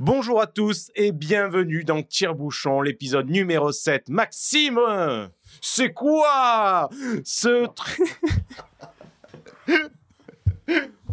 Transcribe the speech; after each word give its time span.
Bonjour 0.00 0.40
à 0.40 0.46
tous 0.46 0.90
et 0.94 1.10
bienvenue 1.10 1.82
dans 1.82 2.02
Tire-Bouchon, 2.02 2.82
l'épisode 2.82 3.28
numéro 3.28 3.72
7. 3.72 4.08
Maxime, 4.10 4.78
c'est 5.60 5.92
quoi 5.92 6.88
ce 7.24 7.66
truc 7.66 8.20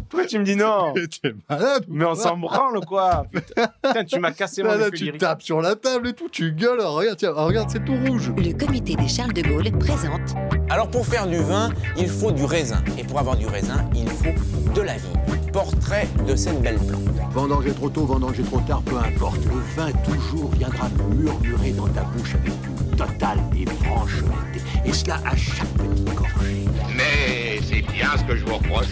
Pourquoi 0.08 0.26
tu 0.26 0.38
me 0.38 0.44
dis 0.44 0.54
non 0.54 0.94
T'es 1.22 1.34
malade 1.48 1.84
Mais 1.88 2.04
on 2.04 2.14
s'en 2.14 2.36
branle 2.36 2.78
quoi 2.86 3.26
Putain, 3.32 3.66
putain, 3.82 4.04
tu 4.04 4.20
m'as 4.20 4.30
cassé 4.30 4.62
mon 4.62 4.76
Là, 4.76 4.88
tu 4.92 5.04
lyrique. 5.04 5.20
tapes 5.20 5.42
sur 5.42 5.60
la 5.60 5.74
table 5.74 6.08
et 6.08 6.12
tout, 6.12 6.28
tu 6.28 6.52
gueules. 6.52 6.80
Regarde, 6.80 7.18
tiens, 7.18 7.32
regarde, 7.32 7.68
c'est 7.68 7.84
tout 7.84 7.96
rouge. 8.06 8.30
Le 8.36 8.52
comité 8.52 8.94
des 8.94 9.08
Charles 9.08 9.32
de 9.32 9.42
Gaulle 9.42 9.72
présente 9.78 10.36
Alors 10.70 10.88
pour 10.88 11.04
faire 11.04 11.26
du 11.26 11.38
vin, 11.38 11.70
il 11.96 12.08
faut 12.08 12.30
du 12.30 12.44
raisin. 12.44 12.84
Et 12.98 13.02
pour 13.02 13.18
avoir 13.18 13.36
du 13.36 13.46
raisin, 13.46 13.84
il 13.96 14.08
faut 14.08 14.72
de 14.74 14.80
la 14.80 14.94
vie. 14.94 15.08
Portrait 15.56 16.06
de 16.28 16.36
cette 16.36 16.60
belle 16.60 16.76
plante. 16.76 17.32
Vendanger 17.32 17.72
trop 17.72 17.88
tôt, 17.88 18.04
vendanger 18.04 18.42
trop 18.42 18.60
tard, 18.60 18.82
peu 18.82 18.98
importe. 18.98 19.42
Le 19.46 19.58
vin 19.74 19.90
toujours 20.04 20.50
viendra 20.50 20.90
murmurer 21.14 21.70
dans 21.70 21.88
ta 21.88 22.02
bouche 22.04 22.34
avec 22.34 22.52
une 22.66 22.90
totale 22.94 23.38
et 23.58 23.64
franche 23.64 24.22
honnêteté. 24.22 24.60
Et 24.84 24.92
cela 24.92 25.18
à 25.24 25.34
chaque 25.34 25.66
petite 25.78 26.14
gorgée. 26.14 26.66
Mais 26.94 27.58
c'est 27.62 27.80
bien 27.90 28.10
ce 28.18 28.24
que 28.24 28.36
je 28.36 28.44
vous 28.44 28.56
reproche. 28.56 28.86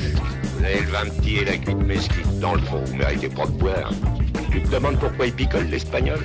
Vous 0.57 0.65
avez 0.65 0.81
le 0.81 0.87
vin 0.87 1.05
petit 1.05 1.37
et 1.37 1.45
la 1.45 1.59
cuite 1.59 1.77
mesquite. 1.77 2.41
Dans 2.41 2.55
le 2.55 2.63
fond, 2.63 2.83
vous 2.83 2.97
méritez 2.97 3.29
pas 3.29 3.45
de 3.45 3.53
boire. 3.53 3.93
Tu 4.51 4.63
te 4.63 4.71
demandes 4.71 4.99
pourquoi 4.99 5.27
il 5.27 5.35
picole 5.35 5.67
l'espagnol? 5.67 6.21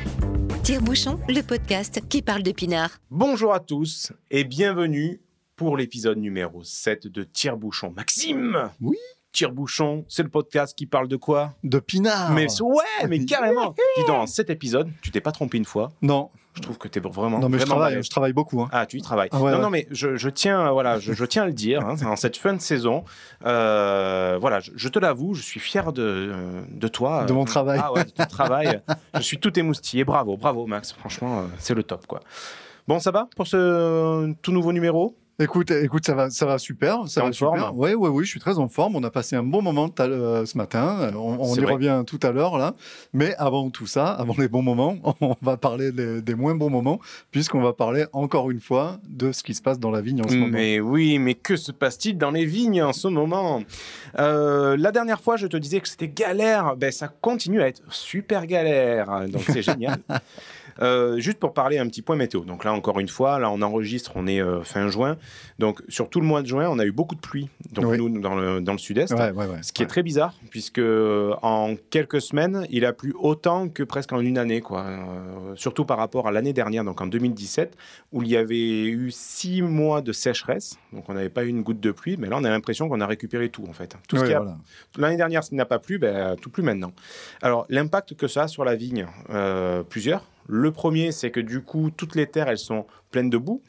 Tire-Bouchon, 0.64 1.20
le 1.28 1.42
podcast 1.42 2.00
qui 2.08 2.22
parle 2.22 2.44
de 2.44 2.54
pinard. 2.54 2.92
Bonjour 3.12 3.54
à 3.54 3.60
tous 3.60 4.14
et 4.32 4.46
bienvenue 4.46 5.20
pour 5.58 5.76
l'épisode 5.76 6.18
numéro 6.18 6.64
7 6.64 7.08
de 7.08 7.26
Tire-Bouchon. 7.26 7.92
Maxime 7.94 8.70
Oui 8.80 8.96
Tire-Bouchon, 9.32 10.06
c'est 10.08 10.24
le 10.24 10.30
podcast 10.30 10.76
qui 10.78 10.86
parle 10.86 11.08
de 11.08 11.16
quoi? 11.16 11.54
De 11.64 11.80
pinard. 11.80 12.32
Mais 12.32 12.48
ouais, 12.62 13.08
mais 13.08 13.24
carrément 13.26 13.76
Dis 13.96 14.02
donc, 14.04 14.08
dans 14.08 14.28
cet 14.28 14.50
épisode, 14.50 14.90
tu 15.02 15.12
t'es 15.12 15.22
pas 15.22 15.32
trompé 15.32 15.58
une 15.58 15.66
fois. 15.66 15.92
Non, 16.02 16.30
Je 16.56 16.62
trouve 16.62 16.78
que 16.80 16.88
t'es 16.88 17.00
vraiment 17.00 17.38
non, 17.40 17.48
mais 17.48 17.60
je 17.60 17.66
travaille, 17.66 18.02
je 18.04 18.10
travaille 18.10 18.34
beaucoup. 18.34 18.62
hein. 18.62 18.70
Ah, 18.72 18.86
tu 18.88 18.98
y 18.98 19.02
travailles. 19.02 19.30
Ah 19.32 19.40
ouais, 19.40 19.52
non, 19.52 19.58
ouais. 19.58 19.64
non, 19.64 19.70
mais 19.70 19.88
je, 19.92 20.16
je 20.16 20.30
tiens, 20.30 20.72
voilà, 20.72 21.00
je, 21.00 21.14
je 21.14 21.26
tiens 21.26 21.44
à 21.44 21.46
le 21.46 21.54
dire. 21.54 21.86
hein, 21.86 21.96
en 22.06 22.16
cette 22.16 22.38
fin 22.38 22.54
de 22.54 22.60
saison, 22.62 23.04
euh, 23.46 24.38
voilà, 24.42 24.60
je, 24.62 24.72
je 24.76 24.90
te 24.90 24.98
l'avoue, 24.98 25.36
je 25.36 25.44
suis 25.44 25.60
fier 25.60 25.94
de, 25.94 26.34
de 26.72 26.88
toi. 26.88 27.26
De 27.26 27.34
mon 27.34 27.46
travail. 27.46 27.80
Ah 27.84 27.94
ouais, 27.94 28.06
de 28.06 28.10
ton 28.10 28.26
travail. 28.26 28.82
je 29.14 29.22
suis 29.22 29.40
tout 29.40 29.58
émoustillé. 29.60 30.04
Bravo, 30.04 30.38
bravo, 30.38 30.66
Max. 30.66 30.92
Franchement, 30.94 31.42
euh, 31.42 31.44
c'est 31.60 31.76
le 31.76 31.84
top, 31.84 32.08
quoi. 32.08 32.22
Bon, 32.88 33.00
ça 33.00 33.12
va 33.12 33.28
pour 33.36 33.46
ce 33.46 34.34
tout 34.42 34.52
nouveau 34.52 34.74
numéro? 34.74 35.16
Écoute, 35.42 35.72
écoute, 35.72 36.06
ça 36.06 36.14
va, 36.16 36.30
ça 36.30 36.46
va 36.46 36.58
super. 36.58 37.08
Ça 37.08 37.24
va 37.24 37.32
super. 37.32 37.56
forme? 37.58 37.72
Oui, 37.80 37.94
oui, 37.94 38.10
oui, 38.10 38.26
je 38.26 38.30
suis 38.30 38.40
très 38.42 38.58
en 38.60 38.68
forme. 38.68 38.98
On 38.98 39.04
a 39.04 39.10
passé 39.10 39.38
un 39.38 39.44
bon 39.44 39.62
moment 39.62 39.88
l'heure, 40.08 40.46
ce 40.46 40.58
matin. 40.58 40.98
Euh, 41.00 41.12
On, 41.16 41.56
y 41.56 41.60
vrai. 41.62 41.74
revient 41.74 42.04
tout 42.06 42.20
à 42.24 42.32
l'heure 42.32 42.58
là. 42.58 42.76
Mais 43.14 43.34
avant 43.38 43.70
tout 43.70 43.88
ça, 43.88 44.10
avant 44.10 44.36
les 44.38 44.50
bons 44.50 44.62
moments, 44.62 44.98
on 45.22 45.36
va 45.42 45.56
parler 45.56 45.92
des, 45.94 46.22
des 46.22 46.36
moins 46.36 46.56
bons 46.56 46.70
moments, 46.70 47.00
puisqu'on 47.32 47.62
va 47.62 47.72
parler 47.72 48.06
encore 48.12 48.52
une 48.52 48.60
fois 48.60 49.00
de 49.08 49.32
ce 49.32 49.42
qui 49.44 49.54
se 49.54 49.62
passe 49.62 49.80
dans 49.80 49.92
la 49.92 50.02
vigne 50.02 50.22
en 50.22 50.28
ce 50.28 50.36
moment. 50.36 50.52
Mais 50.52 50.80
oui, 50.82 51.20
mais 51.20 51.36
que 51.36 51.56
se 51.56 51.72
passe-t-il 51.72 52.18
dans 52.18 52.32
les 52.32 52.46
vignes 52.46 52.84
en 52.84 52.92
ce 52.94 53.08
moment? 53.08 53.62
Euh, 54.20 54.76
La 54.78 54.92
dernière 54.92 55.22
fois, 55.22 55.38
je 55.38 55.48
te 55.48 55.56
disais 55.58 55.80
que 55.80 55.88
c'était 55.88 56.10
galère. 56.10 56.76
Ben, 56.76 56.92
ça 56.92 57.08
continue 57.08 57.62
à 57.62 57.68
être 57.68 57.82
super 57.90 58.46
galère. 58.46 59.26
Donc, 59.30 59.44
c'est 59.48 59.62
génial. 59.62 60.00
Euh, 60.82 61.18
juste 61.20 61.40
pour 61.40 61.54
parler 61.54 61.78
un 61.78 61.88
petit 61.88 62.02
point 62.02 62.16
météo. 62.16 62.42
Donc 62.46 62.64
là, 62.64 62.74
encore 62.74 63.00
une 63.00 63.08
fois, 63.10 63.38
là, 63.40 63.50
on 63.52 63.62
enregistre, 63.62 64.12
on 64.16 64.28
est 64.28 64.42
euh, 64.42 64.62
fin 64.64 64.88
juin. 64.90 65.18
Donc, 65.60 65.82
sur 65.90 66.10
tout 66.10 66.22
le 66.22 66.26
mois 66.28 66.42
de 66.42 66.48
juin, 66.48 66.68
on 66.70 66.80
a 66.80 66.86
eu 66.86 66.92
beaucoup 66.92 67.16
de 67.16 67.20
pluie. 67.20 67.50
Donc, 67.74 67.86
Oui. 67.86 67.98
nous, 67.98 68.20
dans 68.20 68.36
le, 68.36 68.62
dans 68.62 68.72
le 68.72 68.78
sud-est. 68.78 69.14
Ouais, 69.14 69.32
ouais, 69.32 69.46
ouais. 69.46 69.60
Ce 69.62 69.74
qui 69.74 69.84
est 69.84 69.88
très 69.88 70.04
bizarre, 70.04 70.34
puisque 70.50 70.80
euh, 70.80 71.34
en 71.42 71.76
quelques 71.90 72.22
semaines, 72.22 72.66
il 72.70 72.86
a 72.86 72.94
plu 72.94 73.14
autant 73.20 73.68
que 73.68 73.84
presque 73.84 74.14
en 74.14 74.20
une 74.22 74.38
année, 74.38 74.62
quoi. 74.62 74.84
Euh, 74.86 75.56
surtout 75.56 75.84
par 75.86 75.98
rapport 75.98 76.28
à 76.28 76.32
l'année 76.32 76.54
dernière, 76.54 76.84
donc 76.84 77.02
en 77.02 77.08
2017, 77.08 77.76
où 78.14 78.24
il 78.24 78.30
y 78.30 78.38
avait 78.38 78.58
eu 78.88 79.12
six 79.12 79.62
mois 79.62 80.02
de 80.02 80.12
sécheresse, 80.14 80.78
donc 80.94 81.10
on 81.10 81.14
n'avait 81.14 81.30
pas 81.30 81.44
eu 81.44 81.50
une 81.50 81.62
goutte 81.62 81.80
de 81.82 81.92
pluie, 81.92 82.16
mais 82.18 82.28
là 82.30 82.38
on 82.40 82.44
a 82.44 82.50
l'impression 82.50 82.88
qu'on 82.88 83.02
a 83.02 83.06
récupéré 83.08 83.50
tout 83.50 83.66
en 83.70 83.74
fait. 83.74 83.96
Tout 84.08 84.18
ce 84.18 84.24
qui 84.24 84.34
a- 84.34 84.40
voilà. 84.40 84.58
L'année 84.98 85.18
dernière, 85.18 85.44
ce 85.44 85.50
qui 85.50 85.56
n'a 85.56 85.66
pas 85.66 85.80
plu, 85.80 85.98
ben, 86.00 86.36
tout 86.42 86.50
plus 86.50 86.64
maintenant. 86.64 86.92
Alors 87.42 87.66
l'impact 87.70 88.16
que 88.16 88.28
ça 88.28 88.44
a 88.44 88.48
sur 88.48 88.64
la 88.64 88.76
vigne, 88.76 89.06
plusieurs. 89.90 90.24
Le 90.52 90.72
premier, 90.72 91.12
c'est 91.12 91.30
que 91.30 91.40
du 91.40 91.62
coup, 91.62 91.92
toutes 91.96 92.16
les 92.16 92.26
terres, 92.26 92.50
elles 92.50 92.58
sont 92.58 92.86
pleines 93.12 93.30
de 93.30 93.38
boue. 93.38 93.62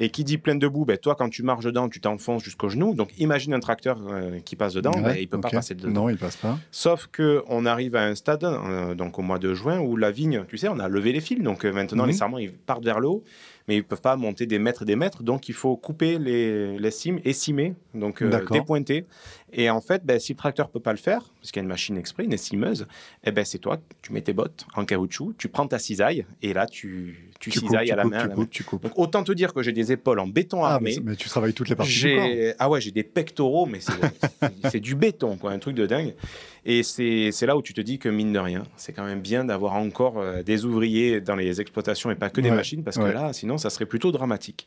Et 0.00 0.10
qui 0.10 0.22
dit 0.22 0.38
pleine 0.38 0.60
de 0.60 0.68
boue, 0.68 0.84
ben, 0.84 0.96
toi, 0.96 1.16
quand 1.16 1.28
tu 1.28 1.42
marches 1.42 1.64
dedans, 1.64 1.88
tu 1.88 2.00
t'enfonces 2.00 2.44
jusqu'au 2.44 2.68
genou. 2.68 2.94
Donc, 2.94 3.10
imagine 3.18 3.52
un 3.52 3.58
tracteur 3.58 3.98
euh, 4.08 4.38
qui 4.44 4.54
passe 4.54 4.72
dedans, 4.74 4.92
ben, 4.92 5.16
il 5.18 5.26
peut 5.26 5.40
pas 5.40 5.50
passer 5.50 5.74
dedans. 5.74 5.90
Non, 6.02 6.08
il 6.08 6.16
passe 6.16 6.36
pas. 6.36 6.56
Sauf 6.70 7.08
que 7.10 7.42
on 7.48 7.66
arrive 7.66 7.96
à 7.96 8.04
un 8.04 8.14
stade, 8.14 8.44
euh, 8.44 8.94
donc 8.94 9.18
au 9.18 9.22
mois 9.22 9.40
de 9.40 9.54
juin, 9.54 9.80
où 9.80 9.96
la 9.96 10.12
vigne, 10.12 10.44
tu 10.46 10.56
sais, 10.56 10.68
on 10.68 10.78
a 10.78 10.86
levé 10.86 11.10
les 11.10 11.20
fils, 11.20 11.42
donc 11.42 11.64
euh, 11.64 11.72
maintenant 11.72 12.04
Mhm. 12.04 12.10
les 12.10 12.14
sarments 12.14 12.38
ils 12.38 12.52
partent 12.52 12.84
vers 12.84 13.00
le 13.00 13.08
haut, 13.08 13.24
mais 13.68 13.76
ils 13.76 13.84
peuvent 13.84 14.00
pas 14.00 14.16
monter 14.16 14.46
des 14.46 14.58
mètres 14.58 14.82
et 14.82 14.84
des 14.86 14.96
mètres, 14.96 15.22
donc 15.22 15.48
il 15.48 15.54
faut 15.54 15.76
couper 15.76 16.18
les, 16.18 16.78
les 16.78 16.90
cimes 16.90 17.20
et 17.24 17.34
cimer, 17.34 17.74
donc 17.94 18.22
euh, 18.22 18.44
dépointer. 18.50 19.04
Et 19.52 19.70
en 19.70 19.80
fait, 19.80 20.04
ben, 20.04 20.18
si 20.18 20.32
le 20.32 20.38
tracteur 20.38 20.70
peut 20.70 20.80
pas 20.80 20.92
le 20.92 20.98
faire, 20.98 21.22
parce 21.40 21.52
qu'il 21.52 21.60
y 21.60 21.60
a 21.60 21.64
une 21.64 21.68
machine 21.68 21.96
exprès, 21.96 22.24
une 22.24 22.36
cimeuse, 22.36 22.86
eh 23.24 23.30
ben 23.30 23.44
c'est 23.44 23.58
toi, 23.58 23.78
tu 24.02 24.12
mets 24.12 24.20
tes 24.22 24.32
bottes 24.32 24.66
en 24.74 24.84
caoutchouc, 24.84 25.34
tu 25.38 25.48
prends 25.48 25.66
ta 25.66 25.78
cisaille 25.78 26.26
et 26.42 26.52
là 26.52 26.66
tu, 26.66 27.30
tu, 27.40 27.50
cisailles 27.50 27.90
à 27.90 27.96
la 27.96 28.04
main. 28.04 28.28
tu 28.28 28.34
coupes, 28.34 28.50
tu 28.50 28.64
coupes. 28.64 28.82
Donc 28.82 28.92
autant 28.96 29.22
te 29.22 29.32
dire 29.32 29.52
que 29.52 29.62
j'ai 29.62 29.72
des 29.72 29.92
épaules 29.92 30.18
en 30.18 30.26
béton 30.26 30.64
Ah, 30.64 30.74
armé. 30.74 30.94
mais, 30.96 31.10
mais 31.10 31.16
tu 31.16 31.28
travailles 31.28 31.54
toutes 31.54 31.68
les 31.68 31.76
parties 31.76 31.92
du 31.92 32.14
corps. 32.16 32.26
J'ai 32.26 32.54
ah 32.58 32.68
ouais 32.70 32.80
j'ai 32.80 32.90
des 32.90 33.04
pectoraux 33.04 33.66
mais 33.66 33.80
c'est 33.80 34.70
c'est 34.70 34.80
du 34.80 34.94
béton 34.94 35.36
quoi 35.36 35.52
un 35.52 35.58
truc 35.58 35.74
de 35.76 35.86
dingue 35.86 36.14
et 36.64 36.82
c'est 36.82 37.46
là 37.46 37.56
où 37.56 37.62
tu 37.62 37.72
te 37.74 37.80
dis 37.80 37.98
que 37.98 38.08
mine 38.08 38.32
de 38.32 38.38
rien 38.38 38.62
c'est 38.76 38.92
quand 38.92 39.04
même 39.04 39.20
bien 39.20 39.44
d'avoir 39.44 39.74
encore 39.74 40.18
euh, 40.18 40.42
des 40.42 40.64
ouvriers 40.64 41.20
dans 41.20 41.36
les 41.36 41.60
exploitations 41.60 42.10
et 42.10 42.14
pas 42.14 42.30
que 42.30 42.40
des 42.40 42.50
Ouais, 42.50 42.56
machines 42.56 42.82
parce 42.84 42.98
que 42.98 43.02
là 43.04 43.32
sinon 43.32 43.58
ça 43.58 43.70
serait 43.70 43.86
plutôt 43.86 44.12
dramatique. 44.12 44.66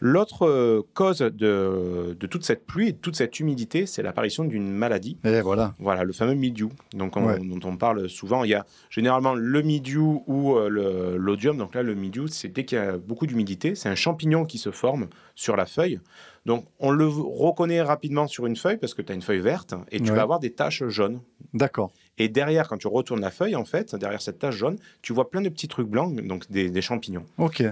L'autre 0.00 0.46
euh, 0.46 0.82
cause 0.94 1.18
de, 1.18 2.16
de 2.18 2.26
toute 2.26 2.44
cette 2.44 2.66
pluie 2.66 2.88
et 2.88 2.92
de 2.92 2.98
toute 2.98 3.16
cette 3.16 3.38
humidité 3.40 3.86
c'est 3.86 4.02
l'apparition 4.02 4.44
d'une 4.44 4.70
maladie 4.70 5.16
Et 5.24 5.40
voilà. 5.40 5.74
voilà, 5.78 6.04
le 6.04 6.12
fameux 6.12 6.34
mildiou, 6.34 6.70
donc 6.94 7.16
on- 7.16 7.24
Ouais. 7.24 7.38
dont 7.38 7.60
on 7.68 7.76
parle 7.76 8.08
souvent. 8.10 8.44
Il 8.44 8.50
y 8.50 8.54
a 8.54 8.66
généralement 8.90 9.34
le 9.34 9.62
mildiou 9.62 10.24
ou 10.26 10.56
euh, 10.56 11.16
l'odium. 11.16 11.56
Donc 11.56 11.74
là, 11.74 11.82
le 11.82 11.94
mildiou, 11.94 12.26
c'est 12.26 12.48
dès 12.48 12.64
qu'il 12.66 12.76
y 12.76 12.80
a 12.80 12.98
beaucoup 12.98 13.26
d'humidité, 13.26 13.74
c'est 13.74 13.88
un 13.88 13.94
champignon 13.94 14.44
qui 14.44 14.58
se 14.58 14.70
forme 14.70 15.06
sur 15.34 15.56
la 15.56 15.64
feuille. 15.64 16.00
Donc 16.46 16.66
on 16.78 16.90
le 16.90 17.06
reconnaît 17.06 17.80
rapidement 17.82 18.26
sur 18.26 18.46
une 18.46 18.56
feuille 18.56 18.76
parce 18.76 18.92
que 18.94 19.02
tu 19.02 19.12
as 19.12 19.14
une 19.14 19.22
feuille 19.22 19.40
verte 19.40 19.74
et 19.90 19.98
tu 20.00 20.10
Ouais. 20.10 20.16
vas 20.16 20.22
avoir 20.22 20.40
des 20.40 20.52
taches 20.52 20.84
jaunes. 20.88 21.20
D'accord. 21.54 21.90
Et 22.18 22.28
derrière, 22.28 22.68
quand 22.68 22.76
tu 22.78 22.86
retournes 22.86 23.20
la 23.22 23.30
feuille, 23.30 23.56
en 23.56 23.64
fait, 23.64 23.94
derrière 23.94 24.20
cette 24.20 24.38
tache 24.38 24.56
jaune, 24.56 24.76
tu 25.02 25.12
vois 25.12 25.30
plein 25.30 25.40
de 25.40 25.48
petits 25.48 25.68
trucs 25.68 25.88
blancs, 25.88 26.14
donc 26.26 26.50
des, 26.50 26.70
des 26.70 26.82
champignons. 26.82 27.24
Ok. 27.38 27.62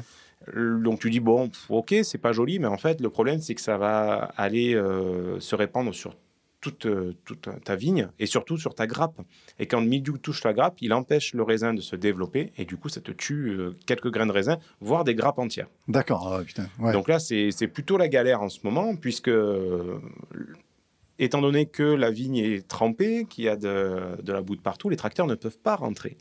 Donc 0.57 0.99
tu 1.01 1.11
dis, 1.11 1.21
bon, 1.21 1.51
ok, 1.69 1.95
c'est 2.03 2.19
pas 2.19 2.33
joli, 2.33 2.59
mais 2.59 2.67
en 2.67 2.77
fait, 2.79 3.01
le 3.01 3.11
problème, 3.11 3.41
c'est 3.41 3.55
que 3.55 3.61
ça 3.61 3.77
va 3.79 4.33
aller 4.37 4.75
euh, 4.75 5.39
se 5.39 5.55
répandre 5.55 5.95
sur 5.95 6.17
toute, 6.63 6.87
euh, 6.87 7.15
toute 7.27 7.49
ta 7.65 7.77
vigne 7.77 8.09
et 8.19 8.25
surtout 8.25 8.57
sur 8.57 8.75
ta 8.75 8.87
grappe. 8.87 9.21
Et 9.59 9.67
quand 9.67 9.81
le 9.81 9.87
mildiou 9.87 10.17
touche 10.17 10.43
la 10.45 10.55
grappe, 10.55 10.77
il 10.81 10.95
empêche 10.95 11.35
le 11.35 11.43
raisin 11.43 11.75
de 11.75 11.83
se 11.83 11.97
développer 11.97 12.53
et 12.57 12.65
du 12.65 12.79
coup, 12.79 12.89
ça 12.89 13.03
te 13.03 13.13
tue 13.13 13.51
euh, 13.51 13.77
quelques 13.85 14.11
grains 14.11 14.27
de 14.27 14.33
raisin, 14.33 14.57
voire 14.81 15.05
des 15.05 15.15
grappes 15.15 15.39
entières. 15.41 15.69
D'accord. 15.89 16.33
Ah, 16.33 16.43
putain. 16.43 16.67
Ouais. 16.79 16.93
Donc 16.95 17.09
là, 17.09 17.19
c'est 17.19 17.51
plutôt 17.67 17.99
la 17.99 18.09
galère 18.09 18.41
en 18.41 18.49
ce 18.49 18.61
moment, 18.63 18.97
puisque 18.97 19.31
étant 21.19 21.41
donné 21.41 21.67
que 21.67 21.83
la 21.83 22.11
vigne 22.11 22.37
est 22.37 22.67
trempée, 22.67 23.27
qu'il 23.29 23.45
y 23.45 23.49
a 23.49 23.57
de, 23.57 24.21
de 24.23 24.33
la 24.33 24.41
boue 24.43 24.57
de 24.57 24.61
partout, 24.63 24.89
les 24.89 24.97
tracteurs 24.97 25.27
ne 25.27 25.35
peuvent 25.35 25.59
pas 25.59 25.77
rentrer 25.77 26.17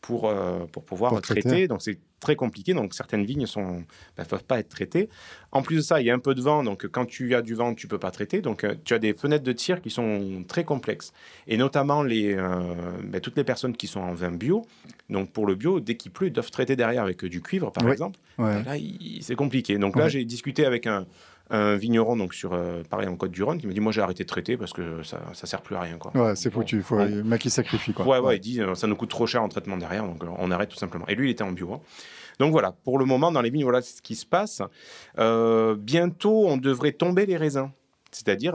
pour, 0.00 0.28
euh, 0.28 0.66
pour 0.72 0.84
pouvoir 0.84 1.12
Pour 1.12 1.22
traiter. 1.22 1.42
traiter. 1.42 1.68
Donc 1.68 1.82
c'est 1.82 1.98
très 2.22 2.36
compliqué. 2.36 2.72
Donc 2.72 2.94
certaines 2.94 3.24
vignes 3.26 3.44
ne 3.56 4.24
peuvent 4.24 4.44
pas 4.44 4.58
être 4.60 4.70
traitées. 4.70 5.10
En 5.50 5.60
plus 5.60 5.76
de 5.76 5.80
ça, 5.82 6.00
il 6.00 6.06
y 6.06 6.10
a 6.10 6.14
un 6.14 6.18
peu 6.18 6.34
de 6.34 6.40
vent. 6.40 6.62
Donc 6.62 6.86
quand 6.86 7.04
tu 7.04 7.34
as 7.34 7.42
du 7.42 7.54
vent, 7.54 7.74
tu 7.74 7.86
peux 7.88 7.98
pas 7.98 8.10
traiter. 8.10 8.40
Donc 8.40 8.64
euh, 8.64 8.74
tu 8.84 8.94
as 8.94 8.98
des 8.98 9.12
fenêtres 9.12 9.44
de 9.44 9.52
tir 9.52 9.82
qui 9.82 9.90
sont 9.90 10.44
très 10.48 10.64
complexes. 10.64 11.12
Et 11.46 11.58
notamment 11.58 12.02
les, 12.02 12.32
euh, 12.34 12.48
ben, 13.04 13.20
toutes 13.20 13.36
les 13.36 13.44
personnes 13.44 13.76
qui 13.76 13.86
sont 13.88 14.00
en 14.00 14.14
vin 14.14 14.30
bio. 14.32 14.64
Donc 15.10 15.30
pour 15.32 15.46
le 15.46 15.54
bio, 15.56 15.80
dès 15.80 15.96
qu'il 15.96 16.12
pleut, 16.12 16.28
ils 16.28 16.32
doivent 16.32 16.50
traiter 16.50 16.76
derrière 16.76 17.02
avec 17.02 17.22
euh, 17.24 17.28
du 17.28 17.42
cuivre, 17.42 17.70
par 17.70 17.84
Oui. 17.84 17.92
exemple. 17.92 18.18
Ouais. 18.38 18.62
Là, 18.62 18.76
c'est 19.20 19.34
compliqué. 19.36 19.76
Donc 19.76 19.96
là, 19.96 20.04
Ouais. 20.04 20.10
j'ai 20.10 20.24
discuté 20.24 20.64
avec 20.64 20.86
un, 20.86 21.04
un 21.52 21.76
vigneron, 21.76 22.16
donc 22.16 22.34
sur 22.34 22.52
euh, 22.54 22.82
pareil 22.88 23.06
en 23.08 23.14
Côte-du-Rhône, 23.16 23.58
qui 23.58 23.66
me 23.66 23.72
dit 23.72 23.80
Moi, 23.80 23.92
j'ai 23.92 24.00
arrêté 24.00 24.24
de 24.24 24.28
traiter 24.28 24.56
parce 24.56 24.72
que 24.72 25.02
ça, 25.02 25.20
ça 25.34 25.46
sert 25.46 25.62
plus 25.62 25.76
à 25.76 25.80
rien. 25.80 25.98
Quoi. 25.98 26.10
Ouais, 26.16 26.34
c'est 26.34 26.50
foutu. 26.50 26.82
Faut, 26.82 26.96
Bon. 26.96 27.04
Le 27.04 27.22
mec, 27.22 27.44
il 27.44 27.50
sacrifie, 27.50 27.92
quoi. 27.92 28.06
Ouais, 28.06 28.18
ouais, 28.18 28.36
il 28.36 28.40
dit 28.40 28.60
euh, 28.60 28.74
Ça 28.74 28.86
nous 28.86 28.96
coûte 28.96 29.10
trop 29.10 29.26
cher 29.26 29.42
en 29.42 29.48
traitement 29.48 29.76
derrière, 29.76 30.04
donc 30.04 30.24
euh, 30.24 30.28
on 30.38 30.50
arrête 30.50 30.70
tout 30.70 30.78
simplement. 30.78 31.06
Et 31.08 31.14
lui, 31.14 31.28
il 31.28 31.32
était 31.32 31.44
en 31.44 31.52
bio. 31.52 31.72
hein. 31.74 31.80
Donc 32.38 32.50
voilà, 32.52 32.72
pour 32.84 32.98
le 32.98 33.04
moment, 33.04 33.30
dans 33.30 33.42
les 33.42 33.50
vignes, 33.50 33.62
voilà 33.64 33.82
ce 33.82 34.00
qui 34.02 34.14
se 34.16 34.24
passe. 34.26 34.62
Bientôt, 35.78 36.46
on 36.48 36.56
devrait 36.56 36.92
tomber 36.92 37.26
les 37.26 37.36
raisins. 37.36 37.70
C'est-à-dire. 38.10 38.54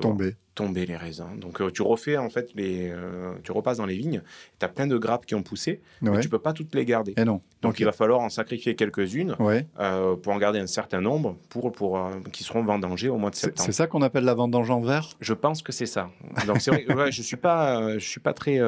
Tomber. 0.00 0.36
Tomber 0.54 0.84
les 0.84 0.96
raisins. 0.96 1.38
Donc 1.38 1.60
euh, 1.60 1.70
tu 1.70 1.82
refais 1.82 2.16
en 2.16 2.28
fait 2.28 2.50
les, 2.54 2.90
euh, 2.90 3.34
tu 3.44 3.52
repasses 3.52 3.78
dans 3.78 3.86
les 3.86 3.96
vignes, 3.96 4.20
tu 4.58 4.64
as 4.66 4.68
plein 4.68 4.86
de 4.86 4.98
grappes 4.98 5.24
qui 5.24 5.34
ont 5.34 5.42
poussé, 5.42 5.80
mais 6.02 6.20
tu 6.20 6.28
peux 6.28 6.38
pas 6.40 6.52
toutes 6.52 6.74
les 6.74 6.84
garder. 6.84 7.14
Et 7.16 7.24
non. 7.24 7.40
Donc 7.62 7.78
il 7.80 7.84
va 7.84 7.92
falloir 7.92 8.20
en 8.20 8.28
sacrifier 8.28 8.74
quelques-unes 8.74 9.36
Ouais. 9.38 9.66
euh, 9.78 10.16
pour 10.16 10.32
en 10.32 10.38
garder 10.38 10.58
un 10.58 10.66
certain 10.66 11.00
nombre 11.00 11.36
pour, 11.48 11.70
pour 11.72 12.00
qui 12.32 12.42
seront 12.44 12.62
vendangés 12.64 13.08
au 13.08 13.16
mois 13.16 13.30
de 13.30 13.36
septembre. 13.36 13.64
c'est 13.66 13.72
ça 13.72 13.86
qu'on 13.86 14.02
appelle 14.02 14.24
la 14.24 14.34
vendange 14.34 14.70
en 14.70 14.80
verre? 14.80 15.10
Je 15.20 15.34
pense 15.34 15.62
que 15.62 15.72
c'est 15.72 15.86
ça. 15.86 16.10
Donc 16.46 16.60
c'est 16.60 16.70
vrai, 16.70 16.84
que, 16.84 16.92
ouais, 16.94 17.12
je 17.12 17.22
suis 17.22 17.36
pas, 17.36 17.98
je 17.98 18.06
suis 18.06 18.20
pas 18.20 18.32
très, 18.32 18.58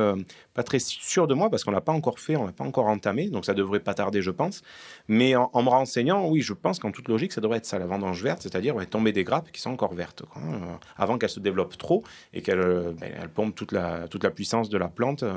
pas 0.54 0.62
très 0.62 0.78
sûr 0.78 1.26
de 1.26 1.34
moi 1.34 1.50
parce 1.50 1.64
qu'on 1.64 1.70
l'a 1.72 1.80
pas 1.80 1.92
encore 1.92 2.18
fait, 2.20 2.36
on 2.36 2.46
l'a 2.46 2.52
pas 2.52 2.64
encore 2.64 2.86
entamé, 2.86 3.28
donc 3.28 3.44
ça 3.44 3.54
devrait 3.54 3.80
pas 3.80 3.94
tarder, 3.94 4.22
je 4.22 4.30
pense. 4.30 4.62
Mais 5.08 5.34
en, 5.36 5.50
en 5.52 5.62
me 5.62 5.68
renseignant, 5.68 6.28
oui, 6.28 6.40
je 6.42 6.52
pense 6.52 6.78
qu'en 6.78 6.90
toute 6.92 7.08
logique, 7.08 7.32
ça 7.32 7.40
devrait 7.40 7.58
être 7.58 7.66
ça, 7.66 7.78
la 7.78 7.86
vendange 7.86 8.22
verte, 8.22 8.42
c'est-à-dire 8.42 8.76
tomber 8.88 9.12
des 9.12 9.24
grappes 9.24 9.50
qui 9.52 9.60
sont 9.60 9.70
encore 9.70 9.94
vertes, 9.94 10.22
quoi, 10.30 10.40
euh, 10.42 10.56
avant 10.96 11.18
qu'elles 11.18 11.28
se 11.30 11.40
développent 11.40 11.71
trop 11.76 12.02
et 12.32 12.42
qu'elles 12.42 12.58
euh, 12.60 12.92
ben, 13.00 13.10
pompent 13.34 13.54
toute 13.54 13.72
la, 13.72 14.08
toute 14.08 14.24
la 14.24 14.30
puissance 14.30 14.68
de 14.68 14.78
la 14.78 14.88
plante 14.88 15.22
euh, 15.22 15.32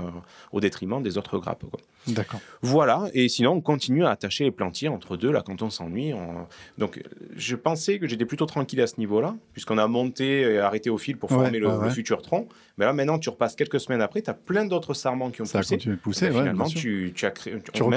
au 0.52 0.60
détriment 0.60 1.02
des 1.02 1.18
autres 1.18 1.38
grappes. 1.40 1.64
D'accord. 2.08 2.40
Voilà, 2.62 3.06
et 3.14 3.28
sinon 3.30 3.54
on 3.54 3.62
continue 3.62 4.06
à 4.06 4.12
attacher 4.12 4.44
les 4.44 4.52
plantiers 4.52 4.90
entre 4.90 5.18
deux, 5.18 5.32
là, 5.32 5.42
quand 5.44 5.62
on 5.64 5.70
s'ennuie. 5.72 6.14
on- 6.14 6.46
Donc 6.78 7.02
je 7.36 7.56
pensais 7.56 7.98
que 8.00 8.08
j'étais 8.08 8.26
plutôt 8.26 8.46
tranquille 8.46 8.82
à 8.82 8.88
ce 8.88 9.00
niveau-là, 9.00 9.36
puisqu'on 9.54 9.78
a 9.80 9.88
monté 9.88 10.42
et 10.42 10.60
arrêté 10.60 10.90
au 10.92 10.98
fil 11.00 11.18
pour 11.18 11.32
Ouais, 11.32 11.38
former 11.38 11.58
le, 11.60 11.68
ouais, 11.68 11.74
ouais. 11.78 11.86
le 11.86 11.90
futur 11.90 12.22
tronc. 12.22 12.48
Mais 12.78 12.86
là 12.86 12.94
maintenant, 12.94 13.18
tu 13.18 13.30
repasses 13.30 13.56
quelques 13.56 13.80
semaines 13.80 14.02
après, 14.02 14.22
tu 14.22 14.30
as 14.30 14.34
plein 14.36 14.66
d'autres 14.66 14.94
sarments 14.94 15.32
qui 15.32 15.42
ont 15.42 15.46
Ça 15.46 15.58
a 15.58 15.62
poussé. 15.62 15.76
continué 15.78 15.96
de 15.96 16.02
pousser, 16.02 16.26
Et 16.28 16.30
ouais, 16.30 16.38
finalement, 16.40 16.66
tu, 16.66 17.12
tu 17.16 17.26
as 17.26 17.32
créé. 17.32 17.56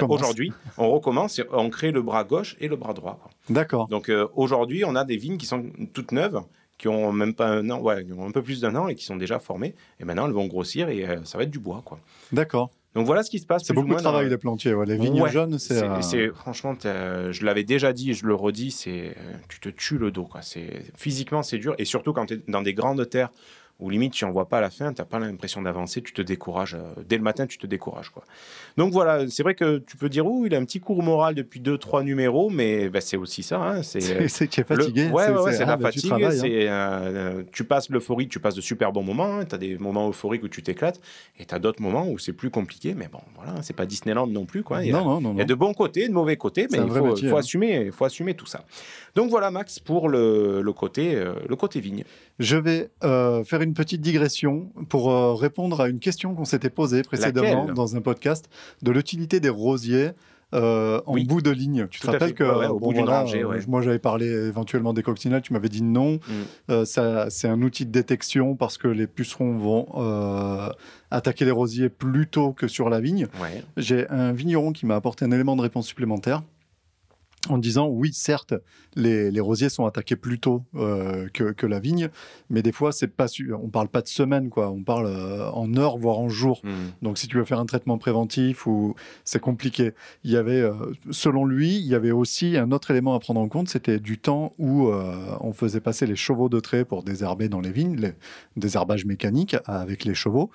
Aujourd'hui, 0.09 0.53
on 0.79 0.91
recommence, 0.91 1.39
et 1.39 1.45
on 1.53 1.69
crée 1.69 1.91
le 1.91 2.01
bras 2.01 2.25
gauche 2.25 2.57
et 2.61 2.69
le 2.69 2.77
bras 2.77 2.95
droit. 2.95 3.19
D'accord. 3.51 3.89
Donc 3.89 4.09
euh, 4.09 4.27
aujourd'hui, 4.35 4.85
on 4.87 4.95
a 4.95 5.05
des 5.05 5.17
vignes 5.17 5.37
qui 5.37 5.47
sont 5.47 5.65
toutes 5.93 6.13
neuves, 6.13 6.41
qui 6.79 6.89
ont 6.89 7.13
même 7.13 7.35
pas 7.35 7.49
un 7.49 7.69
an, 7.71 7.81
ouais, 7.81 8.05
qui 8.05 8.13
ont 8.13 8.25
un 8.27 8.31
peu 8.31 8.43
plus 8.43 8.61
d'un 8.61 8.75
an 8.77 8.89
et 8.89 8.95
qui 8.95 9.05
sont 9.05 9.17
déjà 9.17 9.39
formées. 9.41 9.75
Et 10.01 10.05
maintenant, 10.05 10.27
elles 10.27 10.33
vont 10.33 10.47
grossir 10.47 10.89
et 10.89 11.07
euh, 11.07 11.25
ça 11.25 11.37
va 11.37 11.45
être 11.45 11.51
du 11.51 11.59
bois, 11.59 11.83
quoi. 11.85 11.99
D'accord. 12.33 12.71
Donc 12.95 13.05
voilà 13.05 13.23
ce 13.23 13.31
qui 13.31 13.39
se 13.39 13.47
passe. 13.47 13.65
C'est 13.65 13.75
beaucoup 13.75 13.87
de 13.87 13.93
moins 13.93 14.03
dans- 14.03 14.11
travail, 14.11 14.29
les 14.31 14.39
plantiers. 14.39 14.73
ouais. 14.75 14.87
Les 14.87 14.97
vignes 14.97 15.21
Ouais, 15.21 15.31
jeunes, 15.31 15.59
c'est. 15.59 15.83
euh, 15.85 16.33
franchement, 16.33 16.75
je 16.83 17.45
l'avais 17.45 17.63
déjà 17.65 17.93
dit 17.93 18.11
et 18.11 18.15
je 18.15 18.27
le 18.27 18.35
redis, 18.35 18.71
c'est, 18.71 19.09
euh, 19.17 19.33
tu 19.49 19.61
te 19.61 19.69
tues 19.69 19.99
le 19.99 20.11
dos. 20.11 20.25
Quoi. 20.25 20.41
C'est, 20.43 20.85
physiquement, 20.97 21.43
c'est 21.43 21.59
dur. 21.59 21.75
Et 21.79 21.85
surtout 21.85 22.13
quand 22.13 22.27
tu 22.27 22.35
es 22.35 22.41
dans 22.49 22.63
des 22.63 22.75
grandes 22.75 23.09
terres 23.09 23.31
où 23.81 23.91
limite 23.91 24.13
tu 24.13 24.25
n'en 24.25 24.33
vois 24.33 24.49
pas 24.49 24.61
la 24.61 24.71
fin, 24.71 24.93
tu 24.93 25.01
n'as 25.01 25.05
pas 25.07 25.19
l'impression 25.21 25.63
d'avancer, 25.63 26.03
tu 26.03 26.13
te 26.13 26.21
décourages. 26.23 26.75
euh, 26.75 27.01
dès 27.09 27.17
le 27.17 27.23
matin, 27.23 27.47
tu 27.47 27.59
te 27.59 27.67
décourages. 27.67 28.11
Quoi. 28.11 28.25
Donc 28.77 28.93
voilà, 28.93 29.29
c'est 29.29 29.43
vrai 29.45 29.55
que 29.55 29.79
tu 29.79 29.97
peux 29.97 30.09
dire, 30.09 30.27
ouh, 30.27 30.47
il 30.47 30.55
a 30.55 30.59
un 30.59 30.65
petit 30.65 30.81
cours 30.81 31.03
moral 31.03 31.35
depuis 31.37 31.61
2-3 31.61 32.03
numéros, 32.03 32.51
mais 32.51 32.89
ben, 32.89 33.01
c'est 33.01 33.17
aussi 33.17 33.43
ça. 33.45 33.61
hein, 33.61 33.83
c'est, 33.85 34.01
C'est 34.01 34.29
c'est 34.29 34.49
qui 34.49 34.61
est 34.61 34.69
le- 34.71 34.77
fatigué. 34.77 35.07
ouais, 35.07 35.31
ouais, 35.31 35.41
ouais, 35.41 35.53
c'est 35.53 35.63
ah, 35.63 35.67
la 35.67 35.77
bah, 35.77 35.91
tu 35.93 36.01
fatigue. 36.01 36.25
hein. 36.25 36.31
c'est, 36.33 36.69
euh, 36.69 36.71
euh, 36.71 37.43
tu 37.53 37.63
passes 37.65 37.89
l'euphorie, 37.91 38.27
tu 38.29 38.41
passes 38.41 38.55
de 38.57 38.61
super 38.61 38.93
bons 38.93 39.03
moments. 39.05 39.45
tu 39.45 39.55
as 39.55 39.59
des 39.59 39.79
moments 39.79 40.09
euphoriques 40.09 40.43
où 40.43 40.49
tu 40.49 40.63
t'éclates. 40.63 41.01
Et 41.39 41.45
tu 41.45 41.55
as 41.55 41.59
d'autres 41.61 41.81
moments 41.83 42.09
où 42.09 42.19
c'est 42.19 42.33
plus 42.33 42.51
compliqué. 42.51 42.95
Mais 42.95 43.07
bon, 43.07 43.21
voilà, 43.37 43.63
c'est 43.63 43.75
pas 43.77 43.87
Disneyland 43.87 44.27
non 44.27 44.45
plus. 44.45 44.63
Quoi. 44.65 44.83
Il 44.85 44.89
y 44.89 44.93
a- 44.93 44.99
Non, 44.99 45.05
non, 45.05 45.21
non. 45.21 45.33
il 45.35 45.39
y 45.39 45.43
a 45.43 45.45
de 45.45 45.55
bons 45.55 45.73
côtés, 45.75 46.09
de 46.09 46.13
mauvais 46.13 46.37
côtés, 46.37 46.67
mais 46.71 46.79
C'est 46.79 46.85
il 46.85 46.91
faut, 46.91 47.05
métier, 47.05 47.29
faut 47.29 47.37
hein. 47.37 47.41
assumer, 47.41 47.91
faut 47.93 48.05
assumer 48.05 48.35
tout 48.35 48.47
ça. 48.47 48.65
Donc 49.19 49.31
voilà, 49.31 49.51
Max, 49.51 49.81
pour 49.81 50.09
le, 50.09 50.63
le 50.63 50.73
côté, 50.73 51.17
euh, 51.17 51.33
le 51.49 51.57
côté 51.57 51.81
vigne. 51.81 52.05
Je 52.39 52.57
vais 52.57 52.91
euh, 53.03 53.43
faire 53.43 53.63
une 53.63 53.75
petite 53.75 54.01
digression 54.01 54.71
pour 54.89 55.11
euh, 55.11 55.35
répondre 55.35 55.81
à 55.81 55.89
une 55.89 55.99
question 55.99 56.35
qu'on 56.37 56.45
s'était 56.45 56.71
posée 56.71 57.03
précédemment 57.03 57.63
Laquelle? 57.63 57.75
dans 57.75 57.97
un 57.97 58.01
podcast 58.01 58.49
de 58.83 58.93
l'utilité 58.93 59.41
des 59.41 59.49
rosiers. 59.49 60.11
euh, 60.55 61.03
en 61.05 61.13
Oui. 61.15 61.25
bout 61.27 61.43
de 61.43 61.51
ligne. 61.51 61.89
Tu 61.91 61.99
te 62.01 62.07
Tout 62.07 62.13
rappelles 62.13 62.33
que 62.33 62.43
Ouais, 62.45 62.57
ouais, 62.61 62.67
au 62.69 62.79
bon, 62.79 62.93
bout 62.93 62.99
voilà, 63.03 63.21
rangée, 63.21 63.45
ouais. 63.45 63.59
moi 63.69 63.83
j'avais 63.83 63.99
parlé 63.99 64.27
éventuellement 64.29 64.95
des 64.95 65.03
coccinelles, 65.03 65.43
tu 65.43 65.53
m'avais 65.53 65.69
dit 65.69 65.83
non. 65.83 66.15
Mm. 66.15 66.21
Euh, 66.71 66.85
ça, 66.87 67.29
c'est 67.29 67.49
un 67.49 67.61
outil 67.61 67.85
de 67.85 67.91
détection 67.91 68.55
parce 68.57 68.79
que 68.79 68.89
les 68.89 69.07
pucerons 69.07 69.53
vont 69.59 69.87
euh, 69.97 70.71
attaquer 71.11 71.45
les 71.45 71.51
rosiers 71.51 71.91
plus 71.91 72.29
tôt 72.29 72.53
que 72.55 72.67
sur 72.67 72.89
la 72.89 72.99
vigne. 73.01 73.27
J'ai 73.77 74.09
un 74.09 74.33
vigneron 74.33 74.73
qui 74.73 74.87
m'a 74.87 74.95
apporté 74.95 75.25
un 75.27 75.33
élément 75.33 75.55
de 75.57 75.61
réponse 75.61 75.87
supplémentaire 75.87 76.43
en 77.49 77.59
disant 77.59 77.87
oui, 77.89 78.13
certes, 78.13 78.55
les, 78.97 79.31
les 79.31 79.41
rosiers 79.41 79.69
sont 79.69 79.87
attaqués 79.87 80.17
plus 80.17 80.41
tôt 80.41 80.65
euh, 80.75 81.29
que, 81.33 81.53
que 81.53 81.67
la 81.67 81.79
vigne, 81.79 82.09
mais 82.51 82.63
des 82.63 82.73
fois, 82.73 82.91
c'est 82.91 83.09
pas 83.09 83.29
su- 83.29 83.55
on 83.55 83.69
parle 83.69 83.89
pas 83.89 84.03
de 84.03 84.09
semaines, 84.09 84.49
quoi. 84.51 84.71
On 84.71 84.83
parle 84.83 85.07
euh, 85.07 85.49
en 85.53 85.77
heures, 85.77 85.97
voire 85.99 86.19
en 86.19 86.29
jours. 86.29 86.61
Mm. 86.65 86.71
Donc, 87.03 87.19
si 87.19 87.29
tu 87.29 87.37
veux 87.37 87.45
faire 87.45 87.61
un 87.61 87.67
traitement 87.67 87.97
préventif, 87.97 88.67
ou 88.67 88.95
c'est 89.25 89.41
compliqué. 89.41 89.93
Il 90.25 90.33
y 90.33 90.37
avait, 90.37 90.61
euh, 90.61 90.73
selon 91.11 91.45
lui, 91.45 91.77
il 91.77 91.87
y 91.87 91.95
avait 91.95 92.11
aussi 92.11 92.57
un 92.57 92.73
autre 92.73 92.91
élément 92.91 93.15
à 93.15 93.21
prendre 93.21 93.41
en 93.41 93.49
compte, 93.49 93.69
c'était 93.69 94.01
du 94.01 94.19
temps 94.19 94.53
où 94.59 94.89
on 94.89 95.53
faisait 95.53 95.81
passer 95.81 96.07
les 96.07 96.17
chevaux 96.17 96.49
de 96.49 96.61
trait 96.61 96.85
pour 96.85 97.03
désherber 97.03 97.49
dans 97.49 97.61
les 97.61 97.71
vignes, 97.71 97.97
les 97.97 98.13
désherbage 98.57 99.05
mécanique 99.05 99.57
avec 99.65 100.05
les 100.05 100.15
chevaux. 100.15 100.51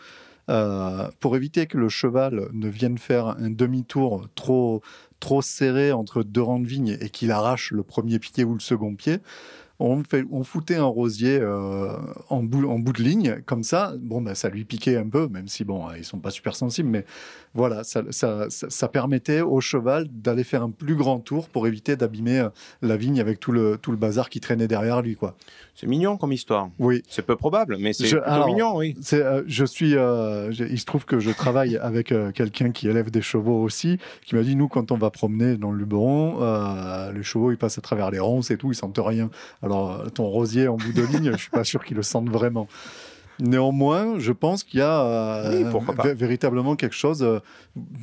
Euh, 0.49 1.07
pour 1.21 1.37
éviter 1.37 1.67
que 1.67 1.77
le 1.77 1.87
cheval 1.87 2.49
ne 2.51 2.67
vienne 2.67 2.97
faire 2.97 3.27
un 3.27 3.49
demi-tour 3.49 4.27
trop, 4.35 4.81
trop 5.21 5.41
serré 5.41 5.93
entre 5.93 6.21
deux 6.21 6.41
rangs 6.41 6.59
de 6.59 6.67
vignes 6.67 6.97
et 6.99 7.09
qu'il 7.09 7.31
arrache 7.31 7.71
le 7.71 7.83
premier 7.83 8.19
pied 8.19 8.43
ou 8.43 8.53
le 8.53 8.59
second 8.59 8.93
pied, 8.95 9.19
on, 9.79 10.03
fait, 10.03 10.23
on 10.31 10.43
foutait 10.43 10.75
un 10.75 10.83
rosier 10.85 11.39
euh, 11.41 11.97
en, 12.29 12.43
bout, 12.43 12.69
en 12.69 12.77
bout 12.79 12.93
de 12.93 13.01
ligne, 13.01 13.41
comme 13.45 13.63
ça, 13.63 13.93
bon, 13.99 14.21
ben, 14.21 14.35
ça 14.35 14.49
lui 14.49 14.65
piquait 14.65 14.97
un 14.97 15.09
peu, 15.09 15.27
même 15.27 15.47
si 15.47 15.65
bon, 15.65 15.87
ils 15.97 16.05
sont 16.05 16.19
pas 16.19 16.29
super 16.29 16.55
sensibles, 16.55 16.89
mais 16.89 17.05
voilà, 17.53 17.83
ça- 17.83 18.03
ça 18.49 18.87
permettait 18.87 19.41
au 19.41 19.61
cheval 19.61 20.07
d'aller 20.11 20.43
faire 20.43 20.63
un 20.63 20.71
plus 20.71 20.95
grand 20.95 21.19
tour 21.19 21.49
pour 21.49 21.67
éviter 21.67 21.95
d'abîmer 21.95 22.39
euh, 22.39 22.49
la 22.81 22.97
vigne 22.97 23.19
avec 23.19 23.39
tout 23.39 23.51
le, 23.51 23.77
tout 23.81 23.91
le 23.91 23.97
bazar 23.97 24.29
qui 24.29 24.39
traînait 24.39 24.67
derrière 24.67 25.01
lui, 25.01 25.15
quoi. 25.15 25.35
C'est 25.75 25.87
mignon 25.87 26.17
comme 26.17 26.31
histoire. 26.31 26.69
Oui, 26.77 27.01
C'est 27.09 27.25
peu 27.25 27.35
probable, 27.35 27.77
mais 27.79 27.93
c'est 27.93 28.13
mignon, 28.45 28.75
oui. 28.75 28.95
euh, 29.13 29.43
je 29.47 29.65
suis, 29.65 29.95
euh, 29.95 30.51
il 30.51 30.79
se 30.79 30.85
trouve 30.85 31.05
que 31.05 31.19
je 31.19 31.31
travaille 31.31 31.77
avec 31.81 32.11
euh, 32.11 32.31
quelqu'un 32.31 32.71
qui 32.71 32.87
élève 32.87 33.09
des 33.09 33.23
chevaux 33.23 33.61
aussi, 33.63 33.97
qui 34.25 34.35
m'a 34.35 34.43
dit 34.43 34.55
nous 34.55 34.67
quand 34.67 34.91
on 34.91 34.97
va 34.97 35.09
promener 35.09 35.57
dans 35.57 35.71
le 35.71 35.79
Luberon, 35.79 36.39
les 37.11 37.23
chevaux 37.23 37.51
ils 37.51 37.57
passent 37.57 37.77
à 37.77 37.81
travers 37.81 38.11
les 38.11 38.19
ronces 38.19 38.51
et 38.51 38.57
tout, 38.57 38.71
ils 38.71 38.75
sentent 38.75 38.99
rien. 39.03 39.29
Alors 39.63 40.11
ton 40.13 40.25
rosier 40.25 40.67
en 40.67 40.77
bout 40.77 40.93
de 40.93 41.01
ligne, 41.01 41.31
je 41.31 41.37
suis 41.37 41.49
pas 41.49 41.63
sûr 41.63 41.83
qu'ils 41.83 41.97
le 41.97 42.03
sentent 42.03 42.29
vraiment. 42.29 42.67
Néanmoins, 43.39 44.19
je 44.19 44.31
pense 44.31 44.63
qu'il 44.63 44.79
y 44.79 44.83
a 44.83 45.01
euh, 45.01 45.63
Oui, 45.73 46.13
véritablement 46.15 46.75
quelque 46.75 46.95
chose. 46.95 47.23
euh, 47.23 47.39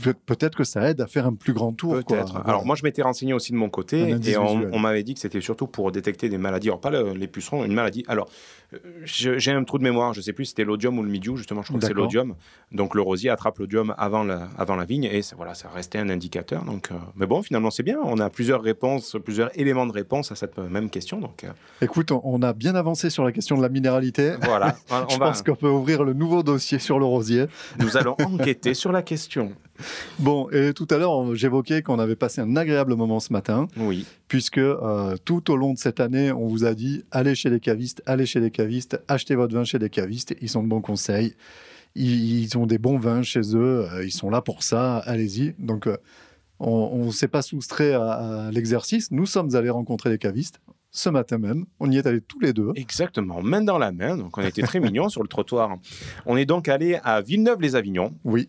peut- 0.02 0.14
peut-être 0.26 0.56
que 0.56 0.64
ça 0.64 0.88
aide 0.90 1.00
à 1.00 1.06
faire 1.06 1.26
un 1.26 1.34
plus 1.34 1.52
grand 1.52 1.72
tour. 1.72 1.94
Peut-être. 1.94 2.32
Voilà. 2.32 2.46
Alors 2.48 2.66
moi, 2.66 2.76
je 2.76 2.82
m'étais 2.82 3.02
renseigné 3.02 3.32
aussi 3.32 3.52
de 3.52 3.56
mon 3.56 3.68
côté 3.70 4.16
et 4.24 4.36
on, 4.36 4.78
m'avait 4.78 5.02
dit 5.02 5.14
que 5.14 5.20
c'était 5.20 5.40
surtout 5.40 5.66
pour 5.66 5.92
détecter 5.92 6.28
des 6.28 6.38
maladies. 6.38 6.68
Alors 6.68 6.80
pas 6.80 6.90
le- 6.90 7.12
les 7.12 7.28
pucerons, 7.28 7.64
une 7.64 7.74
maladie. 7.74 8.04
Alors 8.08 8.28
euh, 8.74 8.78
j'ai 9.04 9.52
un 9.52 9.64
trou 9.64 9.78
de 9.78 9.82
mémoire. 9.84 10.14
Je 10.14 10.20
sais 10.20 10.32
plus 10.32 10.46
si 10.46 10.50
c'était 10.50 10.64
l'odium 10.64 10.98
ou 10.98 11.02
le 11.02 11.08
midiou. 11.10 11.36
Justement, 11.36 11.62
je 11.62 11.68
crois 11.68 11.80
que 11.80 11.86
c'est 11.86 11.92
l'odium. 11.94 12.34
Donc 12.72 12.94
le 12.94 13.02
rosier 13.02 13.30
attrape 13.30 13.58
l'odium 13.58 13.94
avant 13.98 14.24
la, 14.24 14.48
avant 14.58 14.76
la 14.76 14.84
vigne 14.84 15.04
et 15.04 15.22
ça, 15.22 15.36
voilà, 15.36 15.54
ça 15.54 15.68
restait 15.74 15.98
un 15.98 16.08
indicateur. 16.08 16.64
Donc, 16.64 16.90
euh, 16.90 16.94
mais 17.16 17.26
bon, 17.26 17.42
finalement, 17.42 17.70
c'est 17.70 17.82
bien. 17.82 17.98
On 18.04 18.18
a 18.18 18.30
plusieurs 18.30 18.62
réponses, 18.62 19.16
plusieurs 19.24 19.50
éléments 19.58 19.86
de 19.86 19.92
réponse 19.92 20.30
à 20.32 20.34
cette 20.36 20.58
même 20.58 20.90
question. 20.90 21.18
Donc 21.20 21.44
euh, 21.44 21.48
Écoute, 21.82 22.10
on, 22.12 22.20
on 22.24 22.42
a 22.42 22.52
bien 22.52 22.74
avancé 22.74 23.10
sur 23.10 23.24
la 23.24 23.32
question 23.32 23.56
de 23.56 23.62
la 23.62 23.68
minéralité. 23.68 24.32
voilà. 24.42 24.76
On 24.90 25.18
va- 25.20 25.26
pense 25.28 25.42
qu'on 25.42 25.54
peut 25.54 25.68
ouvrir 25.68 26.02
le 26.04 26.12
nouveau 26.12 26.42
dossier 26.42 26.78
sur 26.80 26.98
le 26.98 27.04
rosier. 27.04 27.46
nous 27.78 27.96
allons 27.96 28.16
enquêter 28.24 28.74
sur 28.74 28.90
la 28.92 29.02
question. 29.02 29.52
Bon, 30.18 30.50
et 30.50 30.74
tout 30.74 30.86
à 30.90 30.98
l'heure, 30.98 31.34
j'évoquais 31.34 31.80
qu'on 31.80 31.98
avait 31.98 32.14
passé 32.16 32.42
un 32.42 32.54
agréable 32.56 32.94
moment 32.96 33.18
ce 33.18 33.32
matin, 33.32 33.66
Oui. 33.78 34.04
puisque 34.28 34.58
euh, 34.58 35.16
tout 35.24 35.50
au 35.50 35.56
long 35.56 35.72
de 35.72 35.78
cette 35.78 36.00
année, 36.00 36.32
on 36.32 36.46
vous 36.48 36.66
a 36.66 36.74
dit 36.74 37.02
allez 37.10 37.34
chez 37.34 37.48
les 37.48 37.60
cavistes, 37.60 38.02
allez 38.04 38.26
chez 38.26 38.40
les 38.40 38.50
cavistes, 38.50 39.00
achetez 39.08 39.34
votre 39.36 39.54
vin 39.54 39.64
chez 39.64 39.78
les 39.78 39.88
cavistes, 39.88 40.34
ils 40.42 40.50
sont 40.50 40.62
de 40.62 40.68
bons 40.68 40.82
conseils, 40.82 41.34
ils, 41.94 42.42
ils 42.42 42.58
ont 42.58 42.66
des 42.66 42.76
bons 42.76 42.98
vins 42.98 43.22
chez 43.22 43.40
eux, 43.56 43.86
euh, 43.90 44.04
ils 44.04 44.12
sont 44.12 44.28
là 44.28 44.42
pour 44.42 44.62
ça, 44.62 44.98
allez-y. 44.98 45.54
Donc, 45.58 45.86
euh, 45.86 45.96
on 46.58 47.06
ne 47.06 47.10
s'est 47.10 47.28
pas 47.28 47.40
soustrait 47.40 47.94
à, 47.94 48.10
à 48.48 48.50
l'exercice, 48.50 49.10
nous 49.10 49.24
sommes 49.24 49.54
allés 49.56 49.70
rencontrer 49.70 50.10
les 50.10 50.18
cavistes 50.18 50.60
ce 50.92 51.08
matin 51.08 51.38
même, 51.38 51.66
on 51.78 51.90
y 51.90 51.98
est 51.98 52.06
allés 52.06 52.20
tous 52.20 52.40
les 52.40 52.52
deux. 52.52 52.70
Exactement, 52.74 53.40
main 53.42 53.62
dans 53.62 53.78
la 53.78 53.92
main. 53.92 54.16
Donc 54.16 54.36
on 54.38 54.42
était 54.42 54.62
très 54.62 54.80
mignons 54.80 55.08
sur 55.10 55.22
le 55.22 55.28
trottoir. 55.28 55.76
On 56.26 56.36
est 56.36 56.46
donc 56.46 56.68
allé 56.68 56.98
à 57.04 57.20
Villeneuve-les-Avignon. 57.20 58.12
Oui, 58.24 58.48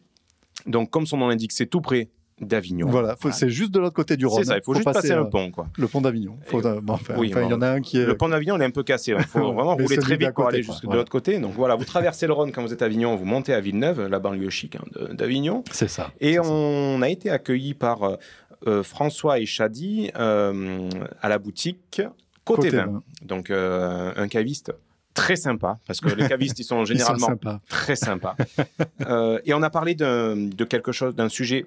Donc 0.65 0.89
comme 0.89 1.05
son 1.05 1.17
nom 1.17 1.27
l'indique, 1.27 1.51
c'est 1.51 1.67
tout 1.67 1.81
près 1.81 2.09
d'Avignon. 2.39 2.87
voilà, 2.89 3.15
faut- 3.17 3.29
c'est 3.31 3.51
juste 3.51 3.69
de 3.69 3.77
l'autre 3.77 3.93
côté 3.93 4.17
du 4.17 4.25
Rhône. 4.25 4.39
C'est 4.43 4.49
ça, 4.49 4.57
il 4.57 4.63
faut, 4.63 4.73
juste 4.73 4.83
passer, 4.83 5.11
un 5.11 5.21
euh, 5.21 5.25
pont. 5.25 5.51
Quoi. 5.51 5.67
Le 5.77 5.87
pont 5.87 6.01
d'Avignon. 6.01 6.39
Faut- 6.47 6.59
Et- 6.59 6.65
euh, 6.65 6.81
bon, 6.81 6.93
enfin, 6.93 7.13
oui, 7.15 7.29
enfin, 7.31 7.43
il 7.43 7.51
y 7.51 7.53
en 7.53 7.61
a 7.61 7.69
un 7.69 7.81
qui 7.81 7.99
est. 7.99 8.05
Le 8.07 8.17
pont 8.17 8.29
d'Avignon, 8.29 8.55
il 8.57 8.63
est 8.63 8.65
un 8.65 8.71
peu 8.71 8.81
cassé. 8.81 9.13
Il 9.15 9.23
faut 9.25 9.39
Ouais, 9.39 9.45
vraiment 9.53 9.75
rouler 9.75 9.97
très 9.97 10.17
vite 10.17 10.31
pour 10.33 10.47
aller 10.47 10.63
jusque 10.63 10.87
de 10.87 10.95
l'autre 10.95 11.11
côté. 11.11 11.37
Donc 11.37 11.53
voilà, 11.53 11.75
vous 11.75 11.85
traversez 11.85 12.25
le 12.25 12.33
Rhône 12.33 12.51
quand 12.51 12.63
vous 12.63 12.73
êtes 12.73 12.81
à 12.81 12.85
Avignon, 12.85 13.15
vous 13.15 13.25
montez 13.25 13.53
à 13.53 13.61
Villeneuve, 13.61 14.07
la 14.07 14.17
banlieue 14.17 14.49
chic 14.49 14.75
hein, 14.75 14.81
d'Avignon. 15.13 15.63
C'est 15.71 15.87
ça. 15.87 16.11
Et 16.19 16.33
ça. 16.35 16.41
on 16.43 17.03
a 17.03 17.09
été 17.09 17.29
accueillis 17.29 17.75
par 17.75 18.01
euh, 18.01 18.15
euh, 18.65 18.81
François 18.81 19.37
et 19.39 19.45
Chadi 19.45 20.09
euh, 20.17 20.89
à 21.21 21.29
la 21.29 21.37
boutique 21.37 22.01
Côté, 22.45 22.63
Côté 22.69 22.77
Vin. 22.77 22.85
vin. 22.87 23.03
Donc 23.23 23.49
euh, 23.49 24.13
un 24.15 24.27
caviste 24.27 24.73
très 25.13 25.35
sympa, 25.35 25.77
parce 25.87 25.99
que 25.99 26.09
les 26.09 26.27
cavistes, 26.29 26.57
ils 26.59 26.63
sont 26.63 26.77
Ils 26.77 26.87
sont 26.87 26.93
généralement 26.93 27.27
sympas. 27.27 27.59
très 27.69 27.95
sympas. 27.95 28.35
Euh, 29.07 29.39
et 29.45 29.53
on 29.53 29.61
a 29.63 29.69
parlé 29.69 29.95
de 29.95 30.63
quelque 30.63 30.91
chose, 30.91 31.15
d'un 31.15 31.27
sujet 31.29 31.65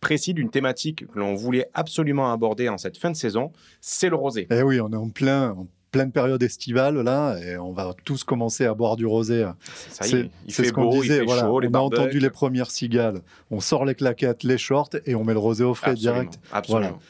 précis, 0.00 0.34
d'une 0.34 0.50
thématique 0.50 1.06
que 1.10 1.18
l'on 1.18 1.34
voulait 1.34 1.68
absolument 1.74 2.30
aborder 2.30 2.68
en 2.68 2.76
cette 2.78 2.98
fin 2.98 3.10
de 3.10 3.16
saison, 3.16 3.52
c'est 3.80 4.10
le 4.10 4.16
rosé. 4.16 4.46
Eh 4.50 4.62
oui, 4.62 4.80
on 4.80 4.92
est 4.92 4.96
en 4.96 5.08
plein, 5.08 5.50
en 5.52 5.66
pleine 5.92 6.12
période 6.12 6.42
estivale 6.42 6.98
là, 7.00 7.38
et 7.38 7.56
on 7.56 7.72
va 7.72 7.94
tous 8.04 8.22
commencer 8.22 8.66
à 8.66 8.74
boire 8.74 8.96
du 8.96 9.06
rosé. 9.06 9.46
Ça 9.90 10.06
y 10.06 10.10
C'est 10.10 10.20
est, 10.20 10.30
il 10.46 10.52
fait 10.52 10.64
ce 10.64 10.72
beau, 10.72 10.90
disait. 10.90 11.16
il 11.16 11.18
fait 11.20 11.24
voilà. 11.24 11.42
chaud, 11.42 11.58
les 11.60 11.68
on 11.68 11.74
a 11.74 11.78
entendu 11.78 12.18
les 12.20 12.30
premières 12.30 12.70
cigales. 12.70 13.22
On 13.50 13.60
sort 13.60 13.84
les 13.86 13.94
claquettes, 13.94 14.42
les 14.44 14.58
shorts 14.58 14.90
et 15.06 15.14
on 15.14 15.24
met 15.24 15.32
le 15.32 15.38
rosé 15.38 15.64
au 15.64 15.74
frais 15.74 15.92
Absolument, 15.92 16.14
direct. 16.22 16.38
absolument. 16.52 16.80
Voilà. 16.88 17.02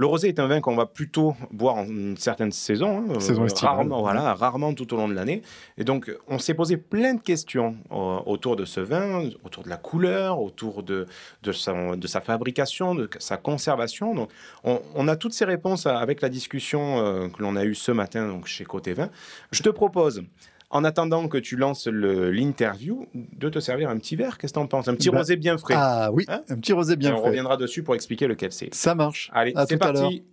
Le 0.00 0.06
rosé 0.06 0.28
est 0.28 0.38
un 0.38 0.46
vin 0.46 0.62
qu'on 0.62 0.76
va 0.76 0.86
plutôt 0.86 1.36
boire 1.50 1.74
en 1.74 1.84
une 1.84 2.16
certaine 2.16 2.52
saison, 2.52 3.04
hein, 3.10 3.20
Saison 3.20 3.44
estivale. 3.44 3.74
rarement, 3.74 4.00
voilà, 4.00 4.32
rarement 4.32 4.72
tout 4.72 4.94
au 4.94 4.96
long 4.96 5.08
de 5.08 5.12
l'année. 5.12 5.42
Et 5.76 5.84
donc, 5.84 6.10
on 6.26 6.38
s'est 6.38 6.54
posé 6.54 6.78
plein 6.78 7.12
de 7.12 7.20
questions 7.20 7.76
euh, 7.92 8.18
autour 8.24 8.56
de 8.56 8.64
ce 8.64 8.80
vin, 8.80 9.28
autour 9.44 9.62
de 9.62 9.68
la 9.68 9.76
couleur, 9.76 10.40
autour 10.40 10.82
de, 10.84 11.06
de, 11.42 11.52
sa, 11.52 11.96
de 11.96 12.06
sa 12.06 12.22
fabrication, 12.22 12.94
de 12.94 13.10
sa 13.18 13.36
conservation. 13.36 14.14
Donc, 14.14 14.30
on, 14.64 14.80
on 14.94 15.06
a 15.06 15.16
toutes 15.16 15.34
ces 15.34 15.44
réponses 15.44 15.84
avec 15.86 16.22
la 16.22 16.30
discussion 16.30 17.04
euh, 17.04 17.28
que 17.28 17.42
l'on 17.42 17.54
a 17.54 17.66
eue 17.66 17.74
ce 17.74 17.92
matin 17.92 18.26
donc, 18.26 18.46
chez 18.46 18.64
Côté 18.64 18.94
Vin. 18.94 19.10
Je 19.52 19.62
te 19.62 19.68
propose, 19.68 20.22
en 20.70 20.84
attendant 20.84 21.26
que 21.28 21.36
tu 21.38 21.56
lances 21.56 21.86
l'interview, 21.88 23.06
de 23.14 23.48
te 23.48 23.58
servir 23.58 23.90
un 23.90 23.98
petit 23.98 24.14
verre. 24.16 24.38
Qu'est-ce 24.38 24.52
que 24.52 24.58
tu 24.58 24.62
en 24.64 24.68
penses? 24.68 24.86
Un 24.88 24.94
petit 24.94 25.10
Bah, 25.10 25.18
rosé 25.18 25.36
bien 25.36 25.58
frais. 25.58 25.74
Ah 25.76 26.10
oui, 26.12 26.24
Hein? 26.28 26.42
un 26.48 26.56
petit 26.56 26.72
rosé 26.72 26.92
Et 26.92 26.96
bien 26.96 27.14
on 27.14 27.18
frais. 27.18 27.28
reviendra 27.28 27.56
dessus 27.56 27.82
pour 27.82 27.94
expliquer 27.94 28.26
lequel 28.28 28.52
c'est. 28.52 28.72
Ça 28.74 28.94
marche. 28.94 29.30
Allez, 29.34 29.52
c'est 29.68 29.76
parti. 29.78 30.24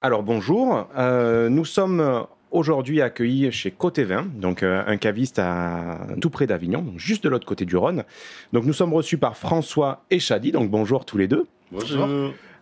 Alors 0.00 0.22
bonjour, 0.22 0.88
Euh, 0.96 1.48
nous 1.48 1.64
sommes 1.64 2.24
aujourd'hui 2.52 3.02
accueillis 3.02 3.50
chez 3.50 3.70
Côté 3.72 4.04
Vin, 4.04 4.26
donc 4.36 4.62
euh, 4.62 4.82
un 4.86 4.96
caviste 4.96 5.38
à 5.40 6.06
tout 6.20 6.30
près 6.30 6.46
d'Avignon, 6.46 6.82
donc 6.82 6.98
juste 6.98 7.24
de 7.24 7.28
l'autre 7.28 7.46
côté 7.46 7.64
du 7.64 7.76
Rhône. 7.76 8.04
Donc 8.52 8.64
nous 8.64 8.72
sommes 8.72 8.94
reçus 8.94 9.18
par 9.18 9.36
François 9.36 10.04
et 10.10 10.20
Chadi, 10.20 10.52
donc 10.52 10.70
bonjour 10.70 11.04
tous 11.04 11.18
les 11.18 11.26
deux. 11.26 11.46
Bonjour. 11.72 12.08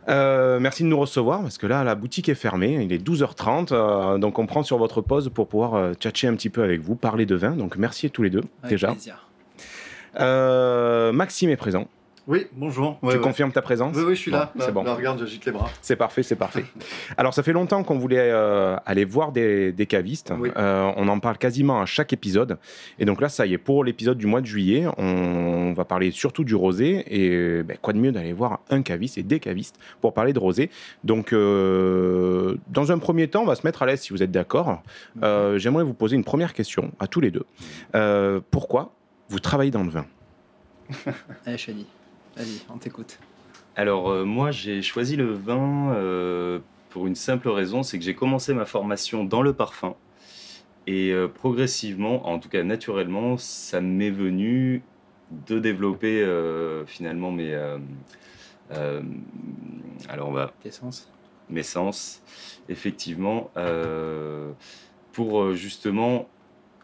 Euh, 0.08 0.60
merci 0.60 0.84
de 0.84 0.88
nous 0.88 0.98
recevoir 0.98 1.42
parce 1.42 1.58
que 1.58 1.66
là 1.66 1.82
la 1.82 1.94
boutique 1.94 2.28
est 2.28 2.36
fermée, 2.36 2.78
il 2.82 2.92
est 2.92 3.04
12h30, 3.04 3.68
euh, 3.72 4.18
donc 4.18 4.38
on 4.38 4.46
prend 4.46 4.62
sur 4.62 4.78
votre 4.78 5.00
pause 5.00 5.30
pour 5.34 5.48
pouvoir 5.48 5.74
euh, 5.74 5.94
tchatcher 5.94 6.28
un 6.28 6.34
petit 6.34 6.50
peu 6.50 6.62
avec 6.62 6.80
vous, 6.80 6.94
parler 6.94 7.26
de 7.26 7.34
vin. 7.34 7.50
Donc 7.50 7.76
merci 7.76 8.06
à 8.06 8.08
tous 8.10 8.22
les 8.22 8.30
deux 8.30 8.44
déjà. 8.68 8.94
Euh, 10.20 11.12
Maxime 11.12 11.50
est 11.50 11.56
présent. 11.56 11.88
Oui, 12.26 12.48
bonjour. 12.52 12.98
tu 13.08 13.20
confirmes 13.20 13.52
ta 13.52 13.62
présence 13.62 13.94
Oui, 13.96 14.02
oui, 14.04 14.14
je 14.16 14.20
suis 14.20 14.30
Bon, 14.32 14.38
là. 14.38 14.52
C'est 14.58 14.72
bon. 14.72 14.82
Là, 14.82 14.94
regarde, 14.94 15.20
j'agite 15.20 15.44
les 15.46 15.52
bras. 15.52 15.70
C'est 15.80 15.94
parfait, 15.94 16.24
c'est 16.24 16.34
parfait. 16.34 16.64
Alors, 17.16 17.32
ça 17.32 17.44
fait 17.44 17.52
longtemps 17.52 17.84
qu'on 17.84 17.98
voulait 17.98 18.30
euh, 18.32 18.76
aller 18.84 19.04
voir 19.04 19.30
des, 19.30 19.70
des 19.70 19.86
cavistes. 19.86 20.32
Oui. 20.36 20.50
Euh, 20.56 20.90
on 20.96 21.06
en 21.06 21.20
parle 21.20 21.38
quasiment 21.38 21.80
à 21.80 21.86
chaque 21.86 22.12
épisode. 22.12 22.58
Et 22.98 23.04
donc 23.04 23.20
là, 23.20 23.28
ça 23.28 23.46
y 23.46 23.54
est, 23.54 23.58
pour 23.58 23.84
l'épisode 23.84 24.18
du 24.18 24.26
mois 24.26 24.40
de 24.40 24.46
juillet, 24.46 24.86
on 24.98 25.72
va 25.76 25.84
parler 25.84 26.10
surtout 26.10 26.42
du 26.42 26.56
rosé. 26.56 27.04
Et 27.08 27.62
ben, 27.62 27.76
quoi 27.80 27.92
de 27.92 27.98
mieux 27.98 28.10
d'aller 28.10 28.32
voir 28.32 28.58
un 28.70 28.82
caviste 28.82 29.18
et 29.18 29.22
des 29.22 29.38
cavistes 29.38 29.78
pour 30.00 30.12
parler 30.12 30.32
de 30.32 30.38
rosé. 30.40 30.70
Donc, 31.04 31.32
euh, 31.32 32.56
dans 32.68 32.90
un 32.90 32.98
premier 32.98 33.28
temps, 33.28 33.42
on 33.42 33.46
va 33.46 33.54
se 33.54 33.64
mettre 33.64 33.82
à 33.82 33.86
l'aise 33.86 34.00
si 34.00 34.12
vous 34.12 34.22
êtes 34.22 34.32
d'accord. 34.32 34.82
Euh, 35.22 35.58
J'aimerais 35.58 35.84
vous 35.84 35.94
poser 35.94 36.16
une 36.16 36.24
première 36.24 36.54
question 36.54 36.90
à 36.98 37.06
tous 37.06 37.20
les 37.20 37.30
deux. 37.30 37.46
Euh, 37.94 38.40
pourquoi 38.50 38.92
vous 39.28 39.38
travaillez 39.38 39.70
dans 39.70 39.84
le 39.84 39.90
vin? 39.90 40.06
Allez, 41.46 41.58
Chadi, 41.58 41.86
vas-y, 42.36 42.60
on 42.68 42.78
t'écoute. 42.78 43.18
Alors 43.74 44.10
euh, 44.10 44.24
moi 44.24 44.50
j'ai 44.50 44.80
choisi 44.82 45.16
le 45.16 45.32
vin 45.32 45.92
euh, 45.92 46.60
pour 46.90 47.06
une 47.06 47.14
simple 47.14 47.48
raison, 47.48 47.82
c'est 47.82 47.98
que 47.98 48.04
j'ai 48.04 48.14
commencé 48.14 48.54
ma 48.54 48.64
formation 48.64 49.24
dans 49.24 49.42
le 49.42 49.52
parfum. 49.52 49.94
Et 50.86 51.10
euh, 51.10 51.28
progressivement, 51.28 52.28
en 52.28 52.38
tout 52.38 52.48
cas 52.48 52.62
naturellement, 52.62 53.36
ça 53.36 53.80
m'est 53.80 54.10
venu 54.10 54.82
de 55.48 55.58
développer 55.58 56.24
finalement 56.86 57.32
mes... 57.32 57.52
alors 60.08 60.28
on 60.28 60.32
va 60.32 60.52
Tes 60.62 60.70
sens 60.70 61.10
mes 61.48 61.62
sens, 61.62 62.22
effectivement, 62.68 63.50
pour 65.12 65.52
justement 65.54 66.28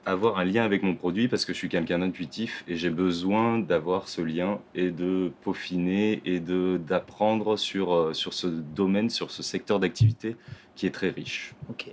avoir 0.04 0.38
un 0.38 0.44
lien 0.44 0.64
avec 0.64 0.82
mon 0.82 0.94
produit 0.94 1.28
parce 1.28 1.44
que 1.44 1.52
je 1.52 1.58
suis 1.58 1.68
quelqu'un 1.68 2.00
d'intuitif 2.00 2.64
et 2.68 2.76
j'ai 2.76 2.90
besoin 2.90 3.58
d'avoir 3.58 4.08
ce 4.08 4.20
lien 4.20 4.58
et 4.74 4.90
de 4.90 5.30
peaufiner 5.44 6.20
et 6.24 6.40
de 6.40 6.80
d'apprendre 6.86 7.56
sur, 7.56 7.94
euh, 7.94 8.12
sur 8.12 8.34
ce 8.34 8.46
domaine, 8.46 9.10
sur 9.10 9.30
ce 9.30 9.42
secteur 9.42 9.78
d'activité 9.78 10.36
qui 10.74 10.86
est 10.86 10.90
très 10.90 11.10
riche. 11.10 11.54
Ok. 11.70 11.92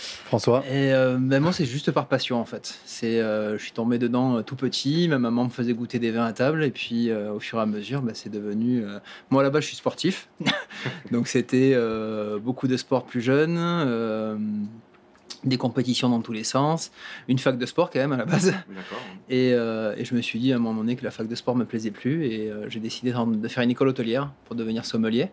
François? 0.00 0.62
Et 0.68 0.92
euh, 0.92 1.16
ben, 1.18 1.40
moi, 1.42 1.52
c'est 1.52 1.64
juste 1.64 1.90
par 1.90 2.06
passion 2.06 2.38
en 2.38 2.44
fait. 2.44 2.78
C'est, 2.84 3.18
euh, 3.20 3.56
je 3.58 3.62
suis 3.62 3.72
tombé 3.72 3.98
dedans 3.98 4.36
euh, 4.36 4.42
tout 4.42 4.54
petit. 4.54 5.08
Ma 5.08 5.18
maman 5.18 5.44
me 5.44 5.48
faisait 5.48 5.72
goûter 5.74 5.98
des 5.98 6.10
vins 6.12 6.24
à 6.26 6.32
table, 6.32 6.62
et 6.62 6.70
puis 6.70 7.10
euh, 7.10 7.32
au 7.32 7.40
fur 7.40 7.58
et 7.58 7.62
à 7.62 7.66
mesure, 7.66 8.02
ben, 8.02 8.14
c'est 8.14 8.28
devenu. 8.30 8.84
euh, 8.84 8.98
Moi 9.30 9.42
là-bas, 9.42 9.60
je 9.60 9.66
suis 9.66 9.76
sportif, 9.76 10.28
donc 11.10 11.26
c'était 11.26 11.72
euh, 11.74 12.38
beaucoup 12.38 12.68
de 12.68 12.76
sport 12.76 13.06
plus 13.06 13.22
jeune, 13.22 13.56
euh, 13.58 14.36
des 15.44 15.56
compétitions 15.56 16.08
dans 16.08 16.20
tous 16.20 16.32
les 16.32 16.44
sens, 16.44 16.90
une 17.28 17.38
fac 17.38 17.58
de 17.58 17.66
sport 17.66 17.90
quand 17.90 18.00
même 18.00 18.12
à 18.12 18.16
la 18.16 18.24
base. 18.24 18.54
Et, 19.28 19.52
euh, 19.52 19.94
et 19.96 20.04
je 20.04 20.14
me 20.14 20.22
suis 20.22 20.38
dit 20.38 20.52
à 20.52 20.56
un 20.56 20.58
moment 20.58 20.80
donné 20.80 20.96
que 20.96 21.04
la 21.04 21.10
fac 21.10 21.28
de 21.28 21.34
sport 21.34 21.54
me 21.54 21.64
plaisait 21.64 21.90
plus, 21.90 22.26
et 22.26 22.50
euh, 22.50 22.68
j'ai 22.68 22.80
décidé 22.80 23.12
de 23.12 23.48
faire 23.48 23.62
une 23.62 23.70
école 23.70 23.88
hôtelière 23.88 24.32
pour 24.46 24.56
devenir 24.56 24.84
sommelier. 24.84 25.30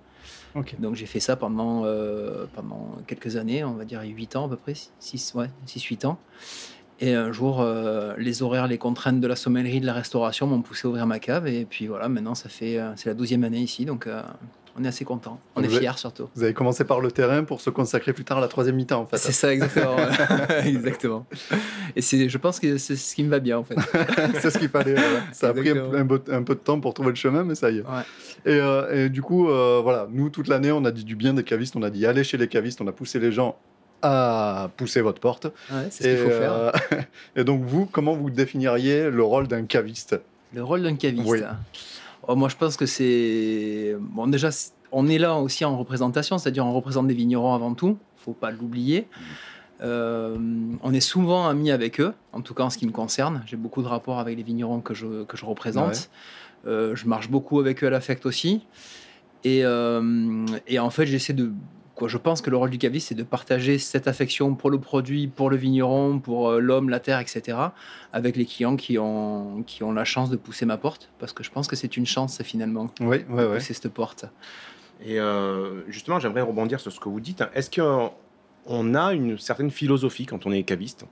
Donc 0.80 0.96
j'ai 0.96 1.06
fait 1.06 1.20
ça 1.20 1.36
pendant, 1.36 1.84
euh, 1.84 2.46
pendant 2.54 2.98
quelques 3.08 3.36
années, 3.36 3.64
on 3.64 3.74
va 3.74 3.84
dire 3.84 4.02
8 4.04 4.38
ans 4.38 4.46
à 4.46 4.50
peu 4.50 4.56
près, 4.56 4.74
6, 5.00 5.34
ouais, 5.36 5.50
8 5.68 6.06
ans. 6.06 6.18
Et 7.02 7.14
un 7.14 7.32
jour, 7.34 7.60
euh, 7.60 8.14
les 8.18 8.42
horaires, 8.42 8.68
les 8.68 8.78
contraintes 8.78 9.20
de 9.20 9.28
la 9.28 9.36
sommellerie, 9.36 9.82
de 9.82 9.86
la 9.86 9.94
restauration 9.94 10.48
m'ont 10.48 10.62
poussé 10.62 10.88
à 10.88 10.90
ouvrir 10.90 11.06
ma 11.06 11.20
cave. 11.20 11.48
Et 11.48 11.66
puis 11.66 11.88
voilà, 11.88 12.08
maintenant, 12.08 12.36
ça 12.36 12.48
fait, 12.48 12.78
euh, 12.78 12.94
c'est 12.96 13.10
la 13.10 13.16
12e 13.16 13.44
année 13.44 13.60
ici, 13.60 13.86
donc 13.86 14.08
euh, 14.08 14.22
on 14.78 14.84
est 14.84 14.88
assez 14.88 15.06
content. 15.06 15.40
On 15.56 15.64
est 15.64 15.70
fiers 15.70 15.98
surtout. 15.98 16.28
Vous 16.36 16.44
avez 16.44 16.54
commencé 16.54 16.84
par 16.84 17.00
le 17.00 17.10
terrain 17.12 17.44
pour 17.46 17.62
se 17.62 17.70
consacrer 17.70 18.12
plus 18.12 18.26
tard 18.26 18.40
à 18.40 18.42
la 18.42 18.48
troisième 18.50 18.76
mi-temps, 18.76 19.02
en 19.02 19.06
fait. 19.06 19.18
C'est 19.18 19.32
ça, 19.32 19.54
exactement. 19.54 19.96
exactement. 20.66 21.26
Et 21.96 22.02
c'est, 22.02 22.28
je 22.28 22.38
pense 22.38 22.60
que 22.60 22.78
c'est 22.78 22.96
ce 22.98 23.16
qui 23.16 23.24
me 23.24 23.30
va 23.30 23.40
bien, 23.40 23.58
en 23.58 23.64
fait. 23.64 23.76
c'est 24.42 24.50
ce 24.50 24.58
qu'il 24.58 24.68
fallait. 24.70 24.96
voilà. 24.96 25.20
Ça 25.32 25.50
a 25.50 25.54
pris 25.54 25.70
un, 25.70 25.94
un 25.94 26.06
peu, 26.06 26.22
un 26.30 26.44
peu 26.44 26.56
de 26.56 26.60
temps 26.60 26.80
pour 26.82 26.94
trouver 26.94 27.10
le 27.10 27.16
chemin, 27.16 27.44
mais 27.46 27.56
ça 27.56 27.72
y 27.72 27.78
est. 27.78 27.82
Ouais. 27.82 28.04
Et, 28.46 28.60
euh, 28.60 29.06
et 29.06 29.10
du 29.10 29.22
coup, 29.22 29.50
euh, 29.50 29.80
voilà, 29.82 30.08
nous, 30.12 30.30
toute 30.30 30.48
l'année, 30.50 30.72
on 30.74 30.84
a 30.84 30.92
dit 30.92 31.06
du 31.06 31.16
bien 31.16 31.34
des 31.34 31.44
cavistes, 31.44 31.76
on 31.78 31.84
a 31.84 31.90
dit 31.90 32.06
allez 32.06 32.24
chez 32.26 32.38
les 32.38 32.48
cavistes, 32.48 32.82
on 32.82 32.88
a 32.88 32.92
poussé 32.92 33.20
les 33.20 33.32
gens 33.32 33.58
à 34.02 34.70
pousser 34.76 35.00
votre 35.02 35.22
porte. 35.22 35.46
Ouais, 35.72 35.88
c'est 35.90 36.04
ce 36.04 36.10
qu'il 36.10 36.18
faut 36.32 36.38
faire. 36.38 36.52
euh, 36.54 36.72
et 37.38 37.44
donc, 37.46 37.64
vous, 37.64 37.86
comment 37.86 38.14
vous 38.14 38.30
définiriez 38.30 39.10
le 39.10 39.24
rôle 39.24 39.48
d'un 39.48 39.64
caviste? 39.64 40.20
Le 40.54 40.64
rôle 40.64 40.84
d'un 40.84 40.96
caviste. 40.96 41.26
Oui. 41.28 41.40
Oh, 42.28 42.36
moi, 42.36 42.50
je 42.50 42.56
pense 42.56 42.78
que 42.78 42.86
c'est. 42.86 43.96
Bon, 44.00 44.28
déjà, 44.28 44.50
on 44.92 45.08
est 45.08 45.18
là 45.18 45.36
aussi 45.36 45.66
en 45.66 45.78
représentation, 45.78 46.38
c'est-à-dire 46.38 46.66
on 46.66 46.74
représente 46.74 47.08
des 47.08 47.14
vignerons 47.14 47.54
avant 47.54 47.74
tout, 47.74 47.98
faut 48.18 48.34
pas 48.34 48.52
l'oublier. 48.52 49.08
Euh, 49.82 50.38
on 50.82 50.94
est 50.94 51.02
souvent 51.02 51.48
amis 51.48 51.70
avec 51.70 52.00
eux, 52.00 52.14
en 52.32 52.42
tout 52.42 52.54
cas 52.54 52.64
en 52.64 52.70
ce 52.70 52.78
qui 52.78 52.88
me 52.88 52.92
concerne. 52.92 53.44
J'ai 53.46 53.58
beaucoup 53.58 53.82
de 53.84 53.88
rapports 53.88 54.20
avec 54.20 54.38
les 54.38 54.44
vignerons 54.44 54.80
que 54.80 54.94
je, 54.94 55.24
que 55.24 55.36
je 55.38 55.46
représente. 55.46 56.10
Euh, 56.66 56.96
je 56.96 57.08
marche 57.08 57.30
beaucoup 57.30 57.60
avec 57.60 57.84
eux 57.84 57.88
à 57.88 57.90
l'affect 57.90 58.26
aussi. 58.26 58.66
Et, 59.44 59.64
euh, 59.64 60.46
et 60.68 60.80
en 60.80 60.90
fait, 60.90 61.06
j'essaie 61.06 61.34
de. 61.34 61.52
Quoi, 61.96 62.10
je 62.10 62.18
pense 62.18 62.42
que 62.42 62.50
le 62.50 62.58
rôle 62.58 62.70
du 62.72 62.78
caviste, 62.78 63.08
c'est 63.08 63.16
de 63.16 63.24
partager 63.24 63.78
cette 63.78 64.10
affection 64.10 64.54
pour 64.54 64.70
le 64.70 64.80
produit, 64.80 65.28
pour 65.28 65.50
le 65.50 65.56
vigneron, 65.56 66.20
pour 66.20 66.50
euh, 66.50 66.60
l'homme, 66.60 66.90
la 66.90 67.00
terre, 67.00 67.20
etc., 67.20 67.58
avec 68.12 68.36
les 68.36 68.46
clients 68.46 68.76
qui 68.76 69.00
ont, 69.00 69.64
qui 69.66 69.82
ont 69.82 69.94
la 69.94 70.04
chance 70.04 70.30
de 70.30 70.36
pousser 70.36 70.66
ma 70.66 70.76
porte. 70.78 71.10
Parce 71.20 71.32
que 71.32 71.42
je 71.42 71.52
pense 71.52 71.68
que 71.68 71.78
c'est 71.78 71.96
une 71.96 72.06
chance, 72.06 72.42
finalement, 72.44 72.90
Oui, 73.00 73.24
de 73.24 73.32
ouais, 73.32 73.46
ouais. 73.46 73.56
pousser 73.60 73.74
cette 73.74 73.88
porte. 73.94 74.26
Et 75.06 75.22
euh, 75.22 75.90
justement, 75.90 76.20
j'aimerais 76.20 76.42
rebondir 76.42 76.82
sur 76.82 76.92
ce 76.92 77.00
que 77.00 77.08
vous 77.08 77.22
dites. 77.22 77.44
Est-ce 77.54 77.70
qu'on 77.72 78.96
a 78.96 79.14
une 79.14 79.38
certaine 79.38 79.72
philosophie 79.72 80.26
quand 80.26 80.46
on 80.46 80.52
est 80.52 80.64
caviste? 80.64 81.06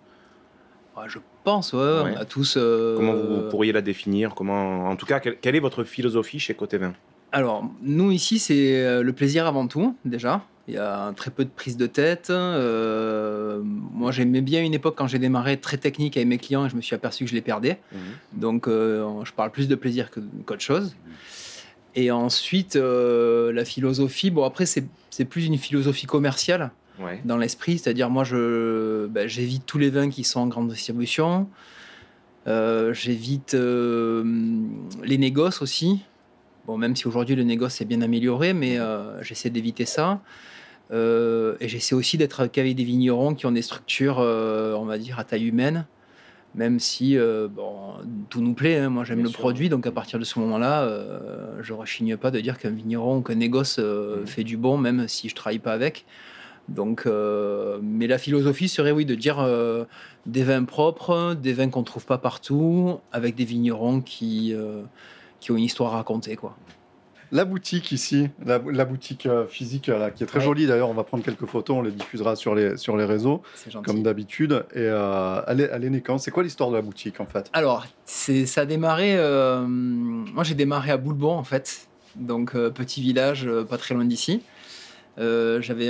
Ouais, 0.97 1.05
je 1.07 1.19
pense, 1.45 1.71
ouais, 1.71 1.79
Ouais. 1.79 2.13
on 2.13 2.19
a 2.19 2.25
tous. 2.25 2.55
euh, 2.57 2.97
Comment 2.97 3.13
vous 3.15 3.49
pourriez 3.49 3.71
la 3.71 3.81
définir? 3.81 4.35
Comment, 4.35 4.89
En 4.89 4.95
tout 4.97 5.05
cas, 5.05 5.19
quelle 5.21 5.55
est 5.55 5.59
votre 5.61 5.85
philosophie 5.85 6.39
chez 6.39 6.53
Côté 6.55 6.77
Vin 6.77 6.93
Alors, 7.33 7.67
nous 7.81 8.11
ici, 8.11 8.37
c'est 8.37 8.85
euh, 8.85 9.01
le 9.01 9.11
plaisir 9.11 9.47
avant 9.47 9.67
tout, 9.67 9.95
déjà. 10.05 10.45
Il 10.67 10.75
y 10.75 10.77
a 10.77 11.11
très 11.15 11.31
peu 11.31 11.43
de 11.43 11.49
prise 11.49 11.75
de 11.77 11.87
tête. 11.87 12.29
Euh, 12.29 13.59
moi, 13.63 14.11
j'aimais 14.11 14.39
bien 14.41 14.63
une 14.63 14.75
époque 14.75 14.93
quand 14.95 15.07
j'ai 15.07 15.17
démarré 15.19 15.57
très 15.59 15.77
technique 15.77 16.15
avec 16.15 16.27
mes 16.29 16.37
clients 16.37 16.65
et 16.67 16.69
je 16.69 16.75
me 16.75 16.81
suis 16.81 16.95
aperçu 16.95 17.25
que 17.25 17.29
je 17.31 17.35
les 17.35 17.41
perdais. 17.41 17.79
Donc, 18.33 18.67
euh, 18.67 19.03
je 19.25 19.33
parle 19.33 19.49
plus 19.51 19.67
de 19.67 19.73
plaisir 19.75 20.09
que- 20.11 20.21
qu'autre 20.45 20.61
chose. 20.61 20.95
Et 21.95 22.11
ensuite, 22.11 22.75
euh, 22.75 23.51
la 23.51 23.65
philosophie, 23.65 24.29
bon, 24.29 24.45
après, 24.45 24.65
c'est 24.67 25.25
plus 25.25 25.45
une 25.47 25.57
philosophie 25.57 26.05
commerciale 26.05 26.71
Ouais. 26.99 27.19
dans 27.25 27.37
l'esprit, 27.37 27.79
c'est-à-dire 27.79 28.11
moi 28.11 28.23
ben, 28.31 29.27
j'évite 29.27 29.65
tous 29.65 29.79
les 29.79 29.89
vins 29.89 30.11
qui 30.11 30.23
sont 30.23 30.39
en 30.41 30.47
grande 30.47 30.69
distribution, 30.69 31.49
j'évite 32.45 33.53
les 33.55 35.17
négoces 35.17 35.61
aussi. 35.63 36.01
Bon, 36.65 36.77
même 36.77 36.95
si 36.95 37.07
aujourd'hui 37.07 37.35
le 37.35 37.43
négoce 37.43 37.81
est 37.81 37.85
bien 37.85 38.01
amélioré, 38.01 38.53
mais 38.53 38.79
euh, 38.79 39.21
j'essaie 39.21 39.49
d'éviter 39.49 39.85
ça. 39.85 40.21
Euh, 40.91 41.55
et 41.59 41.67
j'essaie 41.67 41.95
aussi 41.95 42.17
d'être 42.17 42.47
qu'avec 42.47 42.75
des 42.75 42.83
vignerons 42.83 43.35
qui 43.35 43.45
ont 43.45 43.51
des 43.51 43.61
structures, 43.61 44.19
euh, 44.19 44.73
on 44.75 44.85
va 44.85 44.97
dire, 44.97 45.19
à 45.19 45.23
taille 45.23 45.45
humaine. 45.47 45.85
Même 46.55 46.79
si 46.79 47.17
bon, 47.49 47.93
tout 48.29 48.39
nous 48.39 48.53
plaît, 48.53 48.77
hein. 48.77 48.89
moi 48.89 49.03
j'aime 49.03 49.15
Bien 49.17 49.23
le 49.23 49.29
sûr. 49.31 49.39
produit, 49.39 49.69
donc 49.69 49.87
à 49.87 49.91
partir 49.91 50.19
de 50.19 50.23
ce 50.23 50.37
moment-là, 50.37 50.87
je 51.61 51.73
rechigne 51.73 52.15
pas 52.15 52.29
de 52.29 52.39
dire 52.39 52.59
qu'un 52.59 52.69
vigneron 52.69 53.17
ou 53.17 53.21
qu'un 53.21 53.33
négoce 53.33 53.79
Mhm. 53.79 54.27
fait 54.27 54.43
du 54.43 54.55
bon, 54.55 54.77
même 54.77 55.07
si 55.07 55.29
je 55.29 55.33
travaille 55.33 55.57
pas 55.57 55.73
avec. 55.73 56.05
Donc, 56.69 57.03
euh, 57.07 57.79
mais 57.81 58.05
la 58.05 58.19
philosophie 58.19 58.69
serait, 58.69 58.91
oui, 58.91 59.03
de 59.05 59.15
dire 59.15 59.39
euh, 59.39 59.85
des 60.27 60.43
vins 60.43 60.63
propres, 60.63 61.33
des 61.33 61.53
vins 61.53 61.69
qu'on 61.69 61.79
ne 61.81 61.85
trouve 61.85 62.05
pas 62.05 62.19
partout, 62.19 62.99
avec 63.11 63.33
des 63.33 63.45
vignerons 63.45 63.99
qui, 64.01 64.53
euh, 64.53 64.83
qui 65.43 65.51
ont 65.51 65.57
une 65.57 65.63
histoire 65.65 65.93
à 65.93 65.97
raconter, 65.97 66.35
quoi. 66.37 66.55
La 67.31 67.45
boutique 67.45 67.91
ici, 67.91 68.29
la, 68.45 68.61
la 68.71 68.85
boutique 68.85 69.25
euh, 69.25 69.47
physique 69.47 69.87
là, 69.87 70.11
qui 70.11 70.23
est 70.23 70.27
très 70.27 70.37
Ouais. 70.37 70.45
jolie 70.45 70.67
d'ailleurs, 70.67 70.89
on 70.89 70.93
va 70.93 71.03
prendre 71.03 71.23
quelques 71.23 71.47
photos, 71.47 71.77
on 71.77 71.81
les 71.81 71.91
diffusera 71.91 72.35
sur 72.35 72.53
les, 72.53 72.77
sur 72.77 72.95
les 72.95 73.05
réseaux, 73.05 73.41
comme 73.83 74.03
d'habitude. 74.03 74.65
Et 74.75 74.81
euh, 74.81 75.41
elle, 75.47 75.61
est, 75.61 75.69
elle 75.73 75.83
est 75.83 75.89
née 75.89 76.01
quand? 76.01 76.19
C'est 76.19 76.29
quoi 76.31 76.43
l'histoire 76.43 76.69
de 76.69 76.75
la 76.75 76.83
boutique 76.83 77.19
en 77.19 77.25
fait? 77.25 77.49
Alors, 77.53 77.87
ça 78.05 78.61
a 78.61 78.65
démarré. 78.65 79.15
euh, 79.17 79.65
moi, 79.67 80.43
j'ai 80.43 80.53
démarré 80.53 80.91
à 80.91 80.97
Boulebon, 80.97 81.31
en 81.33 81.43
fait. 81.43 81.87
Donc, 82.15 82.53
euh, 82.55 82.69
petit 82.69 83.01
village 83.01 83.49
pas 83.67 83.77
très 83.77 83.95
loin 83.95 84.05
d'ici. 84.05 84.41
J'avais, 85.17 85.89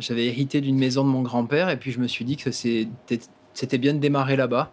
j'avais 0.00 0.26
hérité 0.26 0.60
d'une 0.60 0.78
maison 0.78 1.04
de 1.04 1.08
mon 1.08 1.22
grand-père 1.22 1.70
et 1.70 1.76
puis 1.76 1.92
je 1.92 2.00
me 2.00 2.06
suis 2.08 2.24
dit 2.24 2.36
que 2.36 2.50
c'était 2.50 3.78
bien 3.78 3.94
de 3.94 3.98
démarrer 3.98 4.36
là-bas. 4.36 4.72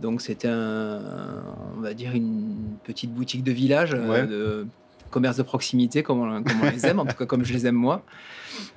Donc, 0.00 0.20
c'était 0.20 0.48
un, 0.48 1.00
on 1.76 1.80
va 1.80 1.94
dire 1.94 2.12
une 2.14 2.76
petite 2.84 3.12
boutique 3.12 3.42
de 3.44 3.52
village, 3.52 3.94
euh, 3.94 4.08
Ouais. 4.08 4.26
de 4.26 4.66
commerce 5.10 5.36
de 5.38 5.42
proximité, 5.42 6.02
comme 6.02 6.20
on, 6.20 6.42
comme 6.42 6.60
on 6.62 6.70
les 6.70 6.84
aime, 6.86 6.98
en 7.00 7.06
tout 7.06 7.16
cas 7.16 7.24
comme 7.24 7.42
je 7.44 7.52
les 7.54 7.66
aime 7.66 7.74
moi. 7.76 8.02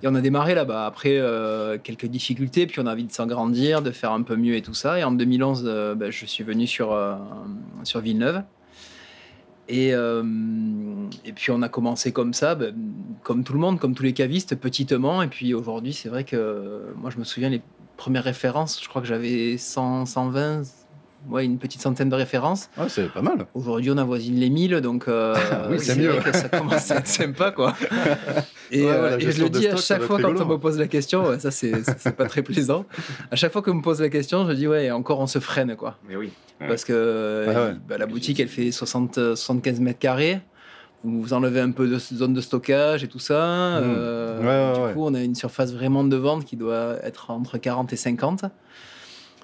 Et 0.01 0.07
on 0.07 0.15
a 0.15 0.21
démarré 0.21 0.55
là-bas. 0.55 0.85
Après, 0.85 1.17
euh, 1.17 1.77
quelques 1.77 2.05
difficultés, 2.05 2.67
puis 2.67 2.79
on 2.79 2.85
a 2.85 2.93
envie 2.93 3.03
de 3.03 3.11
s'agrandir, 3.11 3.81
de 3.81 3.91
faire 3.91 4.11
un 4.13 4.21
peu 4.21 4.35
mieux 4.37 4.55
et 4.55 4.61
tout 4.61 4.73
ça. 4.73 4.97
Et 4.97 5.03
en 5.03 5.11
2011, 5.11 5.63
euh, 5.65 5.93
ben, 5.93 6.09
je 6.09 6.25
suis 6.25 6.43
venu 6.45 6.67
sur, 6.67 6.93
euh, 6.93 7.15
sur 7.83 7.99
Villeneuve. 7.99 8.43
Et, 9.67 9.89
et 9.91 11.31
puis 11.33 11.51
on 11.51 11.61
a 11.61 11.69
commencé 11.69 12.11
comme 12.11 12.33
ça, 12.33 12.55
ben, 12.55 12.75
comme 13.23 13.43
tout 13.45 13.53
le 13.53 13.59
monde, 13.59 13.79
comme 13.79 13.93
tous 13.95 14.03
les 14.03 14.11
cavistes, 14.13 14.55
petitement. 14.55 15.21
Et 15.21 15.27
puis 15.27 15.53
aujourd'hui, 15.53 15.93
c'est 15.93 16.09
vrai 16.09 16.23
que 16.25 16.81
moi, 16.97 17.09
je 17.09 17.17
me 17.17 17.23
souviens 17.23 17.49
les 17.49 17.61
premières 17.95 18.23
références, 18.23 18.81
je 18.83 18.89
crois 18.89 19.01
que 19.01 19.07
j'avais 19.07 19.57
100, 19.57 20.07
120, 20.07 20.63
ouais, 21.29 21.45
une 21.45 21.57
petite 21.57 21.81
centaine 21.81 22.09
de 22.09 22.15
références. 22.15 22.69
Ouais, 22.77 22.85
C'est 22.89 23.11
pas 23.11 23.21
mal. 23.21 23.45
Aujourd'hui, 23.53 23.91
on 23.91 23.97
avoisine 23.97 24.35
les 24.35 24.49
1000, 24.49 24.81
donc 24.81 25.07
euh, 25.07 25.35
Oui, 25.69 25.79
c'est 25.79 25.93
c'est 25.93 25.99
mieux. 25.99 26.09
vrai 26.09 26.31
que 26.31 26.37
ça 26.37 26.49
commence 26.49 26.91
à 26.91 26.97
être 26.97 27.07
sympa, 27.07 27.51
quoi. 27.51 27.73
Et, 28.71 28.83
Ouais, 28.85 28.89
ouais, 28.89 28.95
euh, 28.95 29.17
et 29.19 29.31
je 29.31 29.43
le 29.43 29.49
dis 29.49 29.67
à 29.67 29.77
stock, 29.77 29.85
chaque 29.99 30.01
fois 30.07 30.19
quand 30.21 30.29
on 30.41 30.45
me 30.45 30.53
hein. 30.55 30.59
pose 30.59 30.77
la 30.79 30.87
question, 30.87 31.27
ouais, 31.27 31.39
ça 31.39 31.51
c'est 31.51 31.71
pas 32.15 32.25
très 32.25 32.41
plaisant. 32.41 32.85
À 33.29 33.35
chaque 33.35 33.51
fois 33.51 33.61
qu'on 33.61 33.73
me 33.75 33.81
pose 33.81 34.01
la 34.01 34.09
question, 34.09 34.47
je 34.47 34.53
dis 34.53 34.67
ouais, 34.67 34.91
encore 34.91 35.19
on 35.19 35.27
se 35.27 35.39
freine, 35.39 35.75
quoi. 35.75 35.97
Mais 36.07 36.15
oui. 36.15 36.31
Ouais. 36.59 36.67
Parce 36.67 36.85
que 36.85 37.45
ouais. 37.47 37.75
bah, 37.87 37.97
la 37.97 38.05
boutique, 38.05 38.39
elle 38.39 38.47
fait 38.47 38.71
60, 38.71 39.35
75 39.35 39.79
mètres 39.79 39.99
carrés. 39.99 40.39
Vous 41.03 41.19
vous 41.19 41.33
enlevez 41.33 41.59
un 41.61 41.71
peu 41.71 41.87
de 41.87 41.97
zone 41.97 42.33
de 42.35 42.41
stockage 42.41 43.03
et 43.03 43.07
tout 43.07 43.17
ça. 43.17 43.41
Euh. 43.79 44.39
Ouais, 44.39 44.45
ouais, 44.45 44.79
du 44.79 44.85
ouais. 44.87 44.93
coup, 44.93 45.03
on 45.05 45.15
a 45.15 45.21
une 45.23 45.33
surface 45.33 45.73
vraiment 45.73 46.03
de 46.03 46.15
vente 46.15 46.45
qui 46.45 46.55
doit 46.57 46.97
être 47.03 47.31
entre 47.31 47.57
40 47.57 47.91
et 47.91 47.95
50. 47.95 48.45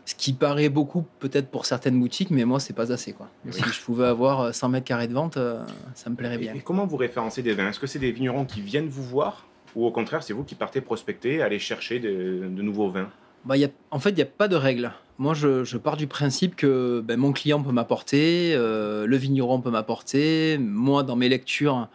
Ce 0.08 0.16
qui 0.16 0.32
paraît 0.32 0.70
beaucoup 0.70 1.04
peut-être 1.20 1.50
pour 1.50 1.66
certaines 1.66 2.00
boutiques, 2.00 2.32
mais 2.32 2.46
moi, 2.46 2.62
c'est 2.62 2.72
pas 2.72 2.94
assez. 2.94 3.12
Quoi. 3.12 3.28
Si 3.50 3.62
je 3.62 3.82
pouvais 3.82 4.06
avoir 4.06 4.56
100 4.56 4.70
mètres 4.70 4.86
carrés 4.86 5.10
de 5.10 5.14
vente, 5.14 5.36
euh, 5.36 5.60
ça 5.96 6.10
me 6.10 6.16
plairait 6.16 6.38
bien. 6.38 6.54
Et 6.54 6.62
comment 6.62 6.88
vous 6.88 6.96
référencez 6.96 7.42
des 7.44 7.54
vins? 7.54 7.68
Est-ce 7.68 7.80
que 7.82 7.88
c'est 7.88 8.00
des 8.00 8.14
vignerons 8.14 8.46
qui 8.46 8.62
viennent 8.62 8.88
vous 8.88 9.04
voir? 9.04 9.48
Ou 9.76 9.86
au 9.86 9.92
contraire, 9.92 10.24
c'est 10.24 10.32
vous 10.32 10.46
qui 10.46 10.56
partez 10.56 10.80
prospecter, 10.80 11.42
aller 11.42 11.60
chercher 11.60 12.00
de, 12.00 12.48
de 12.50 12.62
nouveaux 12.62 12.90
vins? 12.90 13.10
Bah, 13.44 13.58
y 13.58 13.66
a, 13.66 13.70
en 13.92 14.00
fait, 14.00 14.12
il 14.12 14.16
n'y 14.16 14.22
a 14.22 14.28
pas 14.28 14.48
de 14.48 14.56
règle. 14.56 14.94
Moi, 15.18 15.34
je, 15.34 15.66
je 15.66 15.78
pars 15.78 15.98
du 15.98 16.08
principe 16.08 16.56
que 16.56 17.04
ben, 17.06 17.20
mon 17.20 17.34
client 17.34 17.62
peut 17.62 17.74
m'apporter, 17.74 18.54
euh, 18.56 19.06
le 19.08 19.18
vigneron 19.18 19.60
peut 19.60 19.72
m'apporter. 19.72 20.58
Moi, 20.58 21.04
dans 21.04 21.18
mes 21.18 21.28
lectures, 21.28 21.90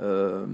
euh, 0.00 0.46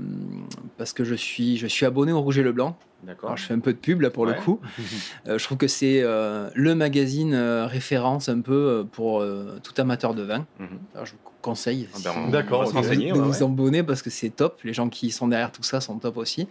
parce 0.78 0.92
que 0.92 1.04
je 1.04 1.14
suis, 1.14 1.56
je 1.56 1.66
suis 1.66 1.87
abonné 1.87 2.12
au 2.12 2.20
Rouge 2.20 2.38
et 2.38 2.42
le 2.42 2.52
Blanc. 2.52 2.76
D'accord. 3.02 3.30
Alors, 3.30 3.38
je 3.38 3.44
fais 3.44 3.54
un 3.54 3.61
peu 3.61 3.73
de 3.73 3.78
pub 3.78 4.02
là 4.02 4.11
pour 4.11 4.25
Ouais. 4.25 4.35
le 4.35 4.40
coup. 4.42 4.61
Euh, 5.26 5.38
je 5.38 5.44
trouve 5.44 5.56
que 5.59 5.68
c'est 5.68 6.00
euh, 6.02 6.49
le 6.54 6.75
magazine 6.75 7.32
euh, 7.35 7.66
référence 7.66 8.28
un 8.28 8.40
peu 8.40 8.85
pour 8.92 9.20
euh, 9.20 9.59
tout 9.62 9.73
amateur 9.78 10.14
de 10.14 10.23
vin. 10.23 10.47
Mhm. 10.59 10.68
Alors, 10.94 11.06
je 11.06 11.12
vous 11.12 11.18
conseille 11.40 11.88
Ah 11.94 11.99
ben, 12.04 12.28
D'accord, 12.30 12.61
on 12.61 12.64
va 12.64 12.66
se 12.66 12.73
ok. 12.73 12.76
renseigner. 12.85 13.09
de 13.12 13.12
ouais, 13.16 13.20
vous 13.25 13.30
ouais. 13.38 13.42
abonner 13.42 13.82
parce 13.82 14.02
que 14.02 14.11
c'est 14.11 14.28
top. 14.30 14.61
Les 14.64 14.75
gens 14.75 14.90
qui 14.90 15.11
sont 15.11 15.28
derrière 15.28 15.50
tout 15.52 15.62
ça 15.62 15.80
sont 15.80 15.99
top 15.99 16.18
aussi. 16.18 16.47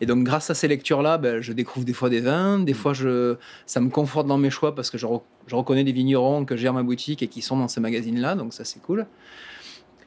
Et 0.00 0.06
donc, 0.06 0.24
grâce 0.24 0.50
à 0.50 0.54
ces 0.54 0.66
lectures-là, 0.66 1.18
ben, 1.18 1.40
je 1.40 1.52
découvre 1.52 1.86
des 1.86 1.92
fois 1.92 2.10
des 2.10 2.20
vins. 2.20 2.58
Des 2.58 2.74
fois, 2.74 2.92
je, 2.94 3.36
ça 3.66 3.80
me 3.80 3.88
conforte 3.90 4.26
dans 4.26 4.38
mes 4.38 4.50
choix 4.50 4.74
parce 4.74 4.90
que 4.90 4.98
je, 4.98 5.06
re- 5.06 5.22
je 5.46 5.54
reconnais 5.54 5.84
des 5.84 5.92
vignerons 5.92 6.44
que 6.44 6.56
j'ai 6.56 6.66
à 6.66 6.72
ma 6.72 6.82
boutique 6.82 7.22
et 7.22 7.28
qui 7.28 7.42
sont 7.42 7.56
dans 7.56 7.68
ce 7.68 7.78
magazine-là. 7.78 8.34
Donc, 8.34 8.52
ça, 8.54 8.64
c'est 8.64 8.80
cool. 8.82 9.06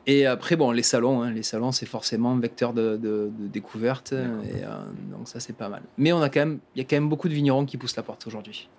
Et 0.08 0.26
après, 0.28 0.56
bon, 0.56 0.72
les 0.72 0.84
salons, 0.84 1.24
hein, 1.24 1.32
les 1.32 1.42
salons, 1.44 1.72
c'est 1.72 1.86
forcément 1.88 2.32
un 2.34 2.40
vecteur 2.40 2.74
de, 2.74 2.96
de- 2.98 3.32
de 3.40 3.48
découverte. 3.48 4.14
Et, 4.14 4.16
euh, 4.64 4.68
donc, 5.12 5.28
ça, 5.28 5.40
c'est 5.40 5.56
pas 5.56 5.68
mal. 5.70 5.82
Mais 5.98 6.14
on 6.14 6.22
a 6.22 6.30
quand 6.30 6.42
même, 6.42 6.60
il 6.76 6.80
y 6.80 6.82
a 6.82 6.88
quand 6.88 6.96
même 6.96 7.10
beaucoup 7.10 7.28
de 7.28 7.34
vignerons 7.34 7.66
qui 7.66 7.78
poussent 7.78 7.96
la 7.96 8.04
porte 8.04 8.28
aujourd'hui. 8.28 8.70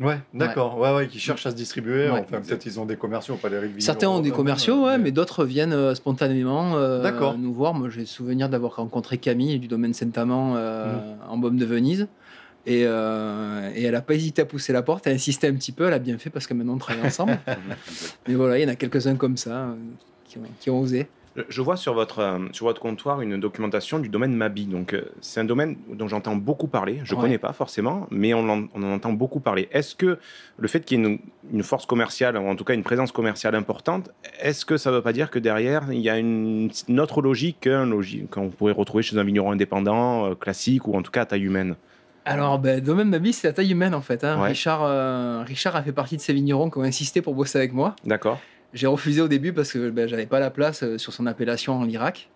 Ouais, 0.00 0.18
d'accord. 0.32 0.78
Ouais. 0.78 0.94
ouais, 0.94 1.08
qui 1.08 1.18
cherchent 1.18 1.46
à 1.46 1.50
se 1.50 1.56
distribuer. 1.56 2.08
Ouais. 2.08 2.20
enfin, 2.20 2.40
peut-être 2.40 2.66
ils 2.66 2.78
ont 2.78 2.86
des 2.86 2.96
commerciaux, 2.96 3.34
pas 3.34 3.48
les 3.48 3.58
rives 3.58 3.74
Certains 3.80 4.08
ont 4.08 4.20
des 4.20 4.30
commerciaux, 4.30 4.84
ouais, 4.86 4.96
mais 4.96 5.10
d'autres 5.10 5.44
viennent 5.44 5.72
euh, 5.72 5.94
spontanément 5.96 6.76
euh, 6.76 7.02
nous 7.36 7.52
voir. 7.52 7.74
Moi, 7.74 7.88
j'ai 7.90 8.00
le 8.00 8.06
souvenir 8.06 8.48
d'avoir 8.48 8.76
rencontré 8.76 9.18
Camille 9.18 9.58
du 9.58 9.66
domaine 9.66 9.94
Saint-Amand 9.94 10.54
euh, 10.56 10.92
Mhm. 10.94 11.16
en 11.30 11.36
Baume 11.38 11.56
de 11.56 11.64
Venise. 11.64 12.06
Et, 12.66 12.82
euh, 12.86 13.70
et 13.74 13.84
elle 13.84 13.92
n'a 13.92 14.02
pas 14.02 14.14
hésité 14.14 14.42
à 14.42 14.44
pousser 14.44 14.72
la 14.72 14.82
porte, 14.82 15.06
elle 15.06 15.14
a 15.14 15.16
insisté 15.16 15.46
un 15.48 15.54
petit 15.54 15.72
peu, 15.72 15.86
elle 15.86 15.94
a 15.94 15.98
bien 15.98 16.18
fait 16.18 16.28
parce 16.30 16.46
que 16.46 16.52
maintenant 16.54 16.74
on 16.74 16.78
travaille 16.78 17.04
ensemble. 17.06 17.38
mais 18.28 18.34
voilà, 18.34 18.58
il 18.58 18.62
y 18.62 18.66
en 18.66 18.68
a 18.68 18.74
quelques-uns 18.74 19.16
comme 19.16 19.36
ça 19.38 19.50
euh, 19.50 19.74
qui, 20.38 20.50
ont, 20.50 20.52
qui 20.60 20.70
ont 20.70 20.80
osé. 20.80 21.08
Je- 21.48 21.62
vois 21.62 21.76
sur 21.76 21.94
votre, 21.94 22.18
euh, 22.18 22.38
sur 22.50 22.66
votre 22.66 22.80
comptoir 22.80 23.20
une 23.20 23.38
documentation 23.38 24.00
du 24.00 24.08
domaine 24.08 24.34
Mabi. 24.34 24.66
Donc, 24.66 24.92
euh, 24.92 25.04
c'est 25.20 25.38
un 25.38 25.44
domaine 25.44 25.76
dont 25.92 26.08
j'entends 26.08 26.34
beaucoup 26.34 26.66
parler. 26.66 26.98
Je 27.04 27.12
ne 27.12 27.16
Ouais. 27.16 27.24
connais 27.26 27.38
pas 27.38 27.52
forcément, 27.52 28.08
mais 28.10 28.34
on 28.34 28.48
en, 28.48 28.64
on 28.74 28.82
en 28.82 28.92
entend 28.94 29.12
beaucoup 29.12 29.38
parler. 29.38 29.68
Est-ce 29.70 29.94
que 29.94 30.18
le 30.56 30.68
fait 30.68 30.80
qu'il 30.84 30.98
y 30.98 31.00
ait 31.00 31.06
une, 31.06 31.18
une 31.52 31.62
force 31.62 31.86
commerciale, 31.86 32.36
ou 32.36 32.48
en 32.48 32.56
tout 32.56 32.64
cas 32.64 32.74
une 32.74 32.82
présence 32.82 33.12
commerciale 33.12 33.54
importante, 33.54 34.10
est-ce 34.40 34.64
que 34.64 34.76
ça 34.76 34.90
ne 34.90 34.96
veut 34.96 35.02
pas 35.02 35.12
dire 35.12 35.30
que 35.30 35.38
derrière, 35.38 35.92
il 35.92 36.00
y 36.00 36.10
a 36.10 36.18
une, 36.18 36.70
une 36.88 36.98
autre 36.98 37.22
logique 37.22 37.58
qu'un 37.60 37.86
logique 37.86 38.30
qu'on 38.30 38.48
pourrait 38.48 38.72
retrouver 38.72 39.04
chez 39.04 39.16
un 39.16 39.22
vigneron 39.22 39.52
indépendant, 39.52 40.26
euh, 40.30 40.34
classique, 40.34 40.88
ou 40.88 40.96
en 40.96 41.02
tout 41.02 41.12
cas 41.12 41.20
à 41.20 41.26
taille 41.26 41.44
humaine? 41.44 41.76
Alors, 42.24 42.58
ben, 42.58 42.80
domaine 42.80 43.10
ma 43.10 43.18
vie, 43.18 43.32
c'est 43.32 43.46
la 43.46 43.52
taille 43.52 43.70
humaine 43.70 43.94
en 43.94 44.02
fait. 44.02 44.24
hein. 44.24 44.40
Ouais. 44.40 44.48
Richard, 44.48 45.44
Richard 45.46 45.76
a 45.76 45.82
fait 45.84 45.92
partie 45.92 46.16
de 46.16 46.20
ces 46.20 46.32
vignerons 46.32 46.68
qui 46.68 46.78
ont 46.78 46.82
insisté 46.82 47.22
pour 47.22 47.34
bosser 47.34 47.58
avec 47.58 47.72
moi. 47.72 47.94
D'accord 48.04 48.40
J'ai 48.74 48.86
refusé 48.86 49.20
au 49.20 49.28
début 49.28 49.52
parce 49.52 49.72
que 49.72 49.90
ben, 49.90 50.08
j'avais 50.08 50.26
pas 50.26 50.40
la 50.40 50.50
place 50.50 50.82
euh, 50.82 50.98
sur 50.98 51.12
son 51.12 51.26
appellation 51.26 51.74
en 51.74 51.84
Lirac 51.84 52.28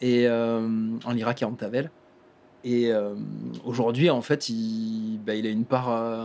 et 0.00 0.26
euh, 0.26 0.66
en 1.04 1.12
Lirac 1.12 1.42
et 1.42 1.44
en 1.44 1.52
Tavel. 1.52 1.90
Et 2.64 2.92
euh, 2.92 3.14
aujourd'hui, 3.64 4.10
en 4.10 4.20
fait, 4.20 4.48
il, 4.48 5.20
ben, 5.24 5.38
il 5.38 5.46
a 5.46 5.50
une 5.50 5.64
part 5.64 5.90
euh, 5.90 6.24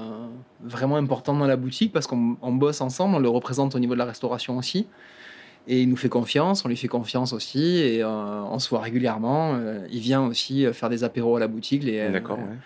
vraiment 0.63 0.95
importante 0.95 1.37
dans 1.39 1.47
la 1.47 1.57
boutique 1.57 1.93
parce 1.93 2.07
qu'on 2.07 2.37
on 2.41 2.53
bosse 2.53 2.81
ensemble, 2.81 3.15
on 3.15 3.19
le 3.19 3.29
représente 3.29 3.75
au 3.75 3.79
niveau 3.79 3.93
de 3.93 3.99
la 3.99 4.05
restauration 4.05 4.57
aussi. 4.57 4.87
Et 5.67 5.81
il 5.81 5.89
nous 5.89 5.95
fait 5.95 6.09
confiance, 6.09 6.65
on 6.65 6.67
lui 6.67 6.75
fait 6.75 6.89
confiance 6.89 7.31
aussi, 7.31 7.77
et 7.77 8.03
on 8.03 8.59
se 8.59 8.67
voit 8.67 8.81
régulièrement. 8.81 9.57
Il 9.89 10.01
vient 10.01 10.21
aussi 10.21 10.65
faire 10.73 10.89
des 10.89 11.05
apéros 11.05 11.37
à 11.37 11.39
la 11.39 11.47
boutique 11.47 11.85
D'accord. 11.85 12.37
ouais. 12.37 12.57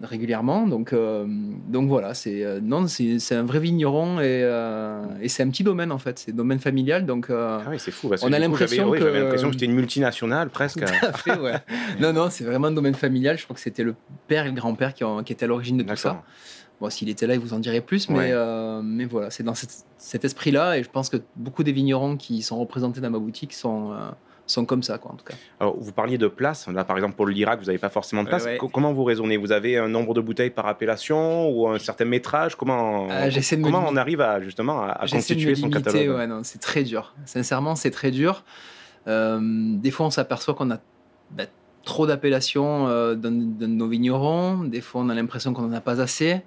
Régulièrement. 0.00 0.66
Donc, 0.66 0.92
euh, 0.92 1.26
donc 1.68 1.88
voilà, 1.88 2.14
c'est 2.14 2.44
euh, 2.44 2.60
non, 2.62 2.86
c'est 2.86 3.34
un 3.34 3.42
vrai 3.44 3.60
vigneron 3.60 4.20
et, 4.20 4.40
euh, 4.42 5.04
et 5.20 5.28
c'est 5.28 5.42
un 5.42 5.50
petit 5.50 5.64
domaine 5.64 5.92
en 5.92 5.98
fait, 5.98 6.18
c'est 6.18 6.32
domaine 6.32 6.58
familial. 6.58 7.04
Donc, 7.06 7.26
Ah 7.30 7.62
oui, 7.70 7.76
c'est 7.78 7.90
fou. 7.90 8.08
parce 8.08 8.22
On 8.22 8.26
a 8.28 8.30
j'avais- 8.30 8.40
l'impression 8.46 8.86
J'avais 8.94 8.98
que- 9.12 9.18
l'impression 9.18 9.48
que 9.48 9.54
c'était 9.54 9.66
une 9.66 9.74
multinationale 9.74 10.48
presque. 10.50 10.84
tout 10.84 11.06
à 11.06 11.12
fait, 11.12 11.38
ouais. 11.38 11.54
non, 12.00 12.12
non, 12.12 12.28
c'est 12.30 12.44
vraiment 12.44 12.68
un 12.68 12.72
domaine 12.72 12.94
familial. 12.94 13.38
Je 13.38 13.44
crois 13.44 13.54
que 13.54 13.60
c'était 13.62 13.84
le 13.84 13.94
père 14.28 14.46
et 14.46 14.48
le 14.48 14.54
grand-père 14.54 14.94
qui, 14.94 15.04
ont- 15.04 15.22
qui 15.22 15.32
étaient 15.32 15.44
à 15.44 15.48
l'origine 15.48 15.76
de 15.76 15.82
tout 15.82 15.96
ça. 15.96 16.22
Bon, 16.80 16.90
s'il 16.90 17.08
était 17.08 17.28
là, 17.28 17.34
il 17.34 17.40
vous 17.40 17.52
en 17.54 17.60
dirait 17.60 17.80
plus, 17.80 18.08
mais, 18.08 18.34
Ouais. 18.34 18.80
mais 18.82 19.04
voilà, 19.04 19.30
c'est 19.30 19.44
dans 19.44 19.54
cet, 19.54 19.84
cet 19.98 20.24
esprit-là 20.24 20.78
et 20.78 20.82
je 20.82 20.90
pense 20.90 21.08
que 21.10 21.18
beaucoup 21.36 21.62
des 21.62 21.70
vignerons 21.70 22.16
qui 22.16 22.42
sont 22.42 22.58
représentés 22.58 23.00
dans 23.00 23.10
ma 23.10 23.20
boutique 23.20 23.52
sont, 23.52 23.92
sont 24.52 24.64
comme 24.64 24.82
ça, 24.82 24.98
quoi, 24.98 25.12
en 25.12 25.16
tout 25.16 25.24
cas. 25.24 25.34
Alors, 25.60 25.76
vous 25.78 25.92
parliez 25.92 26.18
de 26.18 26.28
place. 26.28 26.68
Là, 26.68 26.84
par 26.84 26.96
exemple, 26.96 27.16
pour 27.16 27.26
le 27.26 27.32
Lirac, 27.32 27.58
vous 27.60 27.66
n'avez 27.66 27.78
pas 27.78 27.88
forcément 27.88 28.22
de 28.22 28.28
place. 28.28 28.44
Ouais, 28.44 28.52
ouais. 28.52 28.58
Co- 28.58 28.68
Comment 28.68 28.92
vous 28.92 29.04
raisonnez? 29.04 29.36
Vous 29.36 29.52
avez 29.52 29.78
un 29.78 29.88
nombre 29.88 30.14
de 30.14 30.20
bouteilles 30.20 30.50
par 30.50 30.66
appellation 30.66 31.48
ou 31.50 31.68
un 31.68 31.78
certain 31.78 32.04
métrage? 32.04 32.54
Comment, 32.56 33.08
Ah, 33.10 33.28
j'essaie 33.30 33.56
de 33.56 33.60
me 33.60 33.66
comment 33.66 33.84
on 33.88 33.96
arrive 33.96 34.20
à, 34.20 34.40
justement 34.40 34.82
à, 34.82 35.04
de 35.06 35.10
constituer 35.10 35.54
son 35.54 35.68
limiter, 35.68 35.82
catalogue? 35.82 36.16
ouais, 36.16 36.40
c'est 36.44 36.60
très 36.60 36.82
dur. 36.84 37.14
Sincèrement, 37.26 37.74
c'est 37.76 37.90
très 37.90 38.10
dur. 38.10 38.44
Euh, 39.08 39.40
des 39.42 39.90
fois, 39.90 40.06
on 40.06 40.10
s'aperçoit 40.10 40.54
qu'on 40.54 40.70
a 40.70 40.78
bah, 41.30 41.44
trop 41.84 42.06
d'appellations 42.06 42.86
euh, 42.88 43.14
dans, 43.14 43.32
dans 43.32 43.68
nos 43.68 43.88
vignerons. 43.88 44.64
Des 44.64 44.80
fois, 44.80 45.00
on 45.00 45.08
a 45.08 45.14
l'impression 45.14 45.52
qu'on 45.52 45.62
n'en 45.62 45.76
a 45.76 45.80
pas 45.80 46.00
assez, 46.00 46.40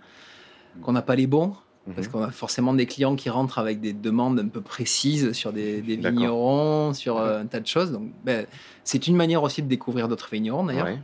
qu'on 0.82 0.94
n'a 0.94 1.02
pas 1.02 1.15
les 1.15 1.28
bons. 1.28 1.56
Parce 1.93 2.08
Mhm. 2.08 2.13
qu'on 2.13 2.21
a 2.24 2.32
forcément 2.32 2.74
des 2.74 2.88
clients 2.88 3.15
qui 3.15 3.30
rentrent 3.30 3.60
avec 3.60 3.80
des 3.80 3.93
demandes 3.93 4.39
un 4.39 4.48
peu 4.48 4.62
précises 4.62 5.34
sur 5.34 5.54
des, 5.54 5.82
des 5.82 5.98
vignerons, 5.98 6.93
sur 6.93 7.17
euh, 7.17 7.41
un 7.41 7.45
tas 7.45 7.60
de 7.60 7.67
choses. 7.67 7.91
Donc, 7.91 8.10
ben, 8.24 8.48
c'est 8.84 9.06
une 9.08 9.15
manière 9.15 9.43
aussi 9.43 9.62
de 9.62 9.67
découvrir 9.67 10.08
d'autres 10.08 10.30
vignerons, 10.32 10.63
d'ailleurs. 10.63 10.86
Ouais. 10.88 11.00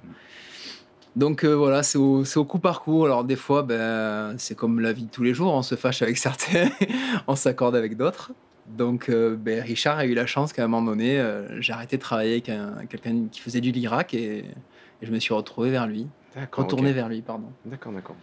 Donc 1.15 1.43
euh, 1.43 1.53
voilà, 1.53 1.83
c'est 1.83 1.97
au, 1.97 2.23
coup 2.45 2.59
par 2.59 2.81
coup. 2.81 3.03
Alors 3.05 3.23
des 3.25 3.35
fois, 3.35 3.63
ben, 3.63 4.33
c'est 4.37 4.55
comme 4.55 4.79
la 4.79 4.93
vie 4.93 5.05
de 5.05 5.11
tous 5.11 5.23
les 5.23 5.33
jours, 5.33 5.53
on 5.53 5.61
se 5.61 5.75
fâche 5.75 6.01
avec 6.01 6.17
certains, 6.17 6.69
on 7.27 7.35
s'accorde 7.35 7.75
avec 7.75 7.97
d'autres. 7.97 8.31
Donc 8.65 9.09
euh, 9.09 9.35
ben, 9.35 9.61
Richard 9.61 9.97
a 9.97 10.05
eu 10.05 10.13
la 10.13 10.25
chance 10.25 10.53
qu'à 10.53 10.63
un 10.63 10.67
moment 10.67 10.89
donné, 10.91 11.19
euh, 11.19 11.59
j'ai 11.61 11.73
arrêté 11.73 11.97
de 11.97 12.01
travailler 12.01 12.31
avec 12.33 12.49
un- 12.49 12.85
quelqu'un 12.89 13.25
qui 13.29 13.41
faisait 13.41 13.59
du 13.61 13.71
Lirac 13.71 14.13
et, 14.13 14.45
Et 15.01 15.05
je 15.05 15.11
me 15.11 15.19
suis 15.19 15.33
retrouvé 15.33 15.69
vers 15.71 15.87
lui, 15.87 16.07
D'accord. 16.35 16.63
retourné 16.63 16.89
ok. 16.91 16.95
vers 16.95 17.09
lui, 17.09 17.21
pardon. 17.21 17.47
D'accord, 17.65 17.91
d'accord. 17.91 18.15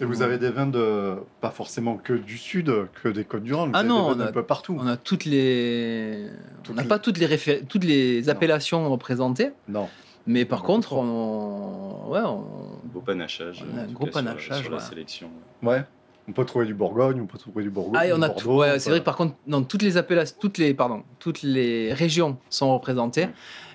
Et 0.00 0.04
vous 0.04 0.22
avez 0.22 0.38
des 0.38 0.50
vins 0.50 0.66
de 0.66 1.14
pas 1.40 1.50
forcément 1.50 1.96
que 1.96 2.12
du 2.14 2.36
sud, 2.36 2.72
que 3.02 3.08
des 3.08 3.24
Côtes 3.24 3.44
du 3.44 3.54
Rhône. 3.54 3.70
Ah 3.74 3.82
non, 3.84 4.08
on 4.08 4.20
a- 4.20 4.24
un 4.26 4.32
peu 4.32 4.42
partout. 4.42 4.76
On 4.80 4.86
a 4.86 4.96
toutes 4.96 5.24
les, 5.24 6.26
on 6.68 6.74
n'a 6.74 6.82
les- 6.82 6.88
pas 6.88 6.98
toutes 6.98 7.18
les 7.18 7.26
réfé- 7.26 7.64
toutes 7.66 7.84
les 7.84 8.28
appellations 8.28 8.90
représentées, 8.90 9.50
Non. 9.68 9.88
mais 10.26 10.44
par 10.44 10.62
contre, 10.64 10.94
on, 10.94 12.08
ouais, 12.10 12.20
on- 12.24 12.44
Beau 12.92 13.00
panachage. 13.00 13.64
On 13.72 13.78
a 13.78 13.82
un 13.82 13.86
gros 13.86 14.06
cas, 14.06 14.12
sur 14.12 14.20
la- 14.22 14.30
panachage, 14.30 14.62
Sur 14.62 14.70
la 14.70 14.76
voilà. 14.78 14.84
sélection. 14.84 15.30
Ouais. 15.62 15.84
On 16.26 16.32
peut 16.32 16.44
trouver 16.46 16.64
du 16.66 16.74
Bourgogne, 16.74 17.20
on 17.20 17.26
peut 17.26 17.36
trouver 17.38 17.62
du 17.62 17.70
Bourgogne. 17.70 17.96
Ah, 18.00 18.06
et 18.06 18.12
on 18.12 18.18
du 18.18 18.24
a 18.24 18.28
Bordeaux, 18.28 18.40
tout. 18.42 18.50
Ouais, 18.56 18.78
c'est 18.78 18.88
vrai 18.90 18.98
que 19.00 19.04
par 19.04 19.14
contre, 19.16 19.34
non, 19.46 19.62
toutes 19.62 19.82
les 19.82 19.96
appellations, 19.98 20.36
toutes 20.40 20.56
les, 20.58 20.72
pardon, 20.74 21.02
toutes 21.18 21.42
les 21.42 21.92
régions 21.92 22.38
sont 22.50 22.72
représentées, 22.74 23.28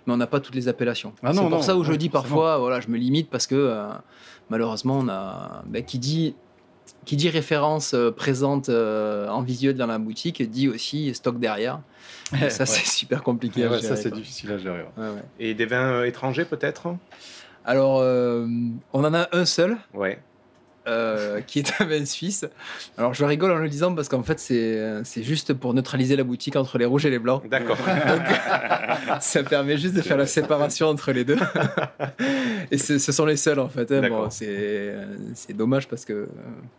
mais 0.08 0.14
on 0.14 0.18
n'a 0.18 0.26
pas 0.28 0.40
toutes 0.40 0.56
les 0.56 0.68
appellations. 0.68 1.14
Ah 1.24 1.30
c'est 1.32 1.36
non, 1.38 1.44
pour 1.44 1.60
non, 1.60 1.62
ça 1.62 1.78
où 1.78 1.84
je 1.84 1.94
dis 1.94 2.10
parfois, 2.10 2.58
voilà, 2.58 2.82
je 2.82 2.88
me 2.90 2.98
limite 2.98 3.30
parce 3.30 3.46
que 3.46 3.54
euh, 3.56 3.90
malheureusement, 4.50 5.00
on 5.00 5.08
a, 5.10 5.64
ben, 5.66 5.84
qui 5.84 6.00
dit, 6.00 6.36
qui 7.06 7.16
dit 7.16 7.30
référence 7.30 7.94
euh, 7.94 8.12
présente 8.12 8.70
euh, 8.70 9.28
en 9.30 9.42
visuel 9.42 9.76
dans 9.76 9.88
la 9.88 9.98
boutique, 10.00 10.42
dit 10.50 10.68
aussi 10.68 11.14
stock 11.14 11.40
derrière. 11.40 11.80
Et 12.34 12.50
ça, 12.50 12.64
Ouais. 12.64 12.66
c'est 12.68 12.86
super 12.86 13.24
compliqué. 13.24 13.62
Ouais, 13.62 13.68
à 13.68 13.72
ouais, 13.72 13.82
gérer, 13.82 13.96
ça, 13.96 14.02
c'est 14.02 14.12
difficile 14.14 14.52
à 14.52 14.58
gérer. 14.58 14.86
ouais. 14.98 15.08
Et 15.40 15.54
des 15.54 15.66
vins 15.66 15.92
euh, 15.94 16.04
étrangers 16.06 16.46
peut-être? 16.46 16.96
Alors, 17.66 17.98
on 18.94 19.04
en 19.04 19.14
a 19.14 19.28
un 19.32 19.46
seul. 19.46 19.78
Ouais. 19.94 20.20
Euh, 20.90 21.40
qui 21.42 21.60
est 21.60 21.72
un 21.82 21.86
vin 21.86 22.04
suisse. 22.06 22.46
Alors 22.98 23.14
je 23.14 23.24
rigole 23.24 23.52
en 23.52 23.58
le 23.58 23.70
disant 23.70 23.94
parce 23.96 24.10
qu'en 24.10 24.24
fait 24.24 24.40
c'est 24.40 25.02
c'est 25.04 25.24
juste 25.24 25.54
pour 25.54 25.74
neutraliser 25.74 26.16
la 26.16 26.24
boutique 26.24 26.56
entre 26.56 26.78
les 26.78 26.86
rouges 26.86 27.06
et 27.06 27.10
les 27.10 27.20
blancs. 27.20 27.48
D'accord. 27.50 27.78
Ça 29.22 29.44
permet 29.44 29.78
juste 29.78 29.96
de 29.96 30.02
faire 30.02 30.18
la 30.18 30.26
séparation 30.26 30.88
entre 30.88 31.12
les 31.12 31.24
deux. 31.24 31.38
et 32.72 32.78
ce, 32.78 32.98
sont 33.00 33.26
les 33.26 33.38
seuls 33.38 33.60
en 33.60 33.70
fait. 33.70 33.92
hein. 33.92 34.02
D'accord. 34.02 34.24
Bon, 34.26 34.30
c'est 34.30 34.96
c'est 35.34 35.56
dommage 35.56 35.88
parce 35.88 36.06
que 36.06 36.28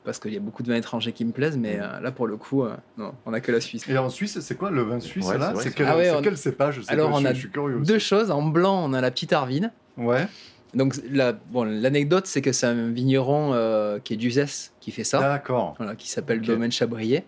parce 0.05 0.19
qu'il 0.19 0.33
y 0.35 0.37
a 0.37 0.41
beaucoup 0.41 0.63
de 0.63 0.69
vins 0.69 0.77
étrangers 0.79 1.13
qui 1.13 1.25
me 1.25 1.33
plaisent, 1.33 1.57
mais 1.57 1.77
Mm. 1.77 1.83
euh, 1.83 2.01
là 2.01 2.11
pour 2.11 2.27
le 2.27 2.37
coup, 2.37 2.65
euh, 2.65 2.75
non, 2.99 3.13
on 3.27 3.33
a 3.33 3.41
que 3.41 3.53
la 3.53 3.61
Suisse. 3.61 3.85
Et 3.89 3.97
en 3.97 4.11
Suisse, 4.11 4.39
c'est 4.41 4.57
quoi 4.57 4.71
le 4.71 4.83
vin 4.83 4.99
suisse 5.01 5.27
Ouais, 5.27 5.39
là 5.39 5.53
c'est 5.59 5.73
quel, 5.75 5.87
Ah 5.89 5.97
ouais, 5.97 6.05
c'est 6.07 6.11
on- 6.17 6.23
quel 6.23 6.37
cépage 6.37 6.81
Alors, 6.89 7.11
on 7.13 7.21
je, 7.21 7.27
a 7.27 7.33
je 7.33 7.39
suis 7.39 7.51
curieux. 7.51 7.77
aussi. 7.77 7.87
Deux 7.93 7.99
choses. 7.99 8.31
En 8.31 8.43
blanc, 8.43 8.83
on 8.85 8.93
a 8.93 9.01
la 9.01 9.11
petite 9.11 9.33
Arvine. 9.33 9.71
Ouais. 9.97 10.27
Donc 10.75 10.95
la- 11.11 11.33
bon, 11.33 11.65
l'anecdote, 11.65 12.27
c'est 12.27 12.43
que 12.43 12.53
c'est 12.53 12.67
un 12.67 12.91
vigneron 12.91 13.53
euh, 13.55 13.99
qui 13.99 14.15
est 14.15 14.17
d'Uzès 14.17 14.71
qui 14.81 14.91
fait 14.93 15.05
ça. 15.05 15.19
D'accord. 15.21 15.75
voilà, 15.79 15.97
qui 15.97 16.09
s'appelle 16.09 16.39
Ok. 16.41 16.47
Domaine 16.47 16.71
Chabrier. 16.73 17.25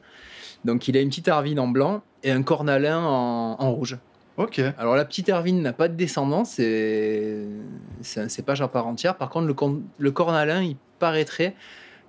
Donc 0.64 0.86
il 0.88 0.96
a 0.96 1.00
une 1.00 1.08
petite 1.08 1.26
Arvine 1.28 1.58
en 1.58 1.66
blanc 1.68 2.02
et 2.22 2.30
un 2.30 2.42
cornalin 2.42 3.00
en, 3.04 3.56
en 3.58 3.72
rouge. 3.72 3.98
Ok. 4.36 4.60
Alors 4.78 4.94
la 4.96 5.04
petite 5.04 5.28
Arvine 5.28 5.60
n'a 5.60 5.72
pas 5.72 5.88
de 5.88 5.94
descendance, 5.94 6.52
c'est 6.52 7.44
c'est 8.00 8.20
un 8.20 8.28
cépage 8.28 8.62
à 8.62 8.68
part 8.68 8.86
entière. 8.86 9.16
Par 9.16 9.28
contre, 9.28 9.46
le, 9.98 10.10
cornalin, 10.12 10.62
il 10.62 10.76
paraîtrait 11.00 11.54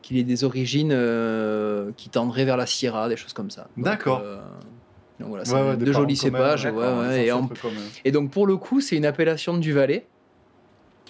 qu'il 0.04 0.18
ait 0.18 0.24
des 0.24 0.44
origines 0.44 0.92
euh, 0.94 1.92
qui 1.98 2.10
tendraient 2.10 2.46
vers 2.46 2.58
la 2.58 2.66
Syrah, 2.66 3.10
des 3.10 3.18
choses 3.18 3.34
comme 3.34 3.50
ça. 3.50 3.68
Donc, 3.76 3.86
D'accord. 3.86 4.22
euh, 4.24 4.38
donc 5.20 5.30
voilà, 5.30 5.46
c'est 5.46 5.54
Ouais, 5.54 5.62
ouais, 5.70 5.78
des 5.78 5.86
de 5.86 5.92
parents 5.92 6.04
jolis 6.04 6.16
cépages. 6.18 6.66
ouais, 6.66 7.26
et, 7.26 7.32
en- 7.32 7.50
et 8.06 8.12
donc 8.12 8.30
pour 8.32 8.46
le 8.46 8.58
coup, 8.58 8.82
c'est 8.82 8.96
une 8.98 9.06
appellation 9.06 9.58
du 9.58 9.74
Valais 9.74 10.06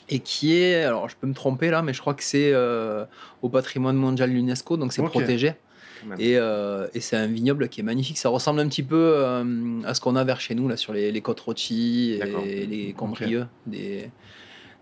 et 0.09 0.19
qui 0.19 0.55
est, 0.55 0.83
alors 0.83 1.09
je 1.09 1.15
peux 1.15 1.27
me 1.27 1.33
tromper 1.33 1.69
là, 1.69 1.81
mais 1.81 1.93
je 1.93 2.01
crois 2.01 2.13
que 2.13 2.23
c'est 2.23 2.51
euh, 2.53 3.05
au 3.41 3.49
patrimoine 3.49 3.95
mondial 3.95 4.29
de 4.29 4.35
l'UNESCO, 4.35 4.77
donc 4.77 4.93
c'est 4.93 5.01
protégé. 5.09 5.53
Et, 6.19 6.37
euh, 6.37 6.87
et 6.93 6.99
c'est 6.99 7.15
un 7.15 7.27
vignoble 7.27 7.69
qui 7.69 7.79
est 7.79 7.83
magnifique. 7.83 8.17
Ça 8.17 8.27
ressemble 8.27 8.59
un 8.59 8.67
petit 8.67 8.83
peu 8.83 9.13
euh, 9.15 9.81
à 9.85 9.93
ce 9.93 10.01
qu'on 10.01 10.17
a 10.17 10.23
vers 10.25 10.41
chez 10.41 10.53
nous, 10.53 10.67
là, 10.67 10.75
sur 10.75 10.91
les, 10.91 11.13
les 11.13 11.21
côtes 11.21 11.39
rôties 11.39 12.19
et 12.21 12.65
les 12.65 12.91
Condrieux. 12.93 13.47
Des, 13.67 14.11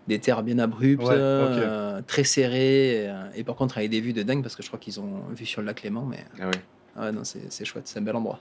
des 0.08 0.18
terres 0.18 0.42
bien 0.42 0.58
abruptes, 0.58 1.04
Ouais, 1.04 2.02
très 2.08 2.24
serrées. 2.24 3.06
Et, 3.06 3.10
et 3.36 3.44
par 3.44 3.56
contre, 3.56 3.78
avec 3.78 3.92
des 3.92 4.02
vues 4.02 4.14
de 4.14 4.24
dingue, 4.24 4.42
parce 4.42 4.56
que 4.56 4.64
je 4.64 4.68
crois 4.68 4.80
qu'ils 4.80 5.00
ont 5.00 5.22
vu 5.30 5.46
sur 5.46 5.62
le 5.62 5.68
lac 5.68 5.84
Léman. 5.84 6.08
Mais 6.10 6.26
Ah 6.40 6.46
ouais. 6.48 6.52
ah 6.96 7.02
ouais, 7.06 7.12
non, 7.12 7.22
c'est 7.24 7.66
chouette, 7.66 7.88
c'est 7.88 8.00
un 8.00 8.02
bel 8.02 8.16
endroit. 8.16 8.40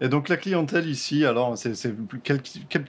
Et 0.00 0.08
donc 0.08 0.28
la 0.28 0.36
clientèle 0.36 0.86
ici, 0.88 1.24
alors, 1.24 1.56
c'est 1.58 1.72
quel, 2.22 2.40
quel, 2.68 2.84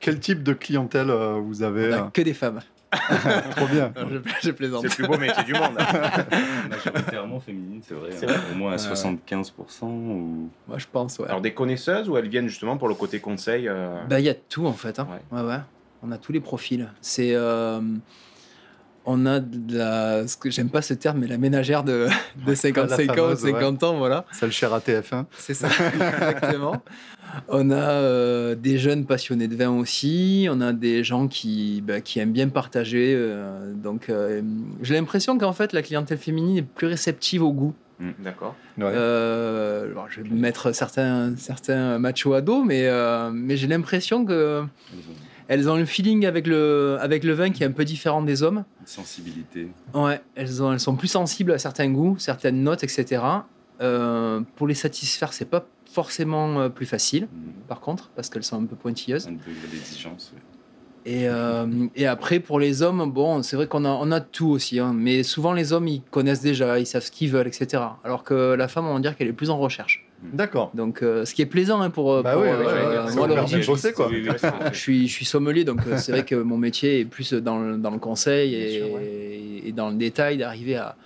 quel 0.00 0.20
type 0.20 0.42
de 0.42 0.52
clientèle 0.52 1.10
euh, 1.10 1.34
vous 1.42 1.62
avez 1.62 1.88
On 1.88 1.96
euh, 1.96 2.02
a 2.04 2.10
que 2.12 2.22
des 2.22 2.34
femmes. 2.34 2.60
Trop 3.56 3.66
bien. 3.66 3.92
je, 3.96 4.18
je 4.48 4.50
plaisante. 4.50 4.82
C'est 4.82 4.88
le 4.88 4.94
plus 4.94 5.06
beau 5.08 5.18
métier 5.18 5.44
du 5.44 5.52
monde. 5.52 5.72
Majoritairement 6.70 7.38
féminine, 7.40 7.80
c'est 7.86 7.94
vrai. 7.94 8.10
C'est 8.12 8.28
hein. 8.28 8.32
vrai 8.32 8.52
Au 8.54 8.56
moins 8.56 8.72
à 8.72 8.76
Ouais. 8.76 8.94
75% 8.94 9.84
ou. 9.84 10.48
Moi, 10.66 10.78
je 10.78 10.86
pense, 10.90 11.18
ouais. 11.18 11.28
Alors 11.28 11.40
des 11.40 11.52
connaisseuses 11.52 12.08
ou 12.08 12.16
elles 12.16 12.28
viennent 12.28 12.48
justement 12.48 12.76
pour 12.78 12.88
le 12.88 12.94
côté 12.94 13.20
conseil 13.20 13.68
euh, 13.68 14.02
Bah, 14.08 14.20
il 14.20 14.24
y 14.26 14.30
a 14.30 14.34
tout 14.34 14.66
en 14.66 14.72
fait. 14.72 14.98
hein. 14.98 15.06
Ouais. 15.32 15.42
ouais. 15.42 15.58
On 16.02 16.12
a 16.12 16.18
tous 16.18 16.32
les 16.32 16.40
profils. 16.40 16.88
C'est. 17.00 17.34
euh, 17.34 17.80
on 19.10 19.26
a 19.26 19.40
de 19.40 19.76
la. 19.76 20.28
Ce 20.28 20.36
que 20.36 20.50
j'aime 20.50 20.68
pas 20.68 20.82
ce 20.82 20.94
terme, 20.94 21.18
mais 21.20 21.26
la 21.26 21.38
ménagère 21.38 21.82
de, 21.82 22.08
de 22.46 22.54
55 22.54 23.10
ans 23.10 23.12
ou 23.12 23.16
fameuse, 23.16 23.44
ouais. 23.44 23.52
50 23.52 23.82
ans, 23.84 23.98
voilà. 23.98 24.24
Celle 24.32 24.52
chez 24.52 24.66
ATF1. 24.66 25.24
C'est 25.38 25.54
ça, 25.54 25.68
exactement. 25.94 26.82
On 27.48 27.70
a 27.70 27.74
euh, 27.74 28.54
des 28.54 28.78
jeunes 28.78 29.04
passionnés 29.06 29.48
de 29.48 29.56
vin 29.56 29.70
aussi. 29.70 30.46
On 30.50 30.60
a 30.60 30.72
des 30.72 31.04
gens 31.04 31.28
qui, 31.28 31.82
bah, 31.86 32.00
qui 32.00 32.20
aiment 32.20 32.32
bien 32.32 32.48
partager. 32.48 33.14
euh, 33.16 33.72
donc, 33.74 34.08
euh, 34.08 34.42
j'ai 34.82 34.94
l'impression 34.94 35.36
qu'en 35.38 35.52
fait, 35.52 35.72
la 35.72 35.82
clientèle 35.82 36.18
féminine 36.18 36.58
est 36.58 36.62
plus 36.62 36.86
réceptive 36.86 37.42
au 37.42 37.52
goût. 37.52 37.74
D'accord. 38.20 38.54
Ouais. 38.76 38.84
Euh, 38.86 39.90
alors, 39.90 40.06
je 40.08 40.20
vais 40.20 40.28
mettre 40.30 40.72
certains, 40.72 41.34
certains 41.36 41.98
machos 41.98 42.32
à 42.32 42.40
dos, 42.40 42.62
mais, 42.62 42.86
euh, 42.86 43.30
mais 43.32 43.56
j'ai 43.56 43.66
l'impression 43.66 44.24
que 44.24 44.62
elles 45.48 45.68
ont 45.68 45.76
le 45.76 45.84
feeling 45.86 46.24
avec 46.26 46.46
le, 46.46 46.96
avec 47.00 47.24
le 47.24 47.32
vin 47.32 47.50
qui 47.50 47.62
est 47.62 47.66
un 47.66 47.72
peu 47.72 47.84
différent 47.84 48.22
des 48.22 48.42
hommes. 48.42 48.64
Une 48.80 48.86
sensibilité. 48.86 49.68
Ouais, 49.94 50.20
elles, 50.36 50.62
ont, 50.62 50.72
elles 50.72 50.80
sont 50.80 50.94
plus 50.96 51.08
sensibles 51.08 51.52
à 51.52 51.58
certains 51.58 51.90
goûts, 51.90 52.16
certaines 52.18 52.62
notes, 52.62 52.84
etc. 52.84 53.22
Euh, 53.80 54.40
pour 54.56 54.66
les 54.66 54.74
satisfaire, 54.74 55.32
c'est 55.32 55.44
pas 55.44 55.66
forcément 55.90 56.60
euh, 56.60 56.68
plus 56.68 56.86
facile, 56.86 57.28
Mhm. 57.32 57.52
par 57.68 57.80
contre, 57.80 58.10
parce 58.14 58.28
qu'elles 58.28 58.44
sont 58.44 58.60
un 58.62 58.66
peu 58.66 58.76
pointilleuses. 58.76 59.26
Un 59.26 59.32
degré 59.32 59.52
d'exigence. 59.72 60.32
ouais. 60.34 60.42
Et, 61.06 61.28
euh, 61.28 61.66
et 61.96 62.06
après, 62.06 62.40
pour 62.40 62.60
les 62.60 62.82
hommes, 62.82 63.10
bon, 63.10 63.42
c'est 63.42 63.56
vrai 63.56 63.66
qu'on 63.66 63.84
a, 63.84 63.88
on 63.88 64.10
a 64.10 64.20
tout 64.20 64.48
aussi, 64.48 64.78
hein, 64.78 64.92
mais 64.94 65.22
souvent 65.22 65.52
les 65.52 65.72
hommes, 65.72 65.88
ils 65.88 66.02
connaissent 66.10 66.42
déjà, 66.42 66.78
ils 66.78 66.86
savent 66.86 67.02
ce 67.02 67.10
qu'ils 67.10 67.30
veulent, 67.30 67.46
etc. 67.46 67.82
Alors 68.04 68.24
que 68.24 68.54
la 68.54 68.68
femme, 68.68 68.86
on 68.86 68.94
va 68.94 69.00
dire 69.00 69.16
qu'elle 69.16 69.28
est 69.28 69.32
plus 69.32 69.50
en 69.50 69.58
recherche. 69.58 70.04
D'accord. 70.32 70.70
Donc, 70.74 71.02
euh, 71.02 71.24
ce 71.24 71.34
qui 71.34 71.42
est 71.42 71.46
plaisant 71.46 71.80
hein, 71.80 71.90
pour, 71.90 72.22
Bah 72.22 72.32
pour, 72.32 72.42
oui, 72.42 72.48
euh, 72.48 73.10
moi, 73.14 73.28
l'origine, 73.28 73.64
bosser, 73.64 73.92
quoi. 73.92 74.10
Je 74.72 74.78
suis, 74.78 75.06
je 75.06 75.12
suis 75.12 75.24
sommelier, 75.24 75.64
donc 75.64 75.80
euh, 75.86 75.96
c'est 75.96 76.12
vrai 76.12 76.24
que 76.24 76.34
mon 76.34 76.56
métier 76.58 77.00
est 77.00 77.04
plus 77.04 77.32
dans 77.32 77.58
le, 77.60 77.76
dans 77.76 77.90
le 77.90 77.98
conseil 77.98 78.54
et, 78.54 78.78
sûr, 78.78 78.98
et 79.66 79.72
dans 79.72 79.90
le 79.90 79.96
détail, 79.96 80.38
d'arriver 80.38 80.76
à, 80.76 80.96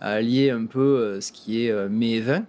à 0.00 0.12
allier 0.12 0.50
un 0.50 0.66
peu 0.66 1.20
ce 1.20 1.32
qui 1.32 1.66
est 1.66 1.88
mes 1.88 2.20
vins. 2.20 2.44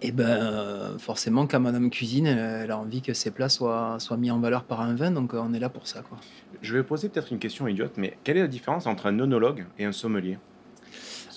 Et 0.00 0.12
ben 0.12 0.28
euh, 0.28 0.98
forcément, 0.98 1.46
quand 1.48 1.58
Madame 1.58 1.90
cuisine, 1.90 2.26
elle, 2.26 2.70
a 2.70 2.78
envie 2.78 3.02
que 3.02 3.14
ses 3.14 3.32
plats 3.32 3.48
soient, 3.48 3.96
soient 3.98 4.16
mis 4.16 4.30
en 4.30 4.38
valeur 4.38 4.62
par 4.62 4.80
un 4.80 4.94
vin, 4.94 5.10
donc 5.10 5.34
euh, 5.34 5.40
on 5.42 5.52
est 5.52 5.58
là 5.58 5.68
pour 5.68 5.88
ça. 5.88 6.02
Quoi. 6.02 6.18
Je 6.62 6.76
vais 6.76 6.84
poser 6.84 7.08
peut-être 7.08 7.32
une 7.32 7.40
question 7.40 7.66
idiote, 7.66 7.94
mais 7.96 8.16
quelle 8.22 8.36
est 8.36 8.42
la 8.42 8.46
différence 8.48 8.86
entre 8.86 9.06
un 9.06 9.18
onologue 9.18 9.66
et 9.78 9.84
un 9.84 9.92
sommelier? 9.92 10.38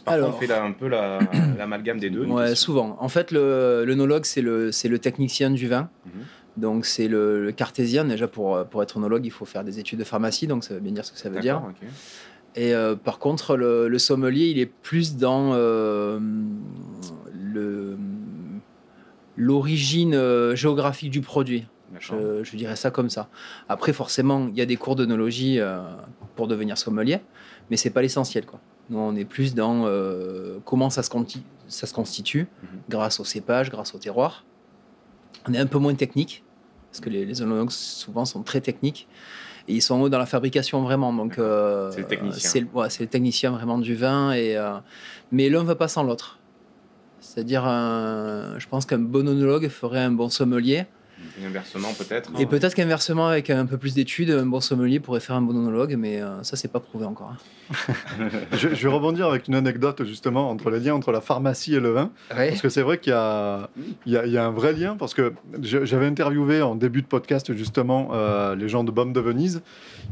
Alors. 0.06 0.30
on 0.36 0.40
fait 0.40 0.48
là, 0.48 0.64
un 0.64 0.72
peu 0.72 0.88
la- 0.88 1.20
l'amalgame 1.58 2.00
des 2.00 2.10
deux. 2.10 2.26
Ouais, 2.26 2.56
souvent. 2.56 2.98
En 3.00 3.10
fait, 3.10 3.32
le 3.32 3.84
l'œnologue, 3.86 4.26
c'est 4.26 4.42
le, 4.42 4.72
c'est 4.72 4.90
le 4.90 5.00
technicien 5.00 5.50
du 5.52 5.68
vin. 5.68 5.90
Mhm. 6.06 6.12
Donc, 6.58 6.86
c'est 6.86 7.08
le, 7.08 7.44
le 7.46 7.52
cartésien. 7.52 8.04
Déjà, 8.06 8.28
pour, 8.28 8.66
pour 8.66 8.84
être 8.84 8.98
onologue, 8.98 9.26
il 9.26 9.32
faut 9.32 9.46
faire 9.46 9.64
des 9.64 9.80
études 9.80 10.00
de 10.00 10.04
pharmacie, 10.04 10.48
donc 10.48 10.64
ça 10.64 10.74
veut 10.74 10.80
bien 10.80 10.92
dire 10.92 11.06
ce 11.06 11.12
que 11.12 11.18
ça 11.20 11.30
veut 11.30 11.40
dire. 11.40 11.62
Et 12.56 12.74
euh, 12.76 12.96
par 12.96 13.20
contre, 13.20 13.56
le, 13.56 13.88
le 13.88 14.00
sommelier, 14.00 14.48
il 14.48 14.60
est 14.60 14.66
plus 14.66 15.16
dans 15.18 15.52
euh, 15.54 16.20
le 17.34 17.98
l'origine 19.46 20.14
euh, 20.14 20.56
géographique 20.56 21.10
du 21.10 21.22
produit. 21.22 21.66
Je, 22.00 22.44
je 22.44 22.56
dirais 22.56 22.76
ça 22.78 22.90
comme 22.92 23.10
ça. 23.10 23.28
Après, 23.68 23.92
forcément, 23.92 24.48
il 24.48 24.56
y 24.58 24.62
a 24.62 24.66
des 24.66 24.78
cours 24.78 24.96
d'œnologie 24.96 25.60
euh, 25.60 25.82
pour 26.36 26.48
devenir 26.48 26.78
sommelier, 26.78 27.20
mais 27.70 27.76
c'est 27.76 27.90
pas 27.90 28.02
l'essentiel. 28.02 28.46
Quoi. 28.46 28.60
Nous, 28.90 28.98
on 29.00 29.14
est 29.16 29.26
plus 29.26 29.56
dans 29.56 29.86
euh, 29.88 30.60
comment 30.64 30.90
ça 30.90 31.02
se, 31.04 31.10
conti- 31.10 31.44
ça 31.68 31.88
se 31.88 31.94
constitue, 31.94 32.48
Mhm. 32.64 32.80
grâce 32.88 33.20
au 33.20 33.26
cépage, 33.26 33.70
grâce 33.72 33.94
au 33.96 33.98
terroir. 33.98 34.46
On 35.48 35.54
est 35.54 35.58
un 35.60 35.66
peu 35.66 35.80
moins 35.80 35.96
technique, 35.96 36.44
parce 36.92 37.02
que 37.02 37.10
les, 37.10 37.26
les 37.26 37.42
œnologues, 37.42 37.72
souvent, 37.72 38.26
sont 38.26 38.44
très 38.44 38.62
techniques. 38.62 39.08
Et 39.68 39.74
ils 39.76 39.82
sont 39.82 40.04
eux 40.06 40.10
dans 40.10 40.18
la 40.20 40.26
fabrication 40.26 40.82
vraiment. 40.84 41.12
Donc, 41.14 41.38
euh, 41.40 41.92
C'est 41.92 42.02
le 42.02 42.08
technicien. 42.08 42.50
C'est 42.50 42.60
le, 42.62 42.68
ouais, 42.74 42.90
c'est 42.90 43.04
le 43.04 43.10
technicien 43.10 43.52
vraiment 43.52 43.78
du 43.80 43.96
vin. 43.96 44.32
Et, 44.34 44.56
euh, 44.56 44.74
mais 45.32 45.50
l'un 45.50 45.62
ne 45.64 45.68
va 45.68 45.76
pas 45.76 45.88
sans 45.90 46.04
l'autre. 46.04 46.40
C'est-à-dire, 47.34 47.66
un- 47.66 48.56
je 48.58 48.68
pense 48.68 48.86
qu'un 48.86 48.98
bon 49.00 49.28
œnologue 49.28 49.68
ferait 49.70 50.02
un 50.02 50.12
bon 50.12 50.30
sommelier. 50.30 50.86
Et 51.40 51.46
inversement, 51.46 51.90
peut-être. 51.94 52.32
Et 52.40 52.48
peut-être 52.48 52.74
qu'inversement, 52.74 53.28
avec 53.28 53.52
un 53.52 53.66
peu 53.68 53.78
plus 53.78 53.94
d'études, 53.94 54.32
un 54.32 54.46
bon 54.48 54.60
sommelier 54.60 55.00
pourrait 55.00 55.20
faire 55.20 55.36
un 55.36 55.42
bon 55.42 55.56
onologue, 55.56 55.96
mais 55.98 56.20
euh, 56.20 56.42
ça, 56.42 56.58
c'est 56.58 56.68
pas 56.68 56.80
prouvé 56.80 57.06
encore. 57.06 57.36
hein. 57.36 57.94
je, 58.54 58.70
je 58.74 58.88
vais 58.88 58.94
rebondir 58.94 59.28
avec 59.28 59.48
une 59.48 59.54
anecdote 59.56 60.04
justement 60.04 60.50
entre 60.50 60.72
les 60.72 60.80
liens 60.80 60.96
entre 60.96 61.12
la 61.12 61.22
pharmacie 61.22 61.76
et 61.76 61.80
le 61.80 61.92
vin. 61.92 62.10
Ouais. 62.36 62.50
Parce 62.50 62.62
que 62.62 62.70
c'est 62.70 62.82
vrai 62.82 62.98
qu'il 62.98 63.12
y 63.12 63.16
a, 63.16 63.70
y, 64.08 64.12
y 64.14 64.38
un 64.38 64.50
vrai 64.50 64.74
lien, 64.74 64.98
parce 64.98 65.14
que 65.14 65.32
j'avais 65.62 66.08
interviewé 66.08 66.62
en 66.64 66.76
début 66.76 67.04
de 67.04 67.08
podcast 67.08 67.54
justement 67.56 68.10
euh, 68.14 68.56
les 68.56 68.68
gens 68.68 68.84
de 68.84 68.92
Baume 68.92 69.14
de 69.14 69.20
Venise, 69.22 69.62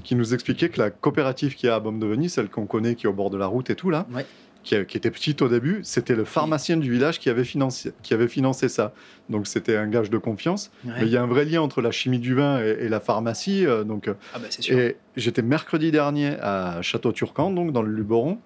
qui 0.03 0.13
nous 0.15 0.33
expliquaient 0.35 0.69
que 0.69 0.79
la 0.79 0.91
coopérative 0.91 1.55
qu'il 1.55 1.67
y 1.67 1.69
a 1.71 1.75
à 1.75 1.79
Baume 1.79 1.99
de 1.99 2.05
Venise, 2.05 2.33
celle 2.33 2.49
qu'on 2.49 2.67
connaît, 2.67 2.93
qui 2.95 3.07
est 3.07 3.09
au 3.09 3.13
bord 3.13 3.31
de 3.31 3.37
la 3.37 3.47
route 3.47 3.69
et 3.71 3.75
tout 3.75 3.89
là, 3.89 4.05
Ouais. 4.13 4.25
Qui, 4.69 4.85
qui 4.85 4.97
était 4.97 5.09
petite 5.11 5.41
au 5.41 5.47
début, 5.49 5.79
c'était 5.83 6.15
le 6.15 6.25
pharmacien 6.25 6.77
du 6.77 6.91
village 6.91 7.19
qui 7.19 7.29
avait 7.29 7.43
financé, 7.43 7.91
qui 8.03 8.13
avait 8.13 8.27
financé 8.27 8.69
ça. 8.69 8.93
Donc 9.29 9.47
c'était 9.47 9.75
un 9.77 9.87
gage 9.87 10.09
de 10.09 10.17
confiance. 10.19 10.71
Ouais. 10.85 10.91
Mais 10.99 11.05
il 11.07 11.09
y 11.11 11.17
a 11.17 11.23
un 11.23 11.27
vrai 11.27 11.45
lien 11.45 11.61
entre 11.61 11.81
la 11.81 11.91
chimie 11.91 12.19
du 12.19 12.35
vin 12.35 12.59
et, 12.63 12.77
et 12.85 12.89
la 12.89 12.99
pharmacie. 12.99 13.65
euh, 13.65 13.83
donc, 13.83 14.07
euh, 14.07 14.13
Ah 14.33 14.39
bah 14.39 14.45
sûr. 14.49 14.77
et 14.77 14.97
j'étais 15.15 15.41
mercredi 15.41 15.91
dernier 15.91 16.35
à 16.41 16.81
Château-Turcan, 16.81 17.51
donc 17.51 17.71
dans 17.71 17.81
le 17.81 17.91
Luberon. 17.91 18.37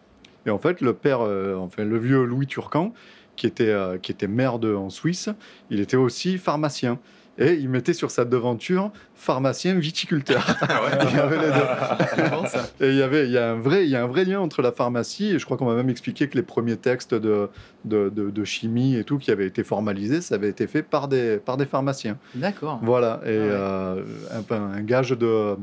Et 0.46 0.50
en 0.50 0.60
fait, 0.60 0.82
le 0.82 0.94
père, 0.94 1.20
euh, 1.22 1.56
enfin 1.56 1.84
le 1.84 1.98
vieux 1.98 2.24
Louis 2.24 2.48
Turcan, 2.48 2.94
qui 3.36 3.48
était, 3.48 3.70
euh, 3.70 3.98
qui 3.98 4.12
était 4.12 4.28
maire 4.28 4.60
de, 4.60 4.74
en 4.76 4.90
Suisse, 4.90 5.30
il 5.70 5.80
était 5.80 5.98
aussi 5.98 6.38
pharmacien. 6.38 7.00
Et 7.40 7.54
il 7.54 7.68
mettait 7.68 7.94
sur 7.94 8.12
sa 8.12 8.26
devanture 8.26 8.92
pharmacien 9.16 9.74
viticulteur. 9.74 10.46
il 11.10 11.16
y 11.16 11.20
avait 11.20 11.38
les 11.38 11.48
deux. 11.52 12.86
Et 12.86 12.90
il 12.90 12.96
y 12.96 13.02
avait, 13.02 13.26
il 13.26 13.32
y 13.32 13.38
a 13.40 13.52
un 13.52 13.60
vrai, 13.60 13.86
il 13.86 13.90
y 13.90 13.96
a 13.96 14.04
un 14.04 14.08
vrai 14.08 14.24
lien 14.26 14.40
entre 14.40 14.62
la 14.62 14.72
pharmacie 14.72 15.32
et 15.32 15.40
je 15.40 15.46
crois 15.46 15.58
qu'on 15.58 15.66
m'a 15.66 15.76
même 15.76 15.90
expliqué 15.90 16.28
que 16.28 16.36
les 16.38 16.44
premiers 16.44 16.78
textes 16.78 17.14
de, 17.16 17.50
de, 17.86 18.10
de- 18.10 18.30
de 18.30 18.44
chimie 18.44 18.96
et 18.96 19.04
tout 19.04 19.18
qui 19.18 19.32
avaient 19.32 19.48
été 19.48 19.64
formalisés, 19.64 20.22
ça 20.22 20.36
avait 20.36 20.50
été 20.50 20.68
fait 20.68 20.84
par 20.84 21.08
des, 21.08 21.38
par 21.38 21.58
des 21.58 21.66
pharmaciens. 21.66 22.18
D'accord. 22.36 22.80
Voilà. 22.84 23.20
Et 23.26 23.30
Ah 23.30 23.96
ouais. 23.96 24.04
euh, 24.52 24.76
un 24.76 24.82
gage 24.82 25.10
de, 25.12 25.56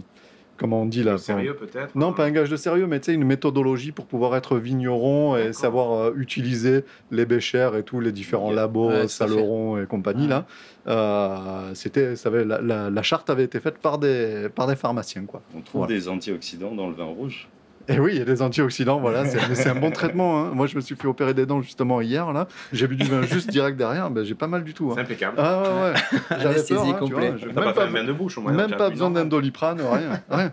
comment 0.61 0.83
on 0.83 0.87
dit 0.87 1.03
là, 1.03 1.16
Sérieux, 1.18 1.55
peut-être 1.57 1.94
non, 1.96 2.12
pas 2.12 2.25
un 2.27 2.31
gage 2.31 2.51
de 2.51 2.57
sérieux, 2.57 2.87
mais 2.87 3.01
tu 3.01 3.07
sais, 3.07 3.14
une 3.14 3.25
méthodologie 3.25 3.90
pour 3.90 4.05
pouvoir 4.07 4.37
être 4.37 4.57
vigneron 4.59 5.37
et 5.37 5.53
savoir 5.53 5.92
euh, 5.92 6.12
utiliser 6.16 6.85
les 7.11 7.25
béchères 7.27 7.75
et 7.75 7.83
tous 7.83 7.99
les 7.99 8.12
différents 8.12 8.53
labos, 8.53 8.88
Ouais, 8.90 8.99
tout 9.01 9.05
à 9.07 9.09
Saleron 9.09 9.83
et 9.83 9.87
compagnie 9.87 10.25
Ouais. 10.25 10.29
là. 10.29 10.46
Euh, 10.87 11.70
c'était, 11.75 12.16
ça 12.16 12.29
avait- 12.29 12.44
la, 12.44 12.61
la- 12.61 12.90
la 12.90 13.03
charte 13.03 13.31
avait 13.31 13.44
été 13.44 13.59
faite 13.61 13.79
par 13.79 13.99
des, 13.99 14.49
par 14.55 14.66
des 14.66 14.77
pharmaciens, 14.77 15.25
quoi. 15.25 15.40
On 15.57 15.61
trouve 15.61 15.81
Voilà. 15.83 15.94
des 15.94 16.09
antioxydants 16.09 16.75
dans 16.75 16.88
le 16.88 16.94
vin 16.94 17.05
rouge. 17.05 17.49
Et 17.90 17.98
oui, 17.98 18.12
il 18.14 18.18
y 18.18 18.22
a 18.22 18.24
des 18.24 18.40
antioxydants, 18.40 19.00
voilà, 19.00 19.24
c'est, 19.26 19.68
un 19.68 19.74
bon 19.74 19.90
traitement. 19.90 20.40
hein. 20.40 20.50
Moi, 20.55 20.66
je 20.66 20.76
me 20.76 20.81
suis 20.81 20.94
fait 20.94 21.09
opérer 21.09 21.35
des 21.35 21.44
dents 21.44 21.61
justement 21.61 22.00
hier, 22.00 22.33
là. 22.33 22.46
J'ai 22.72 22.87
bu 22.87 22.96
du 22.96 23.05
vin 23.07 23.22
juste 23.22 23.50
direct 23.50 23.76
derrière, 23.76 24.11
ben, 24.11 24.24
j'ai 24.24 24.35
pas 24.35 24.46
mal 24.46 24.64
du 24.64 24.74
tout. 24.74 24.90
hein. 24.90 24.94
C'est 24.94 25.00
impeccable. 25.03 25.37
Ah 25.38 25.62
ouais, 25.62 25.92
ouais. 25.92 26.38
J'avais 26.40 26.62
peur, 26.62 26.85
hein, 26.85 26.92
tu 26.92 26.98
complet. 27.00 27.31
vois, 27.33 27.64
même 27.64 27.74
pas, 27.74 27.87
fait 27.88 28.05
de 28.05 28.12
bouche 28.12 28.38
au 28.38 28.42
moins. 28.42 28.53
même 28.53 28.70
pas 28.76 28.90
besoin 28.90 29.11
d'un 29.11 29.24
doliprane, 29.24 29.81
rien. 29.81 30.22
rien. 30.31 30.53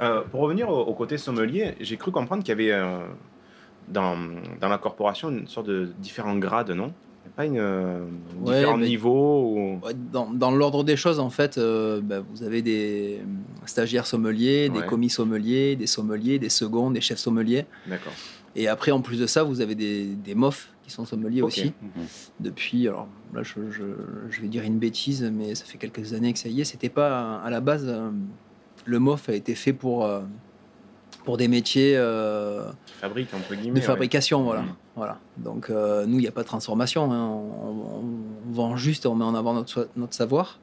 Euh, 0.00 0.22
pour 0.30 0.40
revenir 0.40 0.68
au, 0.70 0.80
au 0.80 0.94
côté 0.94 1.18
sommelier, 1.18 1.74
j'ai 1.80 1.96
cru 1.96 2.10
comprendre 2.10 2.42
qu'il 2.42 2.50
y 2.50 2.52
avait 2.52 2.72
euh, 2.72 2.98
dans, 3.88 4.16
dans 4.60 4.68
la 4.68 4.78
corporation 4.78 5.28
une 5.30 5.46
sorte 5.46 5.66
de 5.68 5.92
différents 5.98 6.36
grades, 6.36 6.70
non? 6.70 6.92
Pas 7.30 7.46
une, 7.46 7.58
euh, 7.58 8.04
Ouais, 8.42 8.56
différents 8.56 8.76
mais- 8.76 8.86
niveaux 8.86 9.52
ou... 9.54 9.80
Ouais, 9.84 9.92
Dans, 10.12 10.30
dans 10.30 10.50
l'ordre 10.50 10.84
des 10.84 10.96
choses, 10.96 11.18
en 11.20 11.30
fait, 11.30 11.58
euh, 11.58 12.00
bah, 12.02 12.20
vous 12.20 12.42
avez 12.42 12.62
des 12.62 13.18
euh, 13.20 13.24
stagiaires 13.66 14.06
sommeliers, 14.06 14.68
des 14.68 14.80
Ouais. 14.80 14.86
commis 14.86 15.10
sommeliers, 15.10 15.76
des 15.76 15.86
sommeliers, 15.86 16.38
des 16.38 16.48
seconds, 16.48 16.90
des 16.90 17.00
chefs 17.00 17.18
sommeliers. 17.18 17.66
D'accord. 17.88 18.12
Et 18.56 18.68
après, 18.68 18.92
en 18.92 19.00
plus 19.00 19.18
de 19.18 19.26
ça, 19.26 19.42
vous 19.42 19.60
avez 19.60 19.74
des, 19.74 20.04
des 20.14 20.34
mofs 20.36 20.68
qui 20.84 20.90
sont 20.92 21.04
sommeliers 21.04 21.42
aussi. 21.42 21.72
Depuis, 22.40 22.86
alors 22.88 23.08
là, 23.34 23.42
je, 23.42 23.54
je- 23.70 23.82
je 24.30 24.40
vais 24.40 24.48
dire 24.48 24.62
une 24.62 24.78
bêtise, 24.78 25.22
mais 25.34 25.54
ça 25.54 25.64
fait 25.64 25.78
quelques 25.78 26.12
années 26.12 26.32
que 26.32 26.38
ça 26.38 26.48
y 26.48 26.60
est. 26.60 26.64
C'était 26.64 26.88
pas 26.88 27.38
à 27.42 27.50
la 27.50 27.60
base, 27.60 27.92
le 28.84 28.98
mof 29.00 29.28
a 29.28 29.34
été 29.34 29.54
fait 29.56 29.72
pour, 29.72 30.08
pour 31.24 31.36
des 31.36 31.48
métiers 31.48 31.96
euh, 31.96 32.70
Fabrique, 33.00 33.32
entre 33.34 33.54
guillemets. 33.54 33.74
de 33.74 33.78
ouais. 33.80 33.80
fabrication. 33.80 34.42
Voilà. 34.44 34.62
Mhm. 34.62 34.68
Voilà. 34.96 35.18
Donc, 35.36 35.70
euh, 35.70 36.06
nous, 36.06 36.18
il 36.18 36.22
n'y 36.22 36.28
a 36.28 36.32
pas 36.32 36.42
de 36.42 36.46
transformation. 36.46 37.12
hein. 37.12 37.26
On, 37.26 37.68
on- 37.68 38.04
on 38.48 38.52
vend 38.52 38.76
juste, 38.76 39.06
on 39.06 39.14
met 39.14 39.24
en 39.24 39.34
avant 39.34 39.52
notre, 39.54 39.88
savoir. 40.10 40.60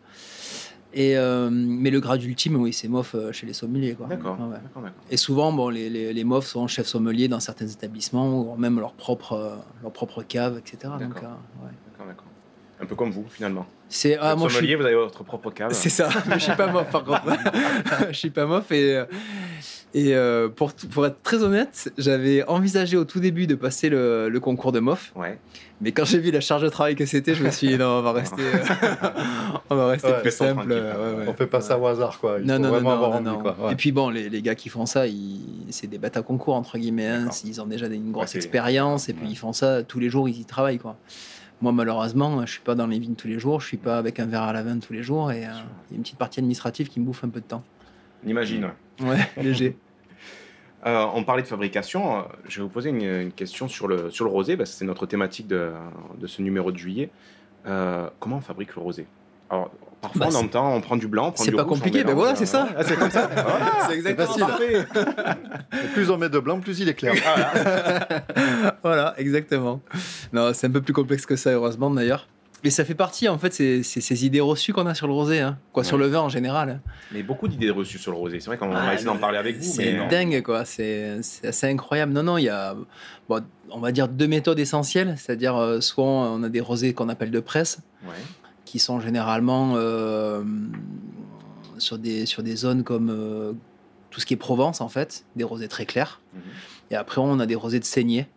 Et, 0.93 1.17
euh, 1.17 1.49
mais 1.51 1.89
le 1.89 1.99
grade 2.01 2.21
ultime, 2.23 2.55
oui, 2.57 2.73
c'est 2.73 2.87
mof 2.89 3.15
euh, 3.15 3.31
chez 3.31 3.45
les 3.47 3.53
sommeliers. 3.53 3.95
quoi. 3.95 4.07
D'accord. 4.07 4.37
Ouais, 4.39 4.45
ouais. 4.47 4.51
D'accord, 4.63 4.81
d'accord. 4.83 5.03
Et 5.09 5.15
souvent, 5.17 5.51
bon, 5.53 5.69
les, 5.69 5.89
les, 5.89 6.13
les 6.13 6.23
mofs 6.25 6.47
sont 6.47 6.67
chefs 6.67 6.87
sommeliers 6.87 7.27
dans 7.29 7.39
certains 7.39 7.67
établissements 7.67 8.41
ou 8.53 8.55
même 8.57 8.79
leur 8.79 8.93
propre, 8.93 9.57
leur 9.81 9.91
propre 9.93 10.21
cave, 10.23 10.57
etc. 10.57 10.93
Donc, 10.99 11.13
D'accord. 11.13 11.29
euh, 11.61 11.65
ouais. 11.65 11.71
Un 12.81 12.85
peu 12.87 12.95
comme 12.95 13.11
vous, 13.11 13.25
finalement. 13.29 13.65
C'est 13.89 14.17
Ah, 14.17 14.31
ah, 14.31 14.35
moi, 14.35 14.47
je 14.47 14.53
suis 14.55 14.61
sommelier, 14.61 14.75
vous 14.75 14.85
avez 14.85 14.95
votre 14.95 15.23
propre 15.23 15.51
cave. 15.51 15.71
c'est 15.73 15.89
ça, 15.89 16.09
mais 16.27 16.35
je 16.39 16.45
suis 16.45 16.55
pas 16.55 16.67
mof 16.71 16.89
par 16.89 17.03
contre. 17.03 17.21
je 18.09 18.13
suis 18.17 18.31
pas 18.31 18.45
mof 18.47 18.71
et, 18.71 19.03
et 19.93 20.15
euh, 20.15 20.47
pour, 20.47 20.71
être 21.05 21.21
très 21.21 21.43
honnête, 21.43 21.91
j'avais 21.97 22.43
envisagé 22.47 22.95
au 22.97 23.03
tout 23.05 23.19
début 23.19 23.47
de 23.47 23.55
passer 23.55 23.89
le, 23.89 24.29
le 24.29 24.39
concours 24.39 24.71
de 24.71 24.79
mof, 24.79 25.11
Ouais. 25.15 25.37
mais 25.81 25.91
quand 25.91 26.05
j'ai 26.05 26.19
vu 26.19 26.31
la 26.31 26.39
charge 26.39 26.61
de 26.63 26.69
travail 26.69 26.95
que 26.95 27.05
c'était, 27.05 27.35
je 27.35 27.43
me 27.43 27.51
suis 27.51 27.67
dit 27.67 27.77
non, 27.77 27.99
on 27.99 28.01
va 28.01 28.13
rester, 28.13 28.41
euh, 28.41 28.95
on 29.69 29.75
va 29.75 29.87
rester 29.87 30.07
Ouais, 30.07 30.21
plus 30.21 30.31
simple. 30.31 30.65
euh, 30.71 31.15
ouais, 31.15 31.19
ouais. 31.19 31.25
On 31.27 31.33
fait 31.33 31.47
pas 31.47 31.61
ça 31.61 31.77
au 31.77 31.85
hasard, 31.87 32.19
quoi. 32.19 32.37
Il 32.39 32.45
Non, 32.45 32.55
faut 32.55 32.59
non, 32.61 32.67
non, 32.67 32.73
vraiment 32.75 32.89
non, 32.89 32.95
avoir 32.95 33.09
non, 33.21 33.31
envie, 33.31 33.37
non. 33.37 33.41
quoi. 33.43 33.57
Ouais. 33.67 33.73
Et 33.73 33.75
puis 33.75 33.91
bon, 33.91 34.09
les, 34.09 34.29
les 34.29 34.41
gars 34.41 34.55
qui 34.55 34.69
font 34.69 34.85
ça, 34.85 35.03
c'est 35.69 35.87
des 35.87 35.97
bêtes 35.97 36.15
à 36.17 36.21
concours, 36.21 36.55
entre 36.55 36.77
guillemets. 36.77 37.07
hein. 37.07 37.29
Ils 37.45 37.61
ont 37.61 37.65
déjà 37.65 37.87
une 37.87 38.11
grosse 38.11 38.35
expérience 38.35 39.09
et 39.09 39.13
puis 39.13 39.25
Ouais. 39.25 39.31
ils 39.31 39.37
font 39.37 39.53
ça 39.53 39.83
tous 39.83 39.99
les 39.99 40.09
jours, 40.09 40.29
ils 40.29 40.39
y 40.39 40.45
travaillent. 40.45 40.79
quoi. 40.79 40.95
Moi, 41.61 41.71
malheureusement, 41.73 42.43
je 42.45 42.51
suis 42.53 42.61
pas 42.61 42.73
dans 42.75 42.87
les 42.87 42.97
vignes 42.97 43.13
tous 43.15 43.27
les 43.27 43.37
jours, 43.37 43.61
je 43.61 43.67
suis 43.67 43.77
pas 43.77 43.97
avec 43.97 44.19
un 44.19 44.25
verre 44.25 44.41
à 44.43 44.53
la 44.53 44.63
veine 44.63 44.79
tous 44.79 44.93
les 44.93 45.03
jours 45.03 45.31
et 45.31 45.45
euh, 45.45 45.49
il 45.89 45.93
y 45.93 45.93
a 45.93 45.97
une 45.97 46.01
petite 46.01 46.17
partie 46.17 46.39
administrative 46.39 46.87
qui 46.89 46.99
me 46.99 47.05
bouffe 47.05 47.23
un 47.23 47.29
peu 47.29 47.39
de 47.39 47.45
temps. 47.45 47.61
On 48.25 48.29
imagine. 48.29 48.63
ouais. 48.65 48.71
Ouais, 49.03 49.17
léger. 49.43 49.75
Euh, 50.85 51.05
on 51.13 51.23
parlait 51.23 51.43
de 51.43 51.47
fabrication. 51.47 52.17
euh, 52.19 52.21
Je 52.47 52.57
vais 52.57 52.63
vous 52.63 52.69
poser 52.69 52.89
une, 52.89 53.03
une 53.03 53.31
question 53.31 53.67
sur 53.67 53.87
le, 53.87 54.09
sur 54.09 54.25
le 54.25 54.31
rosé, 54.31 54.57
parce 54.57 54.71
que 54.71 54.77
c'est 54.77 54.85
notre 54.85 55.05
thématique 55.05 55.47
de, 55.47 55.71
de 56.19 56.27
ce 56.27 56.41
numéro 56.41 56.71
de 56.71 56.77
juillet. 56.77 57.09
Euh, 57.67 58.09
comment 58.19 58.37
on 58.37 58.41
fabrique 58.41 58.75
le 58.75 58.81
rosé? 58.81 59.05
Alors, 59.51 59.69
parfois 60.01 60.19
Bah, 60.21 60.25
on 60.29 60.31
c'est- 60.31 60.37
entend, 60.45 60.73
on 60.75 60.81
prend 60.81 60.95
du 60.95 61.07
blanc, 61.07 61.27
on 61.27 61.31
prend 61.33 61.43
c'est 61.43 61.51
du 61.51 61.57
pas 61.57 61.63
rouge, 61.63 61.73
on 61.73 61.75
compliqué, 61.75 61.99
mélange, 61.99 62.15
voilà, 62.15 62.35
c'est 62.35 62.45
ça. 62.47 62.67
ah, 62.75 62.83
c'est 62.83 62.95
comme 62.95 63.11
ça. 63.11 63.27
Voilà, 63.35 63.71
C'est 63.87 63.93
exactement 63.95 64.47
facile. 64.47 64.87
plus 65.93 66.09
on 66.09 66.17
met 66.17 66.29
de 66.29 66.39
blanc, 66.39 66.59
plus 66.59 66.79
il 66.79 66.89
est 66.89 66.93
clair. 66.95 67.13
voilà, 68.83 69.13
exactement. 69.17 69.81
Non, 70.33 70.51
c'est 70.53 70.67
un 70.67 70.71
peu 70.71 70.81
plus 70.81 70.93
complexe 70.93 71.25
que 71.25 71.35
ça, 71.35 71.51
heureusement 71.51 71.89
d'ailleurs. 71.91 72.27
Mais 72.63 72.69
ça 72.69 72.85
fait 72.85 72.93
partie, 72.95 73.27
en 73.27 73.37
fait, 73.39 73.53
c'est 73.53 73.81
ces 73.83 74.25
idées 74.25 74.39
reçues 74.39 74.71
qu'on 74.71 74.85
a 74.85 74.93
sur 74.93 75.07
le 75.07 75.13
rosé, 75.13 75.39
hein. 75.39 75.57
quoi, 75.73 75.83
sur 75.83 75.97
le 75.97 76.05
vin 76.07 76.19
en 76.19 76.29
général. 76.29 76.69
hein. 76.69 76.79
Mais 77.11 77.23
beaucoup 77.23 77.47
d'idées 77.47 77.71
reçues 77.71 77.97
sur 77.97 78.11
le 78.11 78.17
rosé. 78.17 78.39
C'est 78.39 78.45
vrai 78.47 78.57
qu'on 78.57 78.71
Ah, 78.71 78.85
va 78.85 78.93
essayer 78.93 79.07
d'en 79.07 79.17
parler 79.17 79.39
avec 79.39 79.57
vous. 79.57 79.63
C'est 79.63 80.07
dingue, 80.09 80.43
quoi. 80.43 80.63
C'est 80.63 81.19
assez 81.43 81.67
incroyable. 81.67 82.13
Non, 82.13 82.21
non, 82.23 82.37
il 82.37 82.43
y 82.43 82.49
a, 82.49 82.75
bon, 83.27 83.41
on 83.71 83.79
va 83.79 83.91
dire, 83.91 84.07
deux 84.07 84.27
méthodes 84.27 84.59
essentielles. 84.59 85.15
C'est-à-dire, 85.17 85.55
euh, 85.57 85.81
soit 85.81 86.03
on 86.05 86.43
a 86.43 86.49
des 86.49 86.61
rosés 86.61 86.93
qu'on 86.93 87.09
appelle 87.09 87.31
de 87.31 87.39
presse, 87.39 87.79
Ouais. 88.05 88.13
qui 88.65 88.77
sont 88.77 88.99
généralement 88.99 89.73
euh, 89.75 90.43
sur, 91.79 91.97
des, 91.97 92.25
sur 92.27 92.43
des 92.43 92.55
zones 92.55 92.83
comme 92.83 93.09
euh, 93.09 93.53
tout 94.11 94.19
ce 94.19 94.25
qui 94.27 94.35
est 94.35 94.37
Provence, 94.37 94.81
en 94.81 94.89
fait, 94.89 95.25
des 95.35 95.43
rosés 95.43 95.67
très 95.67 95.85
clairs. 95.87 96.21
Mhm. 96.35 96.41
Et 96.91 96.95
après, 96.95 97.21
on 97.21 97.39
a 97.39 97.45
des 97.47 97.55
rosés 97.55 97.79
de 97.79 97.85
saignée. 97.85 98.27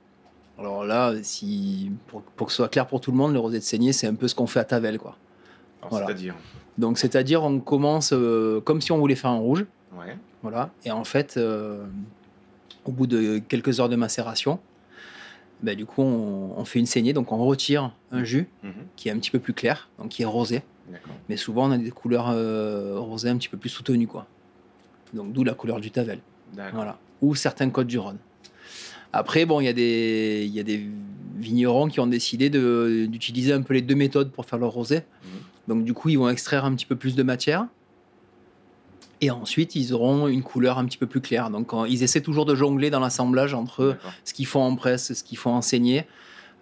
Alors 0.58 0.84
là, 0.84 1.12
si, 1.22 1.90
pour, 2.06 2.22
pour 2.22 2.46
que 2.46 2.52
ce 2.52 2.56
soit 2.58 2.68
clair 2.68 2.86
pour 2.86 3.00
tout 3.00 3.10
le 3.10 3.16
monde, 3.16 3.32
le 3.32 3.38
rosé 3.40 3.58
de 3.58 3.64
saignée, 3.64 3.92
c'est 3.92 4.06
un 4.06 4.14
peu 4.14 4.28
ce 4.28 4.34
qu'on 4.34 4.46
fait 4.46 4.60
à 4.60 4.64
Tavel, 4.64 4.98
quoi. 4.98 5.16
Alors, 5.80 5.90
Voilà. 5.90 6.06
C'est-à-dire. 6.06 6.34
Donc, 6.78 6.98
c'est-à-dire, 6.98 7.42
on 7.42 7.60
commence 7.60 8.10
euh, 8.12 8.60
comme 8.60 8.80
si 8.80 8.92
on 8.92 8.98
voulait 8.98 9.14
faire 9.16 9.30
un 9.30 9.38
rouge. 9.38 9.64
Ouais. 9.96 10.16
Voilà. 10.42 10.70
Et 10.84 10.90
en 10.90 11.04
fait, 11.04 11.36
euh, 11.36 11.84
au 12.84 12.92
bout 12.92 13.06
de 13.06 13.38
quelques 13.38 13.80
heures 13.80 13.88
de 13.88 13.96
macération, 13.96 14.58
bah, 15.62 15.74
du 15.74 15.86
coup, 15.86 16.02
on, 16.02 16.54
on 16.56 16.64
fait 16.64 16.78
une 16.78 16.86
saignée. 16.86 17.12
Donc, 17.12 17.32
on 17.32 17.38
retire 17.44 17.92
un 18.12 18.24
jus 18.24 18.48
Mhm. 18.62 18.72
qui 18.96 19.08
est 19.08 19.12
un 19.12 19.18
petit 19.18 19.30
peu 19.30 19.38
plus 19.38 19.54
clair, 19.54 19.88
donc 19.98 20.08
qui 20.10 20.22
est 20.22 20.26
rosé. 20.26 20.62
D'accord. 20.90 21.14
Mais 21.28 21.36
souvent, 21.36 21.68
on 21.68 21.72
a 21.72 21.78
des 21.78 21.90
couleurs 21.90 22.28
euh, 22.30 22.94
rosées 22.98 23.28
un 23.30 23.36
petit 23.38 23.48
peu 23.48 23.56
plus 23.56 23.70
soutenues, 23.70 24.06
quoi. 24.06 24.26
Donc, 25.14 25.32
d'où 25.32 25.42
la 25.44 25.54
couleur 25.54 25.80
du 25.80 25.90
Tavel. 25.90 26.18
D'accord. 26.52 26.74
Voilà. 26.76 26.98
Ou 27.22 27.34
certains 27.34 27.70
côtes 27.70 27.86
du 27.86 27.98
Rhône. 27.98 28.18
Après, 29.16 29.46
bon, 29.46 29.60
il 29.60 29.66
y, 29.66 29.68
a 29.68 29.72
des- 29.72 30.50
y 30.52 30.58
a 30.58 30.64
des 30.64 30.84
vignerons 31.38 31.86
qui 31.88 32.00
ont 32.00 32.06
décidé 32.08 32.50
d'utiliser 32.50 33.52
un 33.52 33.62
peu 33.62 33.74
les 33.74 33.82
deux 33.82 33.94
méthodes 33.94 34.32
pour 34.32 34.44
faire 34.44 34.58
leur 34.58 34.70
rosé. 34.72 34.96
Mhm. 34.96 35.30
Donc, 35.68 35.84
du 35.84 35.94
coup, 35.94 36.08
ils 36.08 36.18
vont 36.18 36.28
extraire 36.28 36.64
un 36.64 36.74
petit 36.74 36.84
peu 36.86 36.96
plus 36.96 37.14
de 37.14 37.22
matière. 37.22 37.66
Et 39.20 39.30
ensuite, 39.30 39.76
ils 39.76 39.94
auront 39.94 40.26
une 40.26 40.42
couleur 40.42 40.78
un 40.78 40.84
petit 40.84 40.98
peu 40.98 41.06
plus 41.06 41.20
claire. 41.20 41.48
Donc, 41.50 41.68
quand- 41.68 41.84
ils 41.84 42.02
essaient 42.02 42.20
toujours 42.20 42.44
de 42.44 42.54
jongler 42.56 42.90
dans 42.90 43.00
l'assemblage 43.00 43.54
entre 43.54 43.96
ce 44.24 44.34
qu'ils 44.34 44.46
font 44.46 44.62
en 44.62 44.74
presse, 44.74 45.12
ce 45.14 45.22
qu'ils 45.22 45.38
font 45.38 45.52
en 45.52 45.62
saignée. 45.62 46.00
Euh, 46.00 46.02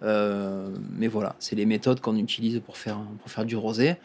mais 0.03 1.07
voilà, 1.07 1.35
c'est 1.39 1.55
les 1.55 1.65
méthodes 1.65 1.99
qu'on 2.01 2.17
utilise 2.17 2.59
pour 2.65 2.77
faire, 2.77 2.99
pour 3.21 3.31
faire 3.31 3.45
du 3.45 3.55
rosé. 3.55 3.95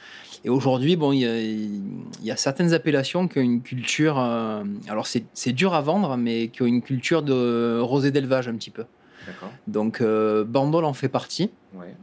Et 0.44 0.48
aujourd'hui, 0.50 0.94
bon, 0.96 1.10
il 1.12 1.20
y 1.20 1.26
a, 1.26 1.40
il 1.40 2.24
y 2.24 2.30
a 2.30 2.36
certaines 2.36 2.72
appellations 2.72 3.26
qui 3.28 3.38
ont 3.38 3.42
une 3.42 3.62
culture. 3.62 4.18
euh, 4.18 4.62
alors, 4.88 5.06
c'est 5.06 5.52
dur 5.52 5.74
à 5.74 5.80
vendre, 5.80 6.16
mais 6.16 6.48
qui 6.48 6.62
ont 6.62 6.66
une 6.66 6.82
culture 6.82 7.22
de 7.22 7.80
rosé 7.80 8.10
d'élevage 8.12 8.46
un 8.48 8.54
petit 8.54 8.70
peu. 8.70 8.84
D'accord. 9.26 9.50
Donc, 9.66 10.00
euh, 10.00 10.44
Bandol 10.44 10.84
en 10.84 10.94
fait 10.94 11.08
partie. 11.08 11.50
Ouais. 11.74 11.94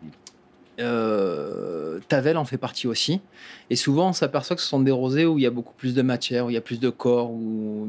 Euh, 0.80 2.00
Tavel 2.10 2.38
en 2.38 2.44
fait 2.46 2.58
partie 2.58 2.88
aussi. 2.88 3.22
Et 3.70 3.76
souvent, 3.78 4.10
on 4.10 4.14
s'aperçoit 4.14 4.56
que 4.58 4.62
ce 4.62 4.68
sont 4.68 4.82
des 4.82 4.92
rosés 4.92 5.26
où 5.26 5.40
il 5.40 5.42
y 5.44 5.48
a 5.48 5.52
beaucoup 5.52 5.74
plus 5.74 5.94
de 5.94 6.02
matière, 6.02 6.46
où 6.46 6.50
il 6.50 6.54
y 6.54 6.58
a 6.58 6.62
plus 6.62 6.80
de 6.82 6.90
corps, 6.90 7.32
où 7.32 7.88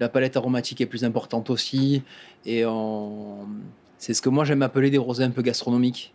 la 0.00 0.08
palette 0.08 0.36
aromatique 0.36 0.80
est 0.80 0.86
plus 0.86 1.04
importante 1.04 1.48
aussi. 1.48 2.02
Et 2.44 2.66
on- 2.66 3.46
c'est 4.06 4.14
ce 4.14 4.22
que 4.22 4.28
moi 4.28 4.44
j'aime 4.44 4.62
appeler 4.62 4.90
des 4.90 4.98
rosés 4.98 5.24
un 5.24 5.30
peu 5.30 5.42
gastronomiques. 5.42 6.14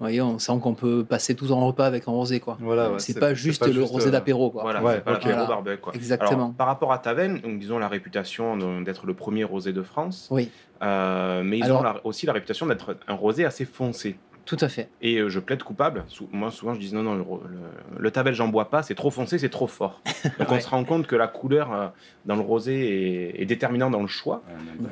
Vous 0.00 0.06
voyez, 0.06 0.20
on 0.20 0.40
sent 0.40 0.54
qu'on 0.60 0.74
peut 0.74 1.04
passer 1.08 1.36
tout 1.36 1.52
un 1.54 1.60
repas 1.64 1.86
avec 1.86 2.08
un 2.08 2.10
rosé. 2.10 2.40
quoi. 2.40 2.56
Voilà, 2.60 2.90
ouais, 2.90 2.98
c'est 2.98 3.20
pas 3.20 3.32
juste 3.34 3.64
le 3.72 3.84
rosé 3.84 4.08
euh, 4.08 4.10
d'apéro. 4.10 4.50
quoi. 4.50 4.62
Voilà, 4.62 4.82
Ouais, 4.82 4.94
c'est 4.96 5.04
pas 5.04 5.12
ok. 5.12 5.18
l'apéro 5.18 5.34
Voilà. 5.36 5.48
barbecue, 5.48 5.80
quoi. 5.80 5.94
Exactement. 5.94 6.32
Alors, 6.32 6.52
par 6.54 6.66
rapport 6.66 6.92
à 6.92 6.98
Taven, 6.98 7.38
donc, 7.38 7.60
disons 7.60 7.78
la 7.78 7.86
réputation 7.86 8.80
d'être 8.82 9.06
le 9.06 9.14
premier 9.14 9.44
rosé 9.44 9.72
de 9.72 9.82
France, 9.82 10.26
Oui, 10.32 10.50
euh, 10.82 11.44
mais 11.44 11.58
ils 11.58 11.62
Alors- 11.64 11.80
ont 11.82 11.84
la- 11.84 12.00
aussi 12.04 12.26
la 12.26 12.32
réputation 12.32 12.66
d'être 12.66 12.96
un 13.06 13.14
rosé 13.14 13.44
assez 13.44 13.64
foncé. 13.64 14.16
tout 14.44 14.56
à 14.60 14.68
fait. 14.68 14.88
Et 15.02 15.18
euh, 15.18 15.28
je 15.28 15.38
plaide 15.38 15.62
coupable. 15.62 16.02
Sou- 16.08 16.28
Moi, 16.32 16.50
souvent, 16.50 16.74
je 16.74 16.80
dis 16.80 16.92
non, 16.92 17.04
non, 17.04 17.14
le, 17.14 17.22
le, 17.22 17.58
le 18.00 18.10
Tavel, 18.10 18.34
j'en 18.34 18.48
bois 18.48 18.70
pas, 18.70 18.82
c'est 18.82 18.96
trop 18.96 19.12
foncé, 19.12 19.38
c'est 19.38 19.50
trop 19.50 19.68
fort. 19.68 20.00
Donc, 20.40 20.50
on 20.50 20.58
se 20.58 20.68
rend 20.68 20.82
compte 20.82 21.06
que 21.06 21.14
la 21.14 21.28
couleur 21.28 21.72
euh, 21.72 21.86
dans 22.26 22.34
le 22.34 22.40
rosé 22.42 23.34
est, 23.36 23.40
est 23.42 23.46
déterminante 23.46 23.92
dans 23.92 24.00
le 24.02 24.08
choix. 24.08 24.42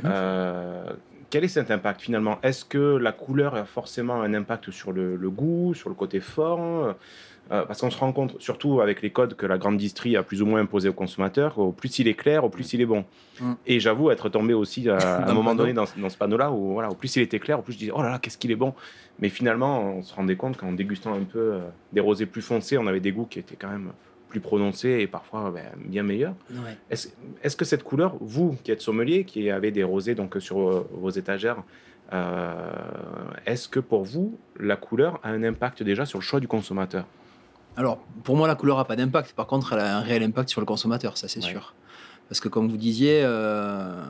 Euh, 0.04 0.84
quel 1.30 1.44
est 1.44 1.48
cet 1.48 1.70
impact 1.70 2.00
finalement? 2.02 2.38
Est-ce 2.42 2.64
que 2.64 2.96
la 2.96 3.12
couleur 3.12 3.54
a 3.54 3.64
forcément 3.64 4.20
un 4.20 4.34
impact 4.34 4.70
sur 4.70 4.92
le, 4.92 5.16
le 5.16 5.30
goût, 5.30 5.74
sur 5.74 5.88
le 5.88 5.94
côté 5.94 6.20
fort? 6.20 6.94
Euh, 7.52 7.64
Parce 7.64 7.80
qu'on 7.80 7.90
se 7.90 7.98
rend 7.98 8.12
compte, 8.12 8.40
surtout 8.40 8.80
avec 8.80 9.02
les 9.02 9.10
codes 9.10 9.34
que 9.34 9.44
la 9.44 9.58
grande 9.58 9.76
distrie 9.76 10.16
a 10.16 10.22
plus 10.22 10.40
ou 10.40 10.46
moins 10.46 10.60
imposés 10.60 10.88
aux 10.88 10.92
consommateurs, 10.92 11.58
au 11.58 11.72
plus 11.72 11.98
il 11.98 12.06
est 12.06 12.14
clair, 12.14 12.44
au 12.44 12.48
plus 12.48 12.72
il 12.74 12.80
est 12.80 12.86
bon. 12.86 13.04
Mm. 13.40 13.52
Et 13.66 13.80
j'avoue 13.80 14.10
être 14.10 14.28
tombé 14.28 14.54
aussi 14.54 14.88
à, 14.88 15.26
un 15.28 15.34
moment 15.34 15.56
donné 15.56 15.72
dans, 15.72 15.84
dans 15.96 16.08
ce 16.10 16.16
panneau-là 16.16 16.52
où 16.52 16.74
voilà, 16.74 16.90
au 16.90 16.94
plus 16.94 17.16
il 17.16 17.22
était 17.22 17.40
clair, 17.40 17.58
au 17.58 17.62
plus 17.62 17.72
je 17.72 17.78
disais 17.78 17.92
oh 17.92 18.02
là 18.02 18.10
là, 18.10 18.18
qu'est-ce 18.20 18.38
qu'il 18.38 18.52
est 18.52 18.56
bon. 18.56 18.74
Mais 19.18 19.30
finalement, 19.30 19.80
on 19.80 20.02
se 20.02 20.14
rendait 20.14 20.36
compte 20.36 20.56
qu'en 20.56 20.72
dégustant 20.72 21.14
un 21.14 21.24
peu 21.24 21.38
euh, 21.38 21.60
des 21.92 22.00
rosés 22.00 22.26
plus 22.26 22.42
foncés, 22.42 22.78
on 22.78 22.86
avait 22.86 23.00
des 23.00 23.10
goûts 23.10 23.26
qui 23.26 23.40
étaient 23.40 23.56
quand 23.56 23.70
même 23.70 23.90
plus 24.30 24.40
prononcés 24.40 24.98
et 25.00 25.06
parfois 25.06 25.50
ben, 25.50 25.66
bien 25.84 26.02
meilleurs. 26.02 26.34
Ouais. 26.50 26.78
Est-ce 26.88 27.56
que 27.56 27.64
cette 27.66 27.82
couleur, 27.82 28.14
vous 28.20 28.56
qui 28.64 28.70
êtes 28.70 28.80
sommelier, 28.80 29.24
qui 29.24 29.50
avez 29.50 29.70
des 29.72 29.84
rosés 29.84 30.14
donc 30.14 30.36
sur 30.38 30.58
euh, 30.70 30.88
vos 30.92 31.10
étagères, 31.10 31.62
euh, 32.12 32.70
est-ce 33.46 33.68
que 33.68 33.80
pour 33.80 34.04
vous 34.04 34.38
la 34.58 34.76
couleur 34.76 35.20
a 35.22 35.28
un 35.30 35.42
impact 35.42 35.82
déjà 35.82 36.06
sur 36.06 36.18
le 36.18 36.24
choix 36.24 36.40
du 36.40 36.48
consommateur? 36.48 37.04
Alors, 37.76 37.98
pour 38.24 38.36
moi, 38.36 38.48
la 38.48 38.54
couleur 38.56 38.78
n'a 38.78 38.84
pas 38.84 38.96
d'impact. 38.96 39.32
Par 39.34 39.46
contre, 39.46 39.72
elle 39.74 39.80
a 39.80 39.98
un 39.98 40.00
réel 40.00 40.22
impact 40.22 40.48
sur 40.48 40.60
le 40.60 40.66
consommateur, 40.66 41.16
ça 41.16 41.28
c'est 41.28 41.42
Ouais. 41.44 41.50
sûr. 41.50 41.74
Parce 42.28 42.40
que 42.40 42.48
comme 42.48 42.68
vous 42.68 42.76
disiez, 42.76 43.20
euh, 43.24 44.02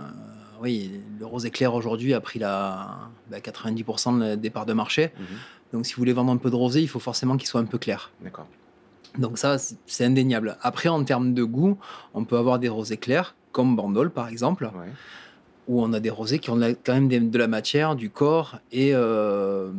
oui, 0.62 1.00
le 1.18 1.26
rosé 1.26 1.50
clair 1.50 1.74
aujourd'hui 1.74 2.14
a 2.14 2.20
pris 2.20 2.38
la, 2.38 2.98
bah, 3.30 3.40
90% 3.40 4.12
de- 4.18 4.34
des 4.34 4.50
parts 4.50 4.66
de 4.66 4.72
marché. 4.72 5.10
Donc, 5.72 5.86
si 5.86 5.92
vous 5.94 5.98
voulez 6.00 6.12
vendre 6.12 6.32
un 6.32 6.36
peu 6.36 6.50
de 6.50 6.56
rosé, 6.56 6.80
il 6.82 6.88
faut 6.88 6.98
forcément 6.98 7.36
qu'il 7.36 7.48
soit 7.48 7.60
un 7.60 7.64
peu 7.66 7.78
clair. 7.78 8.10
D'accord. 8.22 8.46
Donc 9.18 9.38
ça, 9.38 9.58
c'est- 9.58 10.04
indéniable. 10.04 10.56
Après, 10.62 10.88
en 10.88 11.02
termes 11.04 11.34
de 11.34 11.42
goût, 11.44 11.76
on 12.14 12.24
peut 12.24 12.36
avoir 12.38 12.58
des 12.58 12.68
rosés 12.68 12.96
clairs, 12.96 13.34
comme 13.52 13.74
Bandol 13.76 14.10
par 14.10 14.28
exemple, 14.28 14.64
Ouais. 14.66 14.92
où 15.68 15.82
on 15.82 15.92
a 15.92 16.00
des 16.00 16.10
rosés 16.10 16.38
qui 16.38 16.50
ont 16.50 16.58
quand 16.84 16.94
même 17.00 17.08
de 17.30 17.38
la 17.38 17.48
matière, 17.48 17.96
du 17.96 18.10
corps, 18.10 18.58
et 18.72 18.94
euh, 18.94 19.70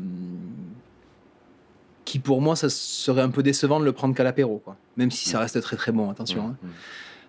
qui 2.06 2.20
pour 2.20 2.42
moi, 2.42 2.56
ça 2.56 2.70
serait 2.70 3.22
un 3.22 3.30
peu 3.30 3.44
décevant 3.44 3.80
de 3.80 3.86
le 3.86 3.92
prendre 3.94 4.14
qu'à 4.16 4.24
l'apéro, 4.24 4.62
quoi. 4.64 4.76
Même 4.98 5.12
si 5.12 5.30
ça 5.30 5.40
reste 5.40 5.62
très 5.62 5.78
très 5.78 5.92
bon, 5.92 6.10
attention. 6.10 6.48
hein. 6.50 6.68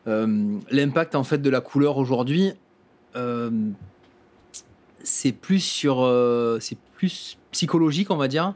Euh, 0.09 0.59
L'impact 0.71 1.15
en 1.15 1.23
fait 1.23 1.39
de 1.39 1.51
la 1.51 1.61
couleur 1.61 1.99
aujourd'hui, 1.99 2.53
euh, 3.15 3.51
c'est 5.05 5.33
plus 5.33 5.61
sur, 5.61 5.99
c'est 6.61 6.79
plus 6.97 7.39
psychologique, 7.53 8.11
on 8.11 8.17
va 8.17 8.27
dire, 8.29 8.55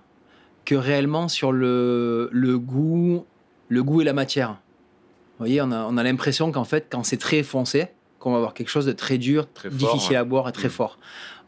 que 0.64 0.74
réellement 0.74 1.28
sur 1.28 1.52
le, 1.52 2.28
le 2.32 2.58
goût, 2.58 3.24
le 3.68 3.82
goût 3.82 4.00
et 4.00 4.04
la 4.04 4.12
matière. 4.12 4.50
Vous 4.50 5.44
voyez, 5.44 5.60
on 5.60 5.70
a, 5.72 5.84
on 5.84 5.96
a 5.96 6.02
l'impression 6.02 6.50
qu'en 6.52 6.64
fait, 6.64 6.86
quand 6.90 7.02
c'est 7.04 7.16
très 7.18 7.42
foncé, 7.42 7.88
qu'on 8.18 8.30
va 8.30 8.38
avoir 8.38 8.54
quelque 8.54 8.68
chose 8.70 8.86
de 8.86 8.92
très 8.92 9.18
dur, 9.18 9.46
Très 9.52 9.68
fort, 9.70 9.78
difficile 9.78 10.12
ouais. 10.12 10.16
à 10.16 10.24
boire 10.24 10.48
et 10.48 10.52
très 10.52 10.68
Mm. 10.68 10.72
fort. 10.72 10.98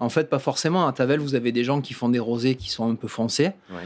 En 0.01 0.09
fait, 0.11 0.29
pas 0.29 0.39
forcément. 0.39 0.87
À 0.87 0.93
Tavel, 0.93 1.21
vous 1.21 1.35
avez 1.35 1.51
des 1.53 1.65
gens 1.65 1.81
qui 1.81 1.95
font 1.95 2.09
des 2.09 2.19
rosés 2.19 2.55
qui 2.55 2.71
sont 2.71 2.89
un 2.91 2.95
peu 2.95 3.09
foncés, 3.09 3.53
Ouais. 3.71 3.83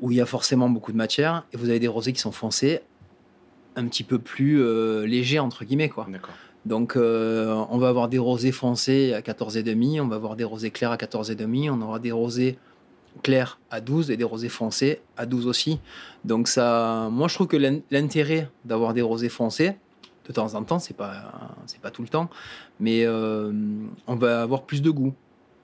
où 0.00 0.10
il 0.12 0.16
y 0.16 0.20
a 0.20 0.26
forcément 0.26 0.68
beaucoup 0.70 0.92
de 0.92 0.96
matière, 0.96 1.44
et 1.52 1.56
vous 1.56 1.68
avez 1.68 1.80
des 1.80 1.88
rosés 1.88 2.12
qui 2.12 2.20
sont 2.20 2.32
foncés, 2.32 2.80
un 3.76 3.86
petit 3.86 4.04
peu 4.04 4.18
plus 4.18 4.62
euh, 4.62 5.04
légers, 5.06 5.38
entre 5.40 5.64
guillemets, 5.64 5.88
quoi. 5.88 6.06
Donc, 6.64 6.94
euh, 6.96 7.52
on 7.70 7.78
va 7.78 7.88
avoir 7.88 8.08
des 8.08 8.18
rosés 8.18 8.52
foncés 8.52 9.12
à 9.14 9.20
14,5, 9.20 10.00
on 10.00 10.06
va 10.06 10.14
avoir 10.16 10.36
des 10.36 10.44
rosés 10.44 10.70
clairs 10.70 10.92
à 10.92 10.96
14,5, 10.96 11.70
on 11.70 11.80
aura 11.82 11.98
des 11.98 12.12
rosés 12.12 12.56
clairs 13.22 13.58
à 13.70 13.80
12 13.80 14.10
et 14.10 14.16
des 14.16 14.24
rosés 14.24 14.48
foncés 14.48 15.00
à 15.16 15.26
12 15.26 15.46
aussi. 15.46 15.80
Donc, 16.24 16.48
ça, 16.48 17.08
moi, 17.10 17.28
je 17.28 17.34
trouve 17.34 17.46
que 17.46 17.56
l'in- 17.56 17.80
l'intérêt 17.90 18.48
d'avoir 18.64 18.94
des 18.94 19.02
rosés 19.02 19.28
foncés, 19.28 19.72
de 20.28 20.32
temps 20.32 20.54
en 20.54 20.62
temps, 20.62 20.78
c'est 20.78 20.96
pas, 20.96 21.54
c'est 21.66 21.80
pas 21.80 21.90
tout 21.90 22.02
le 22.02 22.08
temps, 22.08 22.30
mais 22.80 23.04
euh, 23.04 23.52
on 24.06 24.14
va 24.16 24.42
avoir 24.42 24.62
plus 24.62 24.80
de 24.82 24.90
goût. 24.90 25.14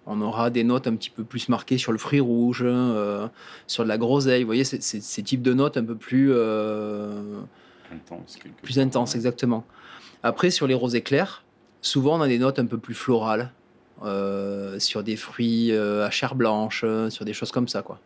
On 0.07 0.21
aura 0.23 0.51
des 0.51 0.65
notes 0.65 0.87
un 0.87 0.97
petit 0.97 1.11
peu 1.11 1.23
plus 1.23 1.49
marquées 1.49 1.77
sur 1.79 1.93
le 1.93 1.99
fruit 1.99 2.21
rouge, 2.21 2.63
euh, 2.65 3.29
sur 3.67 3.85
de 3.85 3.89
la 3.89 3.99
groseille. 3.99 4.43
Vous 4.43 4.47
voyez, 4.49 4.65
c'est- 4.65 4.83
c'est- 4.83 5.03
ces 5.03 5.23
types 5.23 5.43
de 5.43 5.53
notes 5.55 5.77
un 5.77 5.85
peu 5.85 5.95
plus. 5.97 6.31
euh, 6.33 7.41
Intense, 7.93 8.39
plus 8.63 8.75
part. 8.77 8.85
intense, 8.85 9.15
exactement. 9.15 9.65
Après, 10.23 10.51
sur 10.51 10.67
les 10.67 10.75
rosés 10.75 11.03
clairs, 11.03 11.45
souvent 11.83 12.19
on 12.19 12.21
a 12.23 12.29
des 12.29 12.39
notes 12.39 12.59
un 12.59 12.67
peu 12.67 12.79
plus 12.79 12.95
florales, 12.95 13.53
euh, 14.05 14.79
sur 14.79 15.03
des 15.03 15.17
fruits 15.17 15.73
euh, 15.73 16.07
à 16.07 16.11
chair 16.11 16.35
blanche, 16.35 16.83
euh, 16.85 17.11
sur 17.11 17.25
des 17.25 17.33
choses 17.33 17.51
comme 17.53 17.69
ça. 17.69 17.83
Quoi. 17.83 17.99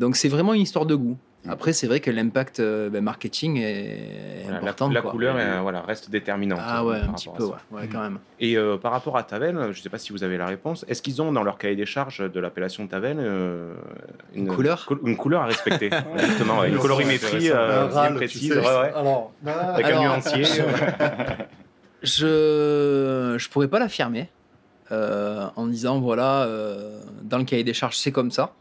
Donc 0.00 0.16
c'est 0.16 0.28
vraiment 0.28 0.54
une 0.54 0.62
histoire 0.62 0.86
de 0.86 0.94
goût. 0.94 1.16
Après, 1.46 1.74
c'est 1.74 1.86
vrai 1.86 2.00
que 2.00 2.10
l'impact 2.10 2.58
euh, 2.60 2.88
ben, 2.88 3.04
marketing 3.04 3.58
est 3.60 4.44
Voilà, 4.44 4.60
la- 4.60 4.64
important. 4.64 4.88
la, 4.88 5.02
quoi. 5.02 5.10
couleur 5.10 5.38
est, 5.38 5.60
voilà, 5.60 5.82
reste 5.82 6.08
déterminante. 6.08 6.58
Ah 6.62 6.82
ouais, 6.86 6.96
un 6.96 7.12
petit 7.12 7.28
peu, 7.36 7.44
ouais, 7.44 7.86
quand 7.92 8.00
même. 8.00 8.18
Et 8.40 8.56
euh, 8.56 8.78
par 8.78 8.92
rapport 8.92 9.18
à 9.18 9.24
Tavel, 9.24 9.54
je 9.72 9.78
ne 9.78 9.82
sais 9.82 9.90
pas 9.90 9.98
si 9.98 10.12
vous 10.14 10.24
avez 10.24 10.38
la 10.38 10.46
réponse, 10.46 10.86
est-ce 10.88 11.02
qu'ils 11.02 11.20
ont 11.20 11.32
dans 11.32 11.42
leur 11.42 11.58
cahier 11.58 11.76
des 11.76 11.84
charges 11.84 12.32
de 12.32 12.40
l'appellation 12.40 12.86
Tavel 12.86 13.18
euh, 13.20 13.74
Une 14.34 14.48
couleur 14.48 14.88
Une 15.04 15.18
couleur 15.18 15.42
à 15.42 15.44
respecter, 15.44 15.90
justement, 16.16 16.60
ouais, 16.60 16.70
une 16.70 16.78
colorimétrie 16.78 17.42
c'est 17.42 17.52
euh, 17.54 17.82
Un 17.84 17.86
bien 17.88 17.94
râle, 17.94 18.08
tu 18.12 18.16
précise, 18.16 18.48
sais. 18.54 18.58
ouais, 18.60 18.64
ouais, 18.64 18.92
Alors, 18.94 19.30
avec 19.46 19.84
un 19.84 20.00
nuancier. 20.00 20.44
Je 22.02 23.36
je 23.38 23.48
pourrais 23.48 23.68
pas 23.68 23.78
l'affirmer 23.78 24.28
euh, 24.92 25.46
en 25.56 25.66
disant 25.66 26.00
voilà 26.00 26.42
euh, 26.44 27.00
dans 27.22 27.38
le 27.38 27.44
cahier 27.44 27.64
des 27.64 27.74
charges 27.74 27.96
c'est 27.96 28.12
comme 28.12 28.30
ça, 28.30 28.52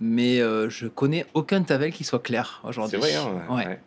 mais 0.00 0.40
euh, 0.40 0.68
je 0.68 0.86
connais 0.86 1.26
aucun 1.34 1.62
Tavel 1.62 1.92
qui 1.92 2.04
soit 2.04 2.18
clair 2.18 2.60
aujourd'hui. 2.64 2.98
C'est 3.00 3.08
vrai, 3.08 3.14
hein, 3.14 3.54
Ouais. 3.54 3.66
ouais. 3.66 3.80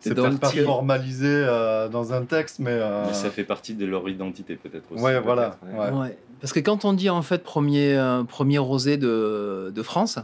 C'est 0.00 0.14
peut-être 0.14 0.38
pas 0.38 0.50
formalisé 0.50 1.26
euh, 1.28 1.88
dans 1.88 2.12
un 2.12 2.22
texte, 2.24 2.60
mais. 2.60 2.70
euh, 2.70 3.04
Mais 3.08 3.12
ça 3.14 3.28
fait 3.30 3.42
partie 3.44 3.74
de 3.74 3.84
leur 3.86 4.08
identité 4.08 4.54
peut-être 4.56 4.84
aussi. 4.92 5.02
Ouais, 5.02 5.18
voilà. 5.20 5.58
peut-être, 5.60 5.94
ouais. 5.94 6.00
Ouais. 6.00 6.18
Parce 6.40 6.52
que 6.52 6.60
quand 6.60 6.84
on 6.84 6.92
dit 6.92 7.10
en 7.10 7.22
fait 7.22 7.42
premier, 7.42 7.96
euh, 7.96 8.22
premier 8.22 8.58
rosé 8.58 8.96
de, 8.96 9.72
de 9.74 9.82
France, 9.82 10.18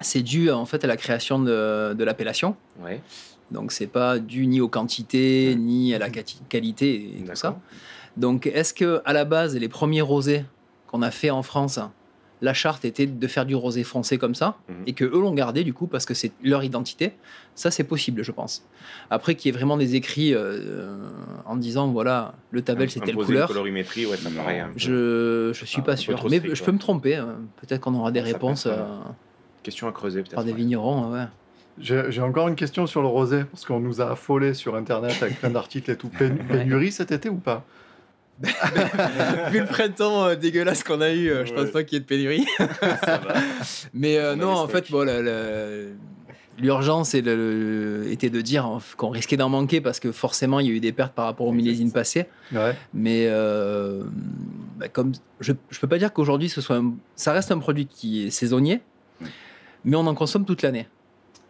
c'est 0.00 0.22
dû 0.22 0.50
en 0.50 0.66
fait 0.66 0.82
à 0.84 0.86
la 0.88 0.96
création 0.96 1.38
de, 1.38 1.94
de 1.94 2.04
l'appellation. 2.04 2.56
Ouais, 2.82 3.00
Donc 3.52 3.70
c'est 3.72 3.86
pas 3.86 4.18
dû 4.18 4.46
ni 4.48 4.60
aux 4.60 4.68
quantités 4.68 5.54
ni 5.56 5.94
à 5.94 5.98
la 5.98 6.08
qualité 6.48 6.94
et 7.18 7.24
tout 7.24 7.34
ça. 7.36 7.58
Donc 8.18 8.46
est-ce 8.46 8.74
que 8.74 9.00
à 9.04 9.12
la 9.12 9.24
base 9.24 9.56
les 9.56 9.68
premiers 9.68 10.02
rosés 10.02 10.44
qu'on 10.86 11.02
a 11.02 11.10
fait 11.10 11.30
en 11.30 11.42
France, 11.42 11.78
la 12.40 12.54
charte 12.54 12.84
était 12.84 13.06
de 13.06 13.26
faire 13.26 13.46
du 13.46 13.54
rosé 13.54 13.82
foncé 13.84 14.16
comme 14.18 14.34
ça 14.34 14.56
Mhm. 14.68 14.74
et 14.86 14.92
que 14.92 15.04
eux 15.04 15.20
l'ont 15.20 15.34
gardé 15.34 15.64
du 15.64 15.72
coup 15.72 15.86
parce 15.86 16.04
que 16.06 16.14
c'est 16.14 16.32
leur 16.42 16.62
identité? 16.64 17.12
Ça 17.54 17.70
c'est 17.70 17.84
possible 17.84 18.22
je 18.22 18.32
pense. 18.32 18.64
Après 19.10 19.34
qu'il 19.34 19.50
y 19.50 19.54
ait 19.54 19.58
vraiment 19.58 19.76
des 19.76 19.94
écrits 19.96 20.34
euh, 20.34 20.96
en 21.46 21.56
disant 21.56 21.88
voilà 21.88 22.34
le 22.50 22.62
tabel 22.62 22.90
c'est 22.90 23.00
telle 23.00 23.16
couleur. 23.16 23.48
Colorimétrie, 23.48 24.06
ouais, 24.06 24.16
ça 24.16 24.30
Non, 24.30 24.36
paraît 24.42 24.60
un 24.60 24.68
peu- 24.68 24.78
Je 24.78 25.50
je 25.54 25.64
suis 25.64 25.80
Ah, 25.80 25.86
pas 25.86 25.92
un 25.92 25.96
sûr, 25.96 26.12
mais 26.24 26.36
strict, 26.38 26.54
je 26.54 26.60
ouais. 26.60 26.66
peux 26.66 26.72
me 26.72 26.78
tromper. 26.78 27.16
hein. 27.16 27.36
Peut-être 27.60 27.80
qu'on 27.80 27.94
aura 27.94 28.10
des 28.12 28.20
Ça 28.20 28.26
réponses 28.26 28.66
euh, 28.66 28.76
Question 29.62 29.88
à 29.88 29.92
creuser 29.92 30.20
peut-être. 30.22 30.34
par 30.36 30.44
des 30.44 30.52
ouais. 30.52 30.56
vignerons. 30.56 31.12
ouais. 31.12 31.24
J'ai 31.80 32.04
j'ai 32.10 32.22
encore 32.22 32.48
une 32.48 32.56
question 32.56 32.86
sur 32.88 33.02
le 33.02 33.08
rosé, 33.08 33.44
parce 33.44 33.64
qu'on 33.64 33.78
nous 33.80 34.00
a 34.00 34.10
affolé 34.12 34.52
sur 34.54 34.74
Internet 34.74 35.22
avec 35.22 35.38
plein 35.40 35.50
d'articles 35.50 35.90
et 35.90 35.96
tout. 35.96 36.08
Pén- 36.18 36.36
Pénurie 36.48 36.90
cet 36.92 37.12
été 37.12 37.28
ou 37.28 37.36
pas? 37.36 37.64
Vu 39.50 39.60
le 39.60 39.66
printemps 39.66 40.24
euh, 40.26 40.34
dégueulasse 40.36 40.84
qu'on 40.84 41.00
a 41.00 41.10
eu, 41.10 41.28
euh, 41.30 41.44
je 41.46 41.52
pense 41.52 41.70
pas 41.70 41.82
qu'il 41.82 41.94
y 41.94 41.96
ait 41.96 42.00
de 42.00 42.06
pénurie. 42.06 42.46
Ça 42.58 43.18
va. 43.18 43.34
Mais 43.94 44.16
euh, 44.18 44.34
On 44.34 44.36
non, 44.36 44.50
en 44.52 44.68
fait, 44.68 44.90
bon, 44.90 45.04
la- 45.04 45.20
la- 45.22 45.66
l'urgence 46.58 47.14
le- 47.14 48.04
était 48.10 48.30
de 48.30 48.40
dire 48.40 48.66
en- 48.66 48.80
qu'on 48.96 49.10
risquait 49.10 49.36
d'en 49.36 49.48
manquer 49.48 49.80
parce 49.80 50.00
que 50.00 50.12
forcément, 50.12 50.60
il 50.60 50.66
y 50.66 50.70
a 50.70 50.72
eu 50.72 50.80
des 50.80 50.92
pertes 50.92 51.14
par 51.14 51.24
rapport 51.24 51.46
aux 51.46 51.52
millésimes 51.52 51.92
passés. 51.92 52.26
Ouais. 52.52 52.74
Mais 52.94 53.26
euh, 53.28 54.02
bah, 54.76 54.88
comme 54.88 55.12
je 55.40 55.52
ne 55.52 55.56
peux 55.80 55.86
pas 55.88 55.98
dire 55.98 56.12
qu'aujourd'hui, 56.12 56.48
ce 56.48 56.60
soit 56.60 56.76
un- 56.76 56.94
ça 57.16 57.32
reste 57.32 57.50
un 57.52 57.58
produit 57.58 57.86
qui 57.86 58.26
est 58.26 58.30
saisonnier, 58.30 58.80
mais 59.84 59.96
on 59.96 60.06
en 60.06 60.14
consomme 60.14 60.44
toute 60.44 60.62
l'année. 60.62 60.88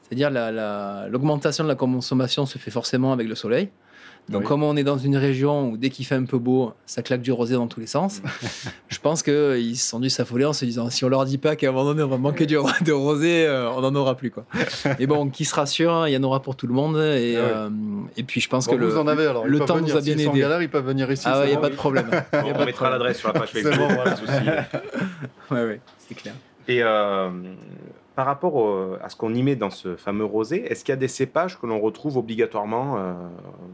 C'est-à-dire 0.03 0.31
la- 0.31 0.51
la- 0.53 1.07
l'augmentation 1.11 1.65
de 1.65 1.69
la 1.69 1.75
consommation 1.75 2.47
se 2.47 2.57
fait 2.57 2.71
forcément 2.71 3.13
avec 3.13 3.29
le 3.29 3.35
soleil. 3.35 3.69
Donc, 4.29 4.43
Oui. 4.43 4.47
comme 4.49 4.63
on 4.63 4.77
est 4.77 4.85
dans 4.85 4.99
une 4.99 5.17
région 5.17 5.71
où 5.71 5.77
dès 5.77 5.89
qu'il 5.91 6.05
fait 6.05 6.15
un 6.15 6.25
peu 6.25 6.39
beau, 6.39 6.73
ça 6.87 7.03
claque 7.03 7.23
du 7.23 7.33
rosé 7.33 7.55
dans 7.55 7.67
tous 7.67 7.81
les 7.81 7.87
sens, 7.87 8.21
je 8.89 8.99
pense 8.99 9.23
qu'ils 9.23 9.77
se 9.79 9.89
sont 9.89 10.01
dû 10.01 10.11
s'affoler 10.11 10.45
en 10.45 10.53
se 10.53 10.65
disant 10.67 10.91
si 10.91 11.05
on 11.05 11.09
leur 11.09 11.25
dit 11.25 11.39
pas 11.39 11.57
qu'à 11.57 11.69
un 11.69 11.73
moment 11.73 11.87
donné 11.87 12.03
on 12.03 12.09
va 12.09 12.19
manquer 12.19 12.45
du, 12.47 12.55
de 12.85 12.93
rosé, 12.93 13.47
euh, 13.47 13.71
on 13.73 13.81
n'en 13.81 13.95
aura 13.95 14.17
plus. 14.17 14.31
Quoi. 14.31 14.45
Mais 14.99 15.07
bon, 15.07 15.31
qui 15.31 15.45
se 15.45 15.55
rassure, 15.55 16.07
il 16.09 16.13
y 16.13 16.17
en 16.17 16.23
aura 16.25 16.41
pour 16.43 16.57
tout 16.57 16.67
le 16.67 16.75
monde. 16.75 16.97
Et, 16.99 17.37
Ah 17.37 17.41
ouais. 17.41 17.51
euh, 17.55 17.71
et 18.17 18.23
puis, 18.23 18.41
je 18.41 18.49
pense 18.49 18.67
Bon, 18.67 18.73
que 18.73 18.77
le, 18.77 18.89
vous 18.89 18.99
en 18.99 19.07
avez 19.07 19.27
alors. 19.27 19.47
le 19.47 19.59
temps 19.61 19.77
venir. 19.77 19.95
nous 19.95 19.99
a 19.99 20.03
bien 20.03 20.19
aidé. 20.19 20.39
galère, 20.41 20.61
ils 20.63 20.69
peuvent 20.71 20.87
venir 20.87 21.11
ici. 21.11 21.25
Ah 21.27 21.33
c'est 21.35 21.41
ouais, 21.41 21.47
il 21.47 21.51
n'y 21.51 21.53
a 21.55 21.57
bon. 21.57 21.63
pas 21.63 21.71
de 21.71 21.75
problème. 21.77 22.11
A 22.33 22.45
On 22.45 22.65
mettra 22.65 22.91
l'adresse 22.91 23.19
sur 23.19 23.29
la 23.33 23.41
page 23.41 23.51
C'est 23.53 23.63
Facebook. 23.63 23.89
bon, 23.89 23.97
pas 23.97 24.11
de 24.11 24.17
souci. 24.17 24.33
Ouais, 25.51 25.65
ouais, 25.65 25.81
c'est 26.07 26.15
clair. 26.15 26.35
Et 26.69 26.83
euh, 26.83 27.31
par 28.15 28.27
rapport 28.27 28.55
au- 28.55 28.95
à 29.03 29.09
ce 29.09 29.17
qu'on 29.17 29.35
y 29.35 29.43
met 29.43 29.57
dans 29.57 29.71
ce 29.71 29.97
fameux 29.97 30.25
rosé, 30.25 30.65
est-ce 30.71 30.85
qu'il 30.85 30.93
y 30.93 30.97
a 30.97 30.97
des 30.97 31.09
cépages 31.09 31.59
que 31.59 31.67
l'on 31.67 31.81
retrouve 31.81 32.17
obligatoirement 32.19 32.97
euh, 32.99 33.13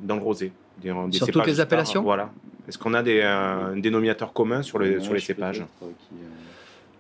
dans 0.05 0.17
le 0.17 0.23
rosé? 0.23 0.53
Des- 0.81 0.89
des 0.93 1.17
Sur 1.17 1.27
cépages 1.27 1.33
toutes 1.43 1.47
les 1.47 1.61
appellations? 1.61 2.03
Voilà. 2.03 2.31
Est-ce 2.69 2.79
qu'on 2.79 2.95
a 2.95 3.03
des, 3.03 3.21
euh, 3.21 3.73
un 3.73 3.77
dénominateur 3.77 4.33
commun 4.33 4.63
sur 4.63 4.79
les, 4.79 4.93
sur 5.01 5.13
les 5.13 5.21
Mélange 5.21 5.23
cépages? 5.27 5.65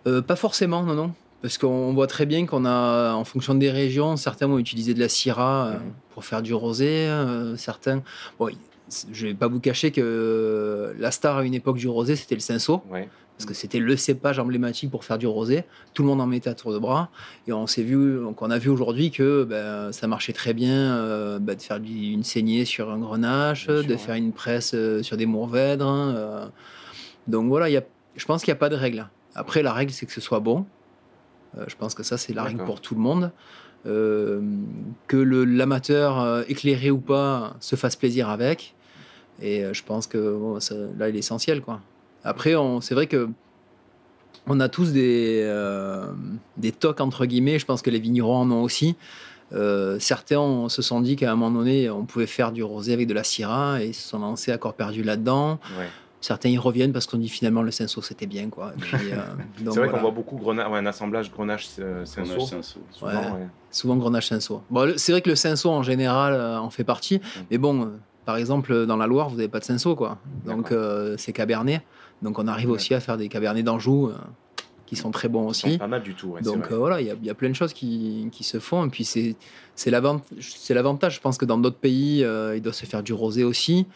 euh, 0.06 0.20
pas 0.20 0.36
forcément, 0.36 0.82
non, 0.82 0.94
non. 0.94 1.12
Parce 1.42 1.58
qu'on 1.58 1.92
voit 1.92 2.06
très 2.06 2.26
bien 2.26 2.46
qu'on 2.46 2.64
a, 2.64 3.12
en 3.14 3.24
fonction 3.24 3.54
des 3.54 3.70
régions, 3.70 4.16
certains 4.16 4.46
vont 4.46 4.58
utiliser 4.58 4.94
de 4.94 5.00
la 5.00 5.08
syrah 5.08 5.72
Mhm. 5.74 5.80
pour 6.14 6.24
faire 6.24 6.42
du 6.42 6.54
rosé, 6.54 6.88
euh, 7.08 7.56
certains. 7.56 8.02
Bon, 8.38 8.48
je 9.12 9.26
vais 9.26 9.34
pas 9.34 9.48
vous 9.48 9.60
cacher 9.60 9.90
que 9.92 10.94
la 10.98 11.10
star 11.10 11.38
à 11.38 11.44
une 11.44 11.54
époque 11.54 11.76
du 11.76 11.88
rosé, 11.88 12.16
c'était 12.16 12.34
le 12.34 12.40
cinsault, 12.40 12.82
Ouais. 12.90 13.08
Parce 13.36 13.46
que 13.46 13.54
c'était 13.54 13.80
le 13.80 13.96
cépage 13.96 14.38
emblématique 14.38 14.90
pour 14.90 15.04
faire 15.04 15.18
du 15.18 15.26
rosé. 15.26 15.64
Tout 15.92 16.02
le 16.02 16.08
monde 16.08 16.20
en 16.20 16.26
mettait 16.26 16.50
à 16.50 16.54
tour 16.54 16.72
de 16.72 16.78
bras, 16.78 17.10
et 17.48 17.52
on 17.52 17.66
s'est 17.66 17.82
vu, 17.82 18.20
donc 18.20 18.42
on 18.42 18.50
a 18.50 18.58
vu 18.58 18.70
aujourd'hui 18.70 19.10
que 19.10 19.44
ben, 19.44 19.90
ça 19.92 20.06
marchait 20.06 20.32
très 20.32 20.54
bien 20.54 20.96
euh, 20.96 21.38
ben, 21.40 21.56
de 21.56 21.60
faire 21.62 21.78
une 21.84 22.22
saignée 22.22 22.64
sur 22.64 22.90
un 22.90 22.98
grenache, 22.98 23.66
de 23.66 23.82
ouais. 23.82 23.98
faire 23.98 24.14
une 24.14 24.32
presse 24.32 24.72
euh, 24.74 25.02
sur 25.02 25.16
des 25.16 25.26
mourvèdres. 25.26 25.86
euh. 25.88 26.46
donc 27.26 27.48
voilà, 27.48 27.68
il 27.68 27.72
y 27.72 27.76
a, 27.76 27.82
je 28.16 28.24
pense 28.24 28.42
qu'il 28.44 28.52
n'y 28.52 28.56
a 28.56 28.60
pas 28.60 28.68
de 28.68 28.76
règle. 28.76 29.08
Après, 29.34 29.62
la 29.62 29.72
règle, 29.72 29.90
c'est 29.92 30.06
que 30.06 30.12
ce 30.12 30.20
soit 30.20 30.38
bon. 30.40 30.64
Euh, 31.58 31.64
je 31.66 31.74
pense 31.74 31.94
que 31.94 32.04
ça, 32.04 32.16
c'est 32.16 32.34
la 32.34 32.44
règle 32.44 32.64
pour 32.64 32.80
tout 32.80 32.94
le 32.94 33.00
monde. 33.00 33.32
Que 33.84 35.16
l'amateur, 35.16 36.44
éclairé 36.48 36.90
ou 36.90 36.98
pas, 36.98 37.54
se 37.60 37.76
fasse 37.76 37.96
plaisir 37.96 38.28
avec. 38.30 38.74
Et 39.42 39.64
je 39.72 39.82
pense 39.82 40.06
que 40.06 40.36
bon, 40.36 40.60
ça- 40.60 40.74
là, 40.96 41.08
il 41.08 41.16
est 41.16 41.18
essentiel. 41.18 41.60
Quoi. 41.60 41.80
Après, 42.24 42.54
c'est 42.80 42.94
vrai 42.94 43.06
que 43.06 43.28
on 44.46 44.60
a 44.60 44.68
tous 44.68 44.92
des, 44.92 45.40
euh, 45.44 46.06
des 46.56 46.72
tocs, 46.72 47.00
entre 47.00 47.24
guillemets. 47.26 47.58
Je 47.58 47.64
pense 47.66 47.80
que 47.82 47.90
les 47.90 47.98
vignerons 48.00 48.36
en 48.36 48.50
ont 48.50 48.62
aussi. 48.62 48.96
Euh, 49.52 49.98
certains 50.00 50.38
on 50.40 50.68
se 50.68 50.82
sont 50.82 51.00
dit 51.00 51.16
qu'à 51.16 51.30
un 51.30 51.36
moment 51.36 51.58
donné, 51.58 51.88
on 51.90 52.04
pouvait 52.04 52.26
faire 52.26 52.50
du 52.50 52.62
rosé 52.62 52.92
avec 52.92 53.06
de 53.06 53.14
la 53.14 53.24
syrah 53.24 53.82
et 53.82 53.88
ils 53.88 53.94
se 53.94 54.08
sont 54.08 54.18
lancés 54.18 54.52
à 54.52 54.58
corps 54.58 54.74
perdu 54.74 55.02
là-dedans. 55.02 55.58
Ouais. 55.78 55.86
Certains 56.20 56.48
y 56.48 56.56
reviennent 56.58 56.92
parce 56.92 57.06
qu'on 57.06 57.18
dit 57.18 57.28
finalement 57.28 57.62
le 57.62 57.70
cinsault 57.70 58.00
c'était 58.00 58.26
bien. 58.26 58.48
Quoi. 58.48 58.72
Euh, 58.72 58.80
C'est 59.58 59.64
vrai 59.64 59.72
voilà. 59.74 59.92
qu'on 59.92 60.00
voit 60.00 60.10
beaucoup 60.10 60.36
grenache, 60.36 60.70
ouais, 60.70 60.78
un 60.78 60.86
assemblage 60.86 61.30
grenache 61.30 61.68
fromage 61.68 62.06
cinsault. 62.06 62.40
cinsault. 62.46 62.80
Souvent, 62.90 63.10
Ouais. 63.12 63.16
ouais. 63.16 63.48
Souvent 63.70 63.96
grenache 63.96 64.28
cinsault. 64.28 64.62
Bon, 64.70 64.84
le- 64.86 64.96
c'est 64.98 65.12
vrai 65.12 65.20
que 65.20 65.28
le 65.28 65.36
cinsault 65.36 65.70
en 65.70 65.82
général 65.82 66.32
euh, 66.32 66.58
en 66.58 66.70
fait 66.70 66.84
partie, 66.84 67.20
mais 67.50 67.58
bon, 67.58 67.82
euh, 67.82 67.86
par 68.24 68.36
exemple 68.38 68.86
dans 68.86 68.96
la 68.96 69.06
Loire 69.06 69.28
vous 69.28 69.36
n'avez 69.36 69.48
pas 69.48 69.60
de 69.60 69.64
cinsault 69.64 69.94
quoi, 69.94 70.16
donc 70.46 70.72
euh, 70.72 71.14
c'est 71.18 71.34
cabernet, 71.34 71.82
donc 72.24 72.38
on 72.40 72.48
arrive 72.48 72.70
Ouais. 72.70 72.74
aussi 72.74 72.92
à 72.94 72.98
faire 73.00 73.16
des 73.16 73.28
cabernets 73.28 73.62
d'Anjou 73.62 74.08
euh, 74.08 74.14
qui 74.86 74.96
sont 74.96 75.10
très 75.12 75.28
bons 75.28 75.46
aussi. 75.46 75.78
Pas 75.78 75.86
mal 75.86 76.02
du 76.02 76.14
tout. 76.14 76.30
ouais, 76.30 76.42
Donc 76.42 76.72
euh, 76.72 76.76
voilà, 76.76 77.00
il 77.00 77.06
y, 77.06 77.10
a- 77.10 77.14
il 77.20 77.24
y 77.24 77.30
a 77.30 77.34
plein 77.34 77.48
de 77.50 77.54
choses 77.54 77.72
qui, 77.72 78.28
qui 78.32 78.42
se 78.44 78.58
font. 78.58 78.84
Et 78.86 78.88
puis 78.88 79.04
c'est 79.04 79.36
c'est 79.76 79.90
l'avant- 79.90 80.20
c'est 80.40 80.74
l'avantage. 80.74 81.14
Je 81.16 81.20
pense 81.20 81.38
que 81.38 81.44
dans 81.44 81.58
d'autres 81.58 81.78
pays, 81.78 82.24
euh, 82.24 82.56
il 82.56 82.62
doit 82.62 82.72
se 82.72 82.84
faire 82.86 83.02
du 83.02 83.12
rosé 83.12 83.44
aussi. 83.44 83.86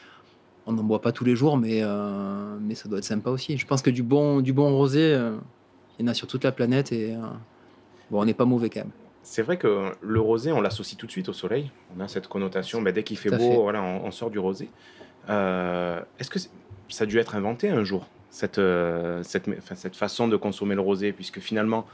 On 0.67 0.73
n'en 0.73 0.83
boit 0.85 1.01
pas 1.01 1.13
tous 1.13 1.25
les 1.25 1.35
jours, 1.35 1.57
mais, 1.57 1.81
euh, 1.83 2.57
mais 2.61 2.75
ça 2.75 2.89
doit 2.89 2.99
être 2.99 3.05
sympa 3.05 3.31
aussi. 3.31 3.57
Je 3.57 3.67
pense 3.67 3.81
que 3.83 3.91
du 3.91 4.03
bon, 4.03 4.41
du 4.41 4.53
bon 4.53 4.71
rosé, 4.77 5.19
il 5.99 6.05
y 6.05 6.09
en 6.09 6.11
a 6.11 6.15
sur 6.15 6.27
toute 6.27 6.45
la 6.45 6.53
planète. 6.53 6.93
Et 6.93 7.15
bon, 8.11 8.21
on 8.21 8.25
n'est 8.27 8.35
pas 8.35 8.45
mauvais 8.45 8.69
quand 8.69 8.81
même. 8.81 8.91
C'est 9.23 9.43
vrai 9.43 9.57
que 9.57 9.93
le 10.03 10.21
rosé, 10.21 10.53
on 10.53 10.61
l'associe 10.61 10.97
tout 10.99 11.07
de 11.07 11.11
suite 11.11 11.29
au 11.31 11.33
soleil. 11.33 11.71
On 11.97 12.01
a 12.01 12.09
cette 12.09 12.29
connotation, 12.29 12.83
ben, 12.83 12.93
dès 12.93 13.03
qu'il 13.03 13.17
fait 13.17 13.31
beau, 13.31 13.37
fait. 13.39 13.57
voilà, 13.57 13.83
on, 13.83 14.05
on 14.07 14.11
sort 14.11 14.31
du 14.31 14.39
rosé. 14.39 14.69
Est-ce 15.29 16.31
que 16.31 16.39
ça 16.89 17.05
a 17.05 17.07
dû 17.07 17.19
être 17.19 17.35
inventé 17.35 17.69
un 17.71 17.85
jour, 17.85 18.07
cette, 18.31 18.59
euh, 18.59 19.23
cette, 19.23 19.49
enfin, 19.49 19.75
cette 19.75 19.97
façon 19.97 20.29
de 20.29 20.37
consommer 20.37 20.75
le 20.75 20.81
rosé, 20.81 21.13
puisque 21.13 21.41
finalement, 21.41 21.87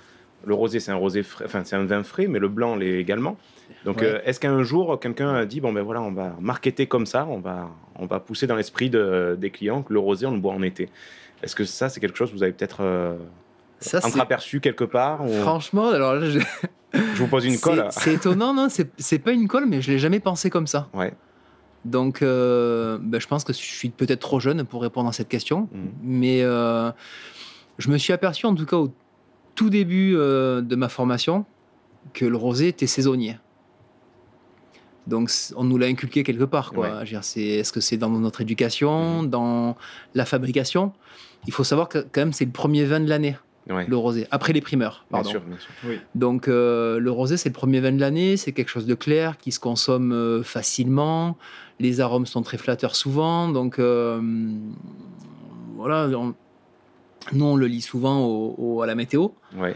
le 0.47 0.55
rosé, 0.55 0.79
c'est 0.81 0.91
un 0.91 0.97
rosé 0.97 1.23
frais, 1.23 1.45
enfin, 1.47 1.63
c'est 1.65 1.77
un 1.77 1.85
vin 1.85 2.03
frais, 2.03 2.27
mais 2.27 2.39
le 2.39 2.49
blanc 2.49 2.77
l'est 2.77 2.99
également. 3.01 3.37
Donc, 3.85 3.99
Ouais. 3.99 4.07
euh, 4.07 4.19
est-ce 4.25 4.41
qu'un 4.41 4.63
jour, 4.63 4.99
quelqu'un 5.01 5.35
a 5.35 5.47
dit, 5.47 5.61
bon 5.61 5.73
ben 5.73 5.83
voilà, 5.83 6.03
on 6.03 6.13
va 6.13 6.35
marketer 6.41 6.87
comme 6.87 7.07
ça, 7.07 7.27
on 7.31 7.39
va, 7.39 7.71
on 7.99 8.05
va 8.07 8.21
pousser 8.21 8.47
dans 8.47 8.57
l'esprit 8.57 8.91
de- 8.91 9.37
des 9.41 9.51
clients 9.51 9.83
que 9.83 9.93
le 9.93 9.99
rosé, 10.01 10.27
on 10.27 10.33
le 10.33 10.41
boit 10.41 10.53
en 10.53 10.63
été? 10.63 10.91
Est-ce 11.43 11.55
que 11.57 11.65
ça, 11.65 11.89
c'est 11.89 12.01
quelque 12.01 12.17
chose 12.19 12.31
que 12.31 12.37
vous 12.37 12.43
avez 12.43 12.53
peut-être 12.53 12.83
euh, 12.83 13.17
entreaperçu 14.03 14.61
quelque 14.61 14.85
part 14.85 15.25
ou- 15.25 15.33
Franchement, 15.43 15.89
alors 15.91 16.15
là, 16.15 16.29
je- 16.29 16.41
Je 16.93 17.19
vous 17.19 17.27
pose 17.27 17.45
une 17.45 17.59
colle. 17.61 17.87
C'est 17.91 18.15
étonnant, 18.15 18.55
non 18.55 18.69
C'est 18.69 18.89
c'est 18.99 19.19
pas 19.19 19.33
une 19.33 19.49
colle, 19.49 19.67
mais 19.67 19.83
je 19.83 19.91
l'ai 19.91 19.99
jamais 19.99 20.21
pensé 20.21 20.49
comme 20.51 20.67
ça. 20.67 20.89
Ouais. 20.95 21.13
Donc, 21.85 22.23
euh, 22.23 22.99
ben, 23.01 23.21
je 23.21 23.27
pense 23.27 23.45
que 23.45 23.53
je 23.53 23.59
suis 23.59 23.91
peut-être 23.91 24.21
trop 24.21 24.41
jeune 24.41 24.65
pour 24.65 24.83
répondre 24.83 25.09
à 25.09 25.13
cette 25.13 25.29
question. 25.29 25.69
Mhm. 25.73 25.91
Mais 26.03 26.43
euh, 26.43 26.91
je 27.79 27.91
me 27.91 27.99
suis 27.99 28.13
aperçu, 28.13 28.47
en 28.47 28.55
tout 28.55 28.67
cas 28.67 28.77
au 28.77 28.93
tout 29.55 29.71
début 29.71 30.15
euh, 30.17 30.63
de 30.63 30.77
ma 30.77 30.89
formation, 30.89 31.45
que 32.13 32.25
le 32.25 32.37
rosé 32.37 32.69
était 32.69 32.87
saisonnier. 32.87 33.39
Donc, 35.07 35.31
on 35.57 35.65
nous 35.65 35.77
l'a 35.77 35.87
inculqué 35.87 36.23
quelque 36.23 36.45
part. 36.45 36.73
quoi. 36.73 37.01
Ouais. 37.03 37.13
Est-ce 37.13 37.73
que 37.73 37.81
c'est 37.81 37.99
dans 37.99 38.09
notre 38.09 38.41
éducation, 38.41 39.23
dans 39.23 39.77
la 40.15 40.25
fabrication? 40.25 40.93
Il 41.47 41.53
faut 41.53 41.65
savoir 41.65 41.89
que 41.91 41.99
quand 41.99 42.23
même, 42.23 42.33
c'est 42.33 42.47
le 42.47 42.51
premier 42.53 42.85
vin 42.85 43.01
de 43.01 43.09
l'année, 43.09 43.37
Ouais. 43.69 43.87
le 43.87 43.97
rosé, 43.97 44.27
après 44.31 44.53
les 44.53 44.61
primeurs. 44.61 45.07
Bien 45.11 45.25
sûr, 45.25 45.41
bien 45.43 45.57
sûr. 45.59 45.99
Donc 46.15 46.49
euh, 46.49 46.99
le 46.99 47.11
rosé, 47.11 47.37
c'est 47.37 47.49
le 47.51 47.55
premier 47.55 47.81
vin 47.81 47.93
de 47.93 48.01
l'année, 48.01 48.37
c'est 48.37 48.53
quelque 48.53 48.69
chose 48.69 48.87
de 48.87 48.95
clair 48.95 49.39
qui 49.39 49.53
se 49.53 49.61
consomme 49.61 50.13
euh, 50.13 50.43
facilement. 50.43 51.37
Les 51.81 52.01
arômes 52.01 52.27
sont 52.27 52.43
très 52.43 52.57
flatteurs 52.59 52.95
souvent, 52.97 53.49
donc 53.49 53.79
euh, 53.79 54.21
voilà. 55.77 56.09
on- 56.19 56.35
nous, 57.33 57.45
on 57.45 57.57
le 57.57 57.67
lit 57.67 57.81
souvent 57.81 58.21
au- 58.25 58.55
au- 58.59 58.83
à 58.83 58.87
la 58.87 58.95
météo. 58.95 59.29
Ouais. 59.57 59.75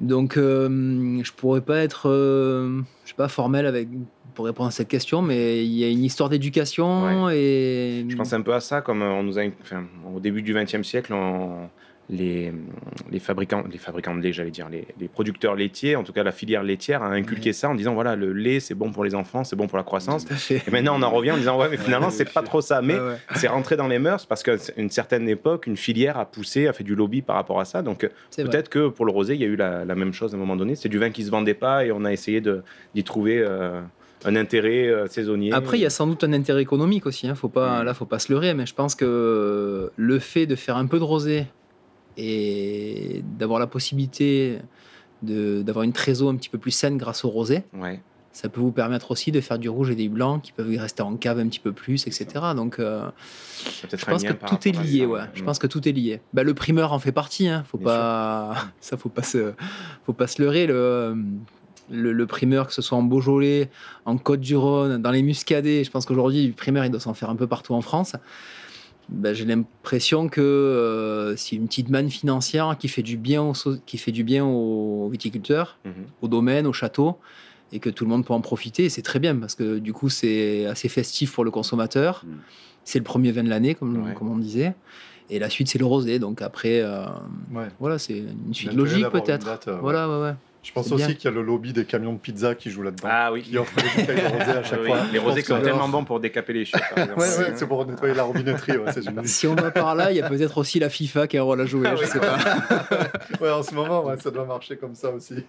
Donc 0.00 0.36
euh, 0.36 1.22
je 1.22 1.32
pourrais 1.32 1.62
pas 1.62 1.78
être, 1.78 2.10
euh, 2.10 2.80
je 3.04 3.08
sais 3.10 3.14
pas, 3.16 3.28
formel 3.28 3.64
avec 3.66 3.88
pour 4.34 4.44
répondre 4.44 4.68
à 4.68 4.70
cette 4.70 4.88
question, 4.88 5.22
mais 5.22 5.64
il 5.64 5.72
y 5.72 5.82
a 5.84 5.88
une 5.88 6.04
histoire 6.04 6.28
d'éducation 6.28 7.30
et 7.30 8.04
Je 8.06 8.16
pense 8.16 8.34
un 8.34 8.42
peu 8.42 8.52
à 8.52 8.60
ça, 8.60 8.82
comme 8.82 9.00
on 9.00 9.22
nous 9.22 9.38
a, 9.38 9.42
enfin, 9.62 9.84
au 10.14 10.20
début 10.20 10.42
du 10.42 10.52
XXe 10.52 10.82
siècle, 10.82 11.14
on- 11.14 11.70
les, 12.08 12.52
les 13.10 13.18
fabricants, 13.18 13.64
les 13.70 13.78
fabricants 13.78 14.14
de 14.14 14.20
lait, 14.20 14.32
j'allais 14.32 14.50
dire, 14.50 14.68
les, 14.68 14.86
les 15.00 15.08
producteurs 15.08 15.54
laitiers, 15.54 15.96
en 15.96 16.04
tout 16.04 16.12
cas 16.12 16.22
la 16.22 16.32
filière 16.32 16.62
laitière, 16.62 17.02
a 17.02 17.08
inculqué 17.08 17.52
ça 17.52 17.68
en 17.68 17.74
disant 17.74 17.94
voilà, 17.94 18.14
le 18.14 18.32
lait 18.32 18.60
c'est 18.60 18.74
bon 18.74 18.92
pour 18.92 19.04
les 19.04 19.14
enfants, 19.14 19.44
c'est 19.44 19.56
bon 19.56 19.66
pour 19.66 19.78
la 19.78 19.84
croissance. 19.84 20.26
Et 20.50 20.70
maintenant 20.70 20.98
on 20.98 21.02
en 21.02 21.10
revient 21.10 21.32
en 21.32 21.36
disant 21.36 21.58
ouais, 21.58 21.68
mais 21.68 21.76
finalement 21.76 22.10
c'est 22.10 22.32
pas 22.32 22.42
trop 22.42 22.60
ça. 22.60 22.80
Mais 22.82 22.94
ouais. 22.94 23.16
c'est 23.34 23.48
rentré 23.48 23.76
dans 23.76 23.88
les 23.88 23.98
mœurs 23.98 24.26
parce 24.26 24.42
qu'à 24.42 24.54
une 24.76 24.90
certaine 24.90 25.28
époque, 25.28 25.66
une 25.66 25.76
filière 25.76 26.16
a 26.18 26.26
poussé, 26.26 26.68
a 26.68 26.72
fait 26.72 26.84
du 26.84 26.94
lobby 26.94 27.22
par 27.22 27.36
rapport 27.36 27.60
à 27.60 27.64
ça. 27.64 27.82
Donc 27.82 28.04
vrai. 28.04 28.44
peut-être 28.44 28.68
que 28.68 28.88
pour 28.88 29.04
le 29.04 29.12
rosé, 29.12 29.34
il 29.34 29.40
y 29.40 29.44
a 29.44 29.48
eu 29.48 29.56
la, 29.56 29.84
la 29.84 29.94
même 29.94 30.12
chose 30.12 30.32
à 30.32 30.36
un 30.36 30.40
moment 30.40 30.56
donné. 30.56 30.76
C'est 30.76 30.88
du 30.88 30.98
vin 30.98 31.10
qui 31.10 31.24
se 31.24 31.30
vendait 31.30 31.54
pas 31.54 31.84
et 31.84 31.92
on 31.92 32.04
a 32.04 32.12
essayé 32.12 32.40
d'y 32.94 33.04
trouver 33.04 33.38
euh, 33.38 33.80
un 34.24 34.36
intérêt 34.36 34.86
euh, 34.86 35.06
saisonnier. 35.06 35.52
Après, 35.52 35.78
il 35.78 35.82
y 35.82 35.86
a 35.86 35.90
sans 35.90 36.06
doute 36.06 36.24
un 36.24 36.32
intérêt 36.32 36.62
économique 36.62 37.06
aussi. 37.06 37.28
Hein. 37.28 37.34
Faut 37.34 37.48
pas, 37.48 37.82
Mm. 37.82 37.84
Là, 37.84 37.94
faut 37.94 38.06
pas 38.06 38.18
se 38.18 38.32
leurrer. 38.32 38.54
Mais 38.54 38.66
je 38.66 38.74
pense 38.74 38.94
que 38.94 39.90
le 39.94 40.18
fait 40.18 40.46
de 40.46 40.54
faire 40.54 40.76
un 40.76 40.86
peu 40.86 40.98
de 40.98 41.04
rosé 41.04 41.46
et 42.16 43.22
d'avoir 43.38 43.58
la 43.60 43.66
possibilité 43.66 44.58
d'avoir 45.22 45.82
une 45.82 45.92
trésor 45.92 46.30
un 46.30 46.36
petit 46.36 46.48
peu 46.50 46.58
plus 46.58 46.70
saine 46.70 46.98
grâce 46.98 47.24
au 47.24 47.30
rosé, 47.30 47.62
Ouais. 47.76 48.00
ça 48.32 48.48
peut 48.50 48.60
vous 48.60 48.70
permettre 48.70 49.10
aussi 49.10 49.32
de 49.32 49.40
faire 49.40 49.58
du 49.58 49.68
rouge 49.68 49.90
et 49.90 49.94
des 49.94 50.08
blancs 50.08 50.42
qui 50.42 50.52
peuvent 50.52 50.68
rester 50.78 51.02
en 51.02 51.16
cave 51.16 51.38
un 51.38 51.48
petit 51.48 51.58
peu 51.58 51.72
plus, 51.72 52.06
etc. 52.06 52.26
Donc, 52.54 52.78
euh, 52.78 53.08
je 53.90 54.04
pense 54.04 54.22
que 54.22 54.32
tout 54.34 54.68
est 54.68 54.72
lié. 54.72 55.06
Ouais. 55.06 55.20
Je 55.34 55.42
pense 55.42 55.58
que 55.58 55.66
tout 55.66 55.88
est 55.88 55.92
lié. 55.92 56.20
Bah, 56.34 56.42
le 56.42 56.52
primeur 56.52 56.92
en 56.92 56.98
fait 56.98 57.12
partie. 57.12 57.48
Hein. 57.48 57.64
Faut 57.66 57.78
Bien 57.78 57.86
pas, 57.86 58.56
ça 58.80 58.96
faut 58.98 59.08
pas 59.08 59.22
se, 59.22 59.52
faut 60.04 60.12
pas 60.12 60.26
se 60.26 60.40
leurrer. 60.42 60.66
Le, 60.66 61.16
le, 61.90 62.12
le 62.12 62.26
primeur, 62.26 62.66
que 62.66 62.74
ce 62.74 62.82
soit 62.82 62.98
en 62.98 63.02
Beaujolais, 63.02 63.70
en 64.04 64.18
Côte-du-Rhône, 64.18 65.00
dans 65.00 65.10
les 65.12 65.22
Muscadets, 65.22 65.82
je 65.84 65.90
pense 65.90 66.04
qu'aujourd'hui, 66.04 66.46
le 66.48 66.52
primeur, 66.52 66.84
il 66.84 66.90
doit 66.90 67.00
s'en 67.00 67.14
faire 67.14 67.30
un 67.30 67.36
peu 67.36 67.46
partout 67.46 67.74
en 67.74 67.80
France. 67.80 68.16
Ben, 69.08 69.32
j'ai 69.34 69.44
l'impression 69.44 70.28
que 70.28 70.40
euh, 70.40 71.36
c'est 71.36 71.54
une 71.56 71.66
petite 71.68 71.90
manne 71.90 72.10
financière 72.10 72.76
qui 72.78 72.88
fait 72.88 73.02
du 73.02 73.16
bien 73.16 73.42
aux, 73.42 73.54
so- 73.54 73.76
qui 73.86 73.98
fait 73.98 74.10
du 74.12 74.24
bien 74.24 74.44
aux 74.44 75.08
viticulteurs, 75.08 75.78
Mhm. 75.84 75.92
aux 76.22 76.28
domaines, 76.28 76.66
aux 76.66 76.72
châteaux, 76.72 77.16
et 77.72 77.78
que 77.78 77.88
tout 77.90 78.04
le 78.04 78.10
monde 78.10 78.24
peut 78.26 78.34
en 78.34 78.40
profiter. 78.40 78.88
C'est 78.88 79.02
très 79.02 79.18
bien 79.20 79.36
parce 79.36 79.54
que 79.54 79.78
du 79.78 79.92
coup, 79.92 80.08
c'est 80.08 80.66
assez 80.66 80.88
festif 80.88 81.32
pour 81.32 81.44
le 81.44 81.50
consommateur. 81.52 82.24
Mm. 82.26 82.30
C'est 82.84 82.98
le 82.98 83.04
premier 83.04 83.32
vin 83.32 83.42
de 83.44 83.48
l'année, 83.48 83.74
comme, 83.74 84.04
Ouais. 84.06 84.14
comme 84.14 84.28
on 84.30 84.38
disait. 84.38 84.74
Et 85.30 85.40
la 85.40 85.50
suite, 85.50 85.66
c'est 85.68 85.78
le 85.78 85.84
rosé. 85.86 86.18
Donc 86.20 86.40
après, 86.42 86.80
euh, 86.80 87.04
Ouais. 87.52 87.66
voilà, 87.80 87.98
c'est 87.98 88.18
une 88.18 88.54
suite 88.54 88.72
logique 88.74 89.08
peut-être. 89.10 89.68
euh, 89.68 89.78
Voilà, 89.80 90.08
ouais, 90.08 90.22
ouais. 90.22 90.34
Je 90.66 90.72
pense 90.72 90.90
aussi 90.90 91.14
qu'il 91.14 91.30
y 91.30 91.32
a 91.32 91.36
le 91.36 91.42
lobby 91.42 91.72
des 91.72 91.84
camions 91.84 92.12
de 92.12 92.18
pizza 92.18 92.56
qui 92.56 92.70
joue 92.70 92.82
là-dedans. 92.82 93.06
Ah 93.08 93.32
oui. 93.32 93.42
Qui 93.42 93.56
offre 93.56 93.72
des 93.76 93.82
bouteilles 94.00 94.20
de 94.20 94.26
rosé 94.36 94.50
à 94.50 94.62
chaque 94.64 94.80
Oui, 94.82 94.88
fois. 94.88 94.98
Les 95.12 95.18
rosés 95.20 95.42
sont 95.42 95.60
tellement 95.60 95.88
bons 95.88 96.04
pour 96.04 96.18
décaper 96.18 96.52
les. 96.54 96.64
Ouais, 96.96 97.08
ouais, 97.16 97.52
c'est 97.54 97.68
pour 97.68 97.86
nettoyer 97.86 98.14
la 98.14 98.24
robinetterie, 98.24 98.76
ouais, 98.78 98.90
c'est 98.92 99.02
super. 99.02 99.24
Si 99.26 99.46
on 99.46 99.54
va 99.54 99.70
par 99.70 99.94
là, 99.94 100.10
il 100.10 100.16
y 100.16 100.20
a 100.20 100.28
peut-être 100.28 100.58
aussi 100.58 100.80
la 100.80 100.90
FIFA 100.90 101.28
qui 101.28 101.38
a 101.38 101.42
un 101.42 101.44
rôle 101.44 101.60
à 101.60 101.66
jouer, 101.66 101.86
Ah 101.88 101.94
je 101.94 102.02
oui. 102.02 102.08
sais 102.08 102.18
pas. 102.18 102.36
Ouais, 103.40 103.50
en 103.50 103.62
ce 103.62 103.74
moment, 103.76 104.04
ouais, 104.06 104.16
ça 104.18 104.32
doit 104.32 104.44
marcher 104.44 104.76
comme 104.76 104.96
ça 104.96 105.10
aussi. 105.10 105.44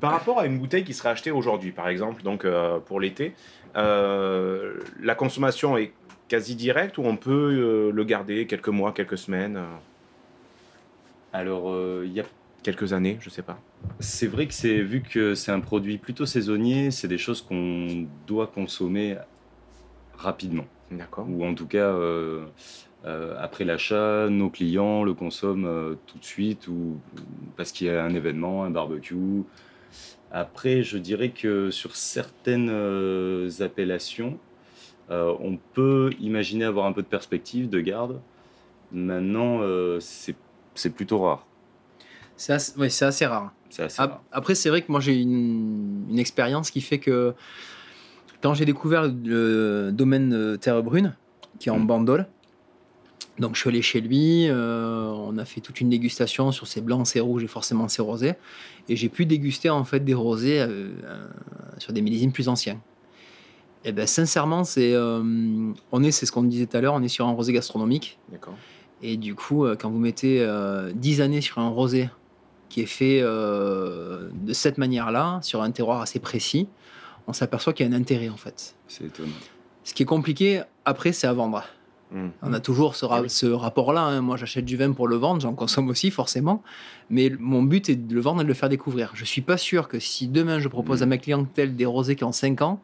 Par 0.00 0.12
rapport 0.12 0.40
à 0.40 0.46
une 0.46 0.58
bouteille 0.58 0.84
qui 0.84 0.94
serait 0.94 1.10
achetée 1.10 1.30
aujourd'hui, 1.30 1.70
par 1.72 1.88
exemple, 1.88 2.22
donc 2.22 2.46
euh, 2.46 2.78
pour 2.78 2.98
l'été, 2.98 3.34
euh, 3.76 4.72
la 5.02 5.14
consommation 5.14 5.76
est 5.76 5.92
quasi 6.28 6.54
directe 6.56 6.96
ou 6.96 7.02
on 7.04 7.16
peut 7.16 7.30
euh, 7.30 7.90
le 7.92 8.04
garder 8.04 8.46
quelques 8.46 8.68
mois, 8.68 8.92
quelques 8.92 9.18
semaines, 9.18 9.60
Alors, 11.34 11.70
euh, 11.70 12.04
il 12.06 12.12
y 12.12 12.20
a 12.20 12.24
quelques 12.62 12.92
années, 12.92 13.18
je 13.20 13.30
sais 13.30 13.42
pas. 13.42 13.58
C'est 14.00 14.26
vrai 14.26 14.46
que 14.46 14.54
c'est 14.54 14.80
vu 14.80 15.02
que 15.02 15.34
c'est 15.34 15.52
un 15.52 15.60
produit 15.60 15.98
plutôt 15.98 16.26
saisonnier, 16.26 16.90
c'est 16.90 17.08
des 17.08 17.18
choses 17.18 17.42
qu'on 17.42 18.06
doit 18.26 18.46
consommer 18.46 19.16
rapidement. 20.16 20.66
D'accord. 20.90 21.26
Ou 21.28 21.44
en 21.44 21.54
tout 21.54 21.66
cas, 21.66 21.88
euh, 21.88 22.44
euh, 23.04 23.34
après 23.38 23.64
l'achat, 23.64 24.28
nos 24.28 24.50
clients 24.50 25.04
le 25.04 25.14
consomment 25.14 25.66
euh, 25.66 25.94
tout 26.06 26.18
de 26.18 26.24
suite 26.24 26.68
ou 26.68 26.98
parce 27.56 27.72
qu'il 27.72 27.86
y 27.86 27.90
a 27.90 28.04
un 28.04 28.14
événement, 28.14 28.64
un 28.64 28.70
barbecue. 28.70 29.42
Après, 30.30 30.82
je 30.82 30.98
dirais 30.98 31.30
que 31.30 31.70
sur 31.70 31.94
certaines 31.96 32.70
appellations, 33.60 34.38
on 35.10 35.58
peut 35.74 36.10
imaginer 36.20 36.64
avoir 36.64 36.86
un 36.86 36.92
peu 36.94 37.02
de 37.02 37.06
perspective, 37.06 37.68
de 37.68 37.80
garde. 37.80 38.18
Maintenant, 38.92 39.60
c'est 40.00 40.94
plutôt 40.94 41.18
rare. 41.18 41.46
C'est 42.36 42.52
assez, 42.52 42.76
ouais, 42.78 42.88
c'est 42.88 43.04
assez 43.04 43.26
rare. 43.26 43.52
C'est 43.70 43.82
assez 43.84 44.00
Ap- 44.02 44.10
rare. 44.10 44.22
Après, 44.32 44.54
c'est 44.54 44.68
vrai 44.68 44.82
que 44.82 44.90
moi, 44.90 45.00
j'ai 45.00 45.14
une, 45.14 46.06
une 46.10 46.18
expérience 46.18 46.70
qui 46.70 46.80
fait 46.80 46.98
que 46.98 47.34
quand 48.42 48.54
j'ai 48.54 48.64
découvert 48.64 49.04
le 49.04 49.90
domaine 49.92 50.30
de 50.30 50.56
Terre 50.56 50.82
Brune, 50.82 51.14
qui 51.58 51.68
est 51.68 51.72
en 51.72 51.78
Mm. 51.78 51.86
bandole, 51.86 52.26
donc 53.38 53.54
je 53.54 53.60
suis 53.60 53.68
allé 53.70 53.82
chez 53.82 54.00
lui, 54.00 54.46
euh, 54.48 55.06
on 55.06 55.38
a 55.38 55.44
fait 55.44 55.60
toute 55.60 55.80
une 55.80 55.88
dégustation 55.88 56.52
sur 56.52 56.66
ses 56.66 56.80
blancs, 56.80 57.06
ses 57.06 57.20
rouges 57.20 57.44
et 57.44 57.48
forcément 57.48 57.88
ses 57.88 58.02
rosés, 58.02 58.34
et 58.88 58.96
j'ai 58.96 59.08
pu 59.08 59.24
déguster 59.26 59.70
en 59.70 59.84
fait 59.84 60.00
des 60.00 60.12
rosés 60.14 60.60
euh, 60.60 60.90
euh, 61.04 61.26
sur 61.78 61.92
des 61.92 62.02
millésimes 62.02 62.32
plus 62.32 62.48
anciens. 62.48 62.80
Et 63.84 63.92
ben 63.92 64.06
sincèrement, 64.06 64.62
c'est 64.64 64.94
on 64.96 66.02
est, 66.04 66.10
c'est 66.12 66.24
ce 66.26 66.30
qu'on 66.30 66.44
disait 66.44 66.66
tout 66.66 66.76
à 66.76 66.80
l'heure, 66.80 66.94
on 66.94 67.02
est 67.02 67.08
sur 67.08 67.26
un 67.26 67.32
rosé 67.32 67.52
gastronomique. 67.52 68.18
D'accord. 68.30 68.54
Et 69.02 69.16
du 69.16 69.34
coup, 69.34 69.66
quand 69.80 69.90
vous 69.90 69.98
mettez 69.98 70.40
euh, 70.40 70.92
10 70.94 71.20
années 71.20 71.40
sur 71.40 71.58
un 71.58 71.68
rosé 71.68 72.08
qui 72.72 72.80
est 72.80 72.86
fait 72.86 73.20
euh, 73.22 74.30
de 74.32 74.54
cette 74.54 74.78
manière-là, 74.78 75.40
sur 75.42 75.60
un 75.62 75.70
terroir 75.70 76.00
assez 76.00 76.18
précis, 76.20 76.68
on 77.26 77.34
s'aperçoit 77.34 77.74
qu'il 77.74 77.86
y 77.86 77.92
a 77.92 77.92
un 77.92 77.96
intérêt 77.98 78.30
en 78.30 78.36
fait. 78.38 78.74
C'est 78.88 79.04
étonnant. 79.04 79.28
Ce 79.84 79.92
qui 79.92 80.02
est 80.04 80.06
compliqué 80.06 80.62
après, 80.86 81.12
c'est 81.12 81.26
à 81.26 81.34
vendre. 81.34 81.64
Hmm. 82.12 82.28
On 82.42 82.52
a 82.54 82.60
toujours 82.60 82.94
ce, 82.96 83.04
ra- 83.04 83.18
Eh 83.20 83.22
oui. 83.24 83.30
ce 83.30 83.46
rapport-là. 83.46 84.02
hein. 84.04 84.20
Moi, 84.22 84.36
j'achète 84.38 84.64
du 84.64 84.76
vin 84.78 84.92
pour 84.92 85.06
le 85.06 85.16
vendre, 85.16 85.40
j'en 85.42 85.52
consomme 85.54 85.88
aussi 85.90 86.10
forcément. 86.10 86.62
Mais 87.10 87.30
mon 87.38 87.62
but 87.62 87.90
est 87.90 87.96
de 87.96 88.14
le 88.14 88.20
vendre 88.22 88.40
et 88.40 88.44
de 88.44 88.48
le 88.48 88.54
faire 88.54 88.68
découvrir. 88.70 89.10
Je 89.14 89.24
suis 89.26 89.42
pas 89.42 89.58
sûr 89.58 89.86
que 89.88 89.98
si 89.98 90.28
demain 90.28 90.58
je 90.58 90.68
propose 90.68 91.00
Mm. 91.00 91.02
à 91.02 91.06
ma 91.06 91.18
clientèle 91.18 91.76
des 91.76 91.84
rosés 91.86 92.16
qui 92.16 92.24
ont 92.24 92.32
5 92.32 92.62
ans, 92.62 92.82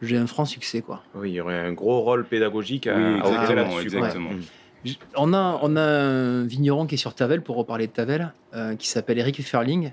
j'ai 0.00 0.16
un 0.16 0.26
franc 0.26 0.44
succès. 0.46 0.80
quoi. 0.82 1.02
Oui, 1.14 1.30
il 1.30 1.34
y 1.34 1.40
aurait 1.40 1.58
un 1.58 1.72
gros 1.72 2.00
rôle 2.00 2.24
pédagogique 2.24 2.86
à, 2.86 2.96
Oui, 2.96 3.20
à 3.20 3.26
opérer 3.28 3.82
exactement, 3.82 4.30
On 5.16 5.32
a, 5.32 5.58
on 5.62 5.76
a 5.76 5.80
un 5.82 6.42
vigneron 6.44 6.86
qui 6.86 6.94
est 6.96 6.98
sur 6.98 7.14
Tavel, 7.14 7.42
pour 7.42 7.56
reparler 7.56 7.86
de 7.86 7.92
Tavel, 7.92 8.32
euh, 8.54 8.74
qui 8.76 8.88
s'appelle 8.88 9.18
Eric 9.18 9.42
Ferling, 9.42 9.92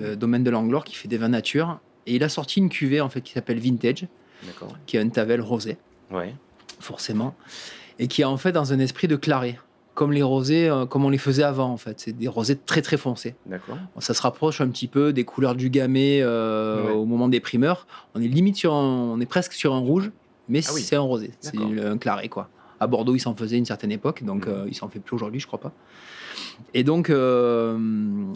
le 0.00 0.16
domaine 0.16 0.44
de 0.44 0.50
l'Anglore, 0.50 0.84
qui 0.84 0.94
fait 0.94 1.08
des 1.08 1.18
vins 1.18 1.28
nature. 1.28 1.78
Et 2.06 2.14
il 2.14 2.24
a 2.24 2.28
sorti 2.28 2.60
une 2.60 2.68
cuvée 2.68 3.00
en 3.00 3.08
fait, 3.08 3.20
qui 3.20 3.32
s'appelle 3.32 3.58
Vintage, 3.58 4.06
qui 4.86 4.96
est 4.96 5.00
un 5.00 5.08
Tavel 5.08 5.40
rosé, 5.40 5.76
Ouais. 6.10 6.34
forcément, 6.78 7.34
et 7.98 8.08
qui 8.08 8.22
est 8.22 8.24
en 8.24 8.36
fait 8.36 8.52
dans 8.52 8.72
un 8.72 8.78
esprit 8.78 9.08
de 9.08 9.16
claré, 9.16 9.58
comme 9.94 10.12
les 10.12 10.22
rosés, 10.22 10.68
euh, 10.68 10.86
comme 10.86 11.04
on 11.04 11.10
les 11.10 11.18
faisait 11.18 11.42
avant 11.42 11.68
en 11.68 11.76
fait. 11.76 12.00
C'est 12.00 12.16
des 12.16 12.28
rosés 12.28 12.56
très 12.56 12.80
très 12.80 12.96
foncés. 12.96 13.34
D'accord. 13.46 13.76
Ça 13.98 14.14
se 14.14 14.22
rapproche 14.22 14.60
un 14.62 14.68
petit 14.68 14.86
peu 14.86 15.12
des 15.12 15.24
couleurs 15.24 15.54
du 15.54 15.68
gamay 15.68 16.20
euh, 16.22 16.84
Ouais. 16.86 16.92
au 16.92 17.04
moment 17.04 17.28
des 17.28 17.40
primeurs. 17.40 17.86
On 18.14 18.22
est 18.22 18.28
limite 18.28 18.56
sur 18.56 18.72
un, 18.72 18.82
on 19.12 19.20
est 19.20 19.26
presque 19.26 19.52
sur 19.52 19.74
un 19.74 19.78
rouge, 19.80 20.10
mais 20.48 20.60
Ah 20.66 20.70
oui. 20.74 20.80
c'est 20.80 20.96
un 20.96 21.00
rosé, 21.00 21.32
c'est 21.40 21.58
un 21.58 21.98
claré 21.98 22.28
quoi. 22.30 22.48
À 22.80 22.86
Bordeaux, 22.86 23.14
il 23.14 23.20
s'en 23.20 23.34
faisait 23.36 23.58
une 23.58 23.64
certaine 23.66 23.92
époque, 23.92 24.24
donc 24.24 24.46
Mhm. 24.46 24.52
euh, 24.52 24.64
il 24.68 24.74
s'en 24.74 24.88
fait 24.88 24.98
plus 25.00 25.14
aujourd'hui, 25.14 25.38
je 25.40 25.46
crois 25.46 25.60
pas. 25.60 25.72
Et 26.74 26.82
donc, 26.84 27.10
euh, 27.10 27.78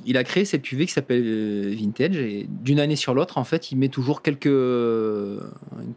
il 0.04 0.16
a 0.16 0.24
créé 0.24 0.44
cette 0.44 0.62
cuvée 0.62 0.84
qui 0.86 0.92
s'appelle 0.92 1.22
euh, 1.24 1.74
Vintage. 1.76 2.16
Et 2.16 2.46
d'une 2.48 2.78
année 2.80 2.96
sur 2.96 3.14
l'autre, 3.14 3.38
en 3.38 3.44
fait, 3.44 3.70
il 3.72 3.76
met 3.78 3.88
toujours 3.88 4.20
quelques, 4.22 4.48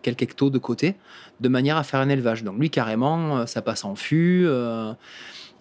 quelques 0.01 0.21
hectos 0.21 0.49
de 0.49 0.57
côté, 0.57 0.95
de 1.41 1.49
manière 1.49 1.77
à 1.77 1.83
faire 1.83 1.99
un 1.99 2.09
élevage. 2.09 2.43
Donc 2.43 2.57
lui, 2.59 2.69
carrément, 2.69 3.45
ça 3.47 3.61
passe 3.61 3.83
en 3.85 3.95
fût. 3.95 4.43
euh, 4.45 4.93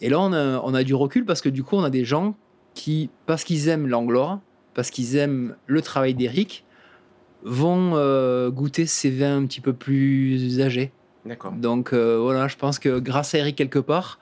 et 0.00 0.08
là, 0.08 0.20
on 0.20 0.32
a, 0.32 0.60
on 0.60 0.74
a 0.74 0.82
du 0.84 0.94
recul 0.94 1.24
parce 1.24 1.40
que 1.40 1.48
du 1.48 1.62
coup, 1.62 1.76
on 1.76 1.84
a 1.84 1.90
des 1.90 2.04
gens 2.04 2.36
qui, 2.74 3.10
parce 3.26 3.44
qu'ils 3.44 3.68
aiment 3.68 3.86
l'anglore, 3.88 4.40
parce 4.74 4.90
qu'ils 4.90 5.16
aiment 5.16 5.56
le 5.66 5.80
travail 5.82 6.14
d'Eric, 6.14 6.64
vont 7.42 7.92
euh, 7.94 8.50
goûter 8.50 8.86
ces 8.86 9.10
vins 9.10 9.38
un 9.38 9.46
petit 9.46 9.60
peu 9.60 9.72
plus 9.72 10.60
âgés. 10.60 10.92
D'accord. 11.26 11.52
Donc 11.52 11.92
euh, 11.92 12.18
voilà, 12.20 12.48
je 12.48 12.56
pense 12.56 12.78
que 12.78 12.98
grâce 12.98 13.34
à 13.34 13.38
Eric 13.38 13.56
quelque 13.56 13.78
part, 13.78 14.18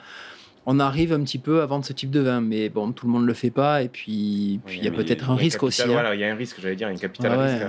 on 0.66 0.80
arrive 0.80 1.12
un 1.12 1.20
petit 1.22 1.36
peu 1.38 1.60
à 1.60 1.66
vendre 1.66 1.84
ce 1.84 1.92
type 1.92 2.10
de 2.10 2.20
vin. 2.20 2.40
Mais 2.40 2.70
bon, 2.70 2.92
tout 2.92 3.06
le 3.06 3.12
monde 3.12 3.22
ne 3.22 3.26
le 3.26 3.34
fait 3.34 3.50
pas. 3.50 3.82
Et 3.82 3.88
puis, 3.88 4.60
il 4.68 4.82
y 4.84 4.88
a 4.88 4.90
peut-être 4.90 5.30
un 5.30 5.34
risque 5.36 5.60
capital- 5.60 5.68
aussi. 5.68 5.82
hein. 5.82 5.86
Voilà, 5.92 6.14
il 6.14 6.20
y 6.20 6.24
a 6.24 6.32
un 6.32 6.36
risque, 6.36 6.56
j'allais 6.60 6.74
dire, 6.76 6.88
il 6.88 6.92
y 6.92 6.94
a 6.94 6.96
un 6.96 7.00
capital 7.00 7.32
Ah 7.34 7.38
ouais. 7.38 7.50
risque 7.52 7.62
à, 7.62 7.66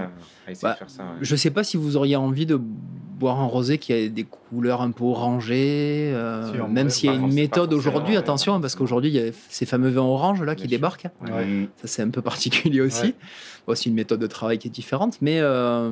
à 0.47 0.51
essayer 0.51 0.63
Bah, 0.63 0.73
de 0.73 0.77
faire 0.77 0.89
ça. 0.89 1.03
ouais. 1.03 1.09
Je 1.21 1.35
sais 1.35 1.51
pas 1.51 1.65
si 1.65 1.75
vous 1.75 1.97
auriez 1.97 2.15
envie 2.15 2.45
de 2.45 2.57
boire 2.57 3.39
un 3.41 3.45
rosé 3.47 3.77
qui 3.79 3.91
a 3.91 4.07
des 4.07 4.23
couleurs 4.23 4.81
un 4.81 4.91
peu 4.91 5.03
orangées, 5.03 6.11
euh, 6.13 6.51
Si, 6.53 6.71
même 6.71 6.89
s'il 6.89 7.09
y 7.09 7.13
a 7.13 7.15
une 7.17 7.33
méthode 7.33 7.73
aujourd'hui, 7.73 8.13
ouais. 8.13 8.19
attention, 8.19 8.59
parce 8.61 8.75
qu'aujourd'hui 8.75 9.09
il 9.09 9.15
y 9.15 9.19
a 9.27 9.31
ces 9.49 9.65
fameux 9.65 9.89
vins 9.89 10.01
oranges 10.01 10.41
là 10.43 10.53
qui 10.55 10.63
Bien 10.67 10.77
débarquent. 10.77 11.07
Ouais. 11.21 11.67
Ça 11.77 11.87
c'est 11.87 12.01
un 12.01 12.09
peu 12.09 12.21
particulier 12.21 12.81
aussi. 12.81 13.13
C'est 13.73 13.85
une 13.89 13.95
méthode 13.95 14.19
de 14.19 14.27
travail 14.27 14.59
qui 14.59 14.67
est 14.67 14.71
différente, 14.71 15.17
mais 15.21 15.39
euh, 15.39 15.91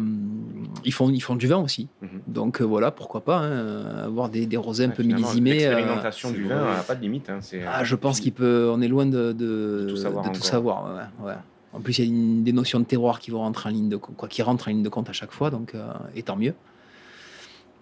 ils, 0.86 0.94
font, 0.94 1.10
ils 1.10 1.22
font 1.22 1.36
du 1.36 1.48
vin 1.48 1.58
aussi. 1.58 1.88
Mhm. 2.04 2.10
Donc 2.28 2.62
euh, 2.62 2.66
voilà, 2.66 2.92
pourquoi 2.92 3.22
pas 3.22 3.38
hein, 3.40 4.04
avoir 4.06 4.30
des, 4.30 4.46
des 4.46 4.58
rosés 4.58 4.86
un 4.86 4.90
peu 4.90 5.02
millésimés. 5.02 5.66
euh, 5.66 5.76
L'expérimentation 5.76 6.30
c'est 6.30 6.36
du 6.36 6.48
vin 6.48 6.64
n'a 6.76 6.84
pas 6.84 6.94
de 6.94 7.02
limite. 7.02 7.30
hein, 7.32 7.40
ah, 7.68 7.84
je 7.84 7.96
pense 7.96 8.20
qu'il 8.20 8.34
peut. 8.34 8.70
On 8.72 8.80
est 8.82 8.88
loin 8.88 9.06
de, 9.08 9.32
de, 9.32 9.86
De 9.86 9.88
tout 9.90 9.98
savoir 9.98 10.24
de 10.26 10.30
tout 10.30 10.36
encore. 10.36 10.46
savoir, 10.46 10.96
ouais, 11.22 11.28
ouais. 11.30 11.34
En 11.74 11.80
plus, 11.82 11.98
il 11.98 12.06
y 12.06 12.08
a 12.08 12.12
une- 12.12 12.44
des 12.44 12.54
notions 12.54 12.80
de 12.80 12.86
terroir 12.86 13.20
qui 13.20 13.32
vont 13.32 13.40
rentrer 13.40 13.70
en 13.70 13.72
ligne 13.72 13.90
de 13.90 13.98
quoi, 13.98 14.28
qui 14.28 14.44
rentrent 14.44 14.68
en 14.68 14.72
ligne 14.72 14.84
de 14.84 14.90
compte 14.90 15.10
à 15.10 15.14
chaque 15.14 15.32
fois, 15.32 15.50
donc 15.50 15.74
euh, 15.74 15.88
et 16.16 16.22
tant 16.22 16.36
mieux. 16.36 16.54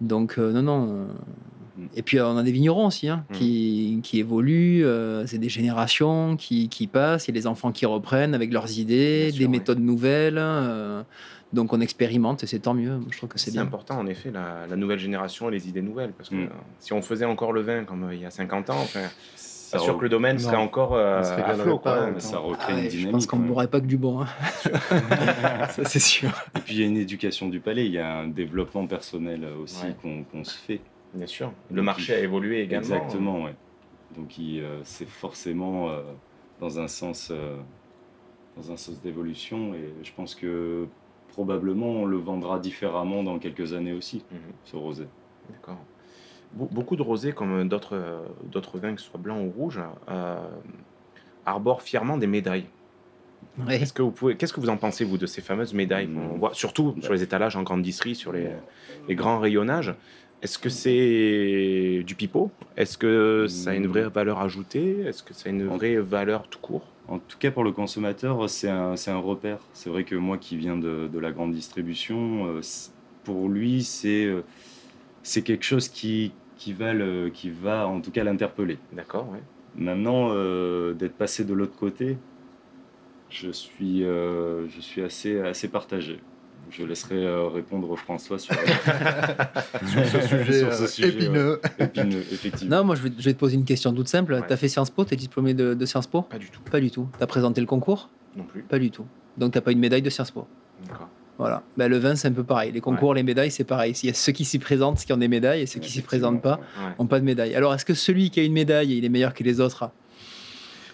Donc 0.00 0.36
euh, 0.38 0.52
non, 0.52 0.62
non. 0.62 1.06
Et 1.94 2.02
puis 2.02 2.18
euh, 2.18 2.26
on 2.28 2.36
a 2.36 2.42
des 2.42 2.52
vignerons 2.52 2.86
aussi 2.86 3.08
hein, 3.08 3.24
Mm. 3.30 3.34
qui, 3.34 4.00
qui 4.02 4.18
évoluent. 4.20 4.84
euh, 4.84 5.26
c'est 5.26 5.38
des 5.38 5.48
générations 5.48 6.36
qui, 6.36 6.68
qui 6.68 6.86
passent. 6.86 7.26
Il 7.28 7.34
y 7.34 7.38
a 7.38 7.40
des 7.40 7.46
enfants 7.46 7.72
qui 7.72 7.86
reprennent 7.86 8.34
avec 8.34 8.52
leurs 8.52 8.78
idées, 8.78 9.30
sûr, 9.30 9.38
des 9.38 9.44
ouais. 9.46 9.50
méthodes 9.50 9.80
nouvelles. 9.80 10.38
euh, 10.38 11.02
donc 11.52 11.74
on 11.74 11.80
expérimente 11.82 12.42
et 12.42 12.46
c'est 12.46 12.60
tant 12.60 12.72
mieux. 12.72 12.98
Je 13.10 13.16
trouve 13.18 13.28
que 13.28 13.38
c'est 13.38 13.46
C'est 13.46 13.52
bien. 13.52 13.62
important, 13.62 13.98
en 13.98 14.06
effet, 14.06 14.30
la, 14.30 14.66
la 14.70 14.76
nouvelle 14.76 14.98
génération 14.98 15.50
et 15.50 15.52
les 15.52 15.68
idées 15.68 15.82
nouvelles. 15.82 16.12
Parce 16.16 16.30
que 16.30 16.34
Mm. 16.34 16.48
si 16.78 16.92
on 16.94 17.02
faisait 17.02 17.26
encore 17.26 17.52
le 17.52 17.60
vin 17.60 17.84
comme 17.84 18.04
euh, 18.04 18.14
il 18.14 18.20
y 18.22 18.24
a 18.24 18.30
50 18.30 18.70
ans, 18.70 18.76
enfin, 18.80 19.00
pas 19.70 19.78
sûr 19.78 19.94
re- 19.94 19.98
que 19.98 20.02
le 20.04 20.08
domaine 20.08 20.36
Non. 20.36 20.42
serait 20.42 20.56
encore 20.56 20.94
euh, 20.94 21.20
On 21.20 21.24
se 21.24 21.30
à 21.32 21.54
flot. 21.54 21.78
pas, 21.78 21.96
quoi. 21.98 22.06
ouais. 22.10 22.20
ça 22.20 22.36
Ah 22.36 22.38
recrée 22.40 22.72
ouais, 22.74 22.78
une 22.84 22.84
je 22.84 22.90
dynamique. 22.96 23.12
pense 23.12 23.26
qu'on 23.26 23.38
ne 23.38 23.46
boirait 23.48 23.68
pas 23.68 23.80
que 23.80 23.86
du 23.86 23.96
bon. 23.98 24.20
hein. 24.22 24.26
Ça 25.70 25.84
c'est 25.84 25.98
sûr. 26.00 26.30
Et 26.56 26.60
puis 26.60 26.74
il 26.76 26.80
y 26.80 26.84
a 26.84 26.86
une 26.86 26.96
éducation 26.96 27.48
du 27.48 27.60
palais, 27.60 27.86
il 27.86 27.92
y 27.92 27.98
a 27.98 28.18
un 28.18 28.28
développement 28.28 28.86
personnel 28.86 29.46
aussi 29.62 29.84
Ouais. 29.84 29.94
qu'on 30.00 30.24
qu'on 30.24 30.44
se 30.44 30.56
fait. 30.56 30.80
Bien 31.14 31.26
sûr. 31.26 31.52
Le 31.70 31.82
marché 31.82 32.14
a 32.14 32.18
évolué 32.20 32.62
également. 32.62 32.86
Exactement, 32.96 33.44
ouais. 33.44 33.54
Donc 34.16 34.34
euh, 34.38 34.80
c'est 34.84 35.08
forcément 35.08 35.90
euh, 35.90 36.02
dans 36.60 36.78
un 36.78 36.88
sens, 36.88 37.28
euh, 37.30 37.56
dans 38.56 38.72
un 38.72 38.76
sens 38.76 39.00
d'évolution 39.02 39.74
et 39.74 39.92
je 40.02 40.12
pense 40.16 40.34
que 40.34 40.86
probablement 41.28 41.88
on 41.88 42.04
le 42.04 42.18
vendra 42.18 42.58
différemment 42.58 43.22
dans 43.22 43.38
quelques 43.38 43.72
années 43.72 43.92
aussi, 43.92 44.22
Mhm. 44.30 44.38
ce 44.64 44.76
rosé. 44.76 45.06
D'accord. 45.50 45.78
Be- 46.58 46.68
Beaucoup 46.72 46.96
de 46.96 47.02
rosés, 47.02 47.32
comme 47.32 47.68
d'autres 47.68 47.94
euh, 47.96 48.20
vins, 48.74 48.94
que 48.94 49.00
ce 49.00 49.08
soit 49.08 49.20
blanc 49.20 49.40
ou 49.40 49.50
rouge, 49.50 49.80
euh, 50.10 50.36
arborent 51.46 51.80
fièrement 51.80 52.18
des 52.18 52.26
médailles. 52.26 52.66
Ouais. 53.66 53.80
Est-ce 53.82 53.92
que 53.92 54.02
vous 54.02 54.10
pouvez, 54.10 54.36
qu'est-ce 54.36 54.52
que 54.52 54.60
vous 54.60 54.68
en 54.68 54.76
pensez 54.76 55.04
vous 55.04 55.18
de 55.18 55.26
ces 55.26 55.40
fameuses 55.40 55.74
médailles? 55.74 56.06
Mm. 56.06 56.14
qu'on 56.14 56.38
voit 56.38 56.54
surtout 56.54 56.94
sur 57.00 57.12
les 57.12 57.22
étalages 57.22 57.56
en 57.56 57.62
grande 57.62 57.82
distrie, 57.82 58.14
sur 58.14 58.32
les, 58.32 58.50
les 59.08 59.14
grands 59.14 59.38
rayonnages 59.40 59.94
Est-ce 60.42 60.58
que 60.58 60.68
c'est 60.68 62.02
du 62.04 62.14
pipeau? 62.16 62.50
Est-ce 62.76 62.98
que 62.98 63.46
ça 63.48 63.70
a 63.70 63.74
une 63.74 63.86
vraie 63.86 64.08
valeur 64.08 64.40
ajoutée? 64.40 65.00
Est-ce 65.02 65.22
que 65.22 65.34
ça 65.34 65.48
a 65.48 65.52
une 65.52 65.68
vraie 65.68 65.96
valeur 65.96 66.48
tout 66.48 66.58
court? 66.58 66.82
En 67.08 67.18
tout 67.18 67.38
cas, 67.38 67.50
pour 67.52 67.62
le 67.62 67.70
consommateur, 67.72 68.50
c'est 68.50 68.68
un, 68.68 68.96
c'est 68.96 69.10
un 69.12 69.18
repère. 69.18 69.58
C'est 69.72 69.90
vrai 69.90 70.02
que 70.04 70.16
moi 70.16 70.38
qui 70.38 70.56
viens 70.56 70.76
de, 70.76 71.08
de 71.12 71.18
la 71.18 71.30
grande 71.30 71.52
distribution, 71.52 72.46
euh, 72.48 72.60
pour 73.24 73.48
lui, 73.48 73.84
c'est 73.84 74.24
euh, 74.24 74.42
c'est 75.22 75.42
quelque 75.42 75.64
chose 75.64 75.88
qui, 75.88 76.32
qui, 76.56 76.72
va 76.72 76.92
le- 76.92 77.30
qui 77.32 77.50
va 77.50 77.86
en 77.86 78.00
tout 78.00 78.10
cas 78.10 78.24
l'interpeller. 78.24 78.78
D'accord, 78.92 79.28
ouais. 79.30 79.42
Maintenant, 79.76 80.30
euh, 80.32 80.92
d'être 80.92 81.14
passé 81.16 81.44
de 81.44 81.54
l'autre 81.54 81.76
côté, 81.76 82.16
Je 83.30 83.50
suis, 83.50 84.04
euh, 84.04 84.68
je 84.68 84.80
suis 84.80 85.02
assez, 85.02 85.40
assez 85.40 85.68
partagé. 85.68 86.18
Je 86.70 86.84
laisserai 86.84 87.16
euh, 87.26 87.48
répondre 87.48 87.94
François 87.96 88.38
sur, 88.38 88.54
Sur 89.86 90.06
ce 90.06 90.20
sujet, 90.26 90.58
Sur 90.60 90.72
ce 90.72 90.82
euh, 90.82 90.86
sujet, 90.86 91.08
épineux. 91.08 91.60
épineux, 91.78 92.24
effectivement. 92.32 92.76
Non, 92.78 92.84
moi 92.84 92.96
je 92.96 93.02
vais, 93.02 93.10
je 93.18 93.24
vais 93.24 93.34
te 93.34 93.38
poser 93.38 93.56
une 93.56 93.64
question 93.64 93.92
toute 93.92 94.08
simple. 94.08 94.32
Ouais. 94.34 94.40
T'as 94.46 94.56
fait 94.56 94.68
Sciences 94.68 94.90
Po 94.90 95.04
T'es 95.04 95.16
diplômé 95.16 95.52
de, 95.54 95.74
de 95.74 95.86
Sciences 95.86 96.06
Po? 96.06 96.22
Pas 96.22 96.38
du 96.38 96.50
tout. 96.50 96.60
Pas 96.70 96.80
du 96.80 96.90
tout. 96.90 97.08
T'as 97.18 97.26
présenté 97.26 97.60
le 97.60 97.66
concours? 97.66 98.08
Non 98.36 98.44
plus. 98.44 98.62
Pas 98.62 98.78
du 98.78 98.90
tout. 98.90 99.04
Donc 99.36 99.52
t'as 99.52 99.60
pas 99.60 99.72
une 99.72 99.80
médaille 99.80 100.02
de 100.02 100.10
Sciences 100.10 100.30
Po? 100.30 100.46
D'accord. 100.88 101.08
Voilà. 101.38 101.62
Ben, 101.76 101.88
le 101.88 101.98
vin, 101.98 102.14
c'est 102.14 102.28
un 102.28 102.32
peu 102.32 102.44
pareil. 102.44 102.70
Les 102.72 102.80
concours, 102.80 103.14
les 103.14 103.22
médailles, 103.22 103.50
c'est 103.50 103.64
pareil. 103.64 103.94
Il 104.02 104.06
y 104.06 104.10
a 104.10 104.14
ceux 104.14 104.32
qui 104.32 104.44
s'y 104.44 104.58
présentent, 104.58 104.98
qui 105.04 105.12
ont 105.12 105.16
des 105.16 105.28
médailles, 105.28 105.62
et 105.62 105.66
ceux 105.66 105.80
qui 105.80 105.90
s'y 105.90 106.02
présentent 106.02 106.40
pas 106.42 106.56
Ouais. 106.78 106.92
n'ont 106.98 107.06
pas 107.06 107.18
de 107.18 107.24
médaille. 107.24 107.54
Alors, 107.54 107.74
est-ce 107.74 107.84
que 107.84 107.94
celui 107.94 108.30
qui 108.30 108.38
a 108.38 108.44
une 108.44 108.52
médaille, 108.52 108.96
il 108.96 109.04
est 109.04 109.08
meilleur 109.08 109.34
que 109.34 109.42
les 109.42 109.58
autres? 109.60 109.90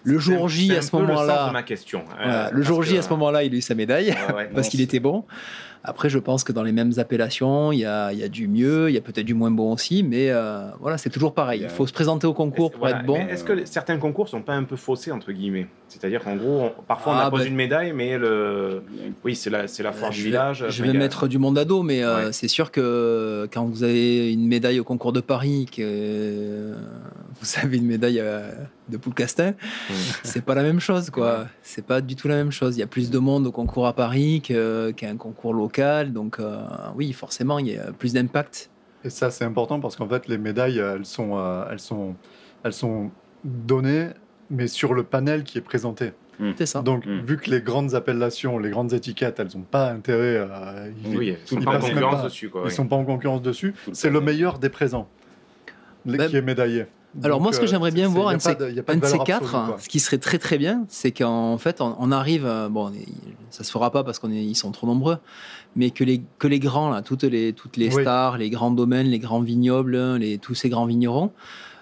Le 0.05 0.18
jour 0.18 0.49
J, 0.49 0.72
à 0.74 0.82
ce 0.82 0.94
moment-là, 0.96 1.49
de 1.49 1.53
ma 1.53 1.62
question. 1.62 2.03
voilà, 2.16 2.46
Euh, 2.46 2.51
le 2.53 2.62
jour 2.62 2.82
J, 2.82 2.94
que- 2.94 2.99
à 2.99 3.03
ce 3.03 3.09
moment-là, 3.11 3.44
il 3.44 3.53
a 3.55 3.57
eu 3.57 3.61
sa 3.61 3.74
médaille 3.74 4.14
ouais. 4.34 4.49
parce 4.55 4.68
qu'il 4.68 4.80
était 4.80 5.01
bon. 5.01 5.24
Après, 5.84 6.11
je 6.11 6.18
pense 6.18 6.42
que 6.42 6.51
dans 6.53 6.64
les 6.64 6.72
mêmes 6.72 6.92
appellations, 6.99 7.70
il 7.70 7.78
y 7.78 7.84
a, 7.84 8.12
il 8.12 8.18
y 8.18 8.24
a 8.24 8.28
du 8.28 8.49
mieux, 8.49 8.90
il 8.90 8.94
y 8.94 8.99
a 8.99 9.01
peut-être 9.01 9.24
du 9.24 9.32
moins 9.34 9.53
bon 9.53 9.72
aussi, 9.72 10.03
mais 10.03 10.28
euh, 10.28 10.66
voilà, 10.80 10.99
c'est 10.99 11.09
toujours 11.09 11.34
pareil. 11.34 11.61
Il 11.61 11.66
a- 11.66 11.68
faut 11.68 11.86
se 11.86 11.92
présenter 11.92 12.26
au 12.26 12.34
concours 12.34 12.72
pour 12.72 12.80
voilà, 12.80 12.99
être 12.99 13.07
bon. 13.07 13.16
Est-ce 13.16 13.44
que 13.44 13.64
certains 13.64 13.96
concours 13.96 14.28
sont 14.28 14.42
pas 14.42 14.55
un 14.55 14.64
peu 14.64 14.74
faussés 14.74 15.12
entre 15.12 15.30
guillemets? 15.30 15.68
C'est-à-dire 15.86 16.22
qu'en 16.24 16.34
gros, 16.34 16.62
on- 16.76 16.82
parfois 16.82 17.12
on 17.12 17.16
Ah, 17.16 17.26
impose 17.26 17.40
bah- 17.42 17.46
une 17.46 17.55
médaille, 17.55 17.92
mais 17.92 18.18
le, 18.18 18.82
oui, 19.24 19.36
c'est 19.36 19.51
la, 19.51 19.68
c'est 19.68 19.84
la 19.84 19.92
foire 19.92 20.11
du 20.11 20.16
je 20.18 20.22
vais, 20.24 20.28
village. 20.30 20.64
je 20.68 20.82
vais 20.82 20.92
mettre 20.92 21.28
du 21.28 21.38
monde 21.38 21.57
à 21.57 21.64
dos, 21.64 21.84
mais 21.84 22.03
euh, 22.03 22.32
c'est 22.32 22.49
sûr 22.49 22.72
que 22.72 23.49
quand 23.53 23.64
vous 23.64 23.84
avez 23.84 24.32
une 24.32 24.49
médaille 24.49 24.80
au 24.80 24.84
concours 24.84 25.12
de 25.12 25.20
Paris, 25.20 25.66
que 25.74 25.80
euh, 25.80 26.74
vous 27.40 27.49
avez 27.62 27.76
une 27.78 27.86
médaille 27.86 28.18
euh, 28.20 28.51
de 28.89 28.97
Poulcastin, 28.97 29.51
Mm. 29.53 29.93
c'est 30.22 30.45
pas 30.45 30.55
la 30.55 30.62
même 30.62 30.80
chose, 30.80 31.11
quoi. 31.11 31.47
C'est 31.62 31.84
pas 31.84 32.01
du 32.01 32.16
tout 32.16 32.28
la 32.28 32.36
même 32.36 32.51
chose. 32.53 32.76
Il 32.76 32.80
y 32.80 32.82
a 32.82 32.86
plus 32.86 33.11
de 33.11 33.18
monde 33.18 33.47
au 33.47 33.53
concours 33.53 33.86
à 33.86 33.93
Paris 33.93 34.43
que- 34.47 34.91
qu'à 34.93 35.09
un 35.11 35.16
concours 35.16 35.53
local, 35.55 36.12
donc 36.12 36.41
euh, 36.41 36.61
oui, 36.97 37.12
forcément, 37.12 37.59
il 37.59 37.68
y 37.68 37.76
a 37.78 37.93
plus 37.93 38.12
d'impact. 38.14 38.70
Et 39.05 39.11
ça, 39.11 39.30
c'est 39.30 39.45
important 39.45 39.78
parce 39.80 39.97
qu'en 39.97 40.09
fait, 40.09 40.26
les 40.28 40.39
médailles, 40.39 40.78
elles 40.78 41.05
sont, 41.07 41.36
euh, 41.39 41.64
elles 41.70 41.78
sont, 41.80 42.14
elles 42.64 42.72
sont 42.72 43.11
données, 43.45 44.09
mais 44.51 44.66
sur 44.66 44.95
le 44.95 45.03
panel 45.05 45.45
qui 45.45 45.59
est 45.59 45.62
présenté. 45.62 46.12
C'est 46.57 46.66
ça. 46.66 46.82
Donc, 46.82 47.05
Mm. 47.05 47.20
vu 47.26 47.36
que 47.36 47.51
les 47.51 47.61
grandes 47.61 47.95
appellations, 47.97 48.59
les 48.61 48.70
grandes 48.70 48.93
étiquettes, 48.93 49.41
elles 49.41 49.49
n'ont 49.57 49.62
pas 49.62 49.91
intérêt 49.91 50.36
à. 50.39 50.74
ils- 51.05 51.16
Oui, 51.16 51.36
ils 51.43 51.49
sont 51.49 51.57
ils 51.59 51.64
pas 51.64 51.70
en 51.70 51.74
passent 51.74 51.82
même 51.84 51.95
concurrence 51.95 52.16
pas. 52.20 52.28
dessus. 52.28 52.49
Quoi, 52.49 52.61
Ils 52.62 52.64
oui. 52.68 52.70
sont 52.72 52.86
pas 52.86 52.95
en 52.97 53.05
concurrence 53.05 53.43
dessus. 53.43 53.74
C'est 53.93 54.09
le 54.11 54.20
meilleur 54.20 54.61
des 54.61 54.68
présents 54.68 55.09
les- 56.07 56.16
Bah, 56.16 56.26
qui 56.28 56.36
est 56.36 56.43
médaillé. 56.43 56.86
Alors 57.24 57.38
Donc, 57.38 57.44
moi, 57.44 57.52
ce 57.52 57.59
que 57.61 57.64
euh, 57.64 57.68
j'aimerais 57.68 57.90
bien 57.90 58.06
voir, 58.09 58.28
un 58.28 58.36
de 58.36 58.42
ces, 58.42 58.54
de- 58.54 58.70
quatre, 59.24 59.54
absolue, 59.54 59.80
ce 59.82 59.88
qui 59.88 59.98
serait 59.98 60.18
très 60.18 60.38
très 60.38 60.59
bien, 60.59 60.84
c'est 60.88 61.11
qu'en 61.11 61.56
fait, 61.59 61.80
on, 61.80 61.96
on 61.98 62.12
arrive, 62.12 62.44
euh, 62.46 62.68
bon, 62.68 62.92
ça 63.50 63.64
se 63.64 63.70
fera 63.70 63.90
pas 63.90 64.04
parce 64.04 64.18
qu'on 64.18 64.30
est, 64.30 64.44
ils 64.44 64.54
sont 64.54 64.70
trop 64.72 64.86
nombreux, 64.86 65.16
mais 65.74 65.90
que 65.90 66.04
les 66.04 66.22
que 66.38 66.46
les 66.46 66.59
grands 66.61 66.90
là, 66.90 67.02
toutes 67.02 67.24
les 67.24 67.52
toutes 67.54 67.76
les 67.76 67.94
Oui. 67.94 68.02
stars, 68.02 68.36
les 68.38 68.50
grands 68.50 68.70
domaines, 68.70 69.06
les 69.06 69.18
grands 69.18 69.40
vignobles, 69.40 69.96
les 70.16 70.38
tous 70.38 70.54
ces 70.54 70.68
grands 70.68 70.86
vignerons. 70.86 71.32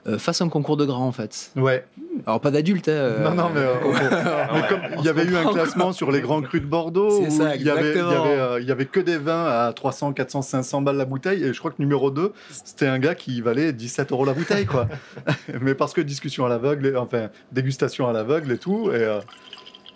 Euh, 0.07 0.19
fassent 0.19 0.41
un 0.41 0.49
concours 0.49 0.77
de 0.77 0.85
grands 0.85 1.07
en 1.07 1.13
fait. 1.13 1.51
Ouais. 1.57 1.85
Alors 2.27 2.41
pas 2.41 2.51
d'adultes. 2.51 2.89
hein, 2.89 3.17
non, 3.23 3.35
non, 3.35 3.51
mais, 3.55 3.61
euh, 3.61 3.75
euh, 3.85 4.45
mais 4.55 4.69
comme 4.69 4.81
il 4.99 5.05
y 5.05 5.09
avait 5.09 5.25
eu 5.25 5.37
un 5.37 5.45
classement 5.53 5.93
sur 5.93 6.11
les 6.11 6.21
grands 6.21 6.41
crus 6.43 6.61
de 6.63 6.67
Bordeaux 6.67 7.21
où 7.23 7.31
ça, 7.31 7.57
il 7.57 7.63
y 7.63 7.71
avait, 7.71 7.81
il 7.81 7.87
y 7.87 7.99
exactement. 7.99 8.23
avait, 8.25 8.31
euh, 8.39 8.61
il 8.61 8.67
y 8.67 8.73
avait 8.73 8.87
que 8.87 9.01
des 9.01 9.19
vins 9.19 9.45
à 9.45 9.73
300, 9.75 10.13
400, 10.13 10.43
500 10.43 10.83
balles 10.83 10.97
la 10.97 11.05
bouteille 11.05 11.45
et 11.45 11.53
je 11.53 11.59
crois 11.59 11.71
que 11.71 11.77
numéro 11.81 12.11
2 12.11 12.33
c'était 12.51 12.87
un 12.87 12.99
gars 12.99 13.15
qui 13.15 13.41
valait 13.41 13.73
17 13.73 14.13
euros 14.13 14.25
la 14.25 14.33
bouteille 14.33 14.67
quoi. 14.67 14.89
mais 15.61 15.75
parce 15.75 15.93
que 15.93 16.01
discussion 16.01 16.47
à 16.47 16.49
l'aveugle, 16.49 16.87
et- 16.87 16.97
enfin 16.97 17.29
dégustation 17.53 18.09
à 18.09 18.13
l'aveugle 18.13 18.53
et 18.53 18.59
tout 18.59 18.91
et, 18.91 18.95
euh, 18.97 19.21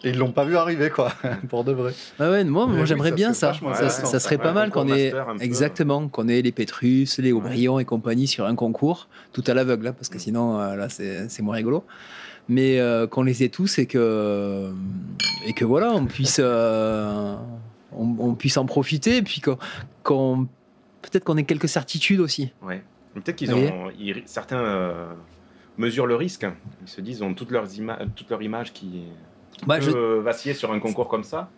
et 0.02 0.10
ils 0.10 0.18
l'ont 0.18 0.32
pas 0.32 0.44
vu 0.44 0.56
arriver 0.56 0.90
quoi 0.90 1.12
pour 1.48 1.64
de 1.64 1.72
vrai. 1.72 1.92
Ouais, 2.18 2.28
ouais, 2.28 2.44
moi, 2.44 2.66
moi 2.66 2.84
j'aimerais 2.84 3.12
bien 3.12 3.32
ça. 3.34 3.52
Ça, 3.90 4.18
serait 4.20 4.38
pas 4.38 4.48
Ouais, 4.48 4.54
mal 4.54 4.70
qu'on 4.70 4.88
ait 4.88 5.12
exactement 5.40 6.08
qu'on 6.08 6.28
ait 6.28 6.42
les 6.42 6.52
Pétrus, 6.52 7.18
les 7.18 7.32
Aubryon 7.32 7.78
et 7.78 7.84
compagnie 7.84 8.26
sur 8.26 8.46
un 8.46 8.54
concours 8.54 9.08
tout 9.32 9.44
à 9.46 9.54
l'aveugle 9.54 9.84
là, 9.86 9.92
parce 9.92 10.08
que 10.08 10.18
sinon 10.18 10.58
euh, 10.60 10.76
là 10.76 10.88
c'est 10.88 11.28
c'est 11.28 11.42
moins 11.42 11.56
rigolo. 11.56 11.84
Mais 12.48 12.80
euh, 12.80 13.06
qu'on 13.06 13.22
les 13.22 13.44
ait 13.44 13.48
tous 13.48 13.78
et 13.78 13.86
que 13.86 14.72
et 15.46 15.52
que 15.52 15.64
voilà 15.64 15.92
on 15.92 16.06
puisse 16.06 16.40
euh, 16.42 17.36
on, 17.92 18.16
on 18.18 18.34
puisse 18.34 18.56
en 18.56 18.66
profiter 18.66 19.18
et 19.18 19.22
puis 19.22 19.40
qu'on 19.40 19.58
qu'on- 20.02 20.48
peut-être 21.02 21.24
qu'on 21.24 21.36
ait 21.36 21.44
quelques 21.44 21.68
certitudes 21.68 22.20
aussi. 22.20 22.52
Ouais. 22.62 22.82
Peut-être 23.14 23.36
qu'ils 23.36 23.52
ont, 23.54 23.90
ils- 23.98 24.22
certains 24.26 24.60
euh, 24.62 25.06
mesurent 25.78 26.06
le 26.06 26.14
risque. 26.14 26.44
hein. 26.44 26.54
Ils 26.82 26.88
se 26.88 27.00
disent, 27.00 27.22
ont 27.22 27.34
toutes 27.34 27.50
leurs 27.50 27.74
images, 27.76 28.06
toute 28.14 28.30
leur 28.30 28.40
image 28.42 28.72
qui, 28.72 29.02
qui 29.60 29.66
Bah, 29.66 29.78
peut 29.78 29.84
je- 29.84 30.20
vaciller 30.20 30.54
sur 30.54 30.72
un 30.72 30.78
concours 30.80 31.08
comme 31.08 31.24
ça. 31.24 31.48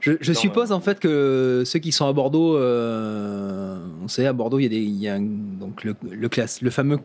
Je, 0.00 0.32
suppose 0.32 0.72
euh, 0.72 0.74
en 0.74 0.80
fait 0.80 0.98
que 0.98 1.62
ceux 1.64 1.78
qui 1.78 1.92
sont 1.92 2.06
à 2.08 2.12
Bordeaux, 2.12 2.56
euh, 2.56 3.78
on 4.02 4.08
sait 4.08 4.26
à 4.26 4.32
Bordeaux 4.32 4.58
il 4.58 4.64
y 4.64 4.66
a, 4.66 4.68
des, 4.68 4.78
il 4.80 4.96
y 5.00 5.08
a 5.08 5.14
un- 5.14 5.20
donc 5.20 5.84
le, 5.84 5.94
le, 6.10 6.28
classe, 6.28 6.60
le 6.60 6.70
fameux 6.70 6.98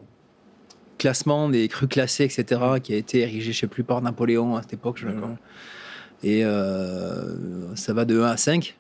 classement 0.98 1.48
des 1.48 1.68
crus 1.68 1.88
classés, 1.90 2.24
etc., 2.24 2.60
qui 2.82 2.94
a 2.94 2.98
été 2.98 3.20
érigé, 3.20 3.52
je 3.52 3.60
sais 3.60 3.68
plus, 3.68 3.84
par 3.84 4.02
Napoléon 4.02 4.56
à 4.56 4.64
cette 4.64 4.74
époque. 4.74 4.98
je- 5.00 5.08
et 6.24 6.44
euh, 6.44 7.76
ça 7.76 7.94
va 7.94 8.04
de 8.06 8.20
1 8.20 8.26
à 8.26 8.38
5. 8.38 8.76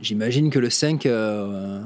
J'imagine 0.00 0.50
que 0.50 0.60
le 0.60 0.70
5 0.70 1.04
euh, 1.06 1.80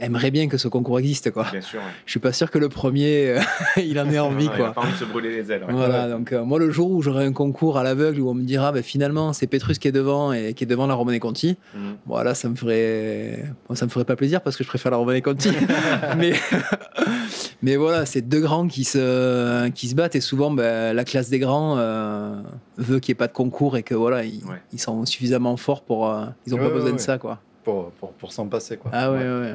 aimerait 0.00 0.30
bien 0.30 0.48
que 0.48 0.56
ce 0.58 0.68
concours 0.68 0.98
existe. 0.98 1.30
Quoi. 1.30 1.46
Bien 1.50 1.60
sûr. 1.60 1.78
ouais. 1.80 1.86
Je 2.06 2.10
suis 2.10 2.20
pas 2.20 2.32
sûr 2.32 2.50
que 2.50 2.58
le 2.58 2.68
premier, 2.68 3.30
euh, 3.30 3.40
il 3.76 3.98
en 4.00 4.10
ait 4.10 4.18
envie. 4.18 4.48
Ah, 4.50 4.52
il 4.54 4.58
quoi. 4.58 4.68
a 4.68 4.72
pas 4.72 4.80
envie 4.82 4.92
de 4.92 4.96
se 4.96 5.04
brûler 5.04 5.30
les 5.30 5.50
ailes. 5.52 5.64
ouais. 5.64 5.72
Voilà, 5.72 6.08
donc 6.08 6.32
euh, 6.32 6.44
moi 6.44 6.58
le 6.58 6.70
jour 6.70 6.90
où 6.90 7.00
j'aurai 7.02 7.24
un 7.24 7.32
concours 7.32 7.78
à 7.78 7.82
l'aveugle 7.84 8.20
où 8.20 8.28
on 8.30 8.34
me 8.34 8.42
dira 8.42 8.72
bah, 8.72 8.82
finalement 8.82 9.32
c'est 9.32 9.46
Petrus 9.46 9.78
qui 9.78 9.88
est 9.88 9.92
devant 9.92 10.32
et 10.32 10.54
qui 10.54 10.64
est 10.64 10.66
devant 10.66 10.86
la 10.86 10.94
Romanée 10.94 11.20
Conti, 11.20 11.56
Mhm. 11.74 11.96
voilà 12.06 12.34
ça 12.34 12.48
me 12.48 12.54
ferait 12.56 13.44
bon, 13.68 13.74
ça 13.74 13.84
me 13.86 13.90
ferait 13.90 14.04
pas 14.04 14.16
plaisir 14.16 14.40
parce 14.40 14.56
que 14.56 14.64
je 14.64 14.68
préfère 14.68 14.90
la 14.90 14.96
Romanée 14.98 15.22
Conti. 15.22 15.50
mais 16.18 16.32
mais 17.62 17.76
voilà, 17.76 18.06
c'est 18.06 18.22
deux 18.22 18.40
grands 18.40 18.66
qui 18.68 18.84
se 18.84 19.68
qui 19.70 19.88
se 19.88 19.94
battent 19.94 20.14
et 20.16 20.20
souvent 20.20 20.50
bah, 20.50 20.92
la 20.92 21.04
classe 21.04 21.30
des 21.30 21.38
grands 21.38 21.76
euh, 21.78 22.34
veut 22.78 22.98
qu'il 23.00 23.12
n'y 23.12 23.16
ait 23.16 23.18
pas 23.18 23.28
de 23.28 23.32
concours 23.32 23.76
et 23.76 23.82
que 23.82 23.94
voilà, 23.94 24.24
ils, 24.24 24.44
Ouais. 24.44 24.60
ils 24.72 24.80
sont 24.80 25.06
suffisamment 25.06 25.56
forts 25.56 25.82
pour 25.82 26.08
euh, 26.10 26.26
ils 26.46 26.54
ont 26.54 26.58
Ouais, 26.58 26.64
pas 26.64 26.68
ouais, 26.68 26.74
besoin 26.74 26.92
de 26.92 26.98
ça 26.98 27.18
quoi. 27.18 27.40
Pour, 27.62 27.90
pour, 27.92 28.12
pour 28.12 28.32
s'en 28.32 28.46
passer 28.46 28.76
quoi. 28.76 28.90
Ah 28.92 29.10
ouais 29.10 29.18
ouais. 29.18 29.54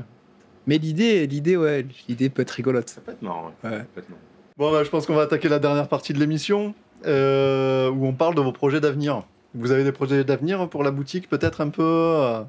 Mais 0.69 0.77
l'idée 0.77 1.25
l'idée 1.27 1.57
ouais, 1.57 1.85
l'idée 2.07 2.29
peut 2.29 2.43
être 2.43 2.51
rigolote. 2.51 2.89
Ça 2.89 3.01
peut 3.01 3.11
être 3.11 3.21
marrant. 3.23 3.51
ouais. 3.63 3.69
Ouais. 3.71 3.77
Ça 3.79 3.85
peut 3.95 4.01
être 4.01 4.09
marrant. 4.09 4.21
Bon, 4.57 4.71
bah, 4.71 4.83
je 4.83 4.89
pense 4.89 5.05
qu'on 5.07 5.15
va 5.15 5.23
attaquer 5.23 5.49
la 5.49 5.57
dernière 5.57 5.87
partie 5.87 6.13
de 6.13 6.19
l'émission 6.19 6.73
euh, 7.07 7.89
où 7.89 8.05
on 8.05 8.13
parle 8.13 8.35
de 8.35 8.41
vos 8.41 8.51
projets 8.51 8.79
d'avenir. 8.79 9.23
Vous 9.55 9.71
avez 9.71 9.83
des 9.83 9.91
projets 9.91 10.23
d'avenir 10.23 10.69
pour 10.69 10.83
la 10.83 10.91
boutique, 10.91 11.27
peut-être 11.27 11.61
un 11.61 11.69
peu 11.69 11.81
euh, 11.83 12.41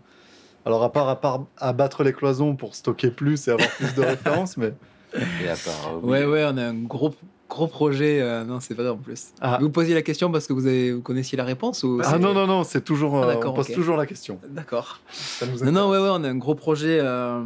Alors, 0.67 0.83
à 0.83 0.93
part, 0.93 1.09
à 1.09 1.21
part 1.21 1.45
abattre 1.57 2.03
les 2.03 2.13
cloisons 2.13 2.57
pour 2.57 2.75
stocker 2.75 3.11
plus 3.11 3.49
et 3.49 3.53
avoir 3.53 3.71
plus 3.71 3.95
de 3.95 4.03
références, 4.13 4.57
mais. 4.59 4.75
Et 5.43 5.49
à 5.49 5.55
part, 5.55 5.95
euh, 5.95 6.01
oui, 6.03 6.11
Ouais, 6.11 6.25
ouais, 6.27 6.45
on 6.53 6.57
a 6.59 6.65
un 6.65 6.75
gros, 6.75 7.15
gros 7.49 7.69
projet. 7.69 8.21
euh, 8.21 8.45
non, 8.45 8.59
c'est 8.61 8.75
vrai 8.75 8.89
en 8.89 8.97
plus. 8.97 9.29
Ah. 9.41 9.59
Vous 9.61 9.71
posiez 9.71 9.95
la 9.95 10.03
question 10.03 10.31
parce 10.33 10.47
que 10.49 10.53
vous, 10.53 10.67
avez, 10.67 10.93
vous 10.93 11.03
connaissiez 11.03 11.39
la 11.39 11.45
réponse 11.45 11.85
ou 11.85 12.01
Ah 12.05 12.19
non, 12.19 12.35
non, 12.35 12.47
non, 12.47 12.65
c'est 12.65 12.83
toujours. 12.83 13.17
Ah, 13.25 13.37
on 13.47 13.53
pose 13.53 13.69
toujours 13.69 13.97
la 13.97 14.07
question. 14.07 14.39
D'accord. 14.49 15.01
Ça 15.13 15.47
nous 15.47 15.65
Non, 15.65 15.73
non, 15.73 15.91
ouais, 15.91 15.99
ouais, 15.99 16.11
on 16.11 16.25
a 16.25 16.29
un 16.29 16.37
gros 16.37 16.55
projet. 16.57 16.99
euh, 17.01 17.41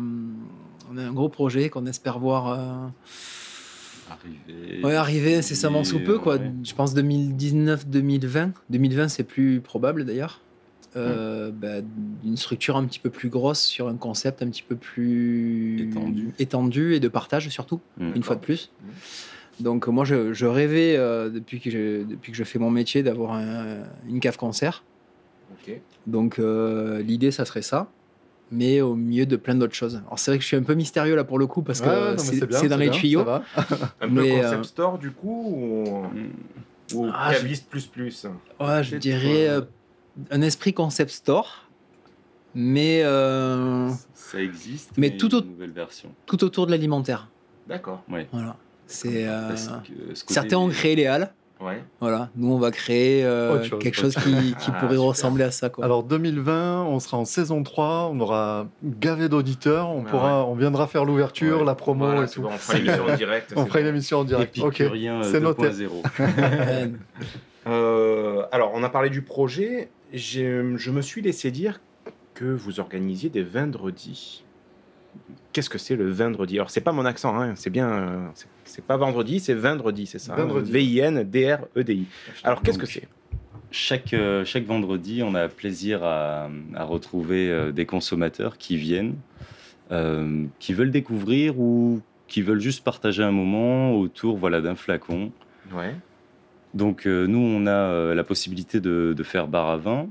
on 0.94 0.98
a 0.98 1.02
un 1.02 1.12
gros 1.12 1.28
projet 1.28 1.68
qu'on 1.70 1.86
espère 1.86 2.18
voir 2.18 2.48
euh, 2.48 2.86
arriver. 4.10 4.84
ouais, 4.84 4.94
arriver 4.94 5.36
incessamment 5.36 5.84
sous 5.84 6.00
peu, 6.00 6.18
quoi. 6.18 6.36
Ouais. 6.36 6.52
Je 6.62 6.74
pense 6.74 6.94
2019-2020. 6.94 8.50
2020, 8.70 9.08
c'est 9.08 9.24
plus 9.24 9.60
probable 9.60 10.04
d'ailleurs. 10.04 10.40
Euh, 10.96 11.50
bah, 11.50 11.80
d'une 12.22 12.36
structure 12.36 12.76
un 12.76 12.84
petit 12.84 13.00
peu 13.00 13.10
plus 13.10 13.28
grosse 13.28 13.58
sur 13.60 13.88
un 13.88 13.96
concept 13.96 14.42
un 14.42 14.48
petit 14.48 14.62
peu 14.62 14.76
plus 14.76 15.88
Étendu. 15.90 16.32
étendu 16.38 16.94
et 16.94 17.00
de 17.00 17.08
partage 17.08 17.48
surtout. 17.48 17.80
Mm. 17.98 18.12
une 18.14 18.22
fois 18.22 18.36
de 18.36 18.40
plus. 18.40 18.70
Donc 19.58 19.88
moi, 19.88 20.04
je, 20.04 20.32
je 20.32 20.46
rêvais 20.46 20.94
euh, 20.96 21.30
depuis, 21.30 21.58
que 21.60 21.68
je, 21.70 22.04
depuis 22.04 22.30
que 22.30 22.38
je 22.38 22.44
fais 22.44 22.60
mon 22.60 22.70
métier 22.70 23.02
d'avoir 23.02 23.32
un- 23.32 23.82
une 24.08 24.20
cave 24.20 24.36
concert. 24.36 24.84
Donc 26.06 26.38
euh, 26.38 27.00
l'idée, 27.02 27.30
ça 27.32 27.44
serait 27.44 27.62
ça, 27.62 27.90
mais 28.50 28.80
au 28.80 28.94
milieu 28.94 29.26
de 29.26 29.36
plein 29.36 29.54
d'autres 29.54 29.74
choses. 29.74 29.96
Alors 30.06 30.18
c'est 30.18 30.30
vrai 30.30 30.38
que 30.38 30.42
je 30.42 30.48
suis 30.48 30.56
un 30.56 30.62
peu 30.62 30.74
mystérieux 30.74 31.16
là 31.16 31.24
pour 31.24 31.38
le 31.38 31.46
coup 31.46 31.62
parce 31.62 31.80
que 31.80 31.86
Ouais, 31.88 32.10
non, 32.12 32.18
c'est 32.18 32.46
bien, 32.46 32.58
c'est 32.58 32.68
dans 32.68 32.76
les 32.76 32.90
bien, 32.90 32.98
tuyaux. 32.98 33.20
ça 33.20 33.24
va. 33.24 33.42
Un 34.00 34.08
peu 34.08 34.14
Mais, 34.22 34.30
concept 34.30 34.54
euh, 34.54 34.62
store 34.62 34.98
du 34.98 35.10
coup 35.10 35.54
ou, 35.56 36.96
ou 36.96 37.10
Ah, 37.12 37.32
je- 37.32 37.40
plus 37.66 37.86
plus 37.86 38.26
Ouais, 38.60 38.84
je 38.84 38.96
dirais 38.96 39.48
euh, 39.48 39.60
euh, 39.60 39.64
un 40.30 40.42
esprit 40.42 40.72
concept 40.72 41.10
store, 41.10 41.68
mais 42.54 43.02
euh, 43.02 43.90
Ça 44.14 44.40
existe, 44.40 44.90
Mais 44.96 45.10
mais, 45.10 45.16
tout 45.16 45.34
au- 45.34 45.40
une 45.42 45.50
nouvelle 45.50 45.72
version. 45.72 46.10
tout 46.26 46.44
autour 46.44 46.66
de 46.66 46.70
l'alimentaire. 46.70 47.28
D'accord. 47.66 48.02
Ouais. 48.10 48.28
Voilà. 48.32 48.56
C'est 48.86 49.26
euh, 49.26 49.56
certains 50.14 50.58
ont 50.58 50.68
créé 50.68 50.94
les 50.94 51.06
halles. 51.06 51.32
Ouais. 51.60 51.82
Voilà, 52.00 52.28
nous 52.36 52.52
on 52.52 52.58
va 52.58 52.70
créer 52.70 53.24
euh, 53.24 53.62
chose, 53.64 53.78
quelque 53.78 53.94
chose 53.94 54.14
qui, 54.16 54.54
qui 54.60 54.66
Ah, 54.68 54.72
pourrait 54.72 54.94
super. 54.96 55.02
ressembler 55.02 55.44
à 55.44 55.50
ça. 55.50 55.70
Quoi. 55.70 55.84
Alors 55.84 56.02
2020, 56.02 56.82
on 56.84 56.98
sera 57.00 57.16
en 57.16 57.24
saison 57.24 57.62
3, 57.62 58.10
on 58.12 58.20
aura 58.20 58.66
gavé 58.82 59.28
d'auditeurs, 59.28 59.88
on 59.88 60.04
Ah 60.06 60.10
pourra, 60.10 60.44
on 60.46 60.54
viendra 60.54 60.86
faire 60.86 61.04
l'ouverture, 61.04 61.60
Ouais. 61.60 61.64
la 61.64 61.74
promo 61.74 62.06
Voilà, 62.06 62.22
et 62.24 62.26
c'est 62.26 62.34
tout. 62.34 62.42
bon, 62.42 62.48
on 62.48 62.58
fera 62.58 62.78
l'émission 62.78 63.06
en 63.06 63.16
direct. 63.16 63.52
On 63.56 63.66
fera 63.66 63.78
une 63.78 63.84
bon. 63.86 63.90
émission 63.90 64.18
en 64.18 64.24
direct. 64.24 64.58
Ok, 64.58 64.82
c'est 65.22 65.40
noté. 65.40 65.62
2.0. 65.68 65.88
Ouais. 66.18 66.92
Euh, 67.66 68.42
alors, 68.52 68.72
on 68.74 68.82
a 68.82 68.90
parlé 68.90 69.08
du 69.08 69.22
projet. 69.22 69.88
Je 70.12 70.60
me 70.60 71.00
suis 71.00 71.22
laissé 71.22 71.50
dire 71.50 71.80
que 72.34 72.44
vous 72.44 72.78
organisiez 72.78 73.30
des 73.30 73.42
vendredis. 73.42 74.44
Qu'est-ce 75.52 75.70
que 75.70 75.78
c'est 75.78 75.96
le 75.96 76.10
vendredi? 76.10 76.56
Alors, 76.56 76.70
c'est 76.70 76.80
pas 76.80 76.92
mon 76.92 77.04
accent, 77.04 77.38
hein, 77.40 77.54
c'est 77.54 77.70
bien. 77.70 77.88
euh, 77.88 78.26
c'est- 78.64 78.84
pas 78.84 78.96
vendredi, 78.96 79.38
c'est 79.40 79.54
vendredi, 79.54 80.06
c'est 80.06 80.18
ça 80.18 80.32
hein, 80.34 80.36
Vendredi. 80.36 80.70
V-I-N-D-R-E-D-I. 80.72 82.06
Alors, 82.42 82.62
qu'est-ce 82.62 82.78
que 82.78 82.86
c'est? 82.86 83.08
Chaque, 83.70 84.14
euh, 84.14 84.44
chaque 84.44 84.64
vendredi, 84.66 85.22
on 85.24 85.34
a 85.34 85.48
plaisir 85.48 86.04
à, 86.04 86.48
à 86.74 86.84
retrouver 86.84 87.50
euh, 87.50 87.72
des 87.72 87.86
consommateurs 87.86 88.56
qui 88.58 88.76
viennent, 88.76 89.14
euh, 89.90 90.44
qui 90.60 90.72
veulent 90.74 90.90
découvrir 90.92 91.58
ou 91.58 92.00
qui 92.28 92.42
veulent 92.42 92.60
juste 92.60 92.84
partager 92.84 93.22
un 93.22 93.32
moment 93.32 93.92
autour 93.96 94.36
voilà, 94.36 94.60
d'un 94.60 94.74
flacon. 94.76 95.30
Ouais. 95.72 95.94
Donc 96.72 97.06
euh, 97.06 97.26
nous, 97.26 97.38
on 97.38 97.66
a 97.66 97.70
euh, 97.70 98.14
la 98.14 98.24
possibilité 98.24 98.80
de, 98.80 99.14
de 99.16 99.22
faire 99.22 99.46
bar 99.48 99.68
à 99.68 99.76
vin. 99.76 100.08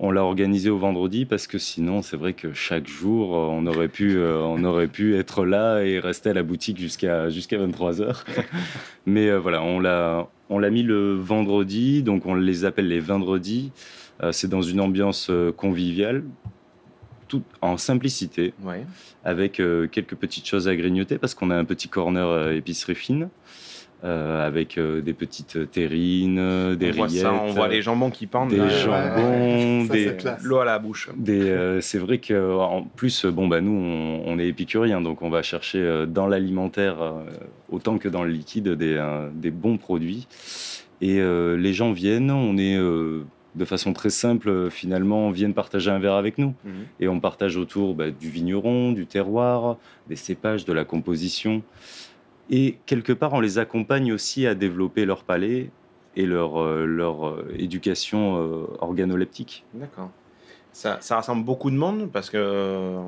On 0.00 0.10
l'a 0.10 0.24
organisé 0.24 0.70
au 0.70 0.78
vendredi 0.78 1.24
parce 1.24 1.46
que 1.46 1.56
sinon, 1.58 2.02
c'est 2.02 2.16
vrai 2.16 2.32
que 2.32 2.52
chaque 2.52 2.88
jour, 2.88 3.36
euh, 3.36 3.46
on 3.50 3.64
aurait 3.66 3.86
pu, 3.88 4.16
euh, 4.16 4.40
on 4.42 4.64
aurait 4.64 4.88
pu 4.88 5.16
être 5.16 5.44
là 5.44 5.82
et 5.84 6.00
rester 6.00 6.30
à 6.30 6.34
la 6.34 6.42
boutique 6.42 6.78
jusqu'à 6.78 7.30
jusqu'à 7.30 7.58
23 7.58 8.02
heures. 8.02 8.24
Mais 9.06 9.28
euh, 9.28 9.38
voilà, 9.38 9.62
on 9.62 9.78
l'a 9.78 10.26
on 10.50 10.58
l'a 10.58 10.70
mis 10.70 10.82
le 10.82 11.14
vendredi, 11.14 12.02
donc 12.02 12.26
on 12.26 12.34
les 12.34 12.64
appelle 12.64 12.88
les 12.88 12.98
vendredis. 13.00 13.70
Euh, 14.22 14.32
c'est 14.32 14.48
dans 14.48 14.62
une 14.62 14.80
ambiance 14.80 15.30
conviviale, 15.56 16.24
tout 17.28 17.42
en 17.62 17.76
simplicité 17.76 18.52
Ouais. 18.64 18.84
avec 19.24 19.54
quelques 19.54 20.14
petites 20.16 20.46
choses 20.46 20.66
à 20.68 20.74
grignoter 20.76 21.18
parce 21.18 21.34
qu'on 21.34 21.50
a 21.50 21.56
un 21.56 21.64
petit 21.64 21.88
corner 21.88 22.50
épicerie 22.52 22.94
fine 22.94 23.28
euh, 24.04 24.46
avec 24.46 24.76
euh, 24.76 25.00
des 25.00 25.14
petites 25.14 25.70
terrines, 25.70 26.38
euh, 26.38 26.74
des 26.76 26.90
on 26.90 26.92
voit 26.92 27.06
rillettes, 27.06 27.22
ça, 27.22 27.32
on 27.32 27.52
voit 27.52 27.68
les 27.68 27.80
jambons 27.82 28.10
qui 28.10 28.26
pendent. 28.26 28.50
des 28.50 28.58
là. 28.58 28.68
jambons, 28.68 29.84
Ça, 29.88 29.92
des 29.94 30.04
c'est 30.08 30.16
classe. 30.18 30.42
L'eau 30.42 30.58
à 30.58 30.64
la 30.64 30.78
bouche. 30.78 31.08
euh, 31.50 31.80
c'est 31.80 31.98
vrai 31.98 32.18
que 32.18 32.54
en 32.58 32.82
plus, 32.82 33.24
bon 33.26 33.48
bah 33.48 33.60
nous, 33.60 33.72
on, 33.72 34.22
on 34.26 34.38
est 34.38 34.46
épicuriens, 34.46 35.00
donc 35.00 35.22
on 35.22 35.30
va 35.30 35.42
chercher 35.42 35.78
euh, 35.78 36.04
dans 36.06 36.26
l'alimentaire 36.26 37.00
euh, 37.00 37.24
autant 37.70 37.98
que 37.98 38.08
dans 38.08 38.24
le 38.24 38.30
liquide 38.30 38.68
des, 38.68 38.94
euh, 38.98 39.28
des 39.34 39.50
bons 39.50 39.78
produits. 39.78 40.26
Et 41.00 41.20
euh, 41.20 41.56
les 41.56 41.72
gens 41.72 41.92
viennent, 41.92 42.30
on 42.30 42.56
est 42.56 42.76
euh, 42.76 43.24
de 43.56 43.64
façon 43.64 43.92
très 43.92 44.10
simple, 44.10 44.68
finalement, 44.70 45.30
viennent 45.30 45.54
partager 45.54 45.90
un 45.90 45.98
verre 45.98 46.14
avec 46.14 46.38
nous. 46.38 46.54
Mhm. 46.64 46.72
Et 47.00 47.08
on 47.08 47.20
partage 47.20 47.56
autour 47.56 47.94
bah, 47.94 48.10
du 48.10 48.28
vigneron, 48.28 48.92
du 48.92 49.06
terroir, 49.06 49.76
des 50.08 50.16
cépages, 50.16 50.64
de 50.64 50.72
la 50.72 50.84
composition. 50.84 51.62
Et 52.50 52.76
quelque 52.86 53.12
part, 53.12 53.32
on 53.32 53.40
les 53.40 53.58
accompagne 53.58 54.12
aussi 54.12 54.46
à 54.46 54.54
développer 54.54 55.04
leur 55.06 55.24
palais 55.24 55.70
et 56.16 56.26
leur, 56.26 56.60
euh, 56.62 56.84
leur 56.84 57.26
euh, 57.28 57.48
éducation 57.58 58.36
euh, 58.38 58.66
organoleptique. 58.80 59.64
D'accord. 59.74 60.10
Ça, 60.72 60.98
ça 61.00 61.14
rassemble 61.16 61.44
beaucoup 61.44 61.70
de 61.70 61.76
monde 61.76 62.10
parce 62.12 62.30
que 62.30 62.36
euh, 62.36 62.98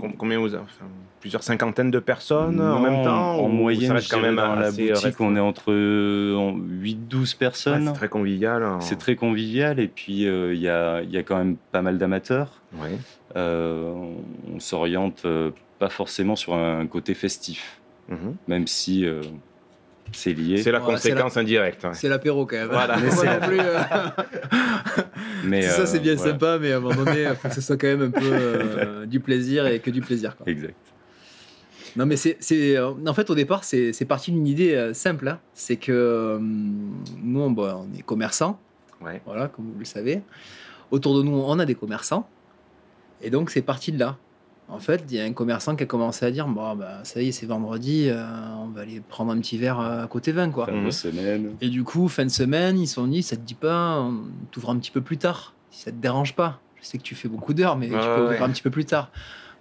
com- 0.00 0.12
combien 0.18 0.38
vous, 0.38 0.54
enfin, 0.54 0.84
plusieurs 1.20 1.42
cinquantaines 1.42 1.90
de 1.90 1.98
personnes 1.98 2.60
en 2.60 2.78
même 2.78 3.02
temps 3.02 3.36
En 3.38 3.44
ou 3.46 3.48
moyenne, 3.48 3.88
ça 3.88 3.94
reste 3.94 4.10
quand 4.10 4.20
même 4.20 4.36
dans 4.36 4.54
la 4.54 4.70
boutique, 4.70 5.18
on 5.20 5.34
est 5.34 5.40
entre 5.40 5.72
euh, 5.72 6.36
en 6.36 6.52
8-12 6.56 7.32
Ouais, 7.32 7.38
personnes. 7.38 7.86
c'est 7.86 7.92
très 7.94 8.08
convivial. 8.10 8.62
hein. 8.62 8.80
c'est 8.82 8.98
très 8.98 9.16
convivial 9.16 9.80
et 9.80 9.88
puis 9.88 10.26
euh, 10.28 10.52
il 10.54 10.60
y, 10.60 10.68
a, 10.68 11.02
y 11.04 11.16
a 11.16 11.22
quand 11.22 11.38
même 11.38 11.56
pas 11.72 11.80
mal 11.80 11.96
d'amateurs. 11.96 12.60
Ouais. 12.74 12.98
Euh, 13.34 13.90
on 13.92 14.16
on 14.56 14.60
s'oriente 14.60 15.26
pas 15.78 15.88
forcément 15.90 16.36
sur 16.36 16.54
un 16.54 16.86
côté 16.86 17.14
festif, 17.14 17.80
Mhm. 18.08 18.36
même 18.46 18.66
si 18.66 19.04
euh, 19.04 19.20
c'est 20.12 20.32
lié. 20.32 20.58
C'est 20.58 20.70
la 20.70 20.78
Ouais, 20.80 20.96
c'est 20.98 21.10
conséquence 21.10 21.36
indirecte. 21.36 21.82
ouais. 21.84 21.90
C'est 21.94 22.08
l'apéro 22.08 22.46
quand 22.46 22.56
même. 22.56 22.68
Voilà. 22.68 22.94
Plus, 23.46 23.58
euh, 23.60 23.80
Mais, 25.44 25.62
ça, 25.62 25.82
euh, 25.82 25.86
c'est 25.86 26.00
bien 26.00 26.14
voilà. 26.14 26.32
sympa, 26.32 26.58
mais 26.60 26.72
à 26.72 26.76
un 26.76 26.80
moment 26.80 27.04
donné, 27.04 27.22
il 27.22 27.36
faut 27.36 27.48
que 27.48 27.54
ce 27.54 27.60
soit 27.60 27.76
quand 27.76 27.86
même 27.86 28.02
un 28.02 28.10
peu 28.10 28.20
euh, 28.32 29.06
du 29.06 29.20
plaisir 29.20 29.66
et 29.66 29.80
que 29.80 29.90
du 29.90 30.00
plaisir. 30.00 30.36
Quoi. 30.36 30.46
Exact. 30.48 30.74
Non, 31.96 32.04
mais 32.06 32.16
c'est, 32.16 32.36
c'est, 32.40 32.76
euh, 32.76 32.90
en 33.06 33.14
fait, 33.14 33.30
au 33.30 33.34
départ, 33.34 33.64
c'est, 33.64 33.92
c'est 33.92 34.04
parti 34.04 34.30
d'une 34.30 34.46
idée 34.46 34.74
euh, 34.74 34.92
simple. 34.92 35.28
hein. 35.28 35.38
C'est 35.54 35.76
que 35.76 35.92
euh, 35.92 36.38
nous, 36.40 37.40
on, 37.40 37.50
bah, 37.50 37.80
on 37.80 37.98
est 37.98 38.02
commerçants, 38.02 38.58
Ouais. 39.00 39.20
voilà, 39.26 39.48
comme 39.48 39.66
vous 39.72 39.78
le 39.78 39.84
savez. 39.84 40.22
Autour 40.90 41.16
de 41.18 41.22
nous, 41.22 41.32
on 41.36 41.58
a 41.58 41.64
des 41.66 41.74
commerçants. 41.74 42.28
Et 43.22 43.30
donc, 43.30 43.50
c'est 43.50 43.62
parti 43.62 43.92
de 43.92 43.98
là. 43.98 44.16
En 44.68 44.80
fait, 44.80 45.04
il 45.08 45.16
y 45.16 45.20
a 45.20 45.24
un 45.24 45.32
commerçant 45.32 45.76
qui 45.76 45.84
a 45.84 45.86
commencé 45.86 46.24
à 46.26 46.30
dire 46.30 46.46
Bon, 46.48 46.74
bah, 46.74 47.00
ça 47.04 47.22
y 47.22 47.28
est, 47.28 47.32
c'est 47.32 47.46
vendredi, 47.46 48.08
euh, 48.08 48.24
on 48.58 48.66
va 48.68 48.80
aller 48.82 49.00
prendre 49.00 49.30
un 49.32 49.38
petit 49.38 49.58
verre 49.58 49.78
euh, 49.80 50.04
à 50.04 50.06
côté 50.08 50.32
vin, 50.32 50.50
quoi. 50.50 50.66
Fin 50.66 50.72
Mhm. 50.72 50.86
de 50.86 50.90
semaine. 50.90 51.56
Et 51.60 51.68
du 51.68 51.84
coup, 51.84 52.08
fin 52.08 52.24
de 52.24 52.30
semaine, 52.30 52.78
ils 52.78 52.88
se 52.88 52.94
sont 52.94 53.06
dit, 53.06 53.22
ça 53.22 53.36
te 53.36 53.42
dit 53.42 53.54
pas, 53.54 54.00
on 54.00 54.24
t'ouvre 54.50 54.70
un 54.70 54.76
petit 54.78 54.90
peu 54.90 55.00
plus 55.00 55.18
tard, 55.18 55.54
si 55.70 55.82
ça 55.82 55.92
te 55.92 55.96
dérange 55.96 56.34
pas. 56.34 56.60
Je 56.82 56.86
sais 56.86 56.98
que 56.98 57.02
tu 57.04 57.14
fais 57.14 57.28
beaucoup 57.28 57.54
d'heures, 57.54 57.76
mais 57.76 57.86
tu 57.88 57.94
peux 57.94 58.22
ouvrir 58.22 58.40
ouais. 58.40 58.42
un 58.42 58.50
petit 58.50 58.62
peu 58.62 58.70
plus 58.70 58.84
tard. 58.84 59.10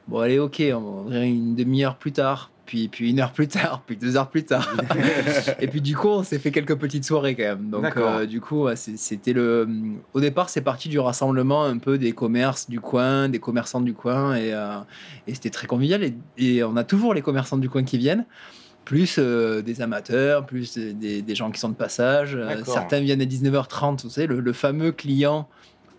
Bon, 0.07 0.19
allez, 0.19 0.39
ok, 0.39 0.61
on 0.73 0.79
va 0.81 1.01
ouvrir 1.01 1.21
une 1.21 1.55
demi-heure 1.55 1.97
plus 1.97 2.11
tard, 2.11 2.51
puis, 2.65 2.87
puis 2.87 3.11
une 3.11 3.19
heure 3.19 3.31
plus 3.31 3.47
tard, 3.47 3.83
puis 3.85 3.95
deux 3.95 4.17
heures 4.17 4.29
plus 4.29 4.43
tard. 4.43 4.67
et 5.59 5.67
puis 5.67 5.81
du 5.81 5.95
coup, 5.95 6.07
on 6.07 6.23
s'est 6.23 6.39
fait 6.39 6.51
quelques 6.51 6.75
petites 6.75 7.05
soirées 7.05 7.35
quand 7.35 7.43
même. 7.43 7.69
Donc, 7.69 7.95
euh, 7.97 8.25
du 8.25 8.41
coup, 8.41 8.67
c'était 8.75 9.33
le. 9.33 9.67
Au 10.13 10.19
départ, 10.19 10.49
c'est 10.49 10.61
parti 10.61 10.89
du 10.89 10.99
rassemblement 10.99 11.63
un 11.63 11.77
peu 11.77 11.97
des 11.97 12.13
commerces 12.13 12.69
du 12.69 12.79
coin, 12.79 13.29
des 13.29 13.39
commerçants 13.39 13.81
du 13.81 13.93
coin, 13.93 14.35
et, 14.35 14.53
euh, 14.53 14.77
et 15.27 15.33
c'était 15.33 15.49
très 15.49 15.67
convivial. 15.67 16.03
Et, 16.03 16.15
et 16.37 16.63
on 16.63 16.75
a 16.75 16.83
toujours 16.83 17.13
les 17.13 17.21
commerçants 17.21 17.57
du 17.57 17.69
coin 17.69 17.83
qui 17.83 17.97
viennent 17.97 18.25
plus 18.83 19.15
euh, 19.17 19.63
des 19.63 19.81
amateurs, 19.81 20.45
plus 20.45 20.77
des, 20.77 21.21
des 21.21 21.35
gens 21.35 21.49
qui 21.51 21.59
sont 21.59 21.69
de 21.69 21.75
passage. 21.75 22.37
Certains 22.65 22.99
viennent 22.99 23.21
à 23.21 23.25
19h30, 23.25 24.03
vous 24.03 24.09
savez, 24.09 24.27
le, 24.27 24.39
le 24.39 24.53
fameux 24.53 24.91
client 24.91 25.47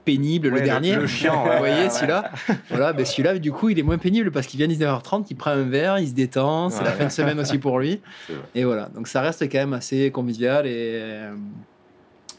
pénible, 0.06 0.48
Ouais, 0.48 0.60
le 0.60 0.64
dernier. 0.64 0.96
Le 0.96 1.06
chiant. 1.06 1.44
Vous 1.44 1.58
voyez, 1.58 1.84
ouais. 1.84 1.90
celui-là 1.90 2.30
Voilà, 2.70 2.94
ben 2.94 3.04
celui-là, 3.04 3.38
du 3.38 3.52
coup, 3.52 3.68
il 3.68 3.78
est 3.78 3.82
moins 3.82 3.98
pénible 3.98 4.30
parce 4.30 4.46
qu'il 4.46 4.56
vient 4.56 4.68
à 4.70 4.72
19h30, 4.72 5.26
il 5.28 5.34
prend 5.36 5.50
un 5.50 5.64
verre, 5.64 5.98
il 5.98 6.08
se 6.08 6.14
détend, 6.14 6.70
c'est 6.70 6.82
la 6.84 6.92
fin 6.92 7.04
de 7.04 7.10
semaine 7.10 7.38
aussi 7.38 7.58
pour 7.58 7.78
lui. 7.78 8.00
Et 8.54 8.64
voilà, 8.64 8.88
donc 8.94 9.08
ça 9.08 9.20
reste 9.20 9.42
quand 9.52 9.58
même 9.58 9.74
assez 9.74 10.10
convivial 10.10 10.66
et, 10.66 10.70
euh, 11.02 11.34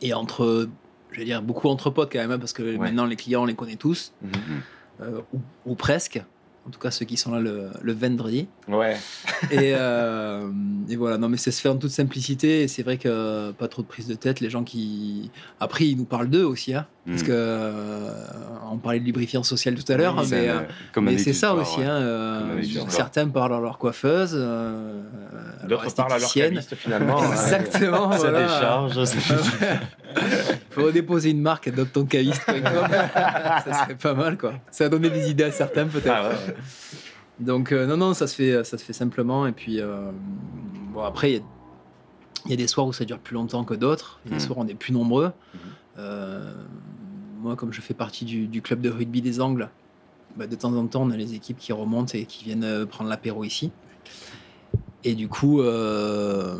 et 0.01 0.13
entre, 0.15 0.67
je 1.11 1.19
vais 1.19 1.25
dire, 1.25 1.41
beaucoup 1.43 1.67
entre 1.69 1.91
potes 1.91 2.11
quand 2.11 2.19
même, 2.19 2.31
hein, 2.31 2.39
parce 2.39 2.53
que 2.53 2.63
maintenant 2.77 3.05
les 3.05 3.15
clients, 3.15 3.43
on 3.43 3.45
les 3.45 3.53
connaît 3.55 3.75
tous, 3.75 4.13
Mhm. 4.23 4.31
euh, 5.01 5.21
ou, 5.33 5.39
ou 5.65 5.75
presque. 5.75 6.19
En 6.67 6.69
tout 6.69 6.79
cas, 6.79 6.91
ceux 6.91 7.05
qui 7.05 7.15
sont 7.15 7.31
là 7.31 7.39
le, 7.39 7.69
le 7.81 7.93
vendredi. 7.93 8.47
Ouais. 8.67 8.97
Et, 9.51 9.73
euh, 9.73 10.49
et 10.89 10.97
voilà, 10.97 11.17
non, 11.17 11.29
mais 11.29 11.37
ça 11.37 11.49
se 11.51 11.61
fait 11.61 11.69
en 11.69 11.77
toute 11.77 11.91
simplicité. 11.91 12.63
Et 12.63 12.67
c'est 12.67 12.83
vrai 12.83 12.97
que 12.97 13.51
pas 13.53 13.69
trop 13.69 13.83
de 13.83 13.87
prise 13.87 14.05
de 14.07 14.15
tête. 14.15 14.41
Les 14.41 14.49
gens 14.49 14.63
qui. 14.65 15.31
Après, 15.61 15.85
ils 15.87 15.95
nous 15.97 16.03
parlent 16.03 16.29
d'eux 16.29 16.43
aussi. 16.43 16.73
Hein, 16.73 16.85
Parce 17.05 17.21
Mm. 17.21 17.25
que. 17.25 17.31
euh, 17.31 18.11
on 18.69 18.77
parlait 18.79 18.99
de 18.99 19.05
lubrifiant 19.05 19.43
social 19.43 19.75
tout 19.75 19.89
à 19.89 19.95
l'heure. 19.95 20.15
Oui, 20.15 20.19
hein, 20.23 20.25
c'est 20.27 20.41
mais, 20.41 20.49
euh, 20.49 21.01
mais 21.01 21.17
c'est 21.17 21.31
ça 21.31 21.55
aussi. 21.55 21.79
ouais. 21.79 21.85
hein, 21.85 22.01
euh, 22.01 22.61
certains 22.89 23.29
parlent 23.29 23.53
à 23.53 23.59
leur 23.61 23.77
coiffeuse. 23.77 24.31
euh, 24.35 25.01
D'autres 25.69 25.93
parlent 25.95 26.11
à 26.13 26.19
leur 26.19 26.33
caviste 26.33 26.75
finalement. 26.75 27.23
Exactement. 27.31 28.11
Ça 28.11 28.29
voilà. 28.29 28.41
décharge. 28.43 28.99
Faut 30.81 30.91
déposer 30.91 31.31
une 31.31 31.41
marque 31.41 31.67
à 31.67 31.71
doctoncaviste.com. 31.71 32.55
ça 33.13 33.83
serait 33.83 33.95
pas 33.95 34.13
mal, 34.13 34.37
quoi. 34.37 34.53
Ça 34.71 34.85
a 34.85 34.89
donné 34.89 35.09
des 35.09 35.29
idées 35.29 35.43
à 35.45 35.51
certains, 35.51 35.87
peut-être. 35.87 36.07
Ah 36.15 36.29
ouais. 36.29 36.55
Donc, 37.39 37.71
euh, 37.71 37.85
non, 37.85 37.97
non, 37.97 38.13
ça 38.13 38.27
se 38.27 38.35
fait, 38.35 38.63
ça 38.63 38.77
se 38.77 38.83
fait 38.83 38.93
simplement. 38.93 39.45
Et 39.47 39.51
puis, 39.51 39.79
euh, 39.79 40.11
bon, 40.93 41.01
après, 41.03 41.31
il 41.31 41.35
y 41.35 41.37
a- 41.39 41.43
il 42.45 42.51
y, 42.51 42.53
a 42.53 42.57
des 42.57 42.67
soirs 42.67 42.87
où 42.87 42.93
ça 42.93 43.03
dure 43.03 43.19
plus 43.19 43.33
longtemps 43.33 43.63
que 43.65 43.73
d'autres. 43.73 44.19
Il 44.25 44.31
y 44.31 44.33
a 44.33 44.37
des 44.37 44.41
Mhm. 44.43 44.47
soirs 44.47 44.59
où 44.59 44.61
on 44.63 44.67
est 44.67 44.73
plus 44.73 44.93
nombreux. 44.93 45.31
Euh, 45.99 46.53
moi, 47.41 47.55
comme 47.55 47.73
je 47.73 47.81
fais 47.81 47.93
partie 47.93 48.23
du, 48.25 48.47
du 48.47 48.61
club 48.61 48.79
de 48.81 48.89
rugby 48.89 49.21
des 49.21 49.41
Angles, 49.41 49.69
bah, 50.37 50.47
de 50.47 50.55
temps 50.55 50.73
en 50.75 50.85
temps, 50.87 51.01
on 51.03 51.11
a 51.11 51.17
les 51.17 51.33
équipes 51.33 51.57
qui 51.57 51.73
remontent 51.73 52.13
et 52.13 52.25
qui 52.25 52.45
viennent 52.45 52.63
euh, 52.63 52.85
prendre 52.85 53.09
l'apéro 53.09 53.43
ici. 53.43 53.71
Et 55.03 55.13
du 55.15 55.27
coup, 55.27 55.61
euh, 55.61 56.57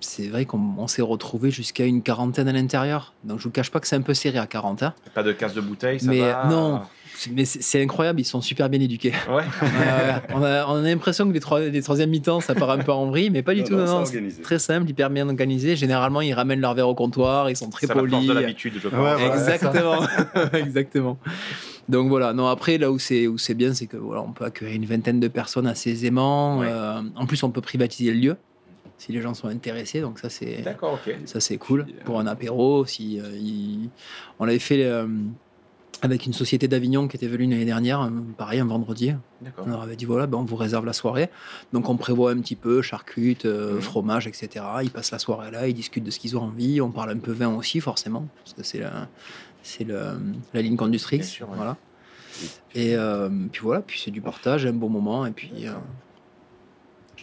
c'est 0.00 0.28
vrai 0.28 0.44
qu'on 0.44 0.60
on 0.78 0.86
s'est 0.86 1.02
retrouvé 1.02 1.50
jusqu'à 1.50 1.84
une 1.84 2.02
quarantaine 2.02 2.48
à 2.48 2.52
l'intérieur. 2.52 3.14
Donc, 3.24 3.38
je 3.38 3.44
vous 3.44 3.50
cache 3.50 3.70
pas 3.70 3.80
que 3.80 3.86
c'est 3.86 3.96
un 3.96 4.02
peu 4.02 4.14
serré 4.14 4.38
à 4.38 4.46
40. 4.46 4.82
hein. 4.82 4.94
Pas 5.14 5.22
de 5.22 5.32
casse 5.32 5.54
de 5.54 5.60
bouteille, 5.60 6.00
ça 6.00 6.10
Mais 6.10 6.20
va 6.20 6.46
non, 6.50 6.82
C'est- 7.16 7.30
Mais 7.30 7.44
c'est 7.44 7.62
c'est 7.62 7.80
incroyable, 7.82 8.20
ils 8.20 8.24
sont 8.24 8.40
super 8.40 8.68
bien 8.68 8.80
éduqués. 8.80 9.12
Ouais. 9.30 9.44
Euh, 9.62 10.12
on, 10.34 10.42
a, 10.42 10.66
on 10.66 10.74
a 10.76 10.82
l'impression 10.82 11.28
que 11.28 11.32
les, 11.32 11.40
trois, 11.40 11.60
les 11.60 11.82
troisième 11.82 12.10
mi-temps, 12.10 12.40
ça 12.40 12.54
part 12.54 12.70
un 12.70 12.78
peu 12.78 12.90
en 12.92 13.06
vrille, 13.06 13.30
mais 13.30 13.42
pas 13.42 13.54
du 13.54 13.60
Non, 13.60 13.66
tout. 13.66 13.74
non, 13.76 13.84
Non, 14.00 14.04
c'est 14.04 14.30
c'est 14.30 14.42
très 14.42 14.58
simple, 14.58 14.88
hyper 14.90 15.10
bien 15.10 15.28
organisé. 15.28 15.76
Généralement, 15.76 16.20
ils 16.22 16.32
ramènent 16.34 16.60
leur 16.60 16.74
verre 16.74 16.88
au 16.88 16.94
comptoir, 16.96 17.48
ils 17.50 17.56
sont 17.56 17.70
très 17.70 17.86
C'est 17.86 17.92
polis. 17.92 18.26
de 18.26 18.32
l'habitude, 18.32 18.74
je 18.82 18.88
pense. 18.88 18.98
Ouais, 18.98 19.14
voilà. 19.16 19.34
Exactement, 19.34 20.00
exactement. 20.54 21.18
Donc 21.88 22.08
voilà, 22.08 22.32
non 22.32 22.46
après 22.48 22.78
là 22.78 22.90
où 22.90 22.98
c'est 22.98 23.26
où 23.26 23.36
c'est 23.38 23.52
bien, 23.54 23.74
c'est 23.74 23.86
que 23.86 23.96
voilà, 23.98 24.22
on 24.22 24.32
peut 24.32 24.44
accueillir 24.46 24.74
une 24.74 24.86
vingtaine 24.86 25.20
de 25.20 25.28
personnes 25.28 25.66
assez 25.66 25.90
aisément. 25.90 26.58
Ouais. 26.58 26.66
Euh, 26.68 27.00
en 27.14 27.26
plus, 27.26 27.42
on 27.42 27.50
peut 27.50 27.60
privatiser 27.60 28.10
le 28.12 28.18
lieu 28.18 28.36
si 28.98 29.12
les 29.12 29.20
gens 29.20 29.34
sont 29.34 29.48
intéressés. 29.48 30.00
Donc 30.00 30.18
ça 30.18 30.28
c'est 30.30 30.62
D'accord, 30.62 30.98
ça 31.26 31.40
c'est 31.40 31.58
cool 31.58 31.86
pour 32.04 32.20
un 32.20 32.26
apéro. 32.26 32.84
Si 32.86 33.20
euh, 33.20 33.30
il- 33.36 33.90
on 34.38 34.46
avait 34.48 34.58
fait 34.58 34.84
euh, 34.84 35.06
avec 36.02 36.26
une 36.26 36.32
société 36.32 36.68
d'Avignon 36.68 37.08
qui 37.08 37.16
était 37.16 37.26
venue 37.28 37.48
l'année 37.50 37.64
dernière, 37.64 38.02
euh, 38.02 38.10
pareil, 38.36 38.60
un 38.60 38.66
vendredi. 38.66 39.12
On 39.58 39.66
leur 39.68 39.82
avait 39.82 39.96
dit 39.96 40.04
voilà, 40.04 40.26
ben, 40.26 40.38
on 40.38 40.44
vous 40.44 40.56
réserve 40.56 40.84
la 40.86 40.92
soirée. 40.92 41.30
Donc 41.72 41.88
on 41.88 41.96
prévoit 41.96 42.30
un 42.32 42.40
petit 42.40 42.56
peu 42.56 42.82
charcute, 42.82 43.44
euh, 43.46 43.74
Mhm. 43.76 43.80
fromage, 43.80 44.26
etc. 44.26 44.64
Ils 44.82 44.90
passent 44.90 45.12
la 45.12 45.18
soirée 45.18 45.50
là, 45.50 45.66
ils 45.68 45.74
discutent 45.74 46.04
de 46.04 46.10
ce 46.10 46.18
qu'ils 46.18 46.36
ont 46.36 46.42
envie. 46.42 46.80
On 46.80 46.90
parle 46.90 47.10
un 47.10 47.18
peu 47.18 47.32
vin 47.32 47.54
aussi, 47.54 47.80
forcément, 47.80 48.26
parce 48.42 48.54
que 48.54 48.62
c'est 48.62 48.78
la, 48.80 49.08
c'est 49.62 49.86
la 49.86 50.62
ligne 50.62 50.76
conductrice. 50.76 51.20
Bien 51.20 51.28
sûr, 51.28 51.48
ouais. 51.50 51.56
Voilà. 51.56 51.76
Et 52.74 52.96
euh, 52.96 53.28
puis 53.52 53.62
voilà, 53.62 53.80
puis 53.80 54.00
c'est 54.04 54.10
du 54.10 54.20
partage, 54.20 54.66
un 54.66 54.72
bon 54.72 54.88
moment. 54.88 55.24
Et 55.26 55.30
puis 55.30 55.52
euh, 55.62 55.72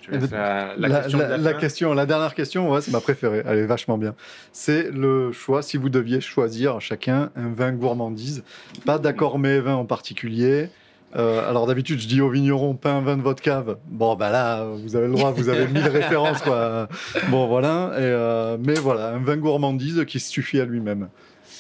Je 0.02 0.08
te 0.08 0.12
laisse 0.16 0.32
la, 0.32 1.02
question 1.02 1.18
de 1.18 1.24
la- 1.24 1.30
la 1.30 1.38
la 1.38 1.52
fin. 1.54 1.60
question, 1.60 1.94
la 1.94 2.06
dernière 2.06 2.34
question, 2.36 2.72
ouais, 2.72 2.82
c'est 2.82 2.92
ma 2.92 3.02
préférée. 3.02 3.44
Elle 3.46 3.60
est 3.60 3.66
vachement 3.66 3.98
bien. 3.98 4.16
C'est 4.52 4.90
le 4.92 5.32
choix, 5.32 5.62
si 5.62 5.78
vous 5.78 5.90
deviez 5.90 6.22
choisir 6.22 6.82
chacun 6.82 7.30
un 7.36 7.50
vin 7.50 7.72
gourmandise, 7.72 8.44
pas 8.86 8.98
d'accord 9.00 9.38
mais 9.40 9.60
vin 9.60 9.76
en 9.76 9.86
particulier. 9.86 10.70
Euh, 11.18 11.48
alors 11.50 11.68
d'habitude, 11.68 12.00
je 12.00 12.08
dis 12.08 12.22
aux 12.22 12.30
vignerons, 12.30 12.74
pas 12.74 12.94
un 12.94 13.02
vin 13.02 13.18
de 13.18 13.22
votre 13.22 13.42
cave. 13.44 13.78
Bon, 13.88 14.16
bah 14.16 14.32
là, 14.32 14.64
vous 14.66 14.96
avez 14.96 15.08
le 15.08 15.14
droit, 15.14 15.32
vous 15.32 15.50
avez 15.50 15.68
mille 15.68 15.88
références, 15.88 16.42
quoi. 16.42 16.88
Bon, 17.30 17.48
voilà. 17.48 17.92
Et, 17.96 18.02
euh, 18.02 18.58
mais 18.60 18.76
voilà, 18.76 19.10
un 19.10 19.20
vin 19.20 19.36
gourmandise 19.36 20.06
qui 20.08 20.20
suffit 20.22 20.60
à 20.62 20.66
lui-même. 20.66 21.10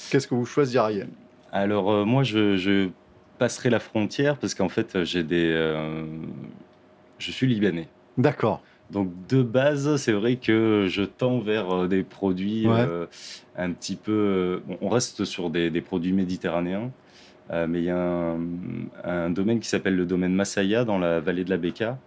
Qu'est-ce 0.09 0.27
que 0.27 0.35
vous 0.35 0.45
choisiriez? 0.45 1.03
Alors 1.51 1.91
euh, 1.91 2.05
moi, 2.05 2.23
je, 2.23 2.55
je 2.55 2.89
passerai 3.39 3.69
la 3.69 3.79
frontière 3.81 4.37
parce 4.37 4.53
qu'en 4.55 4.69
fait, 4.69 5.03
j'ai 5.03 5.23
des, 5.23 5.51
euh, 5.53 6.05
je 7.19 7.31
suis 7.31 7.45
libanais. 7.47 7.89
D'accord. 8.22 8.61
Donc 8.91 9.09
de 9.30 9.41
base, 9.41 9.95
c'est 9.97 10.11
vrai 10.11 10.36
que 10.36 10.88
je 10.89 11.03
tends 11.03 11.39
vers 11.39 11.72
euh, 11.72 11.88
des 11.88 12.03
produits 12.03 12.67
Ouais. 12.67 12.86
euh, 12.88 13.05
un 13.55 13.72
petit 13.72 13.95
peu. 13.95 14.11
euh, 14.11 14.59
bon, 14.65 14.78
on 14.82 14.89
reste 14.89 15.24
sur 15.26 15.49
des, 15.49 15.69
des 15.69 15.82
produits 15.82 16.11
méditerranéens, 16.13 16.91
euh, 17.51 17.67
mais 17.67 17.80
il 17.80 17.86
y 17.86 17.89
a 17.89 17.97
un, 17.97 18.39
un 19.03 19.30
domaine 19.30 19.59
qui 19.59 19.69
s'appelle 19.69 19.95
le 19.95 20.05
domaine 20.05 20.34
Masaya 20.34 20.84
dans 20.84 20.99
la 20.99 21.19
vallée 21.22 21.45
de 21.45 21.49
la 21.49 21.57
Beka, 21.57 21.97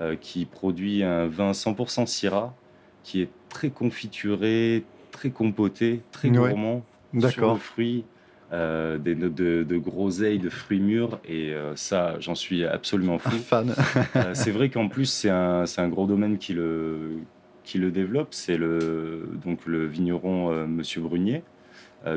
euh, 0.00 0.16
qui 0.16 0.44
produit 0.46 1.02
un 1.02 1.26
vin 1.26 1.50
100% 1.52 2.06
Syrah, 2.06 2.54
qui 3.02 3.22
est 3.22 3.30
très 3.48 3.70
confituré, 3.70 4.84
très 5.10 5.30
compoté, 5.30 6.00
très 6.12 6.28
Ouais. 6.28 6.36
gourmand, 6.50 6.86
sur 7.18 7.20
D'accord. 7.20 7.54
le 7.54 7.58
fruit, 7.58 8.04
euh, 8.52 8.98
des 8.98 9.14
notes 9.14 9.34
de, 9.34 9.62
de 9.62 9.76
groseilles, 9.78 10.40
de 10.40 10.50
fruits 10.50 10.80
mûrs, 10.80 11.20
et 11.24 11.54
euh, 11.54 11.76
ça, 11.76 12.16
j'en 12.18 12.34
suis 12.34 12.64
absolument 12.64 13.18
fou. 13.18 13.30
Fan. 13.30 13.74
Euh, 14.16 14.34
c'est 14.34 14.50
vrai 14.50 14.70
qu'en 14.70 14.88
plus, 14.88 15.06
c'est 15.06 15.30
un, 15.30 15.88
gros 15.88 16.06
domaine 16.06 16.36
qui 16.36 16.52
le, 16.52 17.18
qui 17.62 17.78
le 17.78 17.92
développe. 17.92 18.28
C'est 18.34 18.56
le, 18.56 19.28
donc 19.44 19.66
le 19.66 19.86
vigneron 19.86 20.66
Monsieur 20.66 21.00
Brunier 21.00 21.42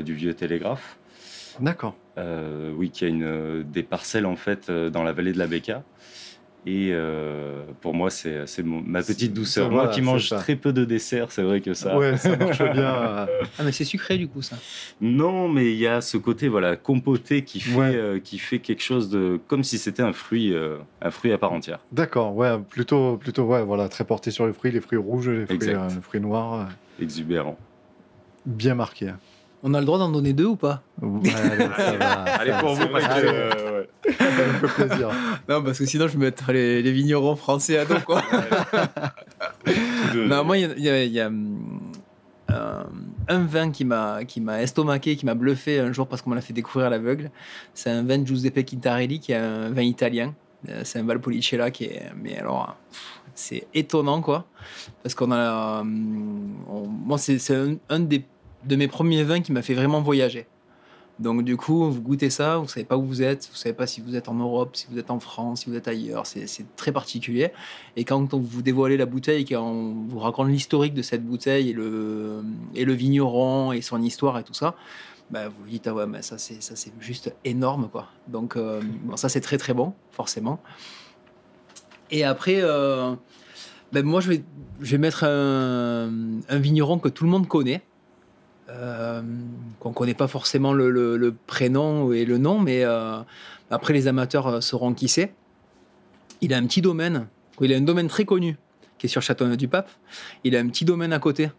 du 0.03 0.13
Vieux 0.13 0.33
Télégraphe. 0.33 0.97
D'accord. 1.59 1.95
Oui, 2.17 2.89
qui 2.89 3.05
a 3.05 3.09
une, 3.09 3.63
des 3.63 3.83
parcelles 3.83 4.25
en 4.25 4.35
fait 4.35 4.71
dans 4.71 5.03
la 5.03 5.11
vallée 5.13 5.33
de 5.33 5.39
la 5.39 5.47
Béca. 5.47 5.83
Et 6.65 6.91
euh, 6.93 7.63
pour 7.81 7.93
moi, 7.93 8.09
c'est 8.09 8.45
ma 8.63 9.01
petite 9.03 9.33
douceur. 9.33 9.69
Voilà, 9.69 9.83
moi 9.87 9.93
qui 9.93 10.01
mange 10.01 10.29
ça. 10.29 10.37
très 10.37 10.55
peu 10.55 10.71
de 10.71 10.85
desserts, 10.85 11.29
c'est 11.33 11.41
vrai 11.43 11.59
que 11.59 11.73
ça. 11.73 11.97
Ouais, 11.97 12.15
ça 12.15 12.37
marche 12.37 12.59
bien. 12.73 12.85
ah 12.85 13.27
mais 13.65 13.73
c'est 13.73 13.83
sucré 13.83 14.17
du 14.17 14.29
coup 14.29 14.41
ça. 14.41 14.55
Non, 15.01 15.49
mais 15.49 15.71
il 15.73 15.77
y 15.77 15.87
a 15.87 15.99
ce 15.99 16.15
côté 16.15 16.47
voilà 16.47 16.77
compoté 16.77 17.43
qui 17.43 17.59
fait, 17.59 17.75
Ouais. 17.77 17.95
euh, 17.95 18.19
qui 18.19 18.37
fait 18.39 18.59
quelque 18.59 18.81
chose 18.81 19.09
de 19.09 19.41
comme 19.47 19.65
si 19.65 19.77
c'était 19.77 20.03
un 20.03 20.13
fruit, 20.13 20.53
euh, 20.53 20.77
un 21.01 21.11
fruit 21.11 21.33
à 21.33 21.37
part 21.37 21.51
entière. 21.51 21.79
D'accord, 21.91 22.33
ouais, 22.33 22.57
plutôt, 22.69 23.17
plutôt, 23.17 23.43
ouais, 23.43 23.63
voilà, 23.63 23.89
très 23.89 24.05
porté 24.05 24.31
sur 24.31 24.47
les 24.47 24.53
fruits, 24.53 24.71
les 24.71 24.79
fruits 24.79 24.97
rouges, 24.99 25.27
les 25.27 25.45
fruits, 25.45 25.55
Exact. 25.57 25.75
euh, 25.75 25.89
les 25.95 26.01
fruits 26.01 26.21
noirs, 26.21 26.69
Exubérant. 27.01 27.57
bien 28.45 28.75
marqué. 28.75 29.11
On 29.65 29.73
a 29.73 29.79
le 29.79 29.85
droit 29.85 29.97
d'en 29.97 30.09
donner 30.09 30.33
deux 30.33 30.45
ou 30.45 30.55
pas 30.57 30.83
Ouais, 31.01 31.29
allez, 32.39 32.51
pour 32.59 32.73
vous, 32.75 32.87
parce 32.87 33.07
que 33.21 33.25
euh, 33.27 33.83
Ça 34.05 34.25
me 34.61 34.67
fait 34.67 34.87
plaisir. 34.87 35.09
Non, 35.47 35.63
parce 35.63 35.79
que 35.79 35.85
sinon 35.85 36.07
je 36.07 36.17
vais 36.17 36.25
mettre 36.25 36.51
les, 36.51 36.81
les 36.81 36.91
vignerons 36.91 37.35
français 37.37 37.77
à 37.77 37.85
dos 37.85 37.95
quoi. 38.05 38.21
Non, 40.15 40.43
moi, 40.43 40.57
il 40.57 40.61
y 40.61 40.65
a, 40.65 40.73
il 40.77 40.83
y 40.83 40.89
a- 40.89 41.03
il 41.03 41.11
y 41.11 41.19
a, 41.21 41.27
hum, 41.27 41.79
euh, 42.51 42.83
un 43.29 43.39
vin 43.45 43.71
qui 43.71 43.85
m'a 43.85 44.25
qui 44.25 44.41
m'a 44.41 44.61
estomaqué, 44.61 45.15
qui 45.15 45.25
m'a 45.25 45.33
bluffé 45.33 45.79
un 45.79 45.91
jour 45.93 46.07
parce 46.07 46.21
qu'on 46.21 46.29
me 46.31 46.35
l'a 46.35 46.41
fait 46.41 46.53
découvrir 46.53 46.87
à 46.87 46.89
l'aveugle. 46.89 47.31
C'est 47.73 47.89
un 47.89 48.03
vin 48.03 48.17
de 48.19 48.27
Giuseppe 48.27 48.65
Quintarelli, 48.65 49.19
qui 49.19 49.31
est 49.31 49.35
un 49.37 49.69
vin 49.69 49.81
italien. 49.81 50.33
Euh, 50.69 50.81
C'est 50.83 50.99
un 50.99 51.03
Valpolicella 51.03 51.71
qui 51.71 51.85
est, 51.85 52.11
mais 52.21 52.37
alors, 52.37 52.75
c'est 53.33 53.65
étonnant 53.73 54.21
quoi, 54.21 54.45
parce 55.01 55.15
qu'on 55.15 55.31
a, 55.31 55.81
on- 55.83 56.87
moi 56.87 57.17
c'est 57.17 57.39
c'est 57.39 57.55
un, 57.55 57.75
un 57.89 57.99
des 57.99 58.23
de 58.65 58.75
mes 58.75 58.87
premiers 58.87 59.23
vins 59.23 59.41
qui 59.41 59.51
m'a 59.51 59.61
fait 59.61 59.73
vraiment 59.73 60.01
voyager. 60.01 60.47
Donc 61.19 61.43
du 61.43 61.57
coup, 61.57 61.91
vous 61.91 62.01
goûtez 62.01 62.29
ça, 62.29 62.57
vous 62.57 62.67
savez 62.67 62.85
pas 62.85 62.97
où 62.97 63.05
vous 63.05 63.21
êtes, 63.21 63.47
vous 63.51 63.55
savez 63.55 63.75
pas 63.75 63.85
si 63.85 64.01
vous 64.01 64.15
êtes 64.15 64.29
en 64.29 64.33
Europe, 64.33 64.75
si 64.75 64.87
vous 64.89 64.97
êtes 64.97 65.11
en 65.11 65.19
France, 65.19 65.61
si 65.61 65.69
vous 65.69 65.75
êtes 65.75 65.87
ailleurs. 65.87 66.25
C'est 66.25 66.47
très 66.75 66.91
particulier. 66.91 67.51
Et 67.95 68.03
quand 68.03 68.33
on 68.33 68.39
vous 68.39 68.61
dévoilez 68.63 68.97
la 68.97 69.05
bouteille, 69.05 69.45
quand 69.45 69.61
on 69.61 69.93
vous 70.07 70.19
raconte 70.19 70.49
l'historique 70.49 70.95
de 70.95 71.03
cette 71.03 71.23
bouteille 71.23 71.69
et 71.69 71.73
le, 71.73 72.93
vigneron 72.93 73.71
et 73.71 73.81
son 73.81 74.01
histoire 74.01 74.39
et 74.39 74.43
tout 74.43 74.55
ça, 74.55 74.75
bah, 75.29 75.49
vous 75.49 75.69
dites 75.69 75.87
ah 75.87 75.93
ouais 75.93 76.05
mais 76.05 76.21
ça 76.21 76.37
c'est 76.37 76.61
ça 76.61 76.75
c'est 76.75 76.91
juste 76.99 77.33
énorme 77.45 77.89
quoi. 77.89 78.07
Donc 78.27 78.57
euh, 78.57 78.81
bon, 79.03 79.15
ça 79.15 79.29
c'est 79.29 79.41
très 79.41 79.57
très 79.57 79.73
bon 79.73 79.93
forcément. 80.11 80.59
Et 82.11 82.23
après 82.23 82.57
euh, 82.57 83.15
ben, 83.91 84.03
moi 84.03 84.19
je 84.19 84.29
vais 84.29 84.43
je 84.81 84.91
vais 84.91 84.97
mettre 84.97 85.23
un 85.23 86.59
vigneron 86.59 86.97
que 86.97 87.09
tout 87.09 87.23
le 87.23 87.29
monde 87.29 87.47
connaît. 87.47 87.81
Euh, 88.73 89.21
qu'on 89.79 89.91
connaît 89.93 90.13
pas 90.15 90.27
forcément 90.27 90.73
le, 90.73 90.89
le- 90.89 91.15
le 91.17 91.31
prénom 91.33 92.11
et 92.11 92.25
le 92.25 92.37
nom, 92.39 92.59
mais 92.59 92.83
euh, 92.83 93.19
après 93.69 93.93
les 93.93 94.07
amateurs 94.07 94.47
euh, 94.47 94.61
sauront 94.61 94.93
qui 94.93 95.07
c'est. 95.07 95.33
Il 96.41 96.53
a 96.53 96.57
un 96.57 96.65
petit 96.65 96.81
domaine, 96.81 97.27
il 97.61 97.71
a 97.73 97.77
un 97.77 97.81
domaine 97.81 98.07
très 98.07 98.25
connu 98.25 98.57
qui 98.97 99.05
est 99.05 99.09
sur 99.09 99.21
Châteauneuf-du-Pape. 99.21 99.89
Il 100.43 100.55
a 100.55 100.59
un 100.59 100.67
petit 100.67 100.85
domaine 100.85 101.13
à 101.13 101.19
côté 101.19 101.51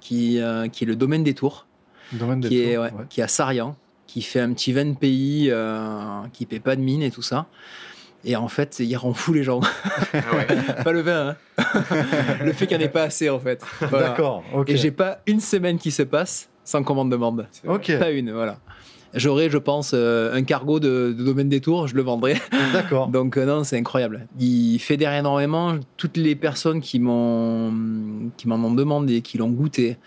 qui, 0.00 0.40
euh, 0.40 0.68
qui 0.68 0.84
est 0.84 0.86
le 0.86 0.94
domaine 0.96 1.24
des 1.24 1.34
Tours, 1.34 1.66
Domaine 2.12 2.40
des 2.40 2.48
qui 2.48 2.60
est, 2.62 2.74
tours, 2.74 2.84
ouais, 2.84 2.92
ouais. 2.92 3.04
qui 3.10 3.20
est 3.20 3.24
à 3.24 3.28
Sarian, 3.28 3.76
qui 4.06 4.22
fait 4.22 4.40
un 4.40 4.52
petit 4.52 4.72
vin 4.72 4.84
de 4.84 4.94
pays, 4.96 5.48
euh, 5.50 6.20
qui 6.32 6.46
paie 6.46 6.60
pas 6.60 6.76
de 6.76 6.80
mine 6.80 7.02
et 7.02 7.10
tout 7.10 7.22
ça. 7.22 7.46
Et 8.24 8.36
en 8.36 8.46
fait, 8.46 8.78
il 8.78 8.94
rend 8.96 9.14
fou 9.14 9.32
les 9.32 9.42
gens. 9.42 9.60
ah 10.14 10.18
ouais. 10.36 10.46
pas 10.84 10.92
le 10.92 11.00
vin, 11.00 11.30
hein. 11.30 11.36
le 12.44 12.52
fait 12.52 12.68
qu'il 12.68 12.76
n'y 12.78 12.84
en 12.84 12.86
ait 12.86 12.90
pas 12.90 13.02
assez 13.02 13.28
en 13.28 13.40
fait. 13.40 13.64
Voilà. 13.80 14.10
D'accord, 14.10 14.44
ok. 14.54 14.70
Et 14.70 14.76
j'ai 14.76 14.92
pas 14.92 15.20
une 15.26 15.40
semaine 15.40 15.76
qui 15.78 15.90
se 15.90 16.02
passe 16.04 16.48
sans 16.64 16.82
commande 16.82 17.10
de 17.10 17.16
demande. 17.16 17.46
Ok, 17.66 17.96
Pas 17.98 18.10
une, 18.10 18.32
voilà. 18.32 18.58
J'aurais, 19.14 19.50
je 19.50 19.58
pense, 19.58 19.92
euh, 19.94 20.32
un 20.34 20.42
cargo 20.42 20.80
de, 20.80 21.14
de 21.16 21.22
domaine 21.22 21.50
des 21.50 21.60
tours, 21.60 21.86
je 21.86 21.94
le 21.94 22.00
vendrais. 22.02 22.40
d'accord. 22.72 23.08
Donc 23.08 23.36
euh, 23.36 23.44
non, 23.44 23.62
c'est 23.62 23.76
incroyable. 23.76 24.26
Il 24.40 24.78
fédère 24.78 25.12
énormément. 25.12 25.74
Toutes 25.98 26.16
les 26.16 26.34
personnes 26.34 26.80
qui 26.80 26.98
m'ont 26.98 28.30
qui 28.38 28.48
m'en 28.48 28.56
ont 28.56 28.72
demandé, 28.72 29.20
qui 29.20 29.36
l'ont 29.36 29.50
goûté, 29.50 29.98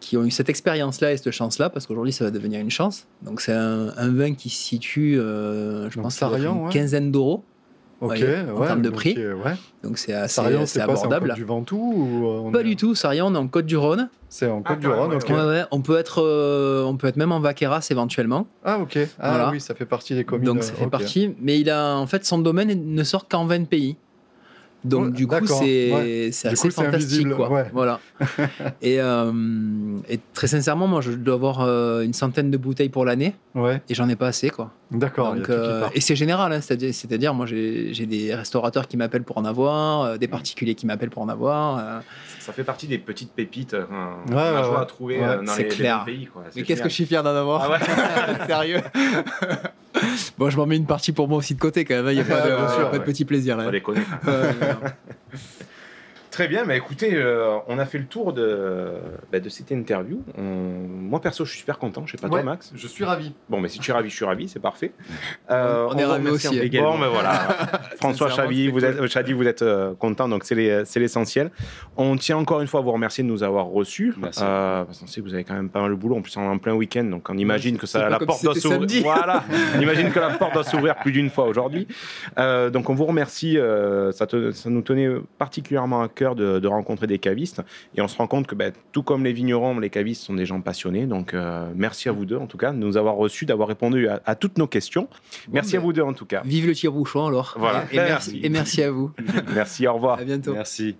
qui 0.00 0.16
ont 0.16 0.24
eu 0.24 0.32
cette 0.32 0.48
expérience-là 0.48 1.12
et 1.12 1.16
cette 1.16 1.30
chance-là, 1.30 1.70
parce 1.70 1.86
qu'aujourd'hui 1.86 2.12
ça 2.12 2.24
va 2.24 2.32
devenir 2.32 2.58
une 2.60 2.70
chance. 2.70 3.06
Donc 3.22 3.40
c'est 3.40 3.52
un, 3.52 3.92
un 3.96 4.08
vin 4.08 4.34
qui 4.34 4.48
se 4.50 4.60
situe, 4.60 5.20
euh, 5.20 5.88
je 5.88 5.94
Donc, 5.94 6.04
pense, 6.04 6.16
Sarian, 6.16 6.56
une 6.56 6.64
ouais. 6.66 6.72
quinzaine 6.72 7.12
d'euros. 7.12 7.44
Ok, 8.00 8.10
voyez, 8.10 8.36
en 8.54 8.64
termes 8.64 8.82
de 8.82 8.90
prix. 8.90 9.14
euh, 9.18 9.34
ouais. 9.34 9.54
Donc 9.82 9.98
c'est 9.98 10.12
assez, 10.12 10.34
Sarian, 10.36 10.62
assez 10.62 10.78
c'est 10.78 10.84
quoi 10.84 10.94
C'est 10.94 11.02
en 11.02 11.06
abordable. 11.06 11.28
Côte 11.30 11.36
du 11.36 11.44
Ventoux 11.44 11.76
ou 11.96 12.26
euh, 12.28 12.40
on 12.44 12.52
Pas 12.52 12.60
est- 12.60 12.64
du 12.64 12.76
tout. 12.76 12.94
Sarian, 12.94 13.26
on 13.32 13.34
est 13.34 13.38
en 13.38 13.48
Côte 13.48 13.66
du 13.66 13.76
Rhône. 13.76 14.08
C'est 14.28 14.46
en 14.48 14.62
Ah, 14.64 14.68
Côte 14.68 14.78
du 14.80 14.86
quand 14.86 14.92
même, 14.92 15.00
Rhône, 15.00 15.10
ouais, 15.10 15.16
ok. 15.16 15.28
Ouais, 15.30 15.44
ouais. 15.46 15.62
On 15.72 15.80
peut 15.80 15.98
être, 15.98 16.22
euh, 16.22 16.84
on 16.84 16.96
peut 16.96 17.08
être 17.08 17.16
même 17.16 17.32
en 17.32 17.40
Vaqueras 17.40 17.86
éventuellement. 17.90 18.46
Ah, 18.64 18.78
ok. 18.78 18.98
Ah 19.18 19.30
Voilà. 19.30 19.50
oui, 19.50 19.60
ça 19.60 19.74
fait 19.74 19.84
partie 19.86 20.14
des 20.14 20.22
communes. 20.24 20.44
Donc 20.46 20.62
ça 20.62 20.74
fait 20.74 20.86
partie. 20.88 21.34
Mais 21.40 21.58
il 21.58 21.68
a 21.70 21.96
en 21.96 22.06
fait 22.06 22.24
son 22.24 22.38
domaine 22.38 22.68
ne 22.94 23.02
sort 23.02 23.26
qu'en 23.26 23.46
20 23.46 23.66
pays. 23.68 23.96
Donc 24.84 25.06
Ouais, 25.06 25.10
du 25.10 25.26
coup 25.26 25.32
d'accord, 25.34 25.58
c'est 25.58 25.92
ouais. 25.92 26.28
c'est 26.30 26.48
Du 26.48 26.54
assez 26.54 26.68
coup, 26.68 26.74
fantastique 26.74 26.94
invisible, 27.26 27.34
quoi. 27.34 27.50
ouais. 27.50 27.64
Voilà. 27.72 27.98
et, 28.80 29.00
euh, 29.00 29.32
et 30.08 30.20
très 30.34 30.46
sincèrement 30.46 30.86
moi 30.86 31.00
je 31.00 31.10
dois 31.10 31.34
avoir 31.34 31.62
euh, 31.62 32.02
une 32.02 32.12
centaine 32.12 32.52
de 32.52 32.56
bouteilles 32.56 32.88
pour 32.88 33.04
l'année 33.04 33.34
Ouais, 33.56 33.82
et 33.88 33.94
j'en 33.94 34.08
ai 34.08 34.14
pas 34.14 34.28
assez 34.28 34.50
quoi. 34.50 34.70
D'accord. 34.90 35.34
euh, 35.50 35.88
et 35.94 36.00
c'est 36.00 36.16
général, 36.16 36.52
hein, 36.52 36.60
c'est-à-dire, 36.60 36.94
c'est-à-dire, 36.94 37.34
moi 37.34 37.46
j'ai 37.46 38.06
des 38.06 38.34
restaurateurs 38.34 38.86
qui 38.88 38.96
m'appellent 38.96 39.22
pour 39.24 39.38
en 39.38 39.44
avoir, 39.44 40.02
euh, 40.02 40.16
des 40.16 40.28
particuliers 40.28 40.74
qui 40.74 40.86
m'appellent 40.86 41.10
pour 41.10 41.22
en 41.22 41.28
avoir. 41.28 41.78
euh. 41.78 42.00
Ça 42.40 42.52
fait 42.54 42.64
partie 42.64 42.86
des 42.86 42.96
petites 42.98 43.32
pépites 43.32 43.74
euh, 43.74 43.82
Ouais, 43.82 44.32
qu'on 44.32 44.36
a 44.38 44.54
ouais, 44.54 44.64
joie 44.64 44.76
ouais. 44.76 44.82
à 44.82 44.84
trouver 44.86 45.18
Ouais, 45.18 45.24
euh, 45.26 45.42
dans 45.42 45.52
c'est 45.52 45.64
les, 45.64 45.68
clair. 45.68 46.04
pays. 46.06 46.26
Quoi. 46.32 46.44
Mais 46.56 46.62
qu'est-ce 46.62 46.82
que 46.82 46.88
je 46.88 46.94
suis 46.94 47.04
fier 47.06 47.22
d'en 47.22 47.34
avoir 47.36 47.62
Ah 47.64 47.70
ouais 47.72 48.46
Sérieux 48.46 48.80
Bon, 50.38 50.48
je 50.48 50.56
m'en 50.56 50.64
mets 50.66 50.76
une 50.76 50.86
partie 50.86 51.12
pour 51.12 51.28
moi 51.28 51.38
aussi 51.38 51.54
de 51.54 51.60
côté 51.60 51.84
quand 51.84 51.94
même, 52.02 52.06
il 52.08 52.14
n'y 52.14 52.20
a 52.20 52.24
pas, 52.24 52.40
de, 52.40 52.72
sûr, 52.74 52.90
pas 52.90 52.98
de 52.98 53.04
petit 53.04 53.24
plaisir 53.24 53.56
là. 53.56 53.64
On 53.66 53.70
les 53.70 53.80
connaît. 53.82 54.00
Euh, 56.38 56.44
Très 56.44 56.46
bien, 56.48 56.64
mais 56.64 56.76
écoutez, 56.76 57.14
euh, 57.16 57.56
on 57.66 57.78
a 57.80 57.84
fait 57.84 57.98
le 57.98 58.04
tour 58.04 58.32
de, 58.32 58.92
bah, 59.32 59.40
de 59.40 59.48
cette 59.48 59.72
interview. 59.72 60.22
On- 60.36 60.42
Moi, 61.08 61.20
perso, 61.20 61.44
je 61.44 61.50
suis 61.50 61.58
super 61.60 61.78
content. 61.78 62.04
Je 62.06 62.12
sais 62.12 62.18
pas 62.18 62.28
toi, 62.28 62.38
Ouais. 62.38 62.44
Max. 62.44 62.70
Je 62.76 62.86
suis 62.86 63.02
ravi. 63.04 63.32
Bon, 63.48 63.60
mais 63.60 63.68
si 63.68 63.78
tu 63.80 63.90
es 63.90 63.94
ravi, 63.94 64.08
je 64.10 64.14
suis 64.14 64.24
ravi, 64.24 64.46
c'est 64.48 64.60
parfait. 64.60 64.92
Euh, 65.50 65.86
On 65.90 65.96
est 65.98 66.04
vous 66.04 66.10
ravis 66.10 66.26
remercie 66.26 66.48
aussi, 66.48 66.60
en- 66.60 66.62
également. 66.62 66.92
Bon, 66.92 66.98
mais 66.98 67.08
voilà. 67.08 67.32
François 68.00 68.30
c'était 68.30 68.68
vous 68.68 68.84
êtes, 68.84 69.00
euh, 69.00 69.08
Chadi, 69.08 69.32
vous 69.32 69.46
êtes 69.48 69.62
euh, 69.62 69.94
content, 69.94 70.28
donc 70.28 70.44
c'est 70.44 70.54
les- 70.54 70.84
c'est 70.84 71.00
l'essentiel. 71.00 71.50
On 71.96 72.16
tient 72.16 72.36
encore 72.36 72.60
une 72.60 72.66
fois 72.68 72.80
à 72.80 72.82
vous 72.84 72.92
remercier 72.92 73.24
de 73.24 73.28
nous 73.28 73.42
avoir 73.42 73.66
reçus. 73.66 74.14
Merci. 74.18 74.40
Euh, 74.44 74.84
parce 74.84 74.98
qu'on 75.00 75.06
sait 75.06 75.20
que 75.20 75.26
vous 75.26 75.34
avez 75.34 75.44
quand 75.44 75.54
même 75.54 75.70
pas 75.70 75.80
mal 75.80 75.90
de 75.90 75.96
boulot. 75.96 76.16
En 76.16 76.22
plus, 76.22 76.36
on 76.36 76.42
est 76.42 76.46
en 76.46 76.58
plein 76.58 76.74
week-end, 76.74 77.04
donc 77.04 77.28
on 77.30 77.36
imagine 77.38 77.78
que 77.78 77.86
ça, 77.86 78.08
la 78.08 78.18
porte 78.20 78.38
si 78.38 78.44
doit 78.44 78.54
s'ouvrir. 78.54 78.78
samedi. 78.80 79.00
Voilà. 79.00 79.42
on 79.76 79.80
imagine 79.80 80.10
que 80.12 80.20
la 80.20 80.30
porte 80.30 80.52
doit 80.54 80.64
s'ouvrir 80.64 80.94
plus 80.96 81.10
d'une 81.12 81.30
fois 81.30 81.46
aujourd'hui. 81.46 81.88
Euh, 82.38 82.70
donc 82.70 82.90
on 82.90 82.94
vous 82.94 83.06
remercie. 83.06 83.58
euh, 83.58 84.12
ça, 84.12 84.26
te- 84.26 84.52
ça 84.52 84.68
nous 84.70 84.82
tenait 84.82 85.08
particulièrement 85.38 86.02
à 86.02 86.08
cœur 86.08 86.27
de, 86.34 86.58
de 86.58 86.68
rencontrer 86.68 87.06
des 87.06 87.18
cavistes. 87.18 87.62
Et 87.96 88.00
on 88.00 88.08
se 88.08 88.16
rend 88.16 88.26
compte 88.26 88.46
que, 88.46 88.54
ben, 88.54 88.72
tout 88.92 89.02
comme 89.02 89.24
les 89.24 89.32
vignerons, 89.32 89.78
les 89.78 89.90
cavistes 89.90 90.22
sont 90.22 90.34
des 90.34 90.46
gens 90.46 90.60
passionnés. 90.60 91.06
Donc 91.06 91.34
euh, 91.34 91.70
merci 91.74 92.08
à 92.08 92.12
vous 92.12 92.24
deux, 92.24 92.36
en 92.36 92.46
tout 92.46 92.58
cas, 92.58 92.72
de 92.72 92.78
nous 92.78 92.96
avoir 92.96 93.16
reçus, 93.16 93.46
d'avoir 93.46 93.68
répondu 93.68 94.08
à, 94.08 94.20
à 94.24 94.34
toutes 94.34 94.58
nos 94.58 94.66
questions. 94.66 95.08
Merci 95.50 95.76
à 95.76 95.80
vous 95.80 95.92
deux, 95.92 96.02
en 96.02 96.12
tout 96.12 96.26
cas. 96.26 96.42
Vive 96.44 96.66
le 96.66 96.74
tire-bouchon 96.74 97.26
alors. 97.26 97.54
Voilà. 97.58 97.84
Et, 97.92 97.96
et 97.96 97.98
merci, 97.98 98.40
et 98.42 98.48
merci 98.48 98.82
à 98.82 98.90
vous. 98.90 99.10
Merci, 99.54 99.86
au 99.86 99.94
revoir. 99.94 100.18
À 100.18 100.24
bientôt. 100.24 100.52
Merci. 100.52 100.96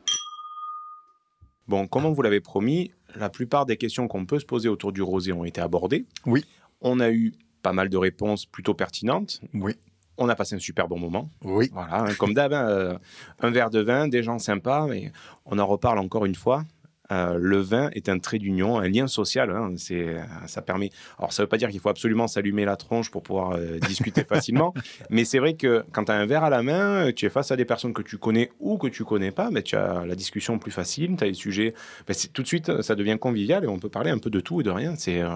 Bon, 1.66 1.86
comme 1.86 2.06
on 2.06 2.12
vous 2.12 2.22
l'avait 2.22 2.40
promis, 2.40 2.92
la 3.14 3.28
plupart 3.28 3.66
des 3.66 3.76
questions 3.76 4.08
qu'on 4.08 4.26
peut 4.26 4.38
se 4.38 4.46
poser 4.46 4.68
autour 4.68 4.92
du 4.92 5.02
rosé 5.02 5.32
ont 5.32 5.44
été 5.44 5.60
abordées. 5.60 6.06
Oui. 6.26 6.44
On 6.80 7.00
a 7.00 7.10
eu 7.10 7.34
pas 7.62 7.72
mal 7.72 7.88
de 7.88 7.96
réponses 7.96 8.46
plutôt 8.46 8.74
pertinentes. 8.74 9.40
Oui. 9.54 9.74
On 10.18 10.28
a 10.28 10.34
passé 10.34 10.54
un 10.56 10.58
super 10.58 10.88
bon 10.88 10.98
moment. 10.98 11.30
Oui. 11.44 11.70
Voilà, 11.72 12.02
hein, 12.02 12.14
comme 12.18 12.34
d'hab, 12.34 12.52
hein, 12.52 12.68
euh, 12.68 12.98
un 13.40 13.50
verre 13.50 13.70
de 13.70 13.80
vin, 13.80 14.08
des 14.08 14.22
gens 14.22 14.38
sympas, 14.38 14.86
mais 14.86 15.12
on 15.46 15.58
en 15.58 15.66
reparle 15.66 15.98
encore 15.98 16.26
une 16.26 16.34
fois. 16.34 16.64
Euh, 17.10 17.38
le 17.40 17.56
vin 17.58 17.88
est 17.94 18.10
un 18.10 18.18
trait 18.18 18.38
d'union, 18.38 18.78
un 18.78 18.86
lien 18.86 19.06
social. 19.06 19.50
hein, 19.50 19.72
c'est, 19.78 20.08
euh, 20.08 20.20
ça 20.46 20.60
permet. 20.60 20.90
Alors, 21.18 21.32
ça 21.32 21.42
ne 21.42 21.44
veut 21.44 21.48
pas 21.48 21.56
dire 21.56 21.70
qu'il 21.70 21.80
faut 21.80 21.88
absolument 21.88 22.28
s'allumer 22.28 22.66
la 22.66 22.76
tronche 22.76 23.10
pour 23.10 23.22
pouvoir 23.22 23.52
euh, 23.52 23.78
discuter 23.78 24.24
facilement, 24.28 24.74
mais 25.08 25.24
c'est 25.24 25.38
vrai 25.38 25.54
que 25.54 25.84
quand 25.92 26.04
tu 26.04 26.12
as 26.12 26.16
un 26.16 26.26
verre 26.26 26.44
à 26.44 26.50
la 26.50 26.62
main, 26.62 27.10
tu 27.12 27.24
es 27.24 27.30
face 27.30 27.50
à 27.50 27.56
des 27.56 27.64
personnes 27.64 27.94
que 27.94 28.02
tu 28.02 28.18
connais 28.18 28.50
ou 28.60 28.76
que 28.76 28.88
tu 28.88 29.04
connais 29.04 29.30
pas, 29.30 29.50
mais 29.50 29.62
tu 29.62 29.74
as 29.74 30.04
la 30.04 30.14
discussion 30.14 30.58
plus 30.58 30.70
facile, 30.70 31.16
tu 31.16 31.24
as 31.24 31.28
les 31.28 31.32
sujets. 31.34 31.72
ben, 32.06 32.14
tout 32.34 32.42
de 32.42 32.46
suite, 32.46 32.82
ça 32.82 32.94
devient 32.94 33.16
convivial 33.18 33.64
et 33.64 33.68
on 33.68 33.78
peut 33.78 33.88
parler 33.88 34.10
un 34.10 34.18
peu 34.18 34.28
de 34.28 34.40
tout 34.40 34.60
et 34.60 34.64
de 34.64 34.70
rien. 34.70 34.94
C'est, 34.96 35.22
euh, 35.22 35.30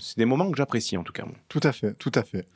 c'est 0.00 0.18
des 0.18 0.24
moments 0.24 0.50
que 0.50 0.56
j'apprécie 0.56 0.96
en 0.96 1.04
tout 1.04 1.12
cas. 1.12 1.24
Tout 1.48 1.60
à 1.62 1.70
fait, 1.70 1.94
tout 1.94 2.12
à 2.16 2.24
fait. 2.24 2.48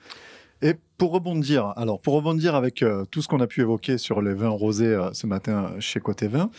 Et 0.62 0.74
pour 0.98 1.12
rebondir, 1.12 1.72
alors 1.76 2.00
pour 2.00 2.14
rebondir 2.14 2.54
avec 2.54 2.82
euh, 2.82 3.04
tout 3.10 3.20
ce 3.22 3.28
qu'on 3.28 3.40
a 3.40 3.46
pu 3.46 3.60
évoquer 3.60 3.98
sur 3.98 4.22
les 4.22 4.32
vins 4.34 4.48
rosés 4.48 4.86
euh, 4.86 5.10
ce 5.12 5.26
matin 5.26 5.72
chez 5.80 6.00
Côté 6.00 6.28
Vin, 6.28 6.50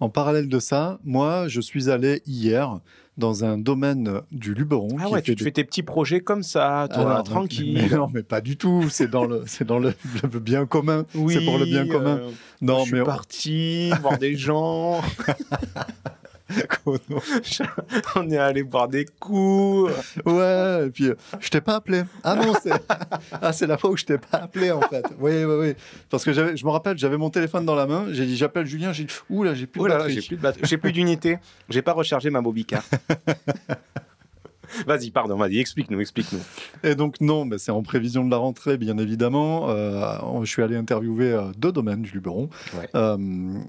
en 0.00 0.08
parallèle 0.10 0.48
de 0.48 0.58
ça, 0.58 0.98
moi, 1.04 1.48
je 1.48 1.60
suis 1.60 1.90
allé 1.90 2.22
hier 2.26 2.78
dans 3.16 3.44
un 3.44 3.58
domaine 3.58 4.20
du 4.30 4.54
Luberon. 4.54 4.96
Ah 5.00 5.06
qui 5.06 5.12
ouais, 5.12 5.22
tu 5.22 5.32
te 5.34 5.38
des- 5.38 5.44
fais 5.44 5.50
tes 5.50 5.64
petits 5.64 5.82
projets 5.82 6.20
comme 6.20 6.44
ça, 6.44 6.86
toi, 6.92 7.10
Alors, 7.10 7.22
tranquille. 7.24 7.72
mais 7.90 7.96
non, 7.96 8.08
mais 8.12 8.22
pas 8.22 8.40
du 8.40 8.56
tout. 8.56 8.88
C'est 8.90 9.08
dans 9.08 9.24
le, 9.24 9.42
c'est 9.46 9.64
dans 9.66 9.78
le, 9.80 9.92
le 10.32 10.38
bien 10.38 10.66
commun. 10.66 11.04
c'est 11.28 11.44
pour 11.44 11.58
le 11.58 11.64
bien 11.64 11.82
Oui, 11.82 11.88
commun. 11.88 12.18
euh, 12.18 12.30
non, 12.60 12.84
je 12.84 12.92
mais 12.92 12.98
suis 12.98 13.04
parti 13.06 13.90
voir 14.00 14.18
des 14.18 14.36
gens. 14.36 15.00
on 18.16 18.30
est 18.30 18.38
allé 18.38 18.62
boire 18.62 18.88
des 18.88 19.04
coups. 19.04 19.92
Ouais, 20.24 20.86
et 20.86 20.90
puis 20.90 21.08
euh, 21.08 21.14
je 21.40 21.48
t'ai 21.48 21.60
pas 21.60 21.76
appelé. 21.76 22.02
Ah 22.24 22.36
non, 22.36 22.54
c'est 22.62 22.72
ah, 23.32 23.52
c'est 23.52 23.66
la 23.66 23.76
fois 23.76 23.90
où 23.90 23.96
je 23.96 24.04
t'ai 24.04 24.18
pas 24.18 24.38
appelé 24.38 24.70
en 24.70 24.80
fait. 24.80 25.04
Oui, 25.18 25.44
oui, 25.44 25.54
oui. 25.58 25.74
Parce 26.10 26.24
que 26.24 26.32
je 26.32 26.64
me 26.64 26.70
rappelle, 26.70 26.98
j'avais 26.98 27.16
mon 27.16 27.30
téléphone 27.30 27.64
dans 27.64 27.74
la 27.74 27.86
main, 27.86 28.06
j'ai 28.10 28.26
dit 28.26 28.36
j'appelle 28.36 28.66
Julien, 28.66 28.92
j'ai 28.92 29.04
dit 29.04 29.14
ouh 29.30 29.44
là, 29.44 29.54
j'ai 29.54 29.66
plus 29.66 29.80
plus 29.80 29.90
de 30.36 30.42
batterie. 30.42 30.64
J'ai 30.64 30.78
plus 30.78 30.92
d'unité. 30.92 31.38
J'ai 31.68 31.82
pas 31.82 31.92
rechargé 31.92 32.30
ma 32.30 32.40
Mobicar. 32.40 32.82
vas-y, 34.86 35.10
pardon, 35.10 35.36
vas-y, 35.36 35.58
explique-nous, 35.58 36.00
explique-nous. 36.00 36.40
Et 36.82 36.94
donc 36.94 37.20
non, 37.20 37.44
mais 37.44 37.58
c'est 37.58 37.70
en 37.70 37.82
prévision 37.82 38.24
de 38.24 38.30
la 38.30 38.36
rentrée, 38.36 38.76
bien 38.76 38.98
évidemment. 38.98 39.70
Euh, 39.70 40.18
je 40.42 40.50
suis 40.50 40.62
allé 40.62 40.76
interviewer 40.76 41.32
euh, 41.32 41.52
deux 41.56 41.72
domaines 41.72 42.02
du 42.02 42.12
Luberon, 42.12 42.48
Ouais. 42.78 42.88
Euh, 42.94 43.16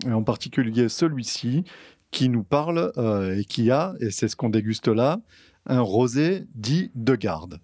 et 0.06 0.12
en 0.12 0.24
particulier 0.24 0.90
celui-ci 0.90 1.64
qui 2.12 2.30
nous 2.30 2.44
parle 2.44 2.92
euh, 2.98 3.38
et 3.38 3.46
qui 3.46 3.72
a, 3.72 3.94
et 4.00 4.12
c'est 4.12 4.28
ce 4.28 4.36
qu'on 4.36 4.50
déguste 4.50 4.88
là, 4.88 5.20
un 5.66 5.82
rosé 5.82 6.46
dit 6.56 6.92
de 6.96 7.16
garde. 7.16 7.60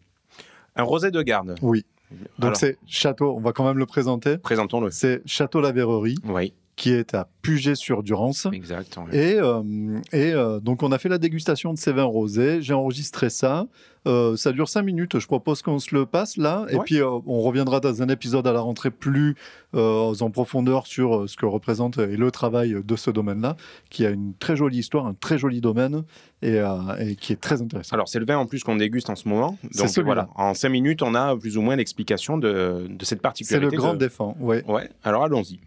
Un 0.75 0.83
rosé 0.83 1.11
de 1.11 1.21
garde. 1.21 1.55
Oui. 1.61 1.85
Donc 2.37 2.55
c'est 2.55 2.77
Château, 2.85 3.35
on 3.35 3.39
va 3.39 3.51
quand 3.51 3.65
même 3.65 3.77
le 3.77 3.85
présenter. 3.85 4.37
présentons-le. 4.37 4.91
C'est 4.91 5.21
Château 5.25 5.59
la 5.61 5.71
Verrerie 5.71 6.17
Oui, 6.25 6.53
qui 6.75 6.91
est 6.91 7.13
à 7.13 7.29
Puget-sur-Durance. 7.41 8.47
exact. 8.51 8.97
ouais. 8.97 9.17
Et, 9.17 9.35
euh, 9.39 9.61
et 10.11 10.33
euh, 10.33 10.59
donc, 10.59 10.83
on 10.83 10.91
a 10.91 10.97
fait 10.97 11.09
la 11.09 11.17
dégustation 11.17 11.73
de 11.73 11.77
ces 11.77 11.91
vins 11.93 12.03
rosés. 12.03 12.61
J'ai 12.61 12.73
enregistré 12.73 13.29
ça. 13.29 13.67
Euh, 14.07 14.35
ça 14.35 14.51
dure 14.51 14.67
cinq 14.69 14.83
minutes. 14.83 15.17
Je 15.17 15.25
propose 15.25 15.61
qu'on 15.61 15.79
se 15.79 15.95
le 15.95 16.05
passe 16.05 16.37
là. 16.37 16.65
Et 16.69 16.77
puis, 16.79 17.01
on 17.01 17.41
reviendra 17.41 17.79
dans 17.79 18.01
un 18.03 18.09
épisode 18.09 18.45
à 18.45 18.51
la 18.53 18.59
rentrée 18.59 18.91
plus 18.91 19.35
en 19.73 20.29
profondeur 20.31 20.85
sur 20.85 21.27
ce 21.29 21.35
que 21.37 21.45
représente 21.45 21.97
et 21.97 22.17
le 22.17 22.29
travail 22.29 22.75
de 22.83 22.95
ce 22.95 23.09
domaine-là, 23.09 23.55
qui 23.89 24.05
a 24.05 24.09
une 24.11 24.33
très 24.35 24.55
jolie 24.55 24.77
histoire, 24.79 25.05
un 25.07 25.13
très 25.15 25.37
joli 25.37 25.61
domaine 25.61 26.03
et, 26.41 26.61
et 26.99 27.15
qui 27.15 27.33
est 27.33 27.41
très 27.41 27.61
intéressant. 27.61 27.93
Alors, 27.95 28.07
c'est 28.09 28.19
le 28.19 28.25
vin 28.25 28.37
en 28.37 28.45
plus 28.45 28.63
qu'on 28.63 28.75
déguste 28.75 29.09
en 29.09 29.15
ce 29.15 29.27
moment. 29.27 29.57
C'est 29.71 29.95
Donc 29.95 30.05
voilà, 30.05 30.27
en 30.35 30.53
cinq 30.53 30.69
minutes, 30.69 31.01
on 31.01 31.15
a 31.15 31.35
plus 31.35 31.57
ou 31.57 31.61
moins 31.61 31.75
l'explication 31.75 32.37
de, 32.37 32.85
de 32.89 33.05
cette 33.05 33.17
C'est 33.19 33.21
particularité. 33.21 33.75
le 33.75 33.81
grand 33.81 33.93
de- 33.93 33.99
défend. 33.99 34.35
Ouais. 34.39 34.63
Ouais, 34.67 34.89
alors 35.03 35.23
allons-y. 35.23 35.59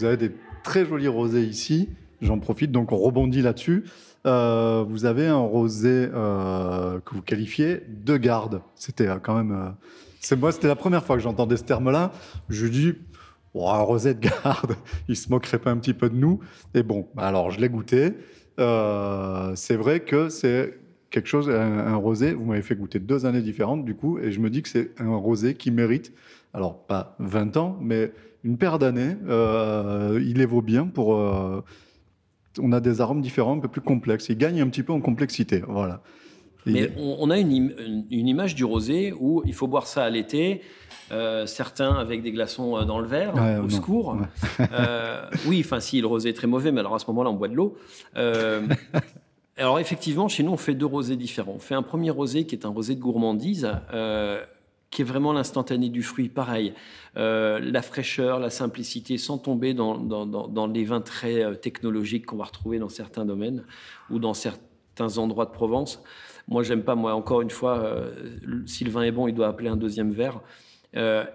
Vous 0.00 0.06
avez 0.06 0.16
des 0.16 0.32
très 0.62 0.86
jolis 0.86 1.08
rosés 1.08 1.42
ici. 1.42 1.90
J'en 2.22 2.38
profite, 2.38 2.72
donc 2.72 2.90
on 2.90 2.96
rebondit 2.96 3.42
là-dessus. 3.42 3.84
Euh, 4.26 4.82
vous 4.88 5.04
avez 5.04 5.26
un 5.26 5.36
rosé 5.36 6.08
euh, 6.14 7.00
que 7.00 7.14
vous 7.14 7.20
qualifiez 7.20 7.82
de 7.86 8.16
garde. 8.16 8.62
C'était 8.76 9.08
euh, 9.08 9.18
quand 9.22 9.34
même. 9.34 9.74
c'est 10.20 10.36
moi, 10.36 10.52
c'était 10.52 10.68
la 10.68 10.76
première 10.76 11.04
fois 11.04 11.16
que 11.16 11.22
j'entendais 11.22 11.58
ce 11.58 11.64
terme-là. 11.64 12.12
Je 12.48 12.66
dis, 12.66 12.94
oh, 13.52 13.68
un 13.68 13.82
rosé 13.82 14.14
de 14.14 14.20
garde, 14.20 14.74
il 15.08 15.16
se 15.16 15.28
moquerait 15.28 15.58
pas 15.58 15.70
un 15.70 15.76
petit 15.76 15.92
peu 15.92 16.08
de 16.08 16.16
nous. 16.16 16.40
Et 16.72 16.82
bon, 16.82 17.06
bah 17.14 17.24
alors 17.24 17.50
je 17.50 17.60
l'ai 17.60 17.68
goûté. 17.68 18.14
C'est 18.56 19.76
vrai 19.76 20.00
que 20.00 20.30
c'est 20.30 20.78
quelque 21.10 21.28
chose, 21.28 21.50
un, 21.50 21.78
un 21.88 21.96
rosé. 21.96 22.32
Vous 22.32 22.46
m'avez 22.46 22.62
fait 22.62 22.74
goûter 22.74 23.00
deux 23.00 23.26
années 23.26 23.42
différentes, 23.42 23.84
du 23.84 23.94
coup, 23.94 24.18
et 24.18 24.32
je 24.32 24.40
me 24.40 24.48
dis 24.48 24.62
que 24.62 24.70
c'est 24.70 24.98
un 24.98 25.14
rosé 25.14 25.52
qui 25.52 25.70
mérite, 25.70 26.14
alors 26.54 26.86
pas 26.86 27.16
20 27.18 27.58
ans, 27.58 27.78
mais 27.82 28.12
une 28.44 28.56
paire 28.58 28.78
d'années. 28.78 29.16
Euh, 29.28 30.20
il 30.24 30.38
les 30.38 30.46
vaut 30.46 30.62
bien 30.62 30.86
pour. 30.86 31.16
euh, 31.16 31.62
on 32.60 32.72
a 32.72 32.80
des 32.80 33.00
arômes 33.00 33.20
différents, 33.20 33.56
un 33.56 33.60
peu 33.60 33.68
plus 33.68 33.80
complexes. 33.80 34.28
Il 34.28 34.36
gagne 34.38 34.60
un 34.60 34.68
petit 34.68 34.82
peu 34.82 34.92
en 34.92 35.00
complexité. 35.00 35.62
Voilà. 35.68 36.02
Et- 36.66 36.72
Mais 36.72 36.90
on, 36.98 37.16
on 37.20 37.30
a 37.30 37.38
une, 37.38 37.52
im- 37.52 37.72
une- 37.78 38.06
une 38.10 38.28
image 38.28 38.54
du 38.54 38.64
rosé 38.64 39.12
où 39.18 39.42
il 39.46 39.54
faut 39.54 39.66
boire 39.66 39.86
ça 39.86 40.02
à 40.04 40.10
l'été. 40.10 40.60
euh, 41.12 41.44
certains 41.44 41.94
avec 41.94 42.22
des 42.22 42.30
glaçons 42.30 42.84
dans 42.84 43.00
le 43.00 43.06
verre, 43.06 43.34
Ouais, 43.34 43.56
au 43.56 43.62
non. 43.62 43.68
secours. 43.68 44.16
Oui, 45.48 45.60
enfin, 45.64 45.80
si 45.80 46.00
le 46.00 46.06
rosé 46.06 46.28
est 46.28 46.34
très 46.34 46.46
mauvais, 46.46 46.70
mais 46.70 46.78
alors 46.80 46.94
à 46.94 47.00
ce 47.00 47.06
moment-là, 47.08 47.30
on 47.30 47.34
boit 47.34 47.48
de 47.48 47.54
l'eau. 47.54 47.76
Alors, 49.56 49.78
effectivement, 49.78 50.28
chez 50.28 50.42
nous, 50.42 50.52
on 50.52 50.56
fait 50.56 50.74
deux 50.74 50.86
rosés 50.86 51.16
différents. 51.16 51.54
On 51.56 51.58
fait 51.58 51.74
un 51.74 51.82
premier 51.82 52.10
rosé 52.10 52.46
qui 52.46 52.54
est 52.54 52.64
un 52.64 52.70
rosé 52.70 52.94
de 52.94 53.00
gourmandise, 53.00 53.70
qui 54.90 55.02
est 55.02 55.04
vraiment 55.04 55.32
l'instantané 55.32 55.88
du 55.88 56.02
fruit. 56.02 56.28
Pareil, 56.28 56.74
euh, 57.16 57.60
la 57.62 57.82
fraîcheur, 57.82 58.40
la 58.40 58.50
simplicité, 58.50 59.18
sans 59.18 59.38
tomber 59.38 59.72
dans, 59.72 60.66
les 60.72 60.84
vins 60.84 61.00
très 61.00 61.44
euh, 61.44 61.54
technologiques 61.54 62.26
qu'on 62.26 62.36
va 62.36 62.44
retrouver 62.44 62.78
dans 62.78 62.88
certains 62.88 63.24
domaines 63.24 63.64
ou 64.10 64.18
dans 64.18 64.34
certains 64.34 65.18
endroits 65.18 65.46
de 65.46 65.52
Provence. 65.52 66.02
Moi, 66.48 66.64
j'aime 66.64 66.82
pas. 66.82 66.96
Moi, 66.96 67.14
encore 67.14 67.40
une 67.40 67.50
fois, 67.50 67.78
euh, 67.78 68.10
si 68.66 68.84
le 68.84 68.90
vin 68.90 69.02
est 69.02 69.12
bon, 69.12 69.28
il 69.28 69.34
doit 69.34 69.46
appeler 69.46 69.68
un 69.68 69.76
deuxième 69.76 70.12
verre. 70.12 70.40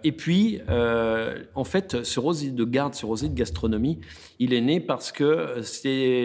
Et 0.04 0.12
puis, 0.12 0.60
en 0.68 1.64
fait, 1.64 2.04
ce 2.04 2.20
rosé 2.20 2.52
de 2.52 2.66
garde, 2.66 2.94
ce 2.94 3.06
rosé 3.06 3.30
de 3.30 3.34
gastronomie, 3.34 4.02
il 4.38 4.54
est 4.54 4.60
né 4.60 4.82
parce 4.82 5.14
que 5.14 5.62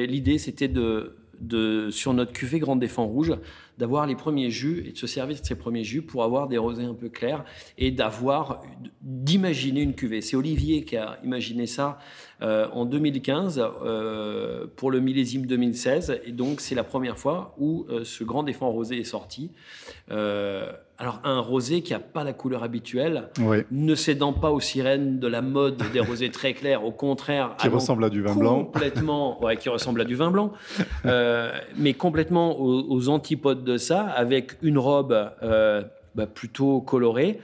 l'idée, 0.04 0.38
c'était 0.38 0.66
de, 0.66 1.88
sur 1.92 2.12
notre 2.12 2.32
cuvée 2.32 2.58
Grande 2.58 2.80
Défend 2.80 3.06
Rouge, 3.06 3.34
d'avoir 3.80 4.06
les 4.06 4.14
premiers 4.14 4.50
jus 4.50 4.84
et 4.86 4.92
de 4.92 4.96
se 4.98 5.06
servir 5.06 5.40
de 5.40 5.44
ces 5.44 5.54
premiers 5.56 5.84
jus 5.84 6.02
pour 6.02 6.22
avoir 6.22 6.48
des 6.48 6.58
rosés 6.58 6.84
un 6.84 6.94
peu 6.94 7.08
clairs 7.08 7.44
et 7.78 7.90
d'avoir 7.90 8.62
d'imaginer 9.00 9.80
une 9.80 9.94
cuvée. 9.94 10.20
C'est 10.20 10.36
Olivier 10.36 10.84
qui 10.84 10.98
a 10.98 11.18
imaginé 11.24 11.66
ça 11.66 11.98
euh, 12.42 12.66
en 12.72 12.86
2015 12.86 13.62
euh, 13.84 14.64
pour 14.76 14.90
le 14.90 15.00
millésime 15.00 15.44
2016 15.44 16.20
et 16.24 16.32
donc 16.32 16.62
c'est 16.62 16.74
la 16.74 16.84
première 16.84 17.18
fois 17.18 17.54
où 17.58 17.84
euh, 17.90 18.02
ce 18.04 18.24
Grand 18.24 18.42
Défend 18.42 18.70
Rosé 18.70 18.98
est 18.98 19.04
sorti. 19.04 19.50
Alors 20.08 21.20
un 21.24 21.40
rosé 21.40 21.80
qui 21.80 21.92
n'a 21.92 21.98
pas 21.98 22.24
la 22.24 22.34
couleur 22.34 22.62
habituelle, 22.62 23.30
ne 23.70 23.94
cédant 23.94 24.34
pas 24.34 24.50
aux 24.50 24.60
sirènes 24.60 25.18
de 25.18 25.26
la 25.28 25.40
mode 25.40 25.82
des 25.94 26.00
rosés 26.00 26.30
très 26.30 26.52
clairs, 26.52 26.84
au 26.84 26.92
contraire, 26.92 27.54
Qui 27.58 27.68
ressemble 27.68 28.04
à 28.04 28.10
du 28.10 28.20
vin 28.20 28.34
blanc. 28.34 28.64
complètement, 28.64 29.42
ouais, 29.42 29.56
qui 29.56 29.70
ressemble 29.70 30.02
à 30.02 30.04
du 30.04 30.14
vin 30.14 30.30
blanc, 30.30 30.52
mais 31.76 31.94
complètement 31.94 32.60
aux, 32.60 32.84
aux 32.90 33.08
antipodes 33.08 33.64
de 33.64 33.78
ça, 33.78 34.02
avec 34.02 34.58
une 34.60 34.76
robe 34.76 35.16
bah, 35.40 36.26
plutôt 36.26 36.80
colorée. 36.82 37.40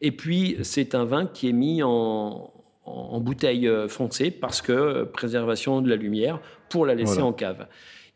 Et 0.00 0.12
puis 0.12 0.56
c'est 0.62 0.94
un 0.94 1.04
vin 1.04 1.26
qui 1.26 1.48
est 1.48 1.52
mis 1.52 1.82
en, 1.82 2.53
en 2.86 3.20
bouteille 3.20 3.66
euh, 3.66 3.88
foncée 3.88 4.30
parce 4.30 4.60
que 4.62 4.72
euh, 4.72 5.04
préservation 5.04 5.80
de 5.80 5.88
la 5.88 5.96
lumière 5.96 6.40
pour 6.68 6.86
la 6.86 6.94
laisser 6.94 7.14
Voilà. 7.14 7.26
en 7.26 7.32
cave. 7.32 7.66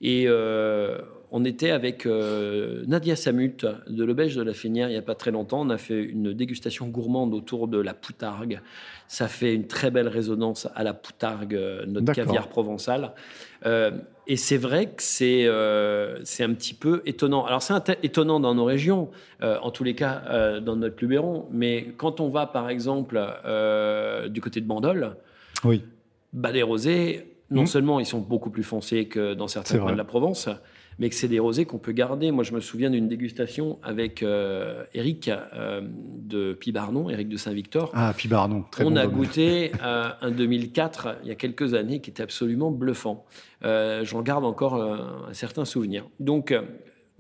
Et 0.01 0.25
euh, 0.27 0.99
on 1.31 1.45
était 1.45 1.71
avec 1.71 2.07
euh, 2.07 2.85
Nadia 2.87 3.17
Samut 3.17 3.67
de 3.89 4.05
l'Auberge 4.05 4.35
de 4.37 4.43
la 4.43 4.55
Fénière 4.55 4.89
il 4.89 4.93
n'y 4.93 4.99
a 4.99 5.03
pas 5.03 5.15
très 5.15 5.31
longtemps. 5.31 5.61
On 5.61 5.71
a 5.71 5.79
fait 5.79 6.03
une 6.03 6.33
dégustation 6.33 6.89
gourmande 6.89 7.35
autour 7.35 7.69
de 7.69 7.79
la 7.79 7.95
poutargue. 7.95 8.61
Ça 9.09 9.29
fait 9.29 9.55
une 9.55 9.67
très 9.67 9.91
belle 9.91 10.09
résonance 10.09 10.69
à 10.75 10.83
la 10.85 10.95
poutargue, 10.95 11.55
euh, 11.55 11.85
notre 11.87 12.13
caviar 12.13 12.49
provençal. 12.49 13.13
Euh, 13.67 13.91
et 14.27 14.37
c'est 14.37 14.57
vrai 14.57 14.87
que 14.87 15.03
c'est 15.03 15.45
euh, 15.47 16.19
un 16.41 16.55
petit 16.55 16.75
peu 16.75 17.03
étonnant. 17.07 17.45
Alors 17.47 17.63
c'est 17.63 17.99
étonnant 18.03 18.41
dans 18.41 18.55
nos 18.55 18.65
régions, 18.65 19.11
en 19.43 19.71
tous 19.71 19.85
les 19.85 19.95
cas 19.95 20.61
dans 20.61 20.77
notre 20.77 20.97
Luberon, 21.01 21.47
mais 21.51 21.89
quand 21.97 22.21
on 22.21 22.29
va 22.29 22.47
par 22.47 22.69
exemple 22.69 23.19
du 24.29 24.41
côté 24.41 24.61
de 24.61 24.67
Bandol, 24.67 25.17
Oui. 25.65 25.83
bah, 26.35 26.53
les 26.53 26.63
rosés, 26.63 27.35
non 27.51 27.63
Mhm. 27.63 27.67
seulement 27.67 28.01
ils 28.01 28.07
sont 28.07 28.21
beaucoup 28.21 28.51
plus 28.51 28.63
foncés 28.63 29.07
que 29.07 29.33
dans 29.33 29.49
certains 29.49 29.79
coins 29.79 29.93
de 29.93 29.97
la 29.97 30.05
Provence, 30.05 30.49
mais 30.99 31.09
que 31.09 31.15
c'est 31.15 31.29
des 31.29 31.39
rosés 31.39 31.65
qu'on 31.65 31.79
peut 31.79 31.93
garder. 31.93 32.31
Moi, 32.33 32.45
je 32.45 32.53
me 32.53 32.61
souviens 32.61 32.91
d'une 32.91 33.09
dégustation 33.09 33.79
avec 33.83 34.23
euh, 34.23 34.85
Eric 34.95 35.29
euh, 35.29 35.81
de 35.83 36.55
Pibarnon, 36.55 37.09
Eric 37.09 37.29
de 37.29 37.37
Saint-Victor. 37.37 37.91
Ah, 37.95 38.13
puis 38.17 38.29
Barnon, 38.29 38.65
très 38.71 38.85
On 38.85 38.91
bon 38.91 38.97
a 38.97 39.03
domaine. 39.05 39.19
goûté 39.19 39.73
euh, 39.83 40.09
un 40.21 40.31
2004 40.31 41.19
il 41.23 41.29
y 41.29 41.33
a 41.33 41.35
quelques 41.35 41.75
années 41.75 42.01
qui 42.01 42.11
était 42.11 42.23
absolument 42.23 42.71
bluffant. 42.71 43.25
Euh, 43.65 44.05
J'en 44.05 44.23
garde 44.23 44.45
encore 44.45 44.75
un 44.75 45.33
certain 45.33 45.65
souvenir. 45.65 46.09
Donc 46.21 46.55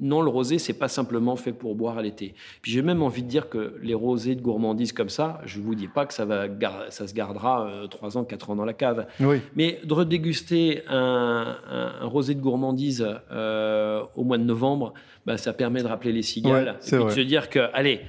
non, 0.00 0.22
le 0.22 0.28
rosé 0.30 0.58
c'est 0.58 0.72
pas 0.74 0.88
simplement 0.88 1.34
fait 1.36 1.52
pour 1.52 1.74
boire 1.74 1.98
à 1.98 2.02
l'été. 2.02 2.34
Puis 2.62 2.70
j'ai 2.72 2.82
même 2.82 3.02
envie 3.02 3.22
de 3.22 3.28
dire 3.28 3.48
que 3.48 3.74
les 3.82 3.94
rosés 3.94 4.34
de 4.34 4.40
gourmandise 4.40 4.92
comme 4.92 5.08
ça, 5.08 5.40
je 5.44 5.60
vous 5.60 5.74
dis 5.74 5.88
pas 5.88 6.06
que 6.06 6.14
ça 6.14 6.24
va 6.24 6.46
ça 6.90 7.06
se 7.08 7.14
gardera 7.14 7.68
3 7.90 8.16
ans, 8.16 8.24
4 8.24 8.50
ans 8.50 8.56
dans 8.56 8.64
la 8.64 8.74
cave. 8.74 9.06
Oui, 9.20 9.40
Mais 9.56 9.80
de 9.84 9.92
redéguster 9.94 10.82
un, 10.88 11.56
un- 11.70 11.92
un 12.02 12.06
rosé 12.06 12.34
de 12.34 12.40
gourmandise 12.40 13.06
euh, 13.32 14.02
au 14.16 14.24
mois 14.24 14.38
de 14.38 14.44
novembre, 14.44 14.94
bah, 15.26 15.36
ça 15.36 15.52
permet 15.52 15.82
de 15.82 15.88
rappeler 15.88 16.12
les 16.12 16.22
cigales 16.22 16.76
Ouais, 16.80 16.86
et 16.86 16.96
puis 16.96 17.04
de 17.04 17.10
se 17.10 17.20
dire 17.20 17.48
que 17.50 17.60
allez. 17.72 18.00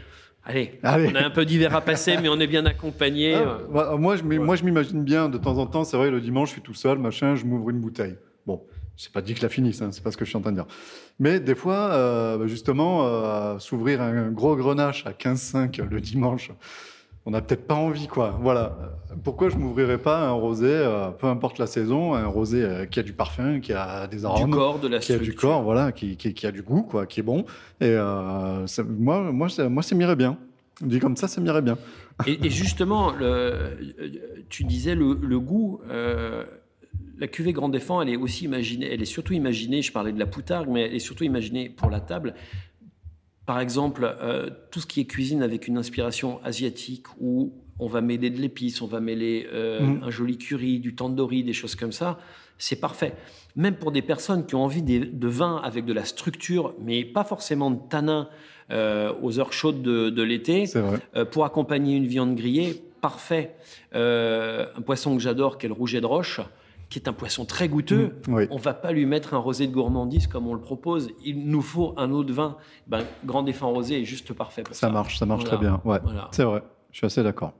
Allez, 0.46 0.80
Allez. 0.82 1.10
on 1.12 1.16
a 1.16 1.24
un 1.26 1.30
peu 1.30 1.46
d'hiver 1.46 1.76
à 1.76 1.82
passer, 1.82 2.16
mais 2.20 2.28
on 2.30 2.40
est 2.40 2.48
bien 2.48 2.66
accompagné. 2.66 3.36
Ah, 3.36 3.58
bah, 3.72 3.96
moi, 4.00 4.16
je, 4.16 4.24
m'im- 4.24 4.40
ouais. 4.40 4.46
moi, 4.46 4.56
je 4.56 4.64
m'imagine 4.64 5.04
bien, 5.04 5.30
de 5.30 5.38
temps 5.38 5.58
en 5.58 5.68
temps, 5.68 5.84
c'est 5.84 5.98
vrai, 5.98 6.10
le 6.10 6.22
dimanche, 6.22 6.48
je 6.50 6.54
suis 6.54 6.62
tout 6.62 6.74
seul, 6.74 6.98
machin, 6.98 7.36
je 7.36 7.46
m'ouvre 7.46 7.70
une 7.70 7.80
bouteille. 7.80 8.16
Bon, 8.48 8.62
c'est 9.02 9.14
pas 9.14 9.22
dit 9.22 9.34
que 9.34 9.42
la 9.42 9.48
finisse, 9.50 9.82
hein, 9.82 9.90
c'est 9.92 10.04
pas 10.04 10.12
ce 10.12 10.18
que 10.18 10.26
je 10.26 10.30
suis 10.30 10.38
en 10.38 10.42
train 10.42 10.52
de 10.52 10.58
dire. 10.58 10.66
Mais 11.20 11.40
des 11.40 11.56
fois, 11.56 11.92
euh, 11.94 12.38
bah, 12.38 12.48
justement, 12.48 13.06
euh, 13.08 13.58
s'ouvrir 13.58 14.02
un 14.02 14.30
gros 14.30 14.58
grenache 14.58 15.06
à 15.06 15.12
15,5 15.14 15.82
le 15.90 16.02
dimanche, 16.02 16.52
on 17.26 17.32
n'a 17.32 17.40
peut-être 17.42 17.66
pas 17.66 17.76
envie, 17.76 18.08
quoi. 18.08 18.38
Voilà. 18.42 18.78
Pourquoi 19.24 19.48
je 19.50 19.56
m'ouvrirais 19.56 20.00
pas 20.00 20.28
un 20.28 20.32
rosé, 20.32 20.68
euh, 20.70 21.12
peu 21.12 21.28
importe 21.28 21.60
la 21.60 21.68
saison, 21.68 22.14
un 22.14 22.26
rosé 22.28 22.88
qui 22.92 23.00
a 23.00 23.04
du 23.04 23.14
parfum, 23.14 23.62
qui 23.62 23.72
a 23.72 24.06
des 24.08 24.18
du 24.18 24.26
arômes 24.26 24.52
corps, 24.52 24.80
de 24.80 24.90
la 24.90 25.00
qui 25.00 25.14
a 25.14 25.18
du 25.18 25.34
corps, 25.34 25.64
voilà, 25.64 25.94
qui, 25.94 26.18
qui- 26.18 26.34
qui 26.34 26.46
a 26.46 26.52
du 26.52 26.62
goût, 26.62 26.84
quoi, 26.84 27.06
qui 27.06 27.22
est 27.22 27.24
bon. 27.24 27.46
Et 27.80 27.96
ça- 28.66 28.84
moi, 28.84 29.32
moi, 29.32 29.48
ça, 29.48 29.70
moi, 29.70 29.82
ça 29.82 29.96
m'irait 29.96 30.16
bien. 30.18 30.38
Dit 30.82 31.00
comme 31.00 31.16
ça, 31.18 31.28
ça 31.30 31.40
m'irait 31.42 31.62
bien. 31.62 31.78
Et, 32.28 32.40
et 32.46 32.50
justement, 32.50 33.12
le- 33.12 33.78
tu 34.50 34.64
disais 34.66 34.96
le, 34.96 35.14
le 35.22 35.40
goût. 35.40 35.80
La 37.20 37.28
cuvée 37.28 37.54
Grand 37.54 37.70
Défend, 37.70 38.02
elle 38.02 38.10
est 38.10 38.16
aussi 38.18 38.46
imaginée, 38.46 38.88
elle 38.92 39.02
est 39.02 39.06
surtout 39.06 39.34
imaginée, 39.34 39.82
je 39.82 39.92
parlais 39.92 40.12
de 40.14 40.20
la 40.20 40.26
poutargue, 40.26 40.70
mais 40.70 40.84
elle 40.84 40.96
est 40.96 41.00
surtout 41.00 41.26
imaginée 41.26 41.70
pour 41.70 41.90
la 41.90 42.00
table. 42.00 42.34
Par 43.46 43.60
exemple, 43.60 44.16
euh, 44.22 44.50
tout 44.72 44.80
ce 44.80 44.86
qui 44.86 45.02
est 45.02 45.06
cuisine 45.06 45.42
avec 45.44 45.68
une 45.68 45.78
inspiration 45.78 46.40
asiatique, 46.44 47.08
où 47.20 47.52
on 47.80 47.88
va 47.88 48.02
mêler 48.02 48.30
de 48.30 48.40
l'épice, 48.40 48.82
on 48.82 48.88
va 48.88 49.00
mêler 49.00 49.48
euh, 49.52 49.82
Mm. 49.82 50.04
un 50.04 50.10
joli 50.10 50.38
curry, 50.38 50.80
du 50.80 50.96
tandoori, 50.96 51.44
des 51.44 51.54
choses 51.54 51.76
comme 51.76 51.92
ça, 51.92 52.20
c'est 52.58 52.80
parfait. 52.80 53.14
Même 53.56 53.76
pour 53.76 53.92
des 53.92 54.02
personnes 54.02 54.46
qui 54.46 54.56
ont 54.56 54.64
envie 54.64 54.82
des- 54.84 55.00
de 55.00 55.28
vin 55.28 55.60
avec 55.64 55.86
de 55.86 55.94
la 55.94 56.06
structure, 56.06 56.74
mais 56.82 57.04
pas 57.06 57.24
forcément 57.24 57.72
de 57.72 57.80
tanin 57.90 58.30
euh, 58.72 59.12
aux 59.24 59.40
heures 59.40 59.52
chaudes 59.52 59.82
de, 59.82 60.12
de 60.12 60.22
l'été, 60.22 60.66
pour 61.32 61.44
accompagner 61.44 61.96
une 61.96 62.06
viande 62.06 62.36
grillée, 62.36 62.84
parfait. 63.02 63.56
Un 63.94 64.82
poisson 64.86 65.16
que 65.18 65.22
j'adore, 65.24 65.58
qui 65.58 65.66
est 65.66 65.70
le 65.70 65.74
rouget 65.74 66.02
de 66.02 66.06
roche, 66.06 66.40
qui 66.90 67.00
est 67.00 67.08
un 67.08 67.14
poisson 67.14 67.46
très 67.46 67.70
goûteux. 67.70 68.16
Mm, 68.28 68.34
oui. 68.34 68.48
On 68.52 68.58
va 68.58 68.74
pas 68.74 68.92
lui 68.92 69.06
mettre 69.06 69.34
un 69.34 69.38
rosé 69.38 69.68
de 69.68 69.72
gourmandise 69.72 70.28
comme 70.28 70.48
on 70.48 70.54
le 70.54 70.62
propose. 70.62 71.12
Il 71.24 71.46
nous 71.48 71.62
faut 71.62 71.94
un 71.98 72.12
autre 72.12 72.34
vin. 72.34 72.58
Ben, 72.88 73.04
Grand 73.26 73.44
Défunt 73.44 73.68
Rosé 73.68 74.02
est 74.02 74.06
juste 74.06 74.34
parfait 74.34 74.64
pour 74.64 74.74
ça. 74.76 74.88
Ça 74.88 74.90
marche, 74.94 75.18
ça 75.20 75.26
marche 75.26 75.44
Voilà. 75.44 75.58
très 75.58 75.66
bien. 75.66 75.82
Ouais, 75.86 76.00
Voilà. 76.04 76.28
c'est 76.32 76.44
vrai. 76.44 76.64
Je 76.92 76.98
suis 76.98 77.06
assez 77.06 77.22
d'accord. 77.24 77.54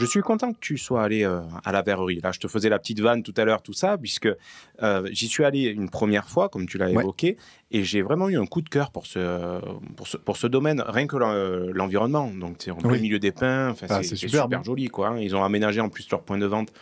Je 0.00 0.06
suis 0.06 0.22
content 0.22 0.52
que 0.54 0.58
tu 0.58 0.78
sois 0.78 1.02
allé 1.02 1.22
euh, 1.22 1.42
à 1.64 1.70
la 1.70 1.82
verrerie. 1.82 2.18
Là, 2.22 2.32
je 2.32 2.40
te 2.40 2.48
faisais 2.48 2.70
la 2.70 2.78
petite 2.78 2.98
vanne 3.00 3.22
tout 3.22 3.34
à 3.36 3.44
l'heure, 3.44 3.62
tout 3.62 3.74
ça, 3.74 3.98
puisque 3.98 4.26
euh, 4.82 5.08
j'y 5.12 5.28
suis 5.28 5.44
allé 5.44 5.64
une 5.64 5.90
première 5.90 6.28
fois, 6.28 6.48
comme 6.48 6.66
tu 6.66 6.78
l'as 6.78 6.86
Ouais. 6.86 7.02
évoqué, 7.02 7.36
et 7.70 7.84
j'ai 7.84 8.00
vraiment 8.00 8.28
eu 8.30 8.38
un 8.38 8.46
coup 8.46 8.62
de 8.62 8.70
cœur 8.70 8.90
pour 8.90 9.06
ce, 9.06 9.60
pour 9.94 10.06
ce, 10.08 10.16
pour 10.16 10.38
ce 10.38 10.46
domaine, 10.46 10.82
rien 10.84 11.06
que 11.06 11.16
l'en- 11.18 11.70
l'environnement. 11.72 12.28
Donc, 12.34 12.56
c'est 12.60 12.70
en 12.70 12.76
plein 12.76 12.92
Oui. 12.92 13.00
milieu 13.02 13.18
des 13.18 13.32
pins, 13.32 13.68
enfin, 13.70 13.86
Ah, 13.90 14.02
c'est 14.02 14.16
super 14.16 14.48
joli. 14.64 14.88
Quoi, 14.88 15.08
hein. 15.08 15.18
Ils 15.18 15.36
ont 15.36 15.44
aménagé 15.44 15.80
en 15.82 15.90
plus 15.90 16.08
leur 16.10 16.22
point 16.22 16.38
de 16.38 16.46
vente, 16.46 16.72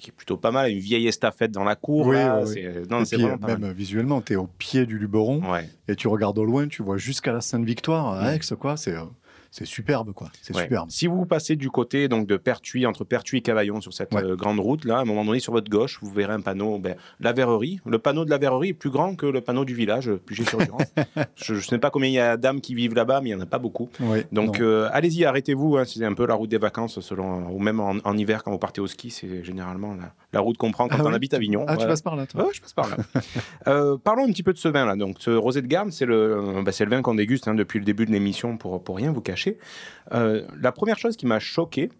qui 0.00 0.10
est 0.10 0.12
plutôt 0.12 0.36
pas 0.36 0.50
mal, 0.50 0.70
une 0.70 0.78
vieille 0.78 1.06
estafette 1.06 1.50
dans 1.52 1.64
la 1.64 1.76
cour. 1.76 2.06
Oui, 2.08 2.16
là, 2.16 2.40
oui, 2.42 2.44
oui. 2.48 2.54
c'est- 2.54 2.90
Non, 2.90 3.02
Et 3.02 3.04
c'est 3.04 3.16
puis, 3.16 3.22
vraiment 3.24 3.36
euh, 3.36 3.46
pas 3.46 3.52
même 3.52 3.60
mal. 3.60 3.72
visuellement, 3.72 4.20
tu 4.20 4.32
es 4.32 4.36
au 4.36 4.46
pied 4.46 4.86
du 4.86 4.98
Luberon 4.98 5.42
Ouais. 5.50 5.68
et 5.88 5.94
tu 5.96 6.08
regardes 6.08 6.38
au 6.38 6.44
loin, 6.44 6.66
tu 6.68 6.82
vois 6.82 6.96
jusqu'à 6.96 7.32
la 7.32 7.40
Sainte-Victoire, 7.40 8.14
à 8.14 8.22
Mm. 8.30 8.34
Aix, 8.34 8.40
quoi. 8.58 8.76
C'est 8.76 8.94
euh, 8.96 9.04
c'est 9.50 9.64
superbe, 9.64 10.12
quoi. 10.12 10.28
C'est 10.42 10.54
Ouais. 10.56 10.62
superbe. 10.64 10.90
Si 10.90 11.06
vous 11.06 11.26
passez 11.26 11.56
du 11.56 11.70
côté 11.70 12.08
donc 12.08 12.26
de 12.26 12.36
Pertuis, 12.36 12.86
entre 12.86 13.04
Pertuis 13.04 13.38
et 13.38 13.40
Cavaillon, 13.42 13.80
sur 13.80 13.92
cette 13.92 14.12
Ouais. 14.14 14.22
euh, 14.24 14.36
grande 14.36 14.60
route, 14.60 14.84
là, 14.84 14.98
à 14.98 15.00
un 15.00 15.04
moment 15.04 15.24
donné, 15.24 15.40
sur 15.40 15.52
votre 15.52 15.70
gauche, 15.70 15.98
vous 16.02 16.10
verrez 16.12 16.32
un 16.32 16.40
panneau, 16.40 16.78
ben, 16.78 16.94
la 17.20 17.32
verrerie. 17.32 17.80
Le 17.86 17.98
panneau 17.98 18.24
de 18.24 18.30
la 18.30 18.38
verrerie 18.38 18.68
est 18.70 18.74
plus 18.74 18.90
grand 18.90 19.14
que 19.16 19.26
le 19.26 19.40
panneau 19.40 19.64
du 19.64 19.74
village, 19.74 20.08
euh, 20.08 20.20
Puget 20.24 20.44
sur 20.44 20.58
je 21.36 21.54
ne 21.54 21.60
sais 21.60 21.78
pas 21.78 21.90
combien 21.90 22.08
il 22.08 22.14
y 22.14 22.18
a 22.20 22.36
d'âmes 22.36 22.60
qui 22.60 22.74
vivent 22.74 22.94
là-bas, 22.94 23.20
mais 23.20 23.30
il 23.30 23.34
n'y 23.34 23.40
en 23.40 23.44
a 23.44 23.46
pas 23.46 23.58
beaucoup. 23.58 23.88
Donc 24.32 24.60
euh, 24.60 24.88
allez-y, 24.92 25.24
arrêtez-vous. 25.24 25.76
hein, 25.76 25.84
c'est 25.84 26.04
un 26.04 26.14
peu 26.14 26.26
la 26.26 26.34
route 26.34 26.50
des 26.50 26.58
vacances, 26.58 27.00
selon, 27.00 27.48
ou 27.50 27.58
même 27.58 27.80
en, 27.80 27.96
en 28.04 28.16
hiver 28.16 28.42
quand 28.44 28.50
vous 28.52 28.58
partez 28.58 28.80
au 28.80 28.86
ski, 28.86 29.10
c'est 29.10 29.42
généralement 29.42 29.94
la, 29.94 30.12
la 30.32 30.40
route 30.40 30.56
qu'on 30.56 30.70
prend 30.70 30.88
quand 30.88 30.96
Ah 31.00 31.04
on 31.04 31.12
habite 31.12 31.34
Avignon. 31.34 31.64
Ah, 31.66 31.76
tu 31.76 31.86
passes 31.86 32.02
par 32.02 32.16
là, 32.16 32.26
toi? 32.26 32.48
Je 32.52 32.60
passe 32.60 32.72
par 32.72 32.88
là. 32.88 32.96
Euh, 33.66 33.96
parlons 34.02 34.24
un 34.24 34.28
petit 34.32 34.42
peu 34.42 34.52
de 34.52 34.58
ce 34.58 34.68
vin-là. 34.68 34.96
Donc, 34.96 35.16
ce 35.18 35.30
rosé 35.30 35.60
de 35.62 35.66
Garde, 35.66 35.90
c'est 35.92 36.06
le, 36.06 36.62
bah, 36.64 36.72
c'est 36.72 36.84
le 36.84 36.90
vin 36.90 37.02
qu'on 37.02 37.14
déguste 37.14 37.46
hein, 37.48 37.54
depuis 37.54 37.78
le 37.78 37.84
début 37.84 38.06
de 38.06 38.10
l'émission 38.10 38.56
pour, 38.56 38.82
pour 38.82 38.96
rien 38.96 39.12
vous 39.12 39.20
cacher. 39.20 39.39
Euh, 40.12 40.46
la 40.60 40.72
première 40.72 40.98
chose 40.98 41.16
qui 41.16 41.26
m'a 41.26 41.38
choqué, 41.38 41.90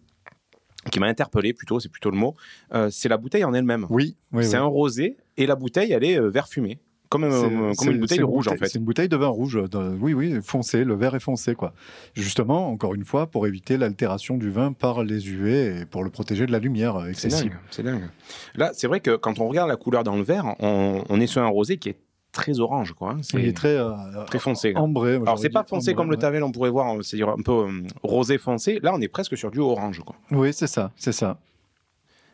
qui 0.90 0.98
m'a 1.00 1.06
interpellé 1.06 1.52
plutôt, 1.52 1.78
c'est 1.80 1.90
plutôt 1.90 2.10
le 2.10 2.16
mot, 2.16 2.34
euh, 2.74 2.88
c'est 2.90 3.08
la 3.08 3.16
bouteille 3.18 3.44
en 3.44 3.52
elle-même. 3.54 3.86
Oui, 3.90 4.16
oui. 4.32 4.44
c'est 4.44 4.56
oui. 4.56 4.62
un 4.62 4.66
rosé 4.66 5.16
et 5.36 5.46
la 5.46 5.54
bouteille, 5.56 5.92
elle 5.92 6.04
est 6.04 6.18
euh, 6.18 6.28
vert 6.28 6.48
fumé. 6.48 6.78
Comme, 7.10 7.24
euh, 7.24 7.72
une 7.82 7.98
bouteille 7.98 8.22
rouge, 8.22 8.46
en 8.46 8.54
fait. 8.56 8.68
C'est 8.68 8.78
une 8.78 8.84
bouteille 8.84 9.08
de 9.08 9.16
vin 9.16 9.26
rouge. 9.26 9.58
de- 9.68 9.96
oui, 10.00 10.14
oui, 10.14 10.38
foncé. 10.44 10.84
Le 10.84 10.94
verre 10.94 11.16
est 11.16 11.20
foncé, 11.20 11.56
quoi. 11.56 11.74
Justement, 12.14 12.70
encore 12.70 12.94
une 12.94 13.04
fois, 13.04 13.26
pour 13.26 13.48
éviter 13.48 13.76
l'altération 13.76 14.36
du 14.36 14.48
vin 14.48 14.72
par 14.72 15.02
les 15.02 15.28
UV 15.28 15.80
et 15.80 15.86
pour 15.86 16.04
le 16.04 16.10
protéger 16.10 16.46
de 16.46 16.52
la 16.52 16.60
lumière 16.60 17.00
C'est 17.06 17.10
excessive. 17.10 17.50
dingue, 17.50 17.58
c'est 17.72 17.82
dingue. 17.82 18.08
Là, 18.54 18.70
c'est 18.74 18.86
vrai 18.86 19.00
que 19.00 19.16
quand 19.16 19.40
on 19.40 19.48
regarde 19.48 19.68
la 19.68 19.74
couleur 19.76 20.04
dans 20.04 20.14
le 20.14 20.22
verre, 20.22 20.54
on, 20.60 21.02
on 21.08 21.20
est 21.20 21.26
sur 21.26 21.42
un 21.42 21.48
rosé 21.48 21.78
qui 21.78 21.88
est 21.88 21.98
très 22.32 22.60
orange, 22.60 22.92
quoi. 22.92 23.12
hein. 23.12 23.18
C'est 23.22 23.38
Il 23.38 23.46
est 23.48 23.56
très, 23.56 23.76
euh, 23.76 23.90
très 24.26 24.38
foncé. 24.38 24.72
là. 24.72 24.80
ambré. 24.80 25.14
Alors, 25.16 25.38
c'est 25.38 25.50
pas 25.50 25.64
foncé 25.64 25.94
comme 25.94 26.10
le 26.10 26.16
tavel, 26.16 26.42
on 26.42 26.52
pourrait 26.52 26.70
voir, 26.70 26.96
c'est-à-dire 27.02 27.30
un 27.30 27.42
peu 27.42 27.52
euh, 27.52 27.82
rosé 28.02 28.38
foncé. 28.38 28.78
Là, 28.82 28.92
on 28.94 29.00
est 29.00 29.08
presque 29.08 29.36
sur 29.36 29.50
du 29.50 29.58
orange, 29.60 30.00
quoi. 30.00 30.16
Oui, 30.30 30.52
c'est 30.52 30.66
ça, 30.66 30.92
c'est 30.96 31.12
ça. 31.12 31.38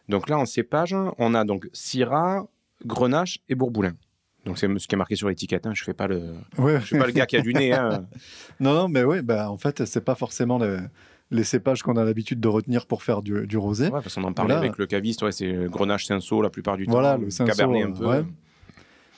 Donc 0.08 0.28
là, 0.28 0.38
en 0.38 0.46
cépage, 0.46 0.94
on 1.18 1.34
a 1.34 1.44
donc 1.44 1.68
Syrah, 1.72 2.46
Grenache 2.84 3.40
et 3.48 3.54
Bourboulin. 3.54 3.94
Donc 4.44 4.58
c'est 4.58 4.68
ce 4.78 4.86
qui 4.86 4.94
est 4.94 4.98
marqué 4.98 5.16
sur 5.16 5.28
l'étiquette. 5.28 5.66
Hein. 5.66 5.72
Je 5.74 5.82
fais 5.82 5.94
pas 5.94 6.06
le, 6.06 6.34
Ouais. 6.58 6.78
je 6.80 6.86
suis 6.86 6.98
pas 6.98 7.06
le 7.06 7.12
gars 7.12 7.26
qui 7.26 7.36
a 7.36 7.40
du 7.40 7.52
nez. 7.52 7.72
hein. 7.72 8.06
Non, 8.60 8.74
non, 8.74 8.88
mais 8.88 9.02
oui, 9.02 9.20
bah, 9.22 9.50
en 9.50 9.58
fait, 9.58 9.84
c'est 9.86 10.04
pas 10.04 10.14
forcément 10.14 10.58
les, 10.58 10.78
les 11.32 11.42
cépages 11.42 11.82
qu'on 11.82 11.96
a 11.96 12.04
l'habitude 12.04 12.38
de 12.38 12.46
retenir 12.46 12.86
pour 12.86 13.02
faire 13.02 13.22
du, 13.22 13.44
du 13.48 13.56
rosé. 13.58 13.86
Ouais, 13.86 14.00
parce 14.02 14.14
qu'on 14.14 14.22
en 14.22 14.32
parlait 14.32 14.54
avec 14.54 14.78
le 14.78 14.86
caviste. 14.86 15.22
Ouais, 15.24 15.32
c'est 15.32 15.52
Grenache 15.68 16.06
Cinsault 16.06 16.42
la 16.42 16.50
plupart 16.50 16.76
du 16.76 16.86
temps. 16.86 16.92
Voilà, 16.92 17.16
le 17.16 17.30
cinsault, 17.30 17.50
Cabernet 17.50 17.82
un 17.82 17.90
euh, 17.90 17.94
peu. 17.94 18.06
ouais. 18.06 18.24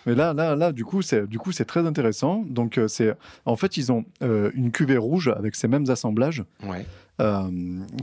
Mais 0.09 0.15
là, 0.15 0.33
là, 0.33 0.57
là, 0.57 0.73
du 0.73 0.85
coup, 0.85 1.03
c'est 1.03 1.27
du 1.29 1.39
coup, 1.39 1.53
c'est 1.53 1.67
très 1.67 1.87
intéressant. 1.87 2.45
Donc, 2.49 2.79
euh, 2.79 2.89
c'est 2.89 3.15
en 3.45 3.57
fait, 3.57 3.77
ils 3.77 3.93
ont 3.93 4.05
euh, 4.23 4.51
une 4.55 4.71
cuvée 4.73 4.97
rouge 4.97 5.29
avec 5.29 5.55
ces 5.55 5.69
mêmes 5.69 5.85
assemblages 5.91 6.45
Ouais. 6.67 6.87
euh, 7.21 7.43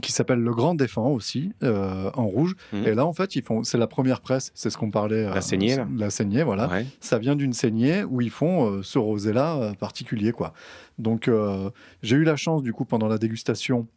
qui 0.02 0.12
s'appelle 0.12 0.38
le 0.38 0.52
Grand 0.54 0.74
Défend 0.76 1.08
aussi 1.10 1.52
euh, 1.64 2.08
en 2.14 2.26
rouge. 2.26 2.54
Mhm. 2.72 2.86
Et 2.86 2.94
là, 2.94 3.04
en 3.04 3.12
fait, 3.12 3.34
ils 3.34 3.42
font, 3.42 3.64
c'est 3.64 3.76
la 3.78 3.88
première 3.88 4.20
presse. 4.20 4.52
C'est 4.54 4.70
ce 4.70 4.78
qu'on 4.78 4.90
parlait. 4.92 5.24
euh, 5.26 5.34
La 5.34 5.40
saignée, 5.40 5.74
là. 5.76 5.88
La 5.96 6.10
saignée, 6.10 6.44
voilà. 6.44 6.68
Ouais. 6.68 6.86
Ça 7.00 7.18
vient 7.18 7.34
d'une 7.34 7.52
saignée 7.52 8.04
où 8.04 8.20
ils 8.20 8.30
font 8.30 8.82
ce 8.84 8.98
rosé-là 9.00 9.72
particulier, 9.80 10.30
quoi. 10.32 10.52
Donc, 10.98 11.28
j'ai 12.02 12.16
eu 12.16 12.22
la 12.24 12.36
chance, 12.36 12.62
du 12.62 12.72
coup, 12.72 12.84
pendant 12.84 13.08
la 13.08 13.18
dégustation, 13.18 13.88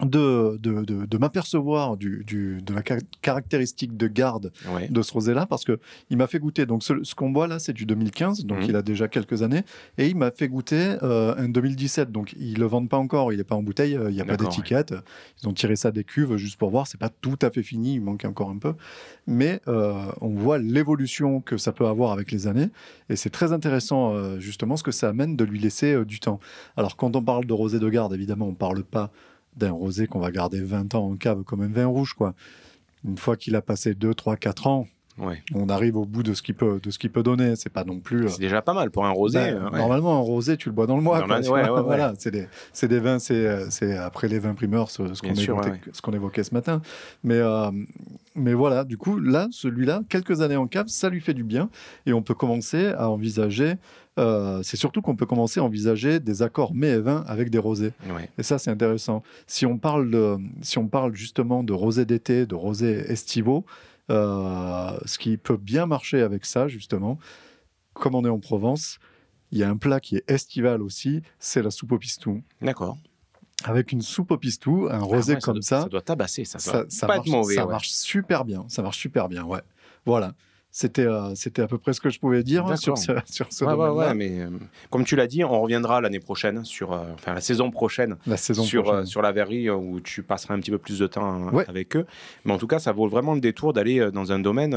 de, 0.00 0.56
de, 0.60 0.84
de, 0.84 1.06
de 1.06 1.18
m'apercevoir 1.18 1.96
du, 1.96 2.24
du, 2.26 2.60
de 2.62 2.74
la 2.74 2.82
ca- 2.86 2.98
caractéristique 3.22 3.96
de 3.96 4.08
garde 4.08 4.50
Ouais. 4.74 4.88
de 4.88 5.02
ce 5.02 5.12
rosé-là 5.12 5.46
parce 5.46 5.64
que 5.64 5.78
il 6.10 6.16
m'a 6.16 6.26
fait 6.26 6.40
goûter. 6.40 6.66
Donc, 6.66 6.82
ce, 6.82 6.94
ce 7.04 7.14
qu'on 7.14 7.30
boit 7.30 7.46
là, 7.46 7.60
c'est 7.60 7.72
du 7.72 7.86
2015, 7.86 8.44
donc 8.44 8.58
Mhm. 8.58 8.64
il 8.70 8.76
a 8.76 8.82
déjà 8.82 9.06
quelques 9.06 9.42
années, 9.42 9.62
et 9.96 10.08
il 10.08 10.16
m'a 10.16 10.32
fait 10.32 10.48
goûter 10.48 10.96
euh, 11.04 11.34
un 11.38 11.48
2017. 11.48 12.10
Donc, 12.10 12.34
ils 12.38 12.58
le 12.58 12.66
vendent 12.66 12.88
pas 12.88 12.96
encore, 12.96 13.32
il 13.32 13.38
est 13.38 13.44
pas 13.44 13.54
en 13.54 13.62
bouteille, 13.62 13.96
euh, 13.96 14.10
il 14.10 14.14
n'y 14.16 14.20
a 14.20 14.24
pas 14.24 14.36
d'étiquette. 14.36 14.94
Ils 15.42 15.48
ont 15.48 15.52
tiré 15.52 15.76
ça 15.76 15.92
des 15.92 16.02
cuves 16.02 16.36
juste 16.36 16.56
pour 16.58 16.70
voir. 16.70 16.88
C'est 16.88 16.98
pas 16.98 17.08
tout 17.08 17.38
à 17.42 17.50
fait 17.50 17.62
fini, 17.62 17.94
il 17.94 18.00
manque 18.00 18.24
encore 18.24 18.50
un 18.50 18.58
peu, 18.58 18.74
mais 19.28 19.60
euh, 19.68 19.94
on 20.20 20.30
voit 20.30 20.58
l'évolution 20.58 21.40
que 21.40 21.56
ça 21.56 21.70
peut 21.70 21.86
avoir 21.86 22.10
avec 22.10 22.32
les 22.32 22.48
années, 22.48 22.68
et 23.10 23.14
c'est 23.16 23.30
très 23.30 23.52
intéressant 23.52 24.38
justement 24.40 24.76
ce 24.76 24.82
que 24.82 24.90
ça 24.90 25.08
amène 25.10 25.36
de 25.36 25.44
lui 25.44 25.60
laisser 25.60 26.04
du 26.04 26.18
temps. 26.18 26.40
Alors, 26.76 26.96
quand 26.96 27.14
on 27.14 27.22
parle 27.22 27.44
de 27.44 27.52
rosé 27.52 27.78
de 27.78 27.88
garde, 27.88 28.12
évidemment, 28.12 28.48
on 28.48 28.54
parle 28.54 28.82
pas 28.82 29.12
d'un 29.56 29.72
rosé 29.72 30.06
qu'on 30.06 30.20
va 30.20 30.30
garder 30.30 30.60
20 30.60 30.94
ans 30.94 31.06
en 31.10 31.16
cave 31.16 31.42
comme 31.44 31.62
un 31.62 31.68
vin 31.68 31.86
rouge, 31.86 32.14
quoi. 32.14 32.34
Une 33.04 33.18
fois 33.18 33.36
qu'il 33.36 33.54
a 33.56 33.62
passé 33.62 33.94
2, 33.94 34.14
3, 34.14 34.36
4 34.36 34.66
ans, 34.66 34.86
Ouais. 35.16 35.42
on 35.54 35.68
arrive 35.68 35.96
au 35.96 36.04
bout 36.04 36.22
de 36.24 36.34
ce 36.34 36.42
qu'il 36.42 36.54
peut, 36.56 36.80
de 36.82 36.90
ce 36.90 36.98
qu'il 36.98 37.10
peut 37.10 37.22
donner. 37.22 37.54
C'est 37.56 37.72
pas 37.72 37.84
non 37.84 38.00
plus. 38.00 38.24
euh, 38.24 38.28
C'est 38.28 38.40
déjà 38.40 38.62
pas 38.62 38.74
mal 38.74 38.90
pour 38.90 39.06
un 39.06 39.10
rosé. 39.10 39.38
ben, 39.38 39.56
euh, 39.56 39.70
ouais. 39.70 39.78
Normalement, 39.78 40.16
un 40.16 40.20
rosé, 40.22 40.56
tu 40.56 40.68
le 40.68 40.74
bois 40.74 40.86
dans 40.86 40.96
le 40.96 41.02
mois. 41.02 41.20
Dans 41.20 41.26
quoi, 41.26 41.38
ouais, 41.40 41.68
vois. 41.68 41.82
Voilà, 41.82 42.14
c'est 42.18 42.30
des, 42.32 42.48
c'est 42.72 42.88
des 42.88 42.98
vins, 42.98 43.18
c'est, 43.18 43.34
euh, 43.34 43.66
c'est 43.70 43.96
après 43.96 44.26
les 44.28 44.38
vins 44.40 44.54
primeurs, 44.54 44.90
ce, 44.90 45.14
ce 45.14 45.22
qu'on 45.22 45.34
sûr, 45.34 45.54
évoquait, 45.64 45.80
ce 45.92 46.02
qu'on 46.02 46.12
évoquait 46.12 46.42
ce 46.44 46.52
matin. 46.52 46.82
Mais, 47.22 47.38
euh, 47.38 47.70
mais 48.34 48.54
voilà, 48.54 48.82
du 48.84 48.96
coup, 48.98 49.18
là, 49.20 49.46
celui-là, 49.52 50.02
quelques 50.08 50.40
années 50.40 50.56
en 50.56 50.66
cave, 50.66 50.86
ça 50.88 51.08
lui 51.08 51.20
fait 51.20 51.34
du 51.34 51.44
bien. 51.44 51.68
Et 52.06 52.12
on 52.12 52.22
peut 52.22 52.34
commencer 52.34 52.88
à 52.88 53.08
envisager. 53.10 53.74
euh, 54.18 54.60
c'est 54.62 54.76
surtout 54.76 55.00
qu'on 55.02 55.16
peut 55.16 55.26
commencer 55.26 55.58
à 55.60 55.64
envisager 55.64 56.20
des 56.20 56.42
accords 56.42 56.72
mets 56.74 56.90
et 56.90 56.98
vins 57.00 57.24
avec 57.26 57.50
des 57.50 57.58
rosés. 57.58 57.92
Ouais. 58.14 58.28
Et 58.38 58.42
ça, 58.44 58.58
c'est 58.58 58.70
intéressant. 58.70 59.22
Si 59.46 59.66
on 59.66 59.76
parle, 59.78 60.10
de- 60.10 60.36
si 60.62 60.78
on 60.78 60.86
parle 60.88 61.14
justement 61.16 61.62
de 61.64 61.72
rosé 61.72 62.04
d'été, 62.04 62.46
de 62.46 62.54
rosé 62.54 62.92
estivaux, 63.10 63.64
euh, 63.68 63.70
ce 64.08 65.18
qui 65.18 65.36
peut 65.36 65.56
bien 65.56 65.86
marcher 65.86 66.20
avec 66.22 66.44
ça, 66.46 66.68
justement, 66.68 67.18
comme 67.94 68.14
on 68.14 68.24
est 68.24 68.28
en 68.28 68.38
Provence, 68.40 68.98
il 69.52 69.58
y 69.58 69.62
a 69.62 69.68
un 69.70 69.76
plat 69.76 70.00
qui 70.00 70.16
est 70.16 70.28
estival 70.30 70.82
aussi, 70.82 71.22
c'est 71.38 71.62
la 71.62 71.70
soupe 71.70 71.92
au 71.92 71.98
pistou. 71.98 72.42
D'accord. 72.60 72.96
Avec 73.62 73.92
une 73.92 74.02
soupe 74.02 74.30
au 74.32 74.36
pistou, 74.36 74.88
un 74.90 74.94
Ah 74.94 74.98
rosé 74.98 75.34
ouais, 75.34 75.40
comme 75.40 75.54
doit- 75.54 75.62
ça, 75.62 75.82
Ça 75.82 75.88
doit 75.88 76.02
tabasser, 76.02 76.44
ça. 76.44 76.58
ça, 76.58 76.72
doit 76.72 76.84
ça 76.88 77.06
pas 77.06 77.16
marche, 77.16 77.28
être 77.28 77.32
mauvais. 77.34 77.54
ça 77.54 77.64
ouais. 77.66 77.72
marche 77.72 77.88
super 77.90 78.44
bien. 78.44 78.64
Ça 78.68 78.82
marche 78.82 78.98
super 78.98 79.28
bien, 79.28 79.44
ouais. 79.44 79.62
Voilà. 80.04 80.34
C'était 80.76 81.06
euh, 81.06 81.36
c'était 81.36 81.62
à 81.62 81.68
peu 81.68 81.78
près 81.78 81.92
ce 81.92 82.00
que 82.00 82.10
je 82.10 82.18
pouvais 82.18 82.42
dire 82.42 82.66
hein, 82.66 82.74
sur 82.74 82.98
ce, 82.98 83.12
sur 83.26 83.46
ce 83.52 83.64
Ouais, 83.64 83.70
ouais, 83.74 83.76
domaine-là. 83.76 84.08
ouais, 84.08 84.14
mais 84.14 84.40
euh, 84.40 84.48
comme 84.90 85.04
tu 85.04 85.14
l'as 85.14 85.28
dit, 85.28 85.44
on 85.44 85.60
reviendra 85.60 86.00
l'année 86.00 86.18
prochaine 86.18 86.64
sur, 86.64 86.92
euh, 86.92 87.04
enfin 87.14 87.32
la 87.32 87.40
saison 87.40 87.70
prochaine 87.70 88.16
La 88.26 88.36
saison 88.36 88.64
sur, 88.64 88.82
prochaine. 88.82 89.06
sur 89.06 89.22
la 89.22 89.30
verrerie 89.30 89.68
euh, 89.68 89.76
où 89.76 90.00
tu 90.00 90.24
passeras 90.24 90.52
un 90.54 90.58
petit 90.58 90.72
peu 90.72 90.78
plus 90.78 90.98
de 90.98 91.06
temps 91.06 91.24
hein, 91.46 91.64
avec 91.68 91.94
eux. 91.96 92.06
Mais 92.44 92.52
en 92.52 92.58
tout 92.58 92.66
cas, 92.66 92.80
ça 92.80 92.90
vaut 92.90 93.06
vraiment 93.06 93.34
le 93.34 93.40
détour 93.40 93.72
d'aller 93.72 94.10
dans 94.12 94.32
un 94.32 94.40
domaine 94.40 94.76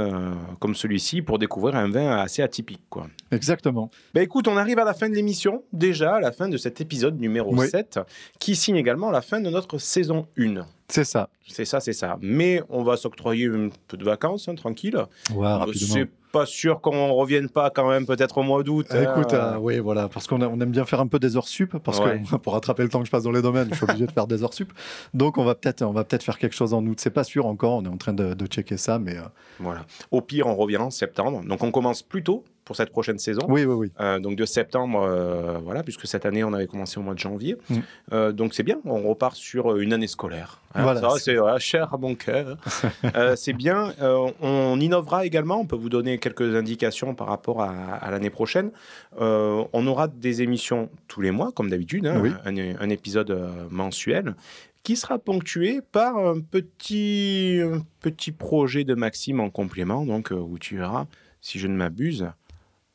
comme 0.60 0.76
celui-ci 0.76 1.24
pour 1.24 1.40
découvrir 1.40 1.76
un 1.76 1.90
vin 1.90 2.18
assez 2.19 2.44
atypique. 2.44 2.84
Quoi. 2.91 3.07
Exactement. 3.32 3.90
Ben 4.14 4.22
écoute, 4.22 4.48
on 4.48 4.56
arrive 4.56 4.78
à 4.78 4.86
la 4.86 4.94
fin 4.94 5.10
de 5.10 5.15
l'émission, 5.15 5.64
déjà 5.74 6.18
à 6.18 6.19
la 6.19 6.32
fin 6.32 6.48
de 6.48 6.57
cet 6.57 6.80
épisode 6.80 7.19
numéro 7.19 7.56
Oui. 7.56 7.68
7, 7.69 7.99
qui 8.38 8.56
signe 8.56 8.76
également 8.76 9.10
la 9.10 9.22
fin 9.24 9.41
de 9.41 9.49
notre 9.49 9.80
saison 9.80 10.28
1. 10.38 10.64
C'est 10.89 11.03
ça. 11.03 11.30
C'est 11.47 11.65
ça, 11.65 11.80
c'est 11.81 11.93
ça. 11.93 12.18
Mais 12.22 12.61
on 12.69 12.84
va 12.84 12.95
s'octroyer 12.95 13.47
un 13.47 13.69
peu 13.88 13.97
de 13.97 14.05
vacances, 14.05 14.47
hein, 14.47 14.55
tranquille. 14.55 14.97
Ouais, 15.35 15.45
rapidement. 15.47 15.73
C'est 15.93 16.09
pas 16.31 16.45
sûr 16.45 16.80
qu'on 16.81 17.14
revienne 17.14 17.49
pas 17.49 17.69
quand 17.69 17.89
même 17.89 18.05
peut-être 18.05 18.38
au 18.38 18.43
mois 18.43 18.64
d'août. 18.64 18.85
Euh, 18.91 19.03
Écoute, 19.11 19.34
hein. 19.34 19.53
euh, 19.55 19.57
oui, 19.57 19.80
voilà, 19.80 20.07
parce 20.07 20.27
qu'on 20.27 20.41
on 20.41 20.59
aime 20.61 20.72
bien 20.72 20.85
faire 20.85 20.99
un 21.01 21.07
peu 21.07 21.19
des 21.19 21.35
heures 21.35 21.47
sup, 21.47 21.77
parce 21.84 21.99
Ouais. 21.99 22.22
que 22.30 22.35
pour 22.38 22.53
rattraper 22.53 22.84
le 22.84 22.89
temps 22.89 22.99
que 22.99 23.05
je 23.05 23.11
passe 23.11 23.23
dans 23.23 23.31
les 23.31 23.41
domaines, 23.41 23.68
je 23.72 23.76
suis 23.76 23.84
obligé 23.85 24.05
de 24.07 24.11
faire 24.11 24.27
des 24.27 24.43
heures 24.43 24.53
sup. 24.53 24.72
Donc, 25.14 25.38
on 25.38 25.43
va 25.43 25.55
peut-être, 25.55 25.81
on 25.81 25.91
va 25.91 26.03
peut-être 26.05 26.23
faire 26.23 26.38
quelque 26.38 26.55
chose 26.55 26.73
en 26.73 26.85
août. 26.85 26.99
C'est 27.01 27.09
pas 27.09 27.23
sûr 27.26 27.45
encore. 27.47 27.73
On 27.77 27.84
est 27.85 27.89
en 27.89 27.97
train 27.97 28.14
de, 28.14 28.34
de 28.34 28.45
checker 28.45 28.77
ça, 28.77 28.97
mais 28.99 29.18
euh, 29.18 29.22
Voilà. 29.59 29.85
Au 30.11 30.22
pire, 30.22 30.47
on 30.47 30.55
revient 30.55 30.77
en 30.77 30.89
septembre. 30.91 31.43
Donc 31.45 31.64
on 31.64 31.72
commence 31.72 32.01
plus 32.01 32.23
tôt 32.23 32.43
pour 32.68 32.76
cette 32.76 32.89
prochaine 32.91 33.18
saison. 33.18 33.41
oui, 33.48 33.64
oui, 33.64 33.73
oui. 33.73 33.91
Euh, 34.02 34.19
donc 34.19 34.35
de 34.35 34.45
septembre, 34.45 35.02
euh, 35.02 35.57
voilà, 35.64 35.84
puisque 35.84 36.06
cette 36.06 36.26
année 36.26 36.44
on 36.44 36.52
avait 36.52 36.68
commencé 36.68 36.99
au 36.99 37.02
mois 37.02 37.14
de 37.14 37.19
janvier. 37.19 37.56
Mm. 37.69 37.76
Euh, 38.11 38.31
donc 38.34 38.53
c'est 38.53 38.64
bien, 38.64 38.77
on 38.84 39.07
repart 39.07 39.38
sur 39.38 39.77
une 39.77 39.94
année 39.94 40.07
scolaire. 40.07 40.60
Hein, 40.76 40.84
Voilà, 40.84 41.10
c'est- 41.18 41.38
cher 41.60 41.94
à 41.94 41.98
mon 41.98 42.14
cœur. 42.14 42.57
C'est 43.38 43.53
bien. 43.53 43.94
On 44.41 44.80
innovera 44.80 45.26
également. 45.26 45.60
On 45.61 45.65
peut 45.65 45.77
vous 45.77 45.89
donner 45.89 46.18
quelques 46.19 46.53
indications 46.56 47.15
par 47.15 47.27
rapport 47.27 47.61
à, 47.61 47.72
à 47.72 48.11
l'année 48.11 48.30
prochaine. 48.30 48.72
On 49.18 49.88
aura 49.88 50.07
des 50.10 50.41
émissions 50.41 50.89
tous 51.07 51.22
les 51.22 51.31
mois, 51.31 51.52
comme 51.53 51.69
d'habitude, 51.69 52.06
hein, 52.06 52.19
Oui. 52.22 52.31
un, 52.45 52.56
un 52.80 52.89
épisode 52.89 53.31
mensuel 53.72 54.35
qui 54.84 54.95
sera 54.95 55.18
ponctué 55.19 55.80
par 55.91 56.18
un 56.18 56.39
petit, 56.39 57.60
un 57.64 57.81
petit 58.02 58.31
projet 58.31 58.84
de 58.84 58.94
Maxime 58.94 59.39
en 59.39 59.49
complément, 59.49 60.06
donc 60.06 60.31
où 60.31 60.57
tu 60.60 60.77
verras, 60.77 61.07
si 61.41 61.60
je 61.60 61.68
ne 61.68 61.76
m'abuse, 61.76 62.27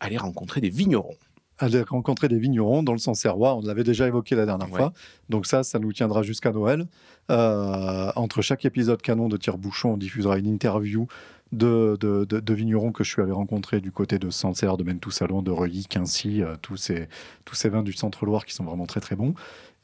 aller 0.02 0.18
rencontrer 0.18 0.60
des 0.60 0.68
vignerons. 0.70 1.16
Aller 1.58 1.82
rencontrer 1.82 2.28
des 2.28 2.38
vignerons 2.38 2.82
dans 2.82 2.92
le 2.92 2.98
Sancerrois, 2.98 3.54
on 3.56 3.60
l'avait 3.62 3.84
déjà 3.84 4.06
évoqué 4.08 4.34
la 4.34 4.46
dernière 4.46 4.70
Ouais. 4.72 4.78
fois. 4.78 4.92
Donc 5.28 5.46
ça, 5.46 5.62
ça 5.62 5.78
nous 5.78 5.92
tiendra 5.92 6.22
jusqu'à 6.22 6.50
Noël. 6.50 6.86
Euh, 7.30 8.10
entre 8.16 8.42
chaque 8.42 8.64
épisode 8.64 9.00
canon 9.00 9.28
de 9.28 9.36
Tire-Bouchon, 9.36 9.90
on 9.92 9.96
diffusera 9.96 10.38
une 10.38 10.46
interview 10.46 11.06
de, 11.52 11.96
de, 12.00 12.24
de- 12.24 12.40
de 12.40 12.54
vignerons 12.54 12.90
que 12.90 13.04
je 13.04 13.10
suis 13.10 13.22
allé 13.22 13.30
rencontrer 13.30 13.80
du 13.80 13.92
côté 13.92 14.18
de 14.18 14.30
Sancerre, 14.30 14.76
de 14.76 14.82
Mentou-Salon, 14.84 15.42
de 15.42 15.50
Reuilly, 15.50 15.86
Quincy, 15.86 16.42
euh, 16.42 16.56
tous, 16.62 16.76
ces, 16.78 17.08
tous 17.44 17.54
ces 17.54 17.68
vins 17.68 17.82
du 17.82 17.92
Centre-Loire 17.92 18.44
qui 18.46 18.54
sont 18.54 18.64
vraiment 18.64 18.86
très 18.86 19.00
très 19.00 19.14
bons. 19.14 19.34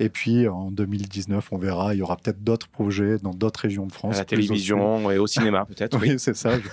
Et 0.01 0.09
puis 0.09 0.49
en 0.49 0.71
2019, 0.73 1.49
on 1.53 1.59
verra, 1.59 1.95
il 1.95 1.99
y 1.99 2.03
aura 2.03 2.17
peut-être 2.17 2.43
d'autres 2.43 2.69
projets 2.69 3.19
dans 3.19 3.35
d'autres 3.35 3.61
régions 3.61 3.87
de 3.87 3.93
France. 3.93 4.15
à 4.15 4.19
la 4.19 4.23
au 4.23 4.25
télévision 4.25 5.11
et 5.11 5.19
au 5.19 5.27
cinéma, 5.27 5.65
peut-être. 5.67 5.99
Oui, 6.01 6.15
c'est 6.19 6.35
ça. 6.35 6.59
je- 6.59 6.69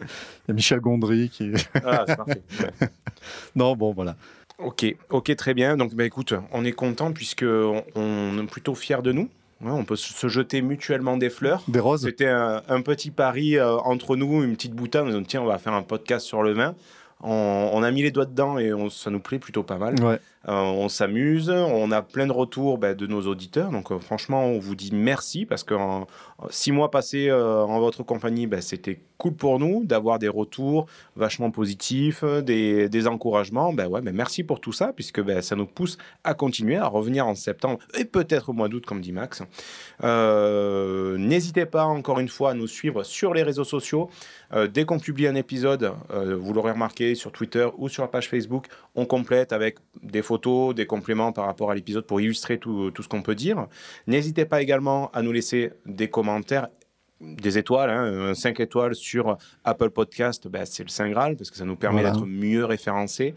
Il 0.00 0.06
y 0.48 0.50
a 0.50 0.54
Michel 0.54 0.80
Gondry 0.80 1.28
qui. 1.28 1.52
Ah, 1.84 2.04
c'est 2.06 2.16
parfait. 2.16 2.42
Ouais. 2.60 2.88
non, 3.56 3.74
bon, 3.76 3.92
voilà. 3.92 4.16
Ok, 4.58 4.86
ok, 5.10 5.36
très 5.36 5.54
bien. 5.54 5.76
Donc, 5.76 5.94
bah, 5.94 6.04
écoute, 6.04 6.32
on 6.52 6.64
est 6.64 6.72
content 6.72 7.12
puisque 7.12 7.44
on, 7.44 7.82
on 7.94 8.38
est 8.42 8.46
plutôt 8.46 8.74
fiers 8.74 9.02
de 9.02 9.12
nous. 9.12 9.28
Ouais, 9.62 9.70
on 9.70 9.84
peut 9.84 9.96
se 9.96 10.28
jeter 10.28 10.60
mutuellement 10.60 11.16
des 11.16 11.30
fleurs. 11.30 11.62
Des 11.68 11.80
roses 11.80 12.02
C'était 12.02 12.28
un, 12.28 12.62
un 12.68 12.82
petit 12.82 13.10
pari 13.10 13.56
euh, 13.56 13.76
entre 13.78 14.14
nous, 14.16 14.42
une 14.44 14.54
petite 14.54 14.74
boutade. 14.74 15.06
On 15.06 15.20
dit, 15.20 15.26
tiens, 15.26 15.40
on 15.42 15.46
va 15.46 15.58
faire 15.58 15.72
un 15.72 15.82
podcast 15.82 16.26
sur 16.26 16.42
le 16.42 16.52
vin. 16.52 16.74
On, 17.22 17.70
on 17.72 17.82
a 17.82 17.90
mis 17.90 18.02
les 18.02 18.10
doigts 18.10 18.26
dedans 18.26 18.58
et 18.58 18.74
on- 18.74 18.90
ça 18.90 19.10
nous 19.10 19.20
plaît 19.20 19.38
plutôt 19.38 19.62
pas 19.62 19.78
mal. 19.78 19.94
Ouais. 20.02 20.18
Euh, 20.48 20.52
on 20.52 20.88
s'amuse, 20.88 21.50
on 21.50 21.90
a 21.90 22.02
plein 22.02 22.26
de 22.26 22.32
retours 22.32 22.78
bah, 22.78 22.94
de 22.94 23.06
nos 23.06 23.22
auditeurs. 23.22 23.70
Donc 23.70 23.90
euh, 23.90 23.98
franchement, 23.98 24.44
on 24.44 24.58
vous 24.60 24.76
dit 24.76 24.90
merci 24.92 25.44
parce 25.44 25.64
que 25.64 25.74
six 26.50 26.70
mois 26.70 26.90
passés 26.90 27.28
euh, 27.28 27.62
en 27.62 27.80
votre 27.80 28.04
compagnie, 28.04 28.46
bah, 28.46 28.60
c'était 28.60 29.00
cool 29.18 29.34
pour 29.34 29.58
nous 29.58 29.84
d'avoir 29.84 30.18
des 30.20 30.28
retours 30.28 30.86
vachement 31.16 31.50
positifs, 31.50 32.22
des, 32.22 33.06
encouragements. 33.08 33.72
Bah, 33.72 33.88
ouais, 33.88 34.00
bah, 34.02 34.12
merci 34.12 34.44
pour 34.44 34.60
tout 34.60 34.72
ça 34.72 34.92
puisque 34.92 35.20
ça 35.42 35.56
nous 35.56 35.66
pousse 35.66 35.98
à 36.22 36.34
continuer, 36.34 36.76
à 36.76 36.86
revenir 36.86 37.26
en 37.26 37.34
septembre 37.34 37.80
et 37.98 38.04
peut-être 38.04 38.50
au 38.50 38.52
mois 38.52 38.68
d'août 38.68 38.86
comme 38.86 39.00
dit 39.00 39.12
Max. 39.12 39.42
N'hésitez 41.18 41.66
pas 41.66 41.86
encore 41.86 42.20
une 42.20 42.28
fois 42.28 42.50
à 42.50 42.54
nous 42.54 42.68
suivre 42.68 43.02
sur 43.02 43.34
les 43.34 43.42
réseaux 43.42 43.64
sociaux. 43.64 44.10
Dès 44.72 44.84
qu'on 44.84 45.00
publie 45.00 45.26
un 45.26 45.34
épisode, 45.34 45.92
vous 46.12 46.52
l'aurez 46.52 46.72
remarqué 46.72 47.16
sur 47.16 47.32
Twitter 47.32 47.66
ou 47.78 47.88
sur 47.88 48.02
la 48.02 48.08
page 48.08 48.28
Facebook, 48.28 48.66
on 48.94 49.06
complète 49.06 49.52
avec 49.52 49.78
des 50.02 50.22
photos, 50.22 50.35
des 50.74 50.86
compléments 50.86 51.32
par 51.32 51.46
rapport 51.46 51.70
à 51.70 51.74
l'épisode 51.74 52.06
pour 52.06 52.20
illustrer 52.20 52.58
tout, 52.58 52.90
tout 52.90 53.02
ce 53.02 53.08
qu'on 53.08 53.22
peut 53.22 53.34
dire. 53.34 53.66
N'hésitez 54.06 54.44
pas 54.44 54.62
également 54.62 55.10
à 55.12 55.22
nous 55.22 55.32
laisser 55.32 55.72
des 55.86 56.08
commentaires, 56.08 56.68
des 57.20 57.56
étoiles, 57.58 57.90
hein, 57.90 58.34
5 58.34 58.60
étoiles 58.60 58.94
sur 58.94 59.36
Apple 59.64 59.90
Podcast, 59.90 60.48
ben, 60.48 60.64
c'est 60.66 60.82
le 60.82 60.88
Saint 60.90 61.08
Graal 61.08 61.36
parce 61.36 61.50
que 61.50 61.56
ça 61.56 61.64
nous 61.64 61.76
permet 61.76 62.02
Voilà. 62.02 62.14
d'être 62.14 62.26
mieux 62.26 62.64
référencés. 62.64 63.34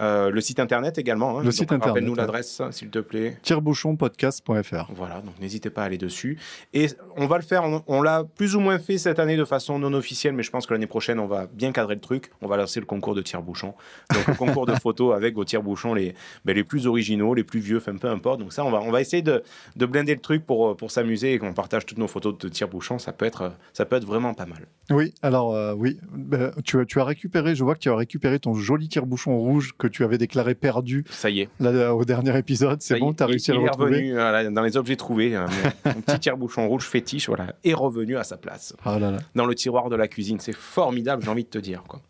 Euh, 0.00 0.30
le 0.30 0.40
site 0.40 0.58
internet 0.58 0.96
également. 0.98 1.38
hein, 1.38 1.42
Le 1.44 1.50
site 1.50 1.64
internet, 1.72 1.86
Rappelle-nous 1.88 2.12
ouais. 2.12 2.16
l'adresse, 2.16 2.62
s'il 2.70 2.88
te 2.90 2.98
plaît. 2.98 3.36
tirebouchonpodcast.fr. 3.42 4.90
Voilà, 4.94 5.20
donc 5.20 5.38
n'hésitez 5.40 5.70
pas 5.70 5.82
à 5.82 5.84
aller 5.86 5.98
dessus. 5.98 6.38
Et 6.72 6.86
on 7.16 7.26
va 7.26 7.36
le 7.36 7.42
faire, 7.42 7.64
on, 7.64 7.82
on 7.86 8.02
l'a 8.02 8.24
plus 8.24 8.56
ou 8.56 8.60
moins 8.60 8.78
fait 8.78 8.98
cette 8.98 9.18
année 9.18 9.36
de 9.36 9.44
façon 9.44 9.78
non 9.78 9.92
officielle, 9.92 10.32
mais 10.34 10.42
je 10.42 10.50
pense 10.50 10.66
que 10.66 10.72
l'année 10.72 10.86
prochaine, 10.86 11.18
on 11.18 11.26
va 11.26 11.46
bien 11.46 11.72
cadrer 11.72 11.94
le 11.94 12.00
truc. 12.00 12.30
On 12.40 12.48
va 12.48 12.56
lancer 12.56 12.80
le 12.80 12.86
concours 12.86 13.14
de 13.14 13.22
tire-bouchon. 13.22 13.74
Donc, 14.14 14.26
le 14.26 14.34
concours 14.34 14.66
de 14.66 14.74
photos 14.74 15.14
avec 15.16 15.34
vos 15.34 15.44
tire-bouchons 15.44 15.94
les, 15.94 16.14
ben, 16.44 16.54
les 16.56 16.64
plus 16.64 16.86
originaux, 16.86 17.34
les 17.34 17.44
plus 17.44 17.60
vieux, 17.60 17.76
enfin 17.78 17.94
peu 17.96 18.08
importe. 18.08 18.40
Donc, 18.40 18.52
ça, 18.52 18.64
on 18.64 18.70
va, 18.70 18.80
on 18.80 18.90
va 18.90 19.00
essayer 19.00 19.22
de, 19.22 19.42
de 19.76 19.86
blinder 19.86 20.14
le 20.14 20.20
truc 20.20 20.46
pour, 20.46 20.76
pour 20.76 20.90
s'amuser 20.90 21.34
et 21.34 21.38
qu'on 21.38 21.52
partage 21.52 21.86
toutes 21.86 21.98
nos 21.98 22.08
photos 22.08 22.36
de 22.38 22.48
tire-bouchons. 22.48 22.98
Ça, 22.98 23.12
peut 23.12 23.26
être- 23.26 23.52
ça 23.72 23.84
peut 23.84 23.96
être 23.96 24.06
vraiment 24.06 24.34
pas 24.34 24.46
mal. 24.46 24.66
Oui, 24.90 25.14
alors 25.22 25.54
euh, 25.54 25.74
oui, 25.76 25.98
Ben, 26.12 26.52
tu, 26.64 26.80
as- 26.80 26.84
tu 26.84 26.98
as 27.00 27.04
récupéré, 27.04 27.54
je 27.54 27.62
vois 27.64 27.74
que 27.74 27.80
tu 27.80 27.90
as 27.90 27.96
récupéré 27.96 28.38
ton 28.38 28.54
joli 28.54 28.88
tire-bouchon 28.88 29.36
rouge 29.38 29.72
que 29.82 29.88
tu 29.88 30.04
avais 30.04 30.16
déclaré 30.18 30.54
perdu 30.54 31.04
Ça 31.10 31.28
y 31.28 31.40
est. 31.40 31.48
là, 31.60 31.94
au 31.94 32.04
dernier 32.04 32.36
épisode. 32.38 32.80
C'est 32.80 32.98
bon, 32.98 33.10
est, 33.10 33.16
tu 33.16 33.22
as 33.22 33.26
il- 33.26 33.30
réussi 33.30 33.50
à 33.50 33.54
il 33.54 33.60
le 33.60 33.66
est 33.66 33.68
retrouver. 33.70 33.90
revenu 33.96 34.12
voilà, 34.12 34.48
dans 34.50 34.62
les 34.62 34.76
objets 34.76 34.96
trouvés. 34.96 35.34
euh, 35.34 35.46
mon, 35.84 35.92
mon 35.94 36.00
petit 36.00 36.18
tire-bouchon 36.20 36.68
rouge 36.68 36.86
fétiche 36.86 37.26
voilà, 37.28 37.54
est 37.64 37.74
revenu 37.74 38.16
à 38.16 38.24
sa 38.24 38.36
place. 38.36 38.74
Ah 38.84 38.98
là 38.98 39.10
là. 39.10 39.18
dans 39.34 39.46
le 39.46 39.54
tiroir 39.54 39.88
de 39.88 39.96
la 39.96 40.06
cuisine. 40.08 40.38
C'est 40.40 40.54
formidable, 40.54 41.22
j'ai 41.24 41.30
envie 41.30 41.44
de 41.44 41.48
te 41.48 41.58
dire. 41.58 41.82
Quoi. 41.88 42.00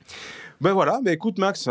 Ben 0.60 0.72
voilà, 0.72 1.00
ben 1.02 1.12
écoute 1.12 1.38
Max, 1.38 1.68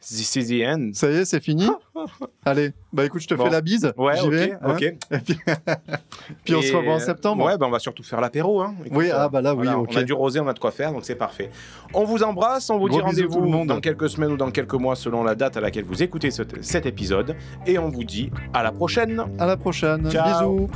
This 0.00 0.34
is 0.36 0.46
the 0.46 0.64
end. 0.66 0.90
Ça 0.94 1.10
y 1.10 1.16
est, 1.16 1.24
c'est 1.26 1.40
fini 1.42 1.68
Allez, 2.46 2.72
bah 2.90 3.04
écoute, 3.04 3.20
je 3.20 3.28
te 3.28 3.34
Bon. 3.34 3.44
fais 3.44 3.50
la 3.50 3.60
bise. 3.60 3.92
Ouais, 3.98 4.16
J'y 4.16 4.22
ok, 4.26 4.30
vais, 4.32 4.52
hein. 4.62 4.76
Et 5.10 5.18
puis, 5.18 5.38
puis 6.44 6.54
on 6.54 6.62
se 6.62 6.74
revoit 6.74 6.94
en 6.94 6.98
septembre. 6.98 7.44
Ouais, 7.44 7.58
bah 7.58 7.66
on 7.68 7.70
va 7.70 7.78
surtout 7.78 8.02
faire 8.02 8.18
l'apéro. 8.20 8.62
Hein. 8.62 8.74
Écoute, 8.82 8.96
Oui, 8.96 9.10
ah 9.12 9.28
bah 9.28 9.42
là, 9.42 9.54
oui, 9.54 9.66
voilà. 9.66 9.78
On 9.78 9.96
a 9.96 10.02
du 10.02 10.14
rosé, 10.14 10.40
on 10.40 10.48
a 10.48 10.54
de 10.54 10.58
quoi 10.58 10.70
faire, 10.70 10.92
donc 10.92 11.04
c'est 11.04 11.16
parfait. 11.16 11.50
On 11.92 12.04
vous 12.04 12.22
embrasse, 12.22 12.70
on 12.70 12.78
vous 12.78 12.88
Gros 12.88 13.00
dit 13.02 13.04
bisous 13.10 13.22
tout 13.28 13.34
le 13.34 13.40
rendez-vous 13.40 13.46
monde. 13.58 13.68
dans 13.68 13.80
quelques 13.80 14.08
semaines 14.08 14.32
ou 14.32 14.36
dans 14.38 14.50
quelques 14.50 14.72
mois 14.72 14.96
selon 14.96 15.22
la 15.22 15.34
date 15.34 15.58
à 15.58 15.60
laquelle 15.60 15.84
vous 15.84 16.02
écoutez 16.02 16.30
ce- 16.30 16.42
cet 16.62 16.86
épisode. 16.86 17.36
Et 17.66 17.78
on 17.78 17.90
vous 17.90 18.04
dit 18.04 18.30
à 18.54 18.62
la 18.62 18.72
prochaine. 18.72 19.22
À 19.38 19.44
la 19.44 19.58
prochaine. 19.58 20.10
Ciao. 20.10 20.66
Bisous. 20.66 20.70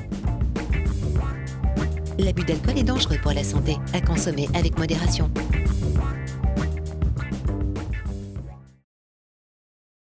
L'abus 2.19 2.45
d'alcool 2.45 2.77
est 2.79 2.85
dangereux 2.85 3.17
pour 3.23 3.33
la 3.33 3.43
santé, 3.43 3.77
à 3.95 4.03
consommer 4.03 4.49
avec 4.55 4.79
modération. 4.79 5.31